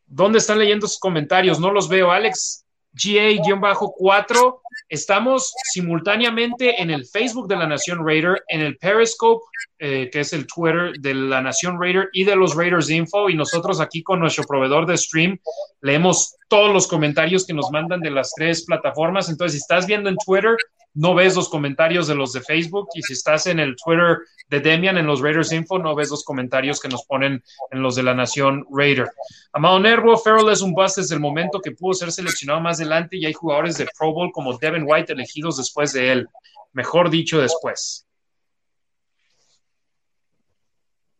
¿Dónde 0.06 0.38
están 0.38 0.58
leyendo 0.58 0.88
sus 0.88 0.98
comentarios? 0.98 1.60
No 1.60 1.70
los 1.70 1.88
veo. 1.88 2.10
Alex 2.10 2.64
GA-4. 2.92 4.60
Estamos 4.88 5.52
simultáneamente 5.72 6.80
en 6.80 6.90
el 6.90 7.06
Facebook 7.06 7.48
de 7.48 7.56
la 7.56 7.66
Nación 7.66 8.06
Raider, 8.06 8.42
en 8.48 8.60
el 8.60 8.76
Periscope, 8.76 9.42
eh, 9.78 10.10
que 10.12 10.20
es 10.20 10.32
el 10.32 10.46
Twitter 10.46 10.92
de 11.00 11.14
la 11.14 11.40
Nación 11.40 11.80
Raider 11.80 12.10
y 12.12 12.24
de 12.24 12.36
los 12.36 12.54
Raiders 12.54 12.90
Info. 12.90 13.30
Y 13.30 13.34
nosotros 13.34 13.80
aquí 13.80 14.02
con 14.02 14.20
nuestro 14.20 14.44
proveedor 14.44 14.86
de 14.86 14.96
stream 14.96 15.38
leemos 15.80 16.36
todos 16.48 16.72
los 16.72 16.86
comentarios 16.86 17.46
que 17.46 17.54
nos 17.54 17.70
mandan 17.70 18.00
de 18.00 18.10
las 18.10 18.32
tres 18.36 18.64
plataformas. 18.64 19.28
Entonces, 19.28 19.52
si 19.52 19.58
estás 19.58 19.86
viendo 19.86 20.08
en 20.08 20.16
Twitter, 20.16 20.56
no 20.94 21.14
ves 21.14 21.34
los 21.34 21.48
comentarios 21.48 22.06
de 22.06 22.14
los 22.14 22.32
de 22.32 22.40
Facebook 22.40 22.88
y 22.94 23.02
si 23.02 23.14
estás 23.14 23.46
en 23.46 23.58
el 23.58 23.74
Twitter 23.76 24.18
de 24.48 24.60
Demian 24.60 24.96
en 24.96 25.06
los 25.06 25.20
Raiders 25.20 25.52
Info, 25.52 25.78
no 25.78 25.94
ves 25.94 26.10
los 26.10 26.24
comentarios 26.24 26.80
que 26.80 26.88
nos 26.88 27.04
ponen 27.04 27.42
en 27.70 27.82
los 27.82 27.96
de 27.96 28.04
la 28.04 28.14
Nación 28.14 28.64
Raider. 28.70 29.10
Amado 29.52 29.80
Nervo, 29.80 30.16
Farrell 30.16 30.50
es 30.50 30.62
un 30.62 30.72
bust 30.72 30.98
desde 30.98 31.16
el 31.16 31.20
momento 31.20 31.60
que 31.60 31.72
pudo 31.72 31.94
ser 31.94 32.12
seleccionado 32.12 32.60
más 32.60 32.80
adelante 32.80 33.16
y 33.16 33.26
hay 33.26 33.32
jugadores 33.32 33.76
de 33.76 33.88
Pro 33.98 34.12
Bowl 34.12 34.30
como 34.32 34.56
Devin 34.56 34.84
White 34.86 35.12
elegidos 35.12 35.56
después 35.56 35.92
de 35.92 36.12
él. 36.12 36.28
Mejor 36.72 37.10
dicho, 37.10 37.40
después. 37.40 38.06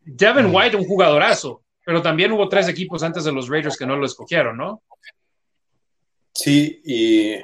Devin 0.01 0.53
White, 0.53 0.77
un 0.77 0.85
jugadorazo, 0.85 1.63
pero 1.83 2.01
también 2.01 2.31
hubo 2.31 2.47
tres 2.47 2.67
equipos 2.69 3.03
antes 3.03 3.23
de 3.25 3.31
los 3.31 3.49
Raiders 3.49 3.77
que 3.77 3.85
no 3.85 3.95
lo 3.95 4.05
escogieron, 4.05 4.55
¿no? 4.55 4.83
Sí, 6.33 6.81
y 6.85 7.35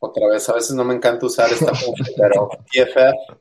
otra 0.00 0.28
vez, 0.28 0.48
a 0.48 0.54
veces 0.54 0.74
no 0.74 0.84
me 0.84 0.94
encanta 0.94 1.26
usar 1.26 1.52
esta 1.52 1.66
frase, 1.74 2.14
pero 2.16 2.48
PFF 2.48 3.36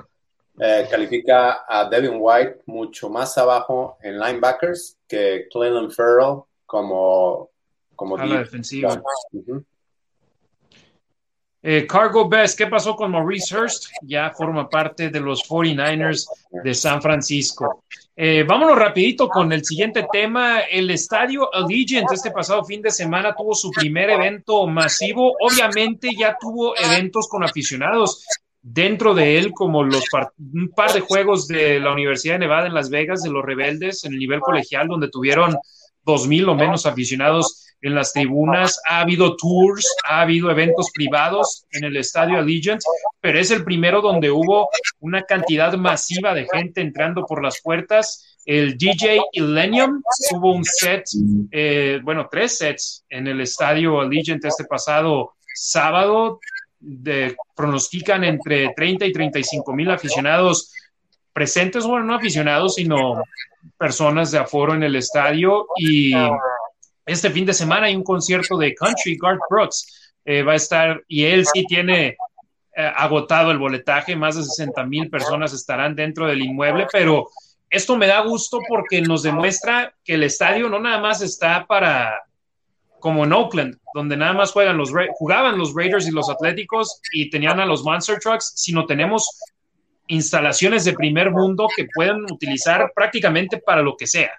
eh, 0.59 0.87
califica 0.89 1.65
a 1.67 1.89
Devin 1.89 2.17
White 2.17 2.61
mucho 2.65 3.09
más 3.09 3.37
abajo 3.37 3.97
en 4.01 4.19
linebackers 4.19 4.97
que 5.07 5.47
Cleveland 5.51 5.91
Farrell 5.91 6.43
como, 6.65 7.49
como 7.95 8.17
a 8.17 8.25
la 8.25 8.39
defensiva. 8.39 9.01
Eh, 11.67 11.87
Cargo 11.87 12.29
Best, 12.29 12.59
¿qué 12.59 12.67
pasó 12.67 12.95
con 12.95 13.09
Maurice 13.09 13.57
Hurst? 13.57 13.87
Ya 14.03 14.29
forma 14.29 14.69
parte 14.69 15.09
de 15.09 15.19
los 15.19 15.41
49ers 15.49 16.27
de 16.63 16.75
San 16.75 17.01
Francisco. 17.01 17.83
Eh, 18.15 18.45
vámonos 18.47 18.77
rapidito 18.77 19.27
con 19.27 19.51
el 19.51 19.65
siguiente 19.65 20.05
tema. 20.11 20.59
El 20.59 20.91
estadio 20.91 21.49
Allegiant 21.51 22.11
este 22.11 22.29
pasado 22.29 22.63
fin 22.63 22.83
de 22.83 22.91
semana 22.91 23.33
tuvo 23.35 23.55
su 23.55 23.71
primer 23.71 24.11
evento 24.11 24.67
masivo. 24.67 25.33
Obviamente 25.39 26.11
ya 26.15 26.37
tuvo 26.39 26.77
eventos 26.77 27.27
con 27.27 27.43
aficionados 27.43 28.23
dentro 28.61 29.15
de 29.15 29.39
él, 29.39 29.51
como 29.51 29.83
los 29.83 30.03
un 30.37 30.69
par 30.69 30.93
de 30.93 30.99
juegos 30.99 31.47
de 31.47 31.79
la 31.79 31.93
Universidad 31.93 32.35
de 32.35 32.39
Nevada 32.41 32.67
en 32.67 32.75
Las 32.75 32.91
Vegas, 32.91 33.23
de 33.23 33.31
los 33.31 33.43
Rebeldes, 33.43 34.05
en 34.05 34.13
el 34.13 34.19
nivel 34.19 34.39
colegial, 34.39 34.87
donde 34.87 35.09
tuvieron 35.09 35.57
dos 36.03 36.27
mil 36.27 36.47
o 36.47 36.53
menos 36.53 36.85
aficionados 36.85 37.64
en 37.81 37.95
las 37.95 38.13
tribunas, 38.13 38.81
ha 38.87 39.01
habido 39.01 39.35
tours, 39.35 39.87
ha 40.07 40.21
habido 40.21 40.49
eventos 40.49 40.89
privados 40.93 41.65
en 41.71 41.83
el 41.83 41.97
estadio 41.97 42.39
Allegiant, 42.39 42.81
pero 43.21 43.39
es 43.39 43.51
el 43.51 43.63
primero 43.63 44.01
donde 44.01 44.31
hubo 44.31 44.69
una 44.99 45.23
cantidad 45.23 45.73
masiva 45.73 46.33
de 46.33 46.47
gente 46.51 46.81
entrando 46.81 47.25
por 47.25 47.43
las 47.43 47.61
puertas. 47.61 48.37
El 48.45 48.77
DJ 48.77 49.19
Illenium 49.33 50.01
tuvo 50.29 50.53
un 50.53 50.63
set, 50.63 51.03
eh, 51.51 51.99
bueno, 52.03 52.27
tres 52.29 52.57
sets 52.57 53.05
en 53.09 53.27
el 53.27 53.41
estadio 53.41 54.01
Allegiant 54.01 54.43
este 54.45 54.65
pasado 54.65 55.35
sábado. 55.53 56.39
De, 56.87 57.35
pronostican 57.55 58.23
entre 58.23 58.71
30 58.75 59.05
y 59.07 59.11
35 59.11 59.73
mil 59.73 59.89
aficionados 59.89 60.71
presentes, 61.33 61.85
bueno, 61.85 62.05
no 62.05 62.15
aficionados, 62.15 62.75
sino 62.75 63.21
personas 63.77 64.31
de 64.31 64.37
aforo 64.37 64.73
en 64.73 64.83
el 64.83 64.95
estadio 64.95 65.67
y 65.75 66.13
este 67.05 67.29
fin 67.29 67.45
de 67.45 67.53
semana 67.53 67.87
hay 67.87 67.95
un 67.95 68.03
concierto 68.03 68.57
de 68.57 68.73
country, 68.73 69.17
Garth 69.17 69.39
Brooks 69.49 70.13
eh, 70.25 70.43
va 70.43 70.53
a 70.53 70.55
estar 70.55 71.03
y 71.07 71.25
él 71.25 71.45
sí 71.45 71.65
tiene 71.65 72.17
eh, 72.75 72.91
agotado 72.95 73.51
el 73.51 73.57
boletaje, 73.57 74.15
más 74.15 74.35
de 74.35 74.43
60 74.43 74.83
mil 74.85 75.09
personas 75.09 75.53
estarán 75.53 75.95
dentro 75.95 76.25
del 76.25 76.41
inmueble, 76.41 76.87
pero 76.91 77.29
esto 77.69 77.95
me 77.97 78.07
da 78.07 78.21
gusto 78.21 78.59
porque 78.67 79.01
nos 79.01 79.23
demuestra 79.23 79.93
que 80.03 80.15
el 80.15 80.23
estadio 80.23 80.69
no 80.69 80.79
nada 80.79 80.99
más 80.99 81.21
está 81.21 81.65
para 81.65 82.21
como 82.99 83.23
en 83.23 83.33
Oakland, 83.33 83.77
donde 83.93 84.17
nada 84.17 84.33
más 84.33 84.51
juegan 84.51 84.77
los, 84.77 84.91
jugaban 85.13 85.59
los 85.59 85.75
Raiders 85.75 86.07
y 86.07 86.11
los 86.11 86.27
Atléticos 86.27 86.99
y 87.13 87.29
tenían 87.29 87.59
a 87.59 87.65
los 87.65 87.83
Monster 87.83 88.17
Trucks, 88.19 88.53
sino 88.55 88.87
tenemos 88.87 89.39
instalaciones 90.07 90.85
de 90.85 90.93
primer 90.93 91.29
mundo 91.29 91.67
que 91.75 91.87
pueden 91.93 92.23
utilizar 92.31 92.91
prácticamente 92.95 93.59
para 93.59 93.83
lo 93.83 93.95
que 93.95 94.07
sea. 94.07 94.31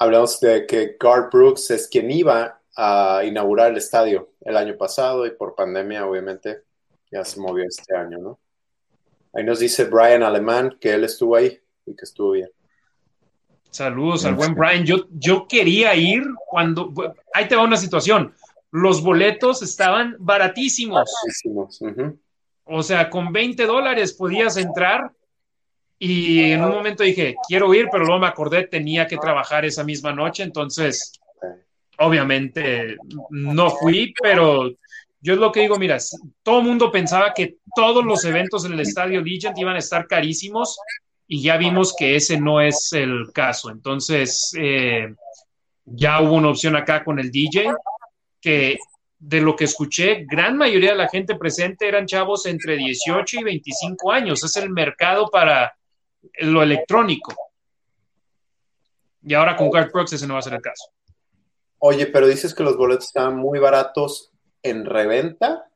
Hablamos 0.00 0.40
de 0.40 0.66
que 0.66 0.96
Garth 0.98 1.30
Brooks 1.30 1.70
es 1.70 1.86
quien 1.86 2.10
iba 2.10 2.58
a 2.74 3.22
inaugurar 3.24 3.70
el 3.70 3.76
estadio 3.76 4.30
el 4.40 4.56
año 4.56 4.76
pasado 4.76 5.26
y 5.26 5.32
por 5.32 5.54
pandemia 5.54 6.06
obviamente 6.06 6.62
ya 7.12 7.22
se 7.24 7.38
movió 7.38 7.64
este 7.68 7.94
año, 7.94 8.18
¿no? 8.18 8.40
Ahí 9.34 9.44
nos 9.44 9.58
dice 9.58 9.84
Brian 9.84 10.22
Alemán 10.22 10.78
que 10.80 10.94
él 10.94 11.04
estuvo 11.04 11.36
ahí 11.36 11.60
y 11.84 11.94
que 11.94 12.04
estuvo 12.04 12.32
bien. 12.32 12.50
Saludos 13.70 14.24
al 14.24 14.34
buen 14.34 14.54
Brian. 14.54 14.84
Yo, 14.84 15.06
yo 15.10 15.46
quería 15.46 15.94
ir 15.94 16.24
cuando... 16.46 16.92
Ahí 17.32 17.46
te 17.46 17.54
va 17.54 17.62
una 17.62 17.76
situación. 17.76 18.34
Los 18.72 19.02
boletos 19.02 19.62
estaban 19.62 20.16
baratísimos. 20.18 21.12
Baratísimos. 21.22 21.80
O 22.64 22.82
sea, 22.82 23.10
con 23.10 23.32
20 23.32 23.66
dólares 23.66 24.14
podías 24.14 24.56
entrar 24.56 25.12
Y 26.02 26.52
en 26.52 26.64
un 26.64 26.70
momento 26.70 27.02
dije, 27.02 27.36
quiero 27.46 27.74
ir, 27.74 27.88
pero 27.92 28.04
luego 28.04 28.20
me 28.20 28.26
acordé, 28.26 28.66
tenía 28.66 29.06
que 29.06 29.18
trabajar 29.18 29.66
esa 29.66 29.84
misma 29.84 30.14
noche, 30.14 30.42
entonces, 30.42 31.12
obviamente, 31.98 32.96
no 33.28 33.68
fui, 33.68 34.14
pero 34.22 34.70
yo 35.20 35.34
es 35.34 35.38
lo 35.38 35.52
que 35.52 35.60
digo, 35.60 35.76
mira, 35.78 35.98
todo 36.42 36.60
el 36.60 36.64
mundo 36.64 36.90
pensaba 36.90 37.34
que 37.34 37.56
todos 37.76 38.02
los 38.02 38.24
eventos 38.24 38.64
en 38.64 38.72
el 38.72 38.80
estadio 38.80 39.20
Legend 39.20 39.58
iban 39.58 39.76
a 39.76 39.80
estar 39.80 40.06
carísimos 40.06 40.78
y 41.28 41.42
ya 41.42 41.58
vimos 41.58 41.94
que 41.94 42.16
ese 42.16 42.40
no 42.40 42.62
es 42.62 42.94
el 42.94 43.30
caso. 43.34 43.68
Entonces, 43.68 44.52
eh, 44.58 45.14
ya 45.84 46.22
hubo 46.22 46.32
una 46.32 46.48
opción 46.48 46.76
acá 46.76 47.04
con 47.04 47.18
el 47.18 47.30
DJ, 47.30 47.74
que 48.40 48.78
de 49.18 49.40
lo 49.42 49.54
que 49.54 49.64
escuché, 49.64 50.24
gran 50.26 50.56
mayoría 50.56 50.92
de 50.92 50.96
la 50.96 51.10
gente 51.10 51.34
presente 51.34 51.86
eran 51.86 52.06
chavos 52.06 52.46
entre 52.46 52.78
18 52.78 53.40
y 53.40 53.44
25 53.44 54.10
años. 54.10 54.42
Es 54.42 54.56
el 54.56 54.70
mercado 54.70 55.28
para 55.30 55.74
lo 56.40 56.62
electrónico. 56.62 57.34
Y 59.22 59.34
ahora 59.34 59.56
con 59.56 59.70
Card 59.70 59.90
Prox 59.90 60.12
ese 60.12 60.26
no 60.26 60.34
va 60.34 60.40
a 60.40 60.42
ser 60.42 60.54
el 60.54 60.62
caso. 60.62 60.90
Oye, 61.78 62.06
pero 62.06 62.26
dices 62.26 62.54
que 62.54 62.62
los 62.62 62.76
boletos 62.76 63.06
estaban 63.06 63.36
muy 63.36 63.58
baratos 63.58 64.30
en 64.62 64.84
reventa 64.84 65.66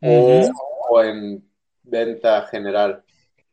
o, 0.00 1.02
en 1.02 1.42
venta 1.82 2.46
general. 2.48 3.02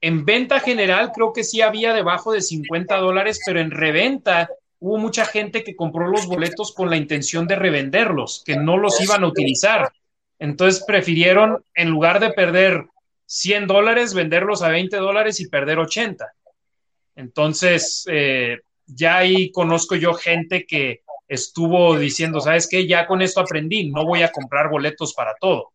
En 0.01 0.25
venta 0.25 0.59
general 0.59 1.11
creo 1.13 1.31
que 1.33 1.43
sí 1.43 1.61
había 1.61 1.93
debajo 1.93 2.31
de 2.31 2.41
50 2.41 2.97
dólares, 2.97 3.39
pero 3.45 3.59
en 3.59 3.71
reventa 3.71 4.49
hubo 4.79 4.97
mucha 4.97 5.25
gente 5.25 5.63
que 5.63 5.75
compró 5.75 6.07
los 6.07 6.25
boletos 6.25 6.73
con 6.73 6.89
la 6.89 6.97
intención 6.97 7.47
de 7.47 7.55
revenderlos, 7.55 8.43
que 8.45 8.55
no 8.55 8.77
los 8.77 8.99
iban 9.01 9.23
a 9.23 9.27
utilizar. 9.27 9.91
Entonces 10.37 10.83
prefirieron, 10.85 11.63
en 11.75 11.89
lugar 11.89 12.19
de 12.19 12.31
perder 12.31 12.85
100 13.29 13.67
dólares, 13.67 14.15
venderlos 14.15 14.63
a 14.63 14.69
20 14.69 14.97
dólares 14.97 15.39
y 15.39 15.47
perder 15.47 15.77
80. 15.77 16.33
Entonces, 17.15 18.03
eh, 18.09 18.57
ya 18.87 19.17
ahí 19.17 19.51
conozco 19.51 19.95
yo 19.95 20.15
gente 20.15 20.65
que 20.65 21.03
estuvo 21.27 21.95
diciendo, 21.99 22.41
¿sabes 22.41 22.67
qué? 22.67 22.87
Ya 22.87 23.05
con 23.05 23.21
esto 23.21 23.39
aprendí, 23.39 23.91
no 23.91 24.03
voy 24.03 24.23
a 24.23 24.31
comprar 24.31 24.69
boletos 24.69 25.13
para 25.13 25.35
todo. 25.39 25.69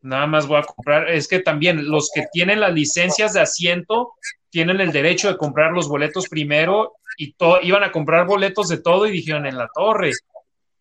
Nada 0.00 0.26
más 0.26 0.48
voy 0.48 0.58
a 0.58 0.64
comprar, 0.64 1.08
es 1.08 1.28
que 1.28 1.38
también 1.38 1.88
los 1.88 2.10
que 2.12 2.24
tienen 2.32 2.58
las 2.58 2.72
licencias 2.72 3.34
de 3.34 3.40
asiento 3.40 4.14
tienen 4.48 4.80
el 4.80 4.90
derecho 4.90 5.28
de 5.28 5.36
comprar 5.36 5.70
los 5.70 5.88
boletos 5.88 6.28
primero 6.28 6.94
y 7.16 7.36
iban 7.62 7.84
a 7.84 7.92
comprar 7.92 8.26
boletos 8.26 8.66
de 8.66 8.78
todo 8.78 9.06
y 9.06 9.12
dijeron 9.12 9.46
en 9.46 9.56
la 9.56 9.68
torre, 9.72 10.10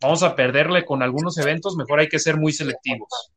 vamos 0.01 0.23
a 0.23 0.35
perderle 0.35 0.85
con 0.85 1.03
algunos 1.03 1.37
eventos, 1.37 1.75
mejor 1.75 1.99
hay 1.99 2.09
que 2.09 2.17
ser 2.17 2.35
muy 2.35 2.51
selectivos. 2.51 3.31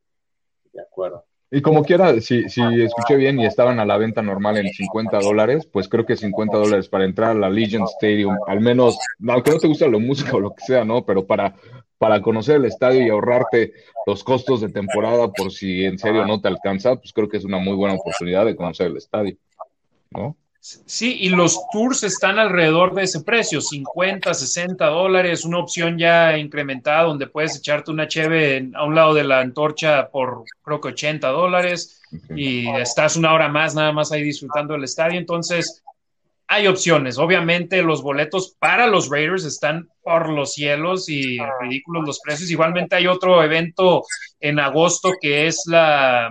De 0.72 0.80
acuerdo. 0.80 1.26
Y 1.54 1.60
como 1.60 1.84
quiera, 1.84 2.18
si, 2.22 2.48
si 2.48 2.62
escuché 2.82 3.14
bien 3.14 3.38
y 3.38 3.44
estaban 3.44 3.78
a 3.78 3.84
la 3.84 3.98
venta 3.98 4.22
normal 4.22 4.56
en 4.56 4.72
50 4.72 5.18
dólares, 5.18 5.68
pues 5.70 5.86
creo 5.86 6.06
que 6.06 6.16
50 6.16 6.56
dólares 6.56 6.88
para 6.88 7.04
entrar 7.04 7.32
a 7.32 7.34
la 7.34 7.50
Legion 7.50 7.82
Stadium, 7.82 8.38
al 8.46 8.60
menos, 8.62 8.98
aunque 9.28 9.50
no 9.50 9.58
te 9.58 9.68
gusta 9.68 9.86
la 9.86 9.98
música 9.98 10.34
o 10.34 10.40
lo 10.40 10.54
que 10.54 10.64
sea, 10.64 10.82
¿no? 10.86 11.04
Pero 11.04 11.26
para, 11.26 11.54
para 11.98 12.22
conocer 12.22 12.56
el 12.56 12.64
estadio 12.64 13.06
y 13.06 13.10
ahorrarte 13.10 13.74
los 14.06 14.24
costos 14.24 14.62
de 14.62 14.70
temporada 14.70 15.30
por 15.30 15.52
si 15.52 15.84
en 15.84 15.98
serio 15.98 16.26
no 16.26 16.40
te 16.40 16.48
alcanza, 16.48 16.96
pues 16.96 17.12
creo 17.12 17.28
que 17.28 17.36
es 17.36 17.44
una 17.44 17.58
muy 17.58 17.74
buena 17.74 17.96
oportunidad 17.96 18.46
de 18.46 18.56
conocer 18.56 18.86
el 18.86 18.96
estadio, 18.96 19.36
¿no? 20.10 20.34
Sí, 20.64 21.16
y 21.18 21.28
los 21.30 21.58
tours 21.72 22.04
están 22.04 22.38
alrededor 22.38 22.94
de 22.94 23.02
ese 23.02 23.24
precio, 23.24 23.60
50, 23.60 24.32
60 24.32 24.86
dólares, 24.86 25.44
una 25.44 25.58
opción 25.58 25.98
ya 25.98 26.38
incrementada 26.38 27.02
donde 27.02 27.26
puedes 27.26 27.56
echarte 27.56 27.90
una 27.90 28.06
cheve 28.06 28.70
a 28.72 28.84
un 28.84 28.94
lado 28.94 29.12
de 29.12 29.24
la 29.24 29.40
antorcha 29.40 30.08
por 30.08 30.44
creo 30.62 30.80
que 30.80 30.88
80 30.90 31.28
dólares 31.30 32.00
y 32.36 32.68
estás 32.76 33.16
una 33.16 33.32
hora 33.32 33.48
más 33.48 33.74
nada 33.74 33.90
más 33.90 34.12
ahí 34.12 34.22
disfrutando 34.22 34.74
del 34.74 34.84
estadio. 34.84 35.18
Entonces, 35.18 35.82
hay 36.46 36.68
opciones. 36.68 37.18
Obviamente 37.18 37.82
los 37.82 38.00
boletos 38.00 38.54
para 38.56 38.86
los 38.86 39.10
Raiders 39.10 39.44
están 39.44 39.88
por 40.00 40.28
los 40.28 40.54
cielos 40.54 41.08
y 41.08 41.38
ridículos 41.60 42.06
los 42.06 42.20
precios. 42.20 42.52
Igualmente 42.52 42.94
hay 42.94 43.08
otro 43.08 43.42
evento 43.42 44.04
en 44.38 44.60
agosto 44.60 45.14
que 45.20 45.48
es 45.48 45.64
la 45.66 46.30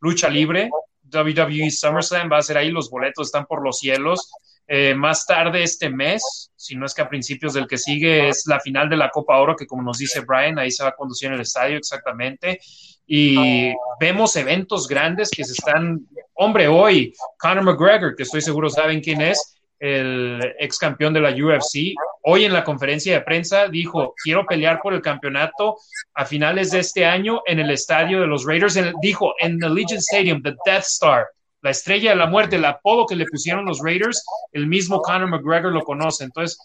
lucha 0.00 0.28
libre 0.28 0.68
WWE 1.12 1.70
SummerSlam 1.70 2.30
va 2.30 2.38
a 2.38 2.42
ser 2.42 2.56
ahí, 2.56 2.70
los 2.70 2.90
boletos 2.90 3.28
están 3.28 3.46
por 3.46 3.62
los 3.62 3.78
cielos. 3.78 4.30
Eh, 4.66 4.94
más 4.94 5.26
tarde 5.26 5.64
este 5.64 5.90
mes, 5.90 6.52
si 6.54 6.76
no 6.76 6.86
es 6.86 6.94
que 6.94 7.02
a 7.02 7.08
principios 7.08 7.54
del 7.54 7.66
que 7.66 7.76
sigue, 7.76 8.28
es 8.28 8.44
la 8.46 8.60
final 8.60 8.88
de 8.88 8.96
la 8.96 9.10
Copa 9.10 9.36
Oro, 9.38 9.56
que 9.56 9.66
como 9.66 9.82
nos 9.82 9.98
dice 9.98 10.20
Brian, 10.20 10.58
ahí 10.60 10.70
se 10.70 10.84
va 10.84 10.90
a 10.90 10.94
conducir 10.94 11.26
en 11.28 11.34
el 11.34 11.40
estadio 11.40 11.76
exactamente. 11.76 12.60
Y 13.04 13.74
vemos 13.98 14.36
eventos 14.36 14.86
grandes 14.86 15.30
que 15.30 15.42
se 15.44 15.54
están, 15.54 16.06
hombre, 16.34 16.68
hoy 16.68 17.12
Conor 17.36 17.64
McGregor, 17.64 18.14
que 18.14 18.22
estoy 18.22 18.40
seguro 18.40 18.70
saben 18.70 19.00
quién 19.00 19.20
es, 19.20 19.59
el 19.80 20.54
ex 20.58 20.78
campeón 20.78 21.14
de 21.14 21.20
la 21.20 21.30
UFC, 21.30 21.94
hoy 22.22 22.44
en 22.44 22.52
la 22.52 22.62
conferencia 22.62 23.14
de 23.14 23.22
prensa 23.22 23.66
dijo, 23.68 24.14
quiero 24.22 24.44
pelear 24.44 24.80
por 24.82 24.92
el 24.92 25.00
campeonato 25.00 25.78
a 26.14 26.26
finales 26.26 26.70
de 26.70 26.80
este 26.80 27.06
año 27.06 27.40
en 27.46 27.58
el 27.58 27.70
estadio 27.70 28.20
de 28.20 28.26
los 28.26 28.44
Raiders. 28.44 28.78
dijo, 29.00 29.34
en 29.38 29.58
the 29.58 29.70
Legion 29.70 29.98
Stadium, 29.98 30.42
the 30.42 30.54
Death 30.66 30.84
Star, 30.84 31.26
la 31.62 31.70
estrella 31.70 32.10
de 32.10 32.16
la 32.16 32.26
muerte, 32.26 32.56
el 32.56 32.64
apodo 32.66 33.06
que 33.06 33.16
le 33.16 33.24
pusieron 33.26 33.64
los 33.64 33.80
Raiders, 33.82 34.22
el 34.52 34.66
mismo 34.66 35.00
Conor 35.00 35.28
McGregor 35.28 35.72
lo 35.72 35.82
conoce. 35.82 36.24
Entonces, 36.24 36.58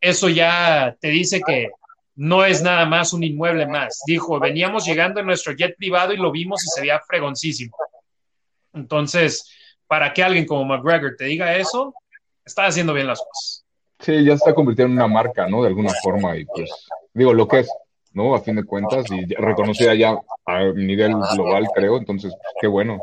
eso 0.00 0.28
ya 0.28 0.94
te 1.00 1.08
dice 1.08 1.40
que 1.46 1.70
no 2.16 2.44
es 2.44 2.62
nada 2.62 2.84
más 2.84 3.14
un 3.14 3.24
inmueble 3.24 3.66
más. 3.66 4.02
Dijo, 4.06 4.38
veníamos 4.38 4.84
llegando 4.84 5.20
en 5.20 5.26
nuestro 5.26 5.54
jet 5.54 5.74
privado 5.76 6.12
y 6.12 6.18
lo 6.18 6.30
vimos 6.30 6.62
y 6.64 6.68
se 6.68 6.80
veía 6.82 7.00
fregoncísimo. 7.00 7.76
Entonces, 8.74 9.50
para 9.86 10.12
que 10.12 10.22
alguien 10.22 10.46
como 10.46 10.64
McGregor 10.64 11.14
te 11.16 11.24
diga 11.24 11.56
eso, 11.56 11.94
está 12.44 12.66
haciendo 12.66 12.94
bien 12.94 13.06
las 13.06 13.20
cosas. 13.20 13.64
Sí, 14.00 14.24
ya 14.24 14.32
se 14.32 14.36
está 14.36 14.54
convirtiendo 14.54 14.92
en 14.92 14.98
una 14.98 15.06
marca, 15.06 15.48
¿no? 15.48 15.62
De 15.62 15.68
alguna 15.68 15.92
forma, 16.02 16.36
y 16.36 16.44
pues, 16.44 16.70
digo, 17.14 17.32
lo 17.32 17.46
que 17.46 17.60
es, 17.60 17.70
¿no? 18.12 18.34
A 18.34 18.40
fin 18.40 18.56
de 18.56 18.64
cuentas, 18.64 19.06
y 19.10 19.32
reconocida 19.34 19.94
ya 19.94 20.18
a 20.44 20.64
nivel 20.74 21.14
global, 21.34 21.68
creo, 21.74 21.98
entonces, 21.98 22.34
qué 22.60 22.66
bueno. 22.66 23.00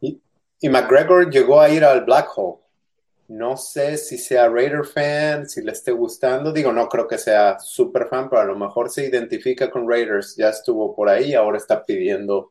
Y, 0.00 0.20
y 0.60 0.68
McGregor 0.68 1.30
llegó 1.30 1.60
a 1.60 1.68
ir 1.68 1.84
al 1.84 2.04
Black 2.04 2.30
Hole. 2.36 2.60
No 3.30 3.56
sé 3.56 3.96
si 3.96 4.18
sea 4.18 4.48
Raider 4.48 4.84
fan, 4.84 5.48
si 5.48 5.62
le 5.62 5.70
esté 5.70 5.92
gustando. 5.92 6.52
Digo, 6.52 6.72
no 6.72 6.88
creo 6.88 7.06
que 7.06 7.16
sea 7.16 7.60
super 7.60 8.08
fan, 8.08 8.28
pero 8.28 8.42
a 8.42 8.44
lo 8.44 8.56
mejor 8.56 8.90
se 8.90 9.06
identifica 9.06 9.70
con 9.70 9.88
Raiders. 9.88 10.34
Ya 10.36 10.48
estuvo 10.48 10.96
por 10.96 11.08
ahí, 11.08 11.34
ahora 11.34 11.56
está 11.56 11.84
pidiendo 11.84 12.50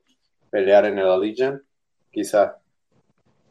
pelear 0.49 0.85
en 0.85 0.97
el 0.99 1.09
Allegiant. 1.09 1.61
Quizá. 2.09 2.59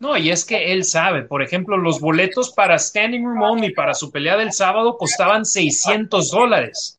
No, 0.00 0.16
y 0.16 0.30
es 0.30 0.44
que 0.44 0.72
él 0.72 0.84
sabe, 0.84 1.22
por 1.22 1.42
ejemplo, 1.42 1.76
los 1.76 2.00
boletos 2.00 2.52
para 2.52 2.78
Standing 2.78 3.24
Room 3.24 3.42
Only 3.42 3.72
para 3.72 3.94
su 3.94 4.10
pelea 4.10 4.36
del 4.36 4.52
sábado 4.52 4.96
costaban 4.96 5.44
600 5.44 6.30
dólares 6.30 6.98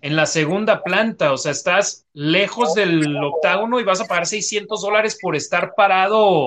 en 0.00 0.16
la 0.16 0.26
segunda 0.26 0.82
planta, 0.82 1.32
o 1.32 1.36
sea, 1.36 1.52
estás 1.52 2.06
lejos 2.14 2.74
del 2.74 3.16
octágono 3.22 3.80
y 3.80 3.84
vas 3.84 4.00
a 4.00 4.06
pagar 4.06 4.26
600 4.26 4.80
dólares 4.80 5.18
por 5.20 5.36
estar 5.36 5.74
parado 5.76 6.46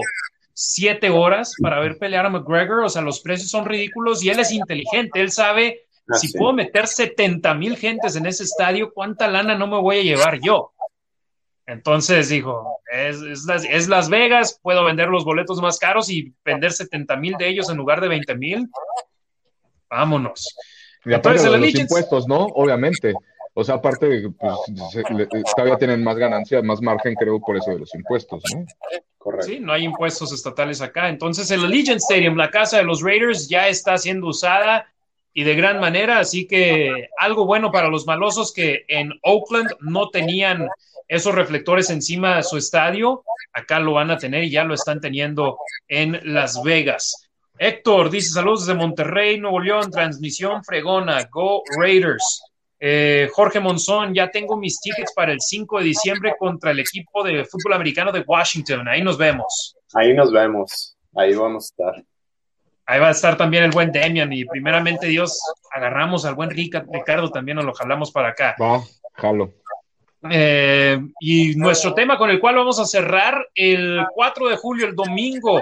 siete 0.53 1.10
horas 1.10 1.53
para 1.61 1.80
ver 1.80 1.98
pelear 1.98 2.26
a 2.26 2.30
McGregor, 2.30 2.84
o 2.84 2.89
sea, 2.89 3.02
los 3.02 3.22
precios 3.22 3.49
son 3.49 3.65
ridículos 3.65 4.23
y 4.23 4.30
él 4.30 4.39
es 4.39 4.52
inteligente, 4.52 5.22
él 5.22 5.31
sabe, 5.31 5.85
ah, 6.10 6.15
si 6.15 6.35
puedo 6.38 6.53
meter 6.53 6.88
70 6.88 7.53
mil 7.53 7.77
gentes 7.77 8.15
en 8.15 8.26
ese 8.26 8.43
estadio, 8.43 8.91
¿cuánta 8.93 9.27
lana 9.27 9.57
no 9.57 9.68
me 9.68 9.80
voy 9.80 9.99
a 9.99 10.03
llevar 10.03 10.39
yo? 10.41 10.72
Entonces 11.66 12.30
dijo, 12.30 12.80
es, 12.92 13.88
Las 13.88 14.10
Vegas, 14.10 14.60
puedo 14.62 14.84
vender 14.84 15.08
los 15.08 15.24
boletos 15.24 15.62
más 15.62 15.80
caros 15.80 16.10
y 16.10 16.34
vender 16.44 16.72
70 16.72 17.16
mil 17.18 17.36
de 17.38 17.48
ellos 17.48 17.70
en 17.70 17.78
lugar 17.78 18.02
de 18.02 18.10
20 18.10 18.36
mil. 18.36 18.70
Vámonos. 19.90 20.56
Y 21.06 21.14
aparte 21.14 21.50
de 21.50 21.58
los 21.58 21.76
impuestos, 21.76 22.28
¿no? 22.28 22.46
Obviamente. 22.46 23.14
O 23.54 23.66
sea, 23.66 23.76
aparte, 23.76 24.30
pues, 24.40 25.44
todavía 25.56 25.78
tienen 25.78 26.04
más 26.04 26.16
ganancias, 26.16 26.64
más 26.64 26.82
margen, 26.82 27.16
creo, 27.16 27.40
por 27.42 27.58
eso 27.58 27.72
de 27.72 27.80
los 27.80 27.94
impuestos, 27.94 28.42
¿no? 28.56 28.66
Correcto. 29.18 29.48
Sí, 29.48 29.60
no 29.60 29.74
hay 29.74 29.84
impuestos 29.84 30.32
estatales 30.32 30.82
acá. 30.82 31.10
Entonces, 31.10 31.52
el 31.52 31.66
Allegiant 31.66 32.00
Stadium, 32.00 32.38
la 32.38 32.50
casa 32.50 32.78
de 32.78 32.84
los 32.84 33.02
Raiders, 33.02 33.50
ya 33.50 33.68
está 33.68 33.98
siendo 33.98 34.28
usada 34.28 34.88
y 35.34 35.44
de 35.44 35.56
gran 35.56 35.82
manera. 35.82 36.20
Así 36.20 36.48
que 36.48 37.10
algo 37.18 37.46
bueno 37.46 37.72
para 37.72 37.90
los 37.90 38.08
malosos 38.08 38.54
que 38.54 38.86
en 38.88 39.12
Oakland 39.22 39.70
no 39.82 40.10
tenían 40.10 40.70
esos 41.12 41.36
reflectores 41.36 41.90
encima 41.90 42.38
de 42.38 42.44
su 42.44 42.56
estadio, 42.56 43.26
acá 43.52 43.82
lo 43.82 43.92
van 43.92 44.12
a 44.12 44.18
tener 44.18 44.46
y 44.46 44.50
ya 44.50 44.64
lo 44.64 44.74
están 44.74 45.02
teniendo 45.02 45.58
en 45.90 46.18
Las 46.24 46.64
Vegas. 46.64 47.30
Héctor 47.60 48.10
dice 48.10 48.30
saludos 48.30 48.66
desde 48.66 48.80
Monterrey, 48.80 49.38
Nuevo 49.38 49.60
León, 49.60 49.92
transmisión 49.92 50.64
fregona, 50.64 51.28
Go 51.30 51.64
Raiders. 51.78 52.44
Eh, 52.80 53.30
Jorge 53.34 53.60
Monzón, 53.60 54.14
ya 54.14 54.32
tengo 54.32 54.56
mis 54.56 54.80
tickets 54.80 55.12
para 55.14 55.34
el 55.34 55.42
5 55.42 55.80
de 55.80 55.84
diciembre 55.84 56.34
contra 56.40 56.72
el 56.72 56.80
equipo 56.80 57.24
de 57.26 57.44
fútbol 57.44 57.74
americano 57.74 58.14
de 58.14 58.24
Washington. 58.26 58.88
Ahí 58.88 59.04
nos 59.04 59.18
vemos. 59.18 59.76
Ahí 59.94 60.14
nos 60.14 60.32
vemos. 60.32 60.96
Ahí 61.14 61.36
vamos 61.36 61.66
a 61.66 61.84
estar. 61.84 62.06
Ahí 62.86 63.02
va 63.02 63.10
a 63.10 63.12
estar 63.12 63.36
también 63.36 63.66
el 63.66 63.72
buen 63.72 63.92
Demian 63.92 64.32
y 64.32 64.46
primeramente 64.46 65.08
Dios, 65.08 65.42
agarramos 65.74 66.24
al 66.24 66.36
buen 66.36 66.50
Ricardo 66.50 67.30
también, 67.32 67.58
nos 67.58 67.66
lo 67.66 67.74
jalamos 67.74 68.12
para 68.12 68.30
acá. 68.30 68.56
Va, 68.60 68.82
jalo. 69.14 69.54
Eh, 70.30 70.99
y 71.19 71.56
nuestro 71.56 71.93
tema 71.93 72.18
con 72.18 72.30
el 72.30 72.39
cual 72.39 72.56
vamos 72.56 72.80
a 72.80 72.85
cerrar 72.85 73.48
el 73.56 74.06
4 74.14 74.49
de 74.49 74.57
julio, 74.57 74.88
el 74.88 74.95
domingo, 74.95 75.60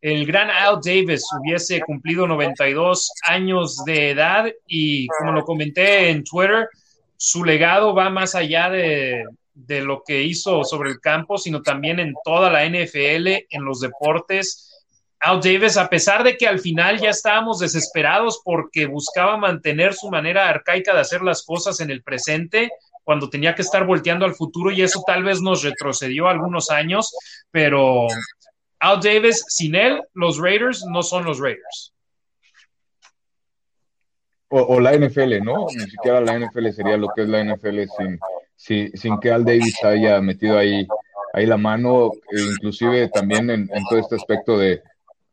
el 0.00 0.26
gran 0.26 0.50
Al 0.50 0.80
Davis 0.82 1.24
hubiese 1.38 1.80
cumplido 1.80 2.26
92 2.26 3.12
años 3.28 3.84
de 3.84 4.10
edad 4.10 4.46
y 4.66 5.06
como 5.06 5.32
lo 5.32 5.44
comenté 5.44 6.08
en 6.08 6.24
Twitter, 6.24 6.68
su 7.16 7.44
legado 7.44 7.94
va 7.94 8.10
más 8.10 8.34
allá 8.34 8.70
de, 8.70 9.24
de 9.66 9.82
lo 9.82 10.02
que 10.04 10.22
hizo 10.22 10.64
sobre 10.64 10.90
el 10.90 11.00
campo, 11.00 11.38
sino 11.38 11.62
también 11.62 12.00
en 12.00 12.14
toda 12.24 12.50
la 12.50 12.64
NFL, 12.64 13.46
en 13.50 13.64
los 13.64 13.80
deportes. 13.80 14.66
Al 15.20 15.40
Davis, 15.40 15.76
a 15.76 15.88
pesar 15.88 16.24
de 16.24 16.36
que 16.36 16.48
al 16.48 16.60
final 16.60 16.98
ya 16.98 17.10
estábamos 17.10 17.58
desesperados 17.58 18.40
porque 18.42 18.86
buscaba 18.86 19.36
mantener 19.36 19.92
su 19.92 20.08
manera 20.10 20.48
arcaica 20.48 20.94
de 20.94 21.00
hacer 21.00 21.20
las 21.20 21.44
cosas 21.44 21.80
en 21.80 21.90
el 21.90 22.02
presente, 22.02 22.70
cuando 23.10 23.28
tenía 23.28 23.56
que 23.56 23.62
estar 23.62 23.84
volteando 23.84 24.24
al 24.24 24.36
futuro 24.36 24.70
y 24.70 24.82
eso 24.82 25.02
tal 25.04 25.24
vez 25.24 25.42
nos 25.42 25.64
retrocedió 25.64 26.28
algunos 26.28 26.70
años, 26.70 27.12
pero 27.50 28.06
Al 28.78 29.00
Davis, 29.00 29.44
sin 29.48 29.74
él, 29.74 30.00
los 30.14 30.38
Raiders 30.38 30.84
no 30.88 31.02
son 31.02 31.24
los 31.24 31.40
Raiders. 31.40 31.92
O, 34.48 34.78
la 34.78 34.96
NFL, 34.96 35.42
¿no? 35.42 35.66
Ni 35.76 35.90
siquiera 35.90 36.20
la 36.20 36.38
NFL 36.38 36.68
sería 36.70 36.96
lo 36.96 37.08
que 37.08 37.22
es 37.22 37.28
la 37.28 37.42
NFL 37.42 37.80
sin, 38.56 38.96
sin 38.96 39.18
que 39.18 39.32
Al 39.32 39.44
Davis 39.44 39.82
haya 39.82 40.20
metido 40.20 40.56
ahí, 40.56 40.86
ahí 41.32 41.46
la 41.46 41.56
mano, 41.56 42.12
e 42.30 42.40
inclusive 42.40 43.08
también 43.08 43.50
en, 43.50 43.68
todo 43.88 43.98
este 43.98 44.14
aspecto 44.14 44.56
de, 44.56 44.82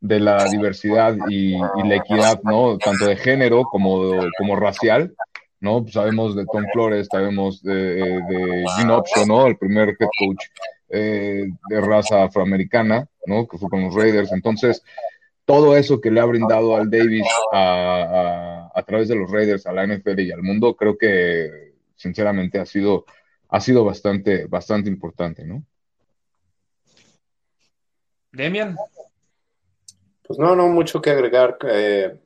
la 0.00 0.48
diversidad 0.48 1.16
y, 1.28 1.56
la 1.56 1.94
equidad, 1.94 2.40
¿no? 2.42 2.76
Tanto 2.76 3.06
de 3.06 3.14
género 3.14 3.62
como, 3.62 4.16
como 4.36 4.56
racial, 4.56 5.14
¿no? 5.60 5.82
Pues 5.82 5.94
sabemos 5.94 6.36
de 6.36 6.46
Tom 6.46 6.64
Flores, 6.72 7.08
sabemos 7.10 7.62
de, 7.62 7.74
de 7.74 8.64
Gene 8.76 8.92
Option, 8.92 9.28
¿no? 9.28 9.46
El 9.46 9.56
primer 9.56 9.90
head 9.90 10.08
coach 10.18 10.44
eh, 10.88 11.48
de 11.68 11.80
raza 11.80 12.24
afroamericana, 12.24 13.08
¿no? 13.26 13.46
Que 13.46 13.58
fue 13.58 13.68
con 13.68 13.82
los 13.82 13.94
Raiders. 13.94 14.32
Entonces, 14.32 14.82
todo 15.44 15.76
eso 15.76 16.00
que 16.00 16.10
le 16.10 16.20
ha 16.20 16.24
brindado 16.24 16.76
al 16.76 16.90
Davis 16.90 17.26
a, 17.52 18.70
a, 18.74 18.82
través 18.82 19.08
de 19.08 19.16
los 19.16 19.30
Raiders, 19.30 19.66
a 19.66 19.72
la 19.72 19.86
NFL 19.86 20.20
y 20.20 20.30
al 20.30 20.42
mundo, 20.42 20.76
creo 20.76 20.96
que 20.96 21.74
sinceramente 21.96 22.58
ha 22.58 22.66
sido, 22.66 23.04
ha 23.48 23.60
sido 23.60 23.84
bastante, 23.84 24.46
bastante 24.46 24.88
importante, 24.88 25.44
¿no? 25.44 25.64
Demian. 28.32 28.76
Pues 30.22 30.38
no, 30.38 30.54
no 30.54 30.68
mucho 30.68 31.00
que 31.00 31.10
agregar. 31.10 31.56
Eh, 31.66 32.20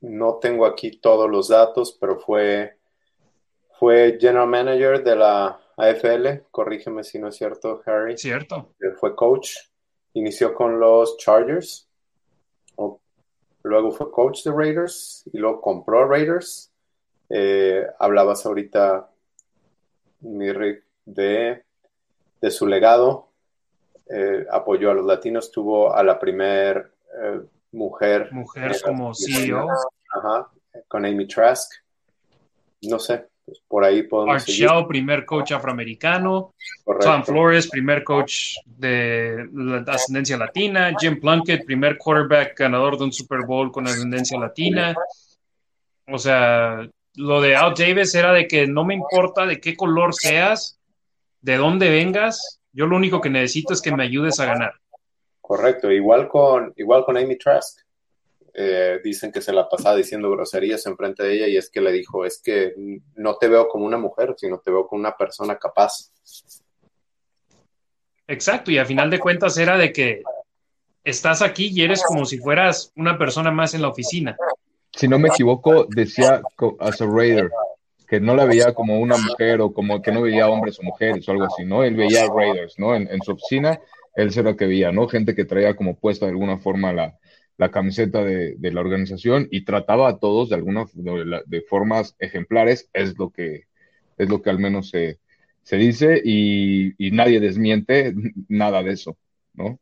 no 0.00 0.36
tengo 0.36 0.66
aquí 0.66 0.98
todos 0.98 1.30
los 1.30 1.48
datos, 1.48 1.96
pero 2.00 2.18
fue, 2.18 2.78
fue 3.78 4.18
general 4.20 4.48
manager 4.48 5.02
de 5.02 5.16
la 5.16 5.60
AFL. 5.76 6.46
Corrígeme 6.50 7.04
si 7.04 7.18
no 7.18 7.28
es 7.28 7.36
cierto, 7.36 7.82
Harry. 7.86 8.16
Cierto. 8.16 8.74
Fue 8.98 9.14
coach. 9.14 9.52
Inició 10.14 10.54
con 10.54 10.80
los 10.80 11.16
Chargers 11.18 11.90
luego 13.62 13.90
fue 13.90 14.10
coach 14.10 14.44
de 14.44 14.52
Raiders 14.52 15.24
y 15.32 15.38
luego 15.38 15.60
compró 15.60 16.06
Raiders. 16.06 16.72
Eh, 17.28 17.86
hablabas 17.98 18.44
ahorita, 18.46 19.10
Rick, 20.22 20.84
de, 21.04 21.64
de 22.40 22.50
su 22.50 22.66
legado. 22.66 23.28
Eh, 24.08 24.44
apoyó 24.50 24.90
a 24.90 24.94
los 24.94 25.06
latinos, 25.06 25.50
tuvo 25.52 25.94
a 25.94 26.02
la 26.02 26.18
primer 26.18 26.92
eh, 27.22 27.40
mujer. 27.72 28.28
Mujer 28.32 28.76
como 28.82 29.14
CEO. 29.14 29.68
Ajá, 30.14 30.48
con 30.88 31.04
Amy 31.04 31.26
Trask. 31.26 31.72
No 32.82 32.98
sé, 32.98 33.26
pues, 33.44 33.62
por 33.66 33.84
ahí 33.84 34.04
podemos 34.04 34.48
Art 34.48 34.88
primer 34.88 35.24
coach 35.24 35.52
afroamericano. 35.52 36.54
Tom 37.00 37.24
Flores, 37.24 37.68
primer 37.68 38.02
coach 38.04 38.56
de 38.64 39.48
ascendencia 39.86 40.36
latina. 40.36 40.92
Jim 40.98 41.20
Plunkett, 41.20 41.64
primer 41.64 41.98
quarterback 41.98 42.58
ganador 42.58 42.96
de 42.98 43.04
un 43.04 43.12
Super 43.12 43.40
Bowl 43.46 43.70
con 43.70 43.86
ascendencia 43.86 44.38
latina. 44.38 44.94
O 46.06 46.18
sea, 46.18 46.88
lo 47.14 47.40
de 47.40 47.56
Al 47.56 47.74
Davis 47.74 48.14
era 48.14 48.32
de 48.32 48.46
que 48.46 48.66
no 48.66 48.84
me 48.84 48.94
importa 48.94 49.46
de 49.46 49.60
qué 49.60 49.76
color 49.76 50.14
seas, 50.14 50.78
de 51.40 51.56
dónde 51.56 51.90
vengas, 51.90 52.60
yo 52.72 52.86
lo 52.86 52.96
único 52.96 53.20
que 53.20 53.30
necesito 53.30 53.72
es 53.72 53.82
que 53.82 53.94
me 53.94 54.04
ayudes 54.04 54.38
a 54.40 54.46
ganar. 54.46 54.74
Correcto, 55.50 55.90
igual 55.90 56.28
con, 56.28 56.72
igual 56.76 57.04
con 57.04 57.16
Amy 57.16 57.36
Trask. 57.36 57.80
Eh, 58.54 59.00
dicen 59.02 59.32
que 59.32 59.42
se 59.42 59.52
la 59.52 59.68
pasaba 59.68 59.96
diciendo 59.96 60.30
groserías 60.30 60.86
enfrente 60.86 61.24
de 61.24 61.34
ella 61.34 61.48
y 61.48 61.56
es 61.56 61.68
que 61.70 61.80
le 61.80 61.90
dijo, 61.90 62.24
es 62.24 62.40
que 62.40 62.72
no 63.16 63.34
te 63.34 63.48
veo 63.48 63.66
como 63.66 63.84
una 63.84 63.98
mujer, 63.98 64.36
sino 64.36 64.60
te 64.60 64.70
veo 64.70 64.86
como 64.86 65.00
una 65.00 65.16
persona 65.16 65.58
capaz. 65.58 66.12
Exacto, 68.28 68.70
y 68.70 68.78
a 68.78 68.84
final 68.84 69.10
de 69.10 69.18
cuentas 69.18 69.58
era 69.58 69.76
de 69.76 69.92
que 69.92 70.22
estás 71.02 71.42
aquí 71.42 71.72
y 71.74 71.82
eres 71.82 72.04
como 72.04 72.26
si 72.26 72.38
fueras 72.38 72.92
una 72.94 73.18
persona 73.18 73.50
más 73.50 73.74
en 73.74 73.82
la 73.82 73.88
oficina. 73.88 74.36
Si 74.92 75.08
no 75.08 75.18
me 75.18 75.30
equivoco, 75.30 75.84
decía 75.88 76.42
as 76.78 77.00
a 77.00 77.06
Raider, 77.06 77.50
que 78.06 78.20
no 78.20 78.36
la 78.36 78.44
veía 78.44 78.72
como 78.72 79.00
una 79.00 79.16
mujer 79.16 79.60
o 79.62 79.72
como 79.72 80.00
que 80.00 80.12
no 80.12 80.22
veía 80.22 80.48
hombres 80.48 80.78
o 80.78 80.84
mujeres 80.84 81.28
o 81.28 81.32
algo 81.32 81.46
así, 81.46 81.64
¿no? 81.64 81.82
Él 81.82 81.96
veía 81.96 82.28
Raiders, 82.32 82.78
¿no? 82.78 82.94
En, 82.94 83.08
en 83.08 83.20
su 83.22 83.32
oficina, 83.32 83.80
él 84.22 84.32
se 84.32 84.42
lo 84.42 84.56
que 84.56 84.66
veía, 84.66 84.92
¿no? 84.92 85.08
Gente 85.08 85.34
que 85.34 85.44
traía 85.44 85.74
como 85.74 85.98
puesta 85.98 86.26
de 86.26 86.32
alguna 86.32 86.58
forma 86.58 86.92
la, 86.92 87.16
camiseta 87.70 88.24
de, 88.24 88.56
la 88.60 88.80
organización 88.80 89.46
y 89.50 89.64
trataba 89.64 90.08
a 90.08 90.18
todos 90.18 90.48
de 90.48 90.54
alguna 90.54 90.86
de, 90.94 91.62
formas 91.68 92.16
ejemplares, 92.18 92.88
es 92.92 93.18
lo 93.18 93.30
que, 93.30 93.66
es 94.16 94.28
lo 94.28 94.40
que 94.40 94.50
al 94.50 94.58
menos 94.58 94.90
se, 94.90 95.18
dice 95.70 96.20
y, 96.24 96.94
nadie 97.12 97.40
desmiente 97.40 98.14
nada 98.48 98.82
de 98.82 98.92
eso, 98.92 99.16
¿no? 99.54 99.78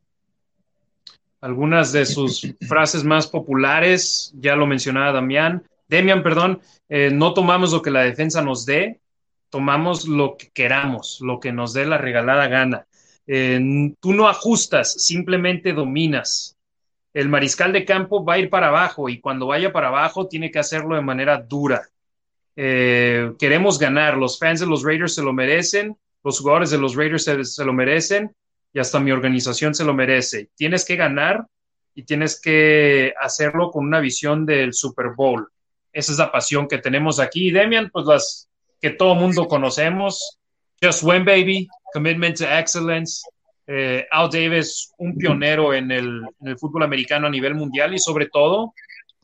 Algunas 1.41 1.93
de 1.93 2.05
sus 2.05 2.53
frases 2.67 3.05
más 3.05 3.27
populares, 3.27 4.33
ya 4.37 4.57
lo 4.57 4.67
mencionaba 4.67 5.13
Damián, 5.13 5.63
Demian, 5.87 6.21
perdón, 6.21 6.61
eh, 6.89 7.09
no 7.11 7.33
tomamos 7.33 7.71
lo 7.71 7.81
que 7.81 7.91
la 7.91 8.03
defensa 8.03 8.41
nos 8.41 8.65
dé, 8.65 8.99
tomamos 9.49 10.07
lo 10.07 10.37
que 10.37 10.49
queramos, 10.49 11.19
lo 11.21 11.39
que 11.39 11.51
nos 11.51 11.73
dé 11.73 11.85
la 11.85 11.97
regalada 11.97 12.47
gana. 12.47 12.85
Tú 13.99 14.13
no 14.13 14.27
ajustas, 14.27 14.93
simplemente 14.93 15.73
dominas 15.73 16.57
el 17.13 17.29
mariscal 17.29 17.73
de 17.73 17.85
campo 17.85 18.23
va 18.23 18.35
a 18.35 18.39
ir 18.39 18.49
para 18.49 18.67
abajo 18.67 19.09
y 19.09 19.19
cuando 19.19 19.47
vaya 19.47 19.71
para 19.71 19.87
abajo 19.87 20.27
tiene 20.27 20.51
que 20.51 20.59
hacerlo 20.59 20.95
de 20.95 21.01
manera 21.01 21.37
dura. 21.37 21.87
Eh, 22.55 23.33
queremos 23.39 23.79
ganar, 23.79 24.17
los 24.17 24.37
fans 24.37 24.59
de 24.59 24.67
los 24.67 24.83
Raiders 24.83 25.15
se 25.15 25.23
lo 25.23 25.33
merecen, 25.33 25.97
los 26.23 26.39
jugadores 26.39 26.69
de 26.69 26.77
los 26.77 26.95
Raiders 26.95 27.23
se, 27.23 27.65
lo 27.65 27.73
merecen 27.73 28.35
y 28.73 28.79
hasta 28.79 28.99
mi 28.99 29.11
organización 29.11 29.73
se 29.73 29.85
lo 29.85 29.93
merece. 29.93 30.49
Tienes 30.55 30.85
que 30.85 30.95
ganar 30.95 31.45
y 31.95 32.03
tienes 32.03 32.39
que 32.39 33.13
hacerlo 33.19 33.71
con 33.71 33.85
una 33.85 33.99
visión 33.99 34.45
del 34.45 34.73
Super 34.73 35.13
Bowl. 35.15 35.47
Esa 35.91 36.11
es 36.11 36.19
la 36.19 36.31
pasión 36.31 36.67
que 36.67 36.77
tenemos 36.77 37.19
aquí. 37.19 37.49
Demian, 37.49 37.89
pues 37.89 38.05
las 38.05 38.49
que 38.79 38.91
todo 38.91 39.15
mundo 39.15 39.47
conocemos. 39.47 40.37
Just 40.81 41.03
win, 41.03 41.25
baby. 41.25 41.67
Commitment 41.93 42.37
to 42.37 42.45
excellence. 42.45 43.21
Eh, 43.67 44.07
Al 44.09 44.29
Davis, 44.29 44.91
un 44.97 45.15
pionero 45.15 45.73
en 45.73 45.91
el, 45.91 46.25
fútbol 46.57 46.83
americano 46.83 47.27
a 47.27 47.29
nivel 47.29 47.53
mundial 47.53 47.93
y 47.93 47.99
sobre 47.99 48.27
todo 48.27 48.73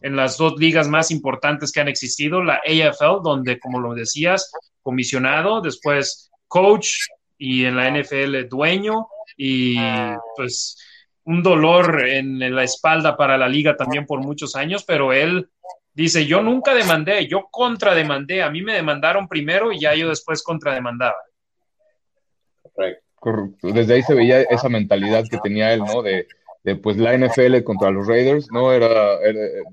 en 0.01 0.15
las 0.15 0.37
dos 0.37 0.53
ligas 0.59 0.87
más 0.87 1.09
importantes 1.09 1.71
que 1.71 1.81
han 1.81 1.87
existido, 1.87 2.43
la 2.43 2.61
AFL, 2.63 3.23
donde, 3.23 3.59
como 3.59 3.79
lo 3.79 3.95
decías, 3.95 4.51
comisionado, 4.83 5.61
después 5.61 6.29
coach 6.47 6.89
y 7.39 7.65
en 7.65 7.75
la 7.75 7.89
NFL 7.89 8.47
dueño 8.47 9.07
y 9.35 9.77
pues 10.35 10.77
un 11.23 11.41
dolor 11.41 12.07
en 12.07 12.53
la 12.53 12.63
espalda 12.63 13.17
para 13.17 13.37
la 13.37 13.49
liga 13.49 13.75
también 13.75 14.05
por 14.05 14.19
muchos 14.19 14.55
años, 14.55 14.83
pero 14.83 15.11
él 15.11 15.49
dice, 15.93 16.27
yo 16.27 16.41
nunca 16.41 16.75
demandé, 16.75 17.27
yo 17.27 17.47
contrademandé, 17.49 18.43
a 18.43 18.49
mí 18.51 18.61
me 18.61 18.73
demandaron 18.73 19.27
primero 19.27 19.71
y 19.71 19.79
ya 19.79 19.95
yo 19.95 20.09
después 20.09 20.43
contrademandaba. 20.43 21.15
Correcto 22.75 23.05
desde 23.73 23.95
ahí 23.95 24.03
se 24.03 24.13
veía 24.13 24.41
esa 24.41 24.69
mentalidad 24.69 25.23
que 25.29 25.37
tenía 25.39 25.73
él, 25.73 25.81
¿no? 25.81 26.01
De, 26.01 26.27
pues 26.81 26.97
la 26.97 27.15
NFL 27.15 27.63
contra 27.63 27.91
los 27.91 28.07
Raiders, 28.07 28.47
¿no? 28.51 28.71
Era, 28.71 29.19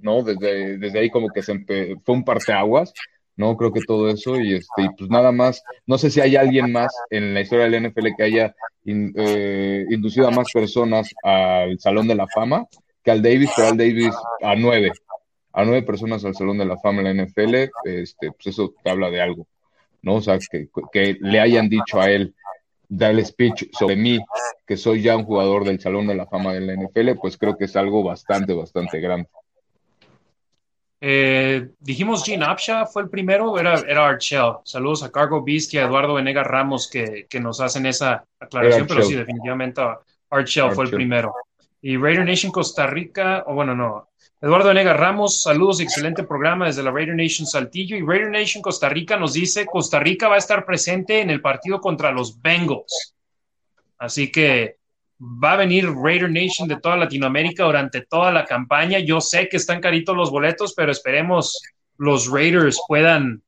¿no? 0.02 0.22
Desde, 0.22 0.76
desde 0.76 0.98
ahí 0.98 1.10
como 1.10 1.28
que 1.28 1.42
se 1.42 1.58
fue 2.04 2.14
un 2.14 2.24
parteaguas, 2.24 2.92
¿no? 3.36 3.56
Creo 3.56 3.72
que 3.72 3.80
todo 3.86 4.10
eso 4.10 4.38
y 4.38 4.54
este, 4.56 4.90
pues 4.98 5.08
nada 5.08 5.32
más, 5.32 5.62
no 5.86 5.96
sé 5.96 6.10
si 6.10 6.20
hay 6.20 6.36
alguien 6.36 6.70
más 6.70 6.94
en 7.08 7.32
la 7.32 7.40
historia 7.40 7.68
del 7.68 7.88
NFL 7.88 8.08
que 8.16 8.22
haya 8.22 8.54
eh, 8.84 9.86
inducido 9.88 10.28
a 10.28 10.32
más 10.32 10.52
personas 10.52 11.10
al 11.22 11.78
Salón 11.78 12.08
de 12.08 12.14
la 12.14 12.26
Fama 12.28 12.66
que 13.02 13.10
al 13.10 13.22
Davis, 13.22 13.50
pero 13.56 13.68
al 13.68 13.76
Davis 13.76 14.14
a 14.42 14.54
nueve, 14.54 14.92
a 15.52 15.64
nueve 15.64 15.82
personas 15.82 16.24
al 16.24 16.34
Salón 16.34 16.58
de 16.58 16.66
la 16.66 16.78
Fama 16.78 17.00
en 17.00 17.16
la 17.16 17.24
NFL, 17.24 17.54
este, 17.84 18.32
pues 18.32 18.46
eso 18.46 18.74
te 18.82 18.90
habla 18.90 19.10
de 19.10 19.20
algo, 19.20 19.46
¿no? 20.02 20.16
O 20.16 20.20
sea, 20.20 20.38
que, 20.38 20.68
que 20.92 21.16
le 21.20 21.40
hayan 21.40 21.68
dicho 21.68 22.00
a 22.00 22.10
él, 22.10 22.34
dar 22.94 23.12
el 23.12 23.24
speech 23.24 23.70
sobre 23.72 23.96
mí, 23.96 24.20
que 24.66 24.76
soy 24.76 25.00
ya 25.00 25.16
un 25.16 25.24
jugador 25.24 25.64
del 25.64 25.80
Salón 25.80 26.06
de 26.06 26.14
la 26.14 26.26
Fama 26.26 26.52
de 26.52 26.60
la 26.60 26.74
NFL, 26.74 27.12
pues 27.20 27.38
creo 27.38 27.56
que 27.56 27.64
es 27.64 27.74
algo 27.74 28.02
bastante, 28.02 28.52
bastante 28.52 29.00
grande. 29.00 29.28
Eh, 31.00 31.70
dijimos 31.80 32.22
Gene 32.22 32.44
Apsha 32.44 32.86
fue 32.86 33.02
el 33.02 33.08
primero, 33.08 33.58
era, 33.58 33.80
era 33.88 34.06
Art 34.06 34.20
Saludos 34.64 35.02
a 35.02 35.10
Cargo 35.10 35.42
Beast 35.42 35.72
y 35.74 35.78
a 35.78 35.86
Eduardo 35.86 36.14
Venegas 36.14 36.46
Ramos 36.46 36.88
que, 36.88 37.26
nos 37.40 37.60
hacen 37.60 37.86
esa 37.86 38.24
aclaración, 38.38 38.86
pero 38.86 39.02
sí, 39.02 39.14
definitivamente 39.14 39.80
Art 39.80 40.48
fue 40.74 40.84
el 40.84 40.90
primero. 40.90 41.34
Y 41.80 41.96
Raider 41.96 42.26
Nation 42.26 42.52
Costa 42.52 42.86
Rica, 42.86 43.42
o 43.46 43.54
bueno, 43.54 43.74
no. 43.74 44.08
Eduardo 44.42 44.74
Nega 44.74 44.92
Ramos, 44.92 45.40
saludos 45.40 45.78
excelente 45.78 46.24
programa 46.24 46.66
desde 46.66 46.82
la 46.82 46.90
Raider 46.90 47.14
Nation 47.14 47.46
Saltillo. 47.46 47.96
Y 47.96 48.02
Raider 48.04 48.28
Nation 48.28 48.60
Costa 48.60 48.88
Rica 48.88 49.16
nos 49.16 49.34
dice, 49.34 49.66
Costa 49.66 50.00
Rica 50.00 50.26
va 50.26 50.34
a 50.34 50.38
estar 50.38 50.64
presente 50.64 51.20
en 51.20 51.30
el 51.30 51.40
partido 51.40 51.80
contra 51.80 52.10
los 52.10 52.42
Bengals. 52.42 53.14
Así 53.98 54.32
que 54.32 54.78
va 55.22 55.52
a 55.52 55.58
venir 55.58 55.88
Raider 55.88 56.28
Nation 56.28 56.66
de 56.66 56.80
toda 56.80 56.96
Latinoamérica 56.96 57.62
durante 57.62 58.00
toda 58.00 58.32
la 58.32 58.44
campaña. 58.44 58.98
Yo 58.98 59.20
sé 59.20 59.48
que 59.48 59.58
están 59.58 59.80
caritos 59.80 60.16
los 60.16 60.32
boletos, 60.32 60.74
pero 60.74 60.90
esperemos 60.90 61.62
los 61.96 62.28
Raiders 62.28 62.80
puedan 62.88 63.44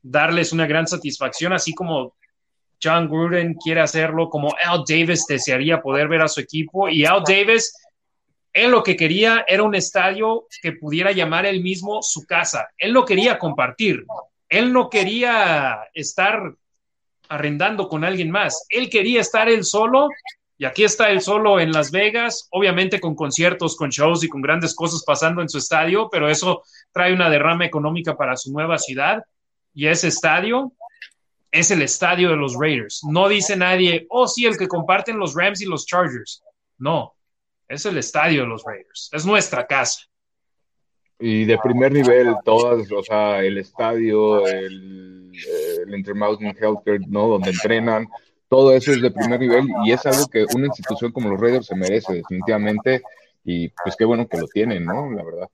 darles 0.00 0.52
una 0.52 0.68
gran 0.68 0.86
satisfacción, 0.86 1.52
así 1.52 1.74
como 1.74 2.14
John 2.80 3.08
Gruden 3.08 3.54
quiere 3.54 3.80
hacerlo, 3.80 4.30
como 4.30 4.54
Al 4.64 4.84
Davis 4.88 5.26
desearía 5.26 5.82
poder 5.82 6.06
ver 6.06 6.22
a 6.22 6.28
su 6.28 6.38
equipo. 6.38 6.88
Y 6.88 7.04
Al 7.04 7.24
Davis, 7.24 7.74
él 8.52 8.70
lo 8.70 8.82
que 8.82 8.96
quería 8.96 9.44
era 9.46 9.62
un 9.62 9.74
estadio 9.74 10.46
que 10.62 10.72
pudiera 10.72 11.12
llamar 11.12 11.46
él 11.46 11.62
mismo 11.62 12.02
su 12.02 12.26
casa. 12.26 12.68
Él 12.76 12.92
no 12.92 13.04
quería 13.04 13.38
compartir. 13.38 14.04
Él 14.48 14.72
no 14.72 14.90
quería 14.90 15.88
estar 15.94 16.54
arrendando 17.28 17.88
con 17.88 18.04
alguien 18.04 18.30
más. 18.30 18.66
Él 18.68 18.90
quería 18.90 19.20
estar 19.20 19.48
él 19.48 19.64
solo. 19.64 20.08
Y 20.58 20.64
aquí 20.64 20.84
está 20.84 21.10
él 21.10 21.22
solo 21.22 21.58
en 21.58 21.72
Las 21.72 21.90
Vegas, 21.90 22.48
obviamente 22.50 23.00
con 23.00 23.14
conciertos, 23.14 23.76
con 23.76 23.88
shows 23.88 24.24
y 24.24 24.28
con 24.28 24.42
grandes 24.42 24.74
cosas 24.74 25.02
pasando 25.06 25.40
en 25.40 25.48
su 25.48 25.56
estadio, 25.56 26.10
pero 26.10 26.28
eso 26.28 26.64
trae 26.92 27.14
una 27.14 27.30
derrama 27.30 27.64
económica 27.64 28.14
para 28.14 28.36
su 28.36 28.52
nueva 28.52 28.76
ciudad. 28.76 29.24
Y 29.72 29.86
ese 29.86 30.08
estadio 30.08 30.72
es 31.50 31.70
el 31.70 31.80
estadio 31.80 32.28
de 32.28 32.36
los 32.36 32.56
Raiders. 32.58 33.02
No 33.04 33.28
dice 33.28 33.56
nadie, 33.56 34.06
oh, 34.10 34.28
sí, 34.28 34.44
el 34.44 34.58
que 34.58 34.68
comparten 34.68 35.18
los 35.18 35.34
Rams 35.34 35.62
y 35.62 35.66
los 35.66 35.86
Chargers. 35.86 36.42
No, 36.76 37.14
es 37.70 37.86
el 37.86 37.96
estadio 37.98 38.42
de 38.42 38.48
los 38.48 38.64
Raiders. 38.64 39.10
Es 39.12 39.24
nuestra 39.24 39.64
casa. 39.64 40.00
Y 41.20 41.44
de 41.44 41.56
primer 41.58 41.92
nivel, 41.92 42.34
todas, 42.44 42.90
o 42.90 43.02
sea, 43.02 43.40
el 43.44 43.58
estadio, 43.58 44.46
el, 44.46 45.30
el 45.86 45.94
Intermountain 45.94 46.56
Healthcare, 46.60 47.06
¿no? 47.06 47.28
Donde 47.28 47.50
entrenan, 47.50 48.08
todo 48.48 48.74
eso 48.74 48.90
es 48.90 49.00
de 49.00 49.12
primer 49.12 49.38
nivel 49.38 49.68
y 49.84 49.92
es 49.92 50.04
algo 50.04 50.26
que 50.26 50.44
una 50.54 50.66
institución 50.66 51.12
como 51.12 51.30
los 51.30 51.40
Raiders 51.40 51.66
se 51.66 51.76
merece 51.76 52.14
definitivamente 52.14 53.02
y 53.44 53.68
pues 53.68 53.94
qué 53.96 54.04
bueno 54.04 54.26
que 54.26 54.38
lo 54.38 54.48
tienen, 54.48 54.84
¿no? 54.84 55.08
La 55.12 55.22
verdad. 55.22 55.48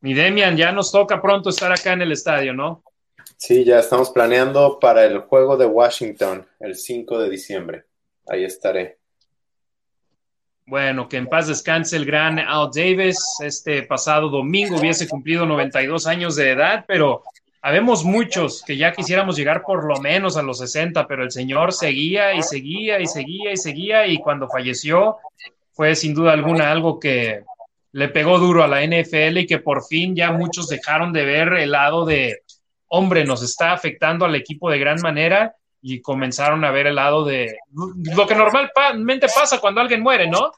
Mi 0.00 0.14
Demian, 0.14 0.56
ya 0.56 0.72
nos 0.72 0.90
toca 0.90 1.22
pronto 1.22 1.50
estar 1.50 1.70
acá 1.70 1.92
en 1.92 2.02
el 2.02 2.10
estadio, 2.10 2.52
¿no? 2.52 2.82
Sí, 3.36 3.64
ya 3.64 3.78
estamos 3.78 4.10
planeando 4.10 4.80
para 4.80 5.04
el 5.04 5.20
juego 5.20 5.56
de 5.56 5.66
Washington 5.66 6.48
el 6.58 6.74
5 6.74 7.20
de 7.20 7.30
diciembre. 7.30 7.87
Ahí 8.28 8.44
estaré. 8.44 8.98
Bueno, 10.66 11.08
que 11.08 11.16
en 11.16 11.28
paz 11.28 11.48
descanse 11.48 11.96
el 11.96 12.04
gran 12.04 12.38
Al 12.38 12.68
Davis. 12.74 13.18
Este 13.40 13.82
pasado 13.84 14.28
domingo 14.28 14.76
hubiese 14.78 15.08
cumplido 15.08 15.46
92 15.46 16.06
años 16.06 16.36
de 16.36 16.50
edad, 16.50 16.84
pero 16.86 17.22
habemos 17.62 18.04
muchos 18.04 18.62
que 18.66 18.76
ya 18.76 18.92
quisiéramos 18.92 19.36
llegar 19.36 19.62
por 19.62 19.84
lo 19.84 19.98
menos 20.00 20.36
a 20.36 20.42
los 20.42 20.58
60, 20.58 21.06
pero 21.06 21.24
el 21.24 21.30
señor 21.30 21.72
seguía 21.72 22.34
y 22.34 22.42
seguía 22.42 23.00
y 23.00 23.06
seguía 23.06 23.52
y 23.52 23.56
seguía 23.56 24.06
y 24.06 24.18
cuando 24.18 24.48
falleció 24.48 25.16
fue 25.72 25.94
sin 25.94 26.12
duda 26.12 26.32
alguna 26.32 26.70
algo 26.70 27.00
que 27.00 27.44
le 27.92 28.08
pegó 28.08 28.38
duro 28.38 28.62
a 28.62 28.68
la 28.68 28.82
NFL 28.84 29.38
y 29.38 29.46
que 29.46 29.58
por 29.58 29.84
fin 29.86 30.14
ya 30.14 30.32
muchos 30.32 30.68
dejaron 30.68 31.14
de 31.14 31.24
ver 31.24 31.54
el 31.54 31.70
lado 31.70 32.04
de, 32.04 32.42
hombre, 32.88 33.24
nos 33.24 33.42
está 33.42 33.72
afectando 33.72 34.26
al 34.26 34.34
equipo 34.34 34.70
de 34.70 34.78
gran 34.78 35.00
manera 35.00 35.54
y 35.80 36.00
comenzaron 36.00 36.64
a 36.64 36.70
ver 36.70 36.88
el 36.88 36.96
lado 36.96 37.24
de 37.24 37.56
lo 37.72 38.26
que 38.26 38.34
normalmente 38.34 39.28
pasa 39.34 39.60
cuando 39.60 39.80
alguien 39.80 40.02
muere, 40.02 40.28
¿no? 40.28 40.52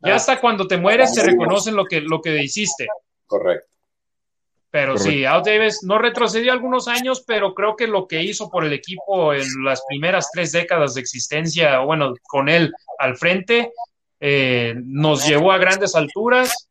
Ya 0.00 0.12
ah. 0.12 0.16
hasta 0.16 0.40
cuando 0.40 0.66
te 0.66 0.76
mueres 0.76 1.14
se 1.14 1.24
reconocen 1.24 1.74
lo 1.74 1.84
que, 1.84 2.00
lo 2.00 2.20
que 2.20 2.42
hiciste. 2.42 2.86
Correcto. 3.26 3.76
Pero 4.70 4.98
sí, 4.98 5.24
Al 5.24 5.42
Davis 5.42 5.82
no 5.84 5.96
retrocedió 5.96 6.52
algunos 6.52 6.86
años, 6.86 7.24
pero 7.26 7.54
creo 7.54 7.76
que 7.76 7.86
lo 7.86 8.06
que 8.06 8.22
hizo 8.22 8.50
por 8.50 8.62
el 8.62 8.74
equipo 8.74 9.32
en 9.32 9.46
las 9.64 9.82
primeras 9.88 10.28
tres 10.30 10.52
décadas 10.52 10.92
de 10.92 11.00
existencia, 11.00 11.78
bueno, 11.78 12.12
con 12.24 12.50
él 12.50 12.72
al 12.98 13.16
frente, 13.16 13.72
eh, 14.20 14.74
nos 14.76 15.26
llevó 15.26 15.52
a 15.52 15.58
grandes 15.58 15.94
alturas, 15.94 16.68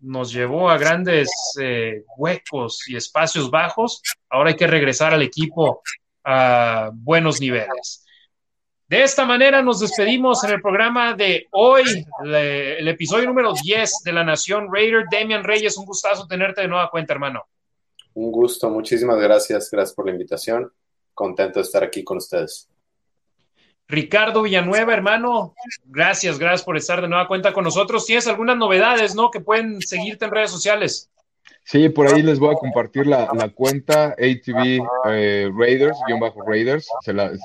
nos 0.00 0.32
llevó 0.32 0.70
a 0.70 0.78
grandes 0.78 1.30
eh, 1.60 2.04
huecos 2.16 2.88
y 2.88 2.94
espacios 2.94 3.50
bajos. 3.50 4.02
Ahora 4.28 4.50
hay 4.50 4.56
que 4.56 4.68
regresar 4.68 5.12
al 5.12 5.22
equipo 5.22 5.82
a 6.30 6.90
buenos 6.92 7.40
niveles. 7.40 8.04
De 8.86 9.02
esta 9.02 9.24
manera 9.24 9.62
nos 9.62 9.80
despedimos 9.80 10.44
en 10.44 10.50
el 10.50 10.60
programa 10.60 11.14
de 11.14 11.46
hoy, 11.52 12.04
el 12.22 12.86
episodio 12.86 13.26
número 13.26 13.52
10 13.62 14.02
de 14.04 14.12
La 14.12 14.24
Nación 14.24 14.68
Raider. 14.70 15.04
Damian 15.10 15.42
Reyes, 15.42 15.78
un 15.78 15.86
gustazo 15.86 16.26
tenerte 16.26 16.60
de 16.60 16.68
nueva 16.68 16.90
cuenta, 16.90 17.14
hermano. 17.14 17.46
Un 18.14 18.30
gusto, 18.30 18.68
muchísimas 18.68 19.18
gracias. 19.18 19.70
Gracias 19.70 19.94
por 19.94 20.04
la 20.04 20.12
invitación. 20.12 20.70
Contento 21.14 21.60
de 21.60 21.64
estar 21.64 21.82
aquí 21.82 22.04
con 22.04 22.18
ustedes. 22.18 22.68
Ricardo 23.86 24.42
Villanueva, 24.42 24.92
hermano, 24.92 25.54
gracias, 25.86 26.38
gracias 26.38 26.62
por 26.62 26.76
estar 26.76 27.00
de 27.00 27.08
nueva 27.08 27.26
cuenta 27.26 27.54
con 27.54 27.64
nosotros. 27.64 28.04
¿Tienes 28.04 28.26
algunas 28.26 28.58
novedades, 28.58 29.14
no? 29.14 29.30
Que 29.30 29.40
pueden 29.40 29.80
seguirte 29.80 30.26
en 30.26 30.30
redes 30.30 30.50
sociales. 30.50 31.10
Sí, 31.70 31.90
por 31.90 32.06
ahí 32.06 32.22
les 32.22 32.38
voy 32.38 32.54
a 32.54 32.58
compartir 32.58 33.06
la, 33.06 33.28
cuenta 33.54 34.12
ATV 34.12 34.80
eh, 35.10 35.50
Raiders, 35.54 35.98
guion 36.06 36.18
bajo 36.18 36.40
Raiders. 36.40 36.88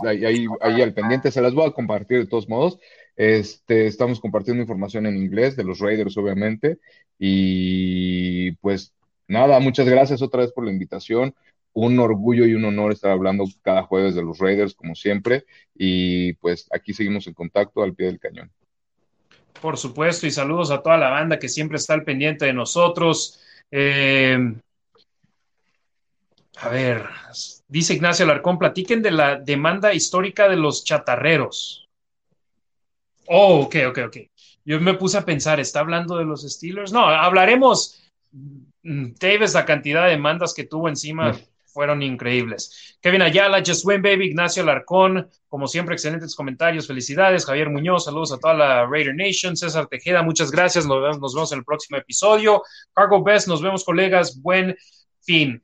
ahí, 0.06 0.48
ahí 0.62 0.82
al 0.82 0.94
pendiente 0.94 1.30
se 1.30 1.42
las 1.42 1.54
voy 1.54 1.68
a 1.68 1.72
compartir 1.72 2.20
de 2.20 2.28
todos 2.28 2.48
modos. 2.48 2.80
Este, 3.18 3.86
estamos 3.86 4.22
compartiendo 4.22 4.62
información 4.62 5.08
en 5.08 5.18
inglés 5.18 5.58
de 5.58 5.66
los 5.66 5.80
Raiders, 5.80 6.16
obviamente. 6.16 6.80
Y 7.20 8.54
pues 8.62 8.94
nada, 9.28 9.60
muchas 9.60 9.90
gracias 9.90 10.22
otra 10.22 10.40
vez 10.40 10.54
por 10.54 10.64
la 10.64 10.72
invitación 10.72 11.36
un 11.74 12.00
orgullo 12.00 12.46
y 12.46 12.54
un 12.54 12.64
honor 12.64 12.94
estar 12.94 13.12
hablando 13.12 13.44
cada 13.62 13.84
jueves 13.84 14.16
de 14.16 14.24
los 14.24 14.40
Raiders, 14.40 14.74
como 14.74 14.96
siempre. 14.96 15.44
Y 15.76 16.32
pues 16.36 16.70
aquí 16.72 16.94
seguimos 16.94 17.28
en 17.28 17.34
contacto 17.34 17.84
al 17.84 17.94
pie 17.94 18.06
del 18.06 18.20
cañón. 18.20 18.50
Por 19.60 19.78
supuesto, 19.78 20.28
y 20.28 20.32
saludos 20.32 20.72
a 20.72 20.82
toda 20.82 20.98
la 20.98 21.10
banda 21.10 21.40
que 21.40 21.50
siempre 21.50 21.78
está 21.78 21.94
al 21.94 22.04
pendiente 22.06 22.46
de 22.46 22.54
nosotros. 22.54 23.43
Eh, 23.76 24.38
a 26.58 26.70
ver, 26.70 27.10
dice 27.68 27.96
Ignacio 27.96 28.24
Alarcón, 28.24 28.60
platiquen 28.60 29.02
de 29.02 29.10
la 29.10 29.38
demanda 29.38 29.96
histórica 29.96 30.48
de 30.48 30.58
los 30.58 30.84
chatarreros. 30.84 31.90
Oh, 33.26 33.62
ok, 33.62 33.76
ok, 33.90 34.00
ok. 34.06 34.18
Yo 34.64 34.80
me 34.80 34.94
puse 34.94 35.18
a 35.18 35.26
pensar, 35.26 35.60
¿está 35.60 35.80
hablando 35.80 36.18
de 36.18 36.26
los 36.26 36.44
Steelers? 36.44 36.94
No, 36.94 37.08
hablaremos. 37.08 38.00
Mm, 38.84 39.14
Davis, 39.20 39.56
la 39.56 39.66
cantidad 39.66 40.04
de 40.04 40.12
demandas 40.12 40.54
que 40.54 40.66
tuvo 40.66 40.88
encima 40.88 41.36
fueron 41.74 42.02
increíbles. 42.04 42.98
Kevin 43.02 43.24
Ayala, 43.24 43.64
Just 43.66 43.86
Win 43.86 44.02
Baby, 44.02 44.28
Ignacio 44.28 44.64
Larcón, 44.64 45.28
como 45.50 45.68
siempre, 45.68 45.96
excelentes 45.96 46.36
comentarios, 46.36 46.88
felicidades. 46.88 47.46
Javier 47.46 47.70
Muñoz, 47.70 48.06
saludos 48.06 48.32
a 48.32 48.38
toda 48.38 48.54
la 48.54 48.86
Raider 48.86 49.16
Nation. 49.16 49.58
César 49.58 49.88
Tejeda, 49.88 50.22
muchas 50.22 50.52
gracias. 50.52 50.86
Nos 50.86 51.02
vemos, 51.02 51.20
nos 51.20 51.34
vemos 51.34 51.52
en 51.52 51.60
el 51.60 51.66
próximo 51.66 51.98
episodio. 51.98 52.62
Cargo 52.94 53.24
Best, 53.24 53.48
nos 53.48 53.62
vemos, 53.62 53.84
colegas. 53.84 54.40
Buen 54.42 54.76
fin. 55.22 55.62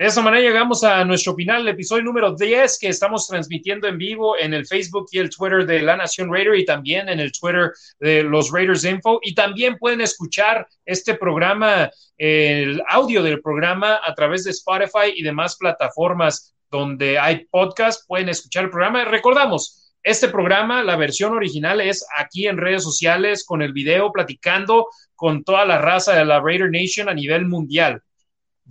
De 0.00 0.06
esta 0.06 0.22
manera 0.22 0.42
llegamos 0.42 0.82
a 0.82 1.04
nuestro 1.04 1.34
final, 1.34 1.60
el 1.60 1.68
episodio 1.68 2.04
número 2.04 2.34
10 2.34 2.78
que 2.78 2.88
estamos 2.88 3.28
transmitiendo 3.28 3.86
en 3.86 3.98
vivo 3.98 4.34
en 4.34 4.54
el 4.54 4.66
Facebook 4.66 5.08
y 5.12 5.18
el 5.18 5.28
Twitter 5.28 5.66
de 5.66 5.82
La 5.82 5.94
Nación 5.94 6.32
Raider 6.32 6.54
y 6.54 6.64
también 6.64 7.10
en 7.10 7.20
el 7.20 7.30
Twitter 7.32 7.72
de 7.98 8.22
los 8.22 8.50
Raiders 8.50 8.82
Info. 8.84 9.20
Y 9.22 9.34
también 9.34 9.76
pueden 9.76 10.00
escuchar 10.00 10.66
este 10.86 11.16
programa, 11.16 11.90
el 12.16 12.82
audio 12.88 13.22
del 13.22 13.42
programa 13.42 14.00
a 14.02 14.14
través 14.14 14.44
de 14.44 14.52
Spotify 14.52 15.12
y 15.14 15.22
demás 15.22 15.58
plataformas 15.58 16.54
donde 16.70 17.18
hay 17.18 17.44
podcast. 17.50 18.08
Pueden 18.08 18.30
escuchar 18.30 18.64
el 18.64 18.70
programa. 18.70 19.04
Recordamos, 19.04 19.92
este 20.02 20.28
programa, 20.28 20.82
la 20.82 20.96
versión 20.96 21.34
original 21.34 21.82
es 21.82 22.06
aquí 22.16 22.46
en 22.46 22.56
redes 22.56 22.84
sociales 22.84 23.44
con 23.44 23.60
el 23.60 23.74
video 23.74 24.10
platicando 24.12 24.88
con 25.14 25.44
toda 25.44 25.66
la 25.66 25.76
raza 25.76 26.14
de 26.14 26.24
la 26.24 26.40
Raider 26.40 26.70
Nation 26.70 27.10
a 27.10 27.12
nivel 27.12 27.44
mundial. 27.44 28.02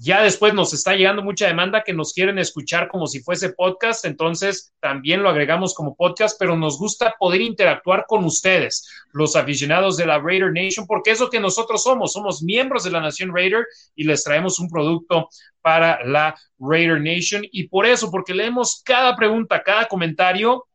Ya 0.01 0.23
después 0.23 0.53
nos 0.53 0.73
está 0.73 0.95
llegando 0.95 1.21
mucha 1.21 1.47
demanda 1.47 1.83
que 1.83 1.91
nos 1.91 2.13
quieren 2.13 2.39
escuchar 2.39 2.87
como 2.87 3.05
si 3.05 3.19
fuese 3.19 3.49
podcast, 3.51 4.05
entonces 4.05 4.73
también 4.79 5.21
lo 5.21 5.27
agregamos 5.29 5.73
como 5.73 5.93
podcast, 5.93 6.39
pero 6.39 6.55
nos 6.55 6.79
gusta 6.79 7.15
poder 7.19 7.41
interactuar 7.41 8.05
con 8.07 8.23
ustedes, 8.23 8.87
los 9.11 9.35
aficionados 9.35 9.97
de 9.97 10.05
la 10.05 10.17
Raider 10.17 10.53
Nation, 10.53 10.87
porque 10.87 11.11
es 11.11 11.19
lo 11.19 11.29
que 11.29 11.41
nosotros 11.41 11.83
somos, 11.83 12.13
somos 12.13 12.41
miembros 12.41 12.85
de 12.85 12.91
la 12.91 13.01
Nación 13.01 13.35
Raider 13.35 13.65
y 13.93 14.05
les 14.05 14.23
traemos 14.23 14.57
un 14.61 14.69
producto 14.69 15.27
para 15.59 16.01
la 16.05 16.33
Raider 16.59 17.01
Nation. 17.01 17.41
Y 17.51 17.67
por 17.67 17.85
eso, 17.85 18.09
porque 18.09 18.33
leemos 18.33 18.81
cada 18.85 19.17
pregunta, 19.17 19.61
cada 19.63 19.85
comentario, 19.89 20.65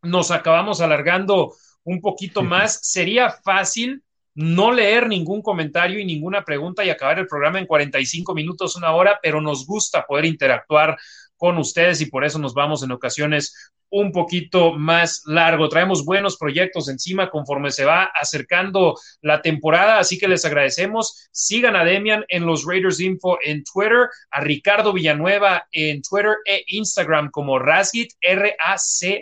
nos 0.00 0.30
acabamos 0.30 0.80
alargando 0.80 1.56
un 1.82 2.00
poquito 2.00 2.44
más. 2.44 2.78
Sería 2.82 3.30
fácil 3.30 4.04
no 4.40 4.72
leer 4.72 5.06
ningún 5.06 5.42
comentario 5.42 5.98
y 6.00 6.04
ninguna 6.04 6.44
pregunta 6.44 6.82
y 6.82 6.88
acabar 6.88 7.18
el 7.18 7.26
programa 7.26 7.58
en 7.58 7.66
45 7.66 8.34
minutos, 8.34 8.74
una 8.74 8.92
hora, 8.92 9.20
pero 9.22 9.40
nos 9.40 9.66
gusta 9.66 10.06
poder 10.06 10.24
interactuar 10.24 10.96
con 11.36 11.58
ustedes 11.58 12.00
y 12.00 12.06
por 12.06 12.24
eso 12.24 12.38
nos 12.38 12.54
vamos 12.54 12.82
en 12.82 12.92
ocasiones 12.92 13.54
un 13.90 14.12
poquito 14.12 14.72
más 14.72 15.24
largo. 15.26 15.68
Traemos 15.68 16.06
buenos 16.06 16.38
proyectos 16.38 16.88
encima 16.88 17.28
conforme 17.28 17.70
se 17.70 17.84
va 17.84 18.04
acercando 18.04 18.96
la 19.20 19.42
temporada, 19.42 19.98
así 19.98 20.18
que 20.18 20.28
les 20.28 20.46
agradecemos. 20.46 21.28
Sigan 21.32 21.76
a 21.76 21.84
Demian 21.84 22.24
en 22.28 22.46
los 22.46 22.64
Raiders 22.64 23.00
Info 23.00 23.36
en 23.42 23.62
Twitter, 23.64 24.08
a 24.30 24.40
Ricardo 24.40 24.94
Villanueva 24.94 25.66
en 25.72 26.00
Twitter 26.02 26.36
e 26.46 26.64
Instagram 26.68 27.30
como 27.30 27.58
Razgit, 27.58 28.12
R-A-Z-G-I-T, 28.20 29.20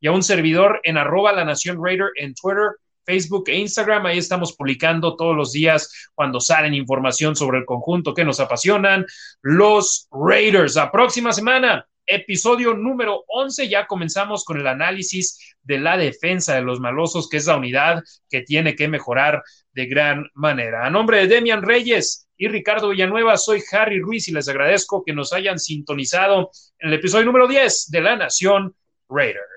y 0.00 0.06
a 0.06 0.12
un 0.12 0.22
servidor 0.22 0.80
en 0.82 0.98
arroba 0.98 1.32
la 1.32 1.46
Nación 1.46 1.78
Raider 1.82 2.10
en 2.16 2.34
Twitter, 2.34 2.72
Facebook 3.04 3.44
e 3.48 3.58
Instagram. 3.58 4.06
Ahí 4.06 4.18
estamos 4.18 4.54
publicando 4.54 5.16
todos 5.16 5.36
los 5.36 5.52
días 5.52 6.10
cuando 6.14 6.40
salen 6.40 6.74
información 6.74 7.36
sobre 7.36 7.58
el 7.58 7.64
conjunto 7.64 8.14
que 8.14 8.24
nos 8.24 8.40
apasionan, 8.40 9.06
los 9.42 10.08
Raiders. 10.10 10.74
La 10.76 10.90
próxima 10.90 11.32
semana 11.32 11.86
episodio 12.06 12.74
número 12.74 13.24
11. 13.28 13.68
Ya 13.68 13.86
comenzamos 13.86 14.44
con 14.44 14.60
el 14.60 14.66
análisis 14.66 15.56
de 15.62 15.78
la 15.78 15.96
defensa 15.96 16.54
de 16.54 16.62
los 16.62 16.80
malosos, 16.80 17.28
que 17.28 17.38
es 17.38 17.46
la 17.46 17.56
unidad 17.56 18.02
que 18.28 18.42
tiene 18.42 18.76
que 18.76 18.88
mejorar 18.88 19.42
de 19.72 19.86
gran 19.86 20.30
manera. 20.34 20.86
A 20.86 20.90
nombre 20.90 21.18
de 21.18 21.28
Demian 21.28 21.62
Reyes 21.62 22.28
y 22.36 22.48
Ricardo 22.48 22.90
Villanueva, 22.90 23.36
soy 23.36 23.62
Harry 23.72 24.00
Ruiz 24.00 24.28
y 24.28 24.32
les 24.32 24.48
agradezco 24.48 25.04
que 25.04 25.12
nos 25.12 25.32
hayan 25.32 25.58
sintonizado 25.58 26.50
en 26.78 26.88
el 26.88 26.94
episodio 26.94 27.26
número 27.26 27.48
10 27.48 27.90
de 27.90 28.00
La 28.00 28.16
Nación 28.16 28.74
Raider. 29.08 29.54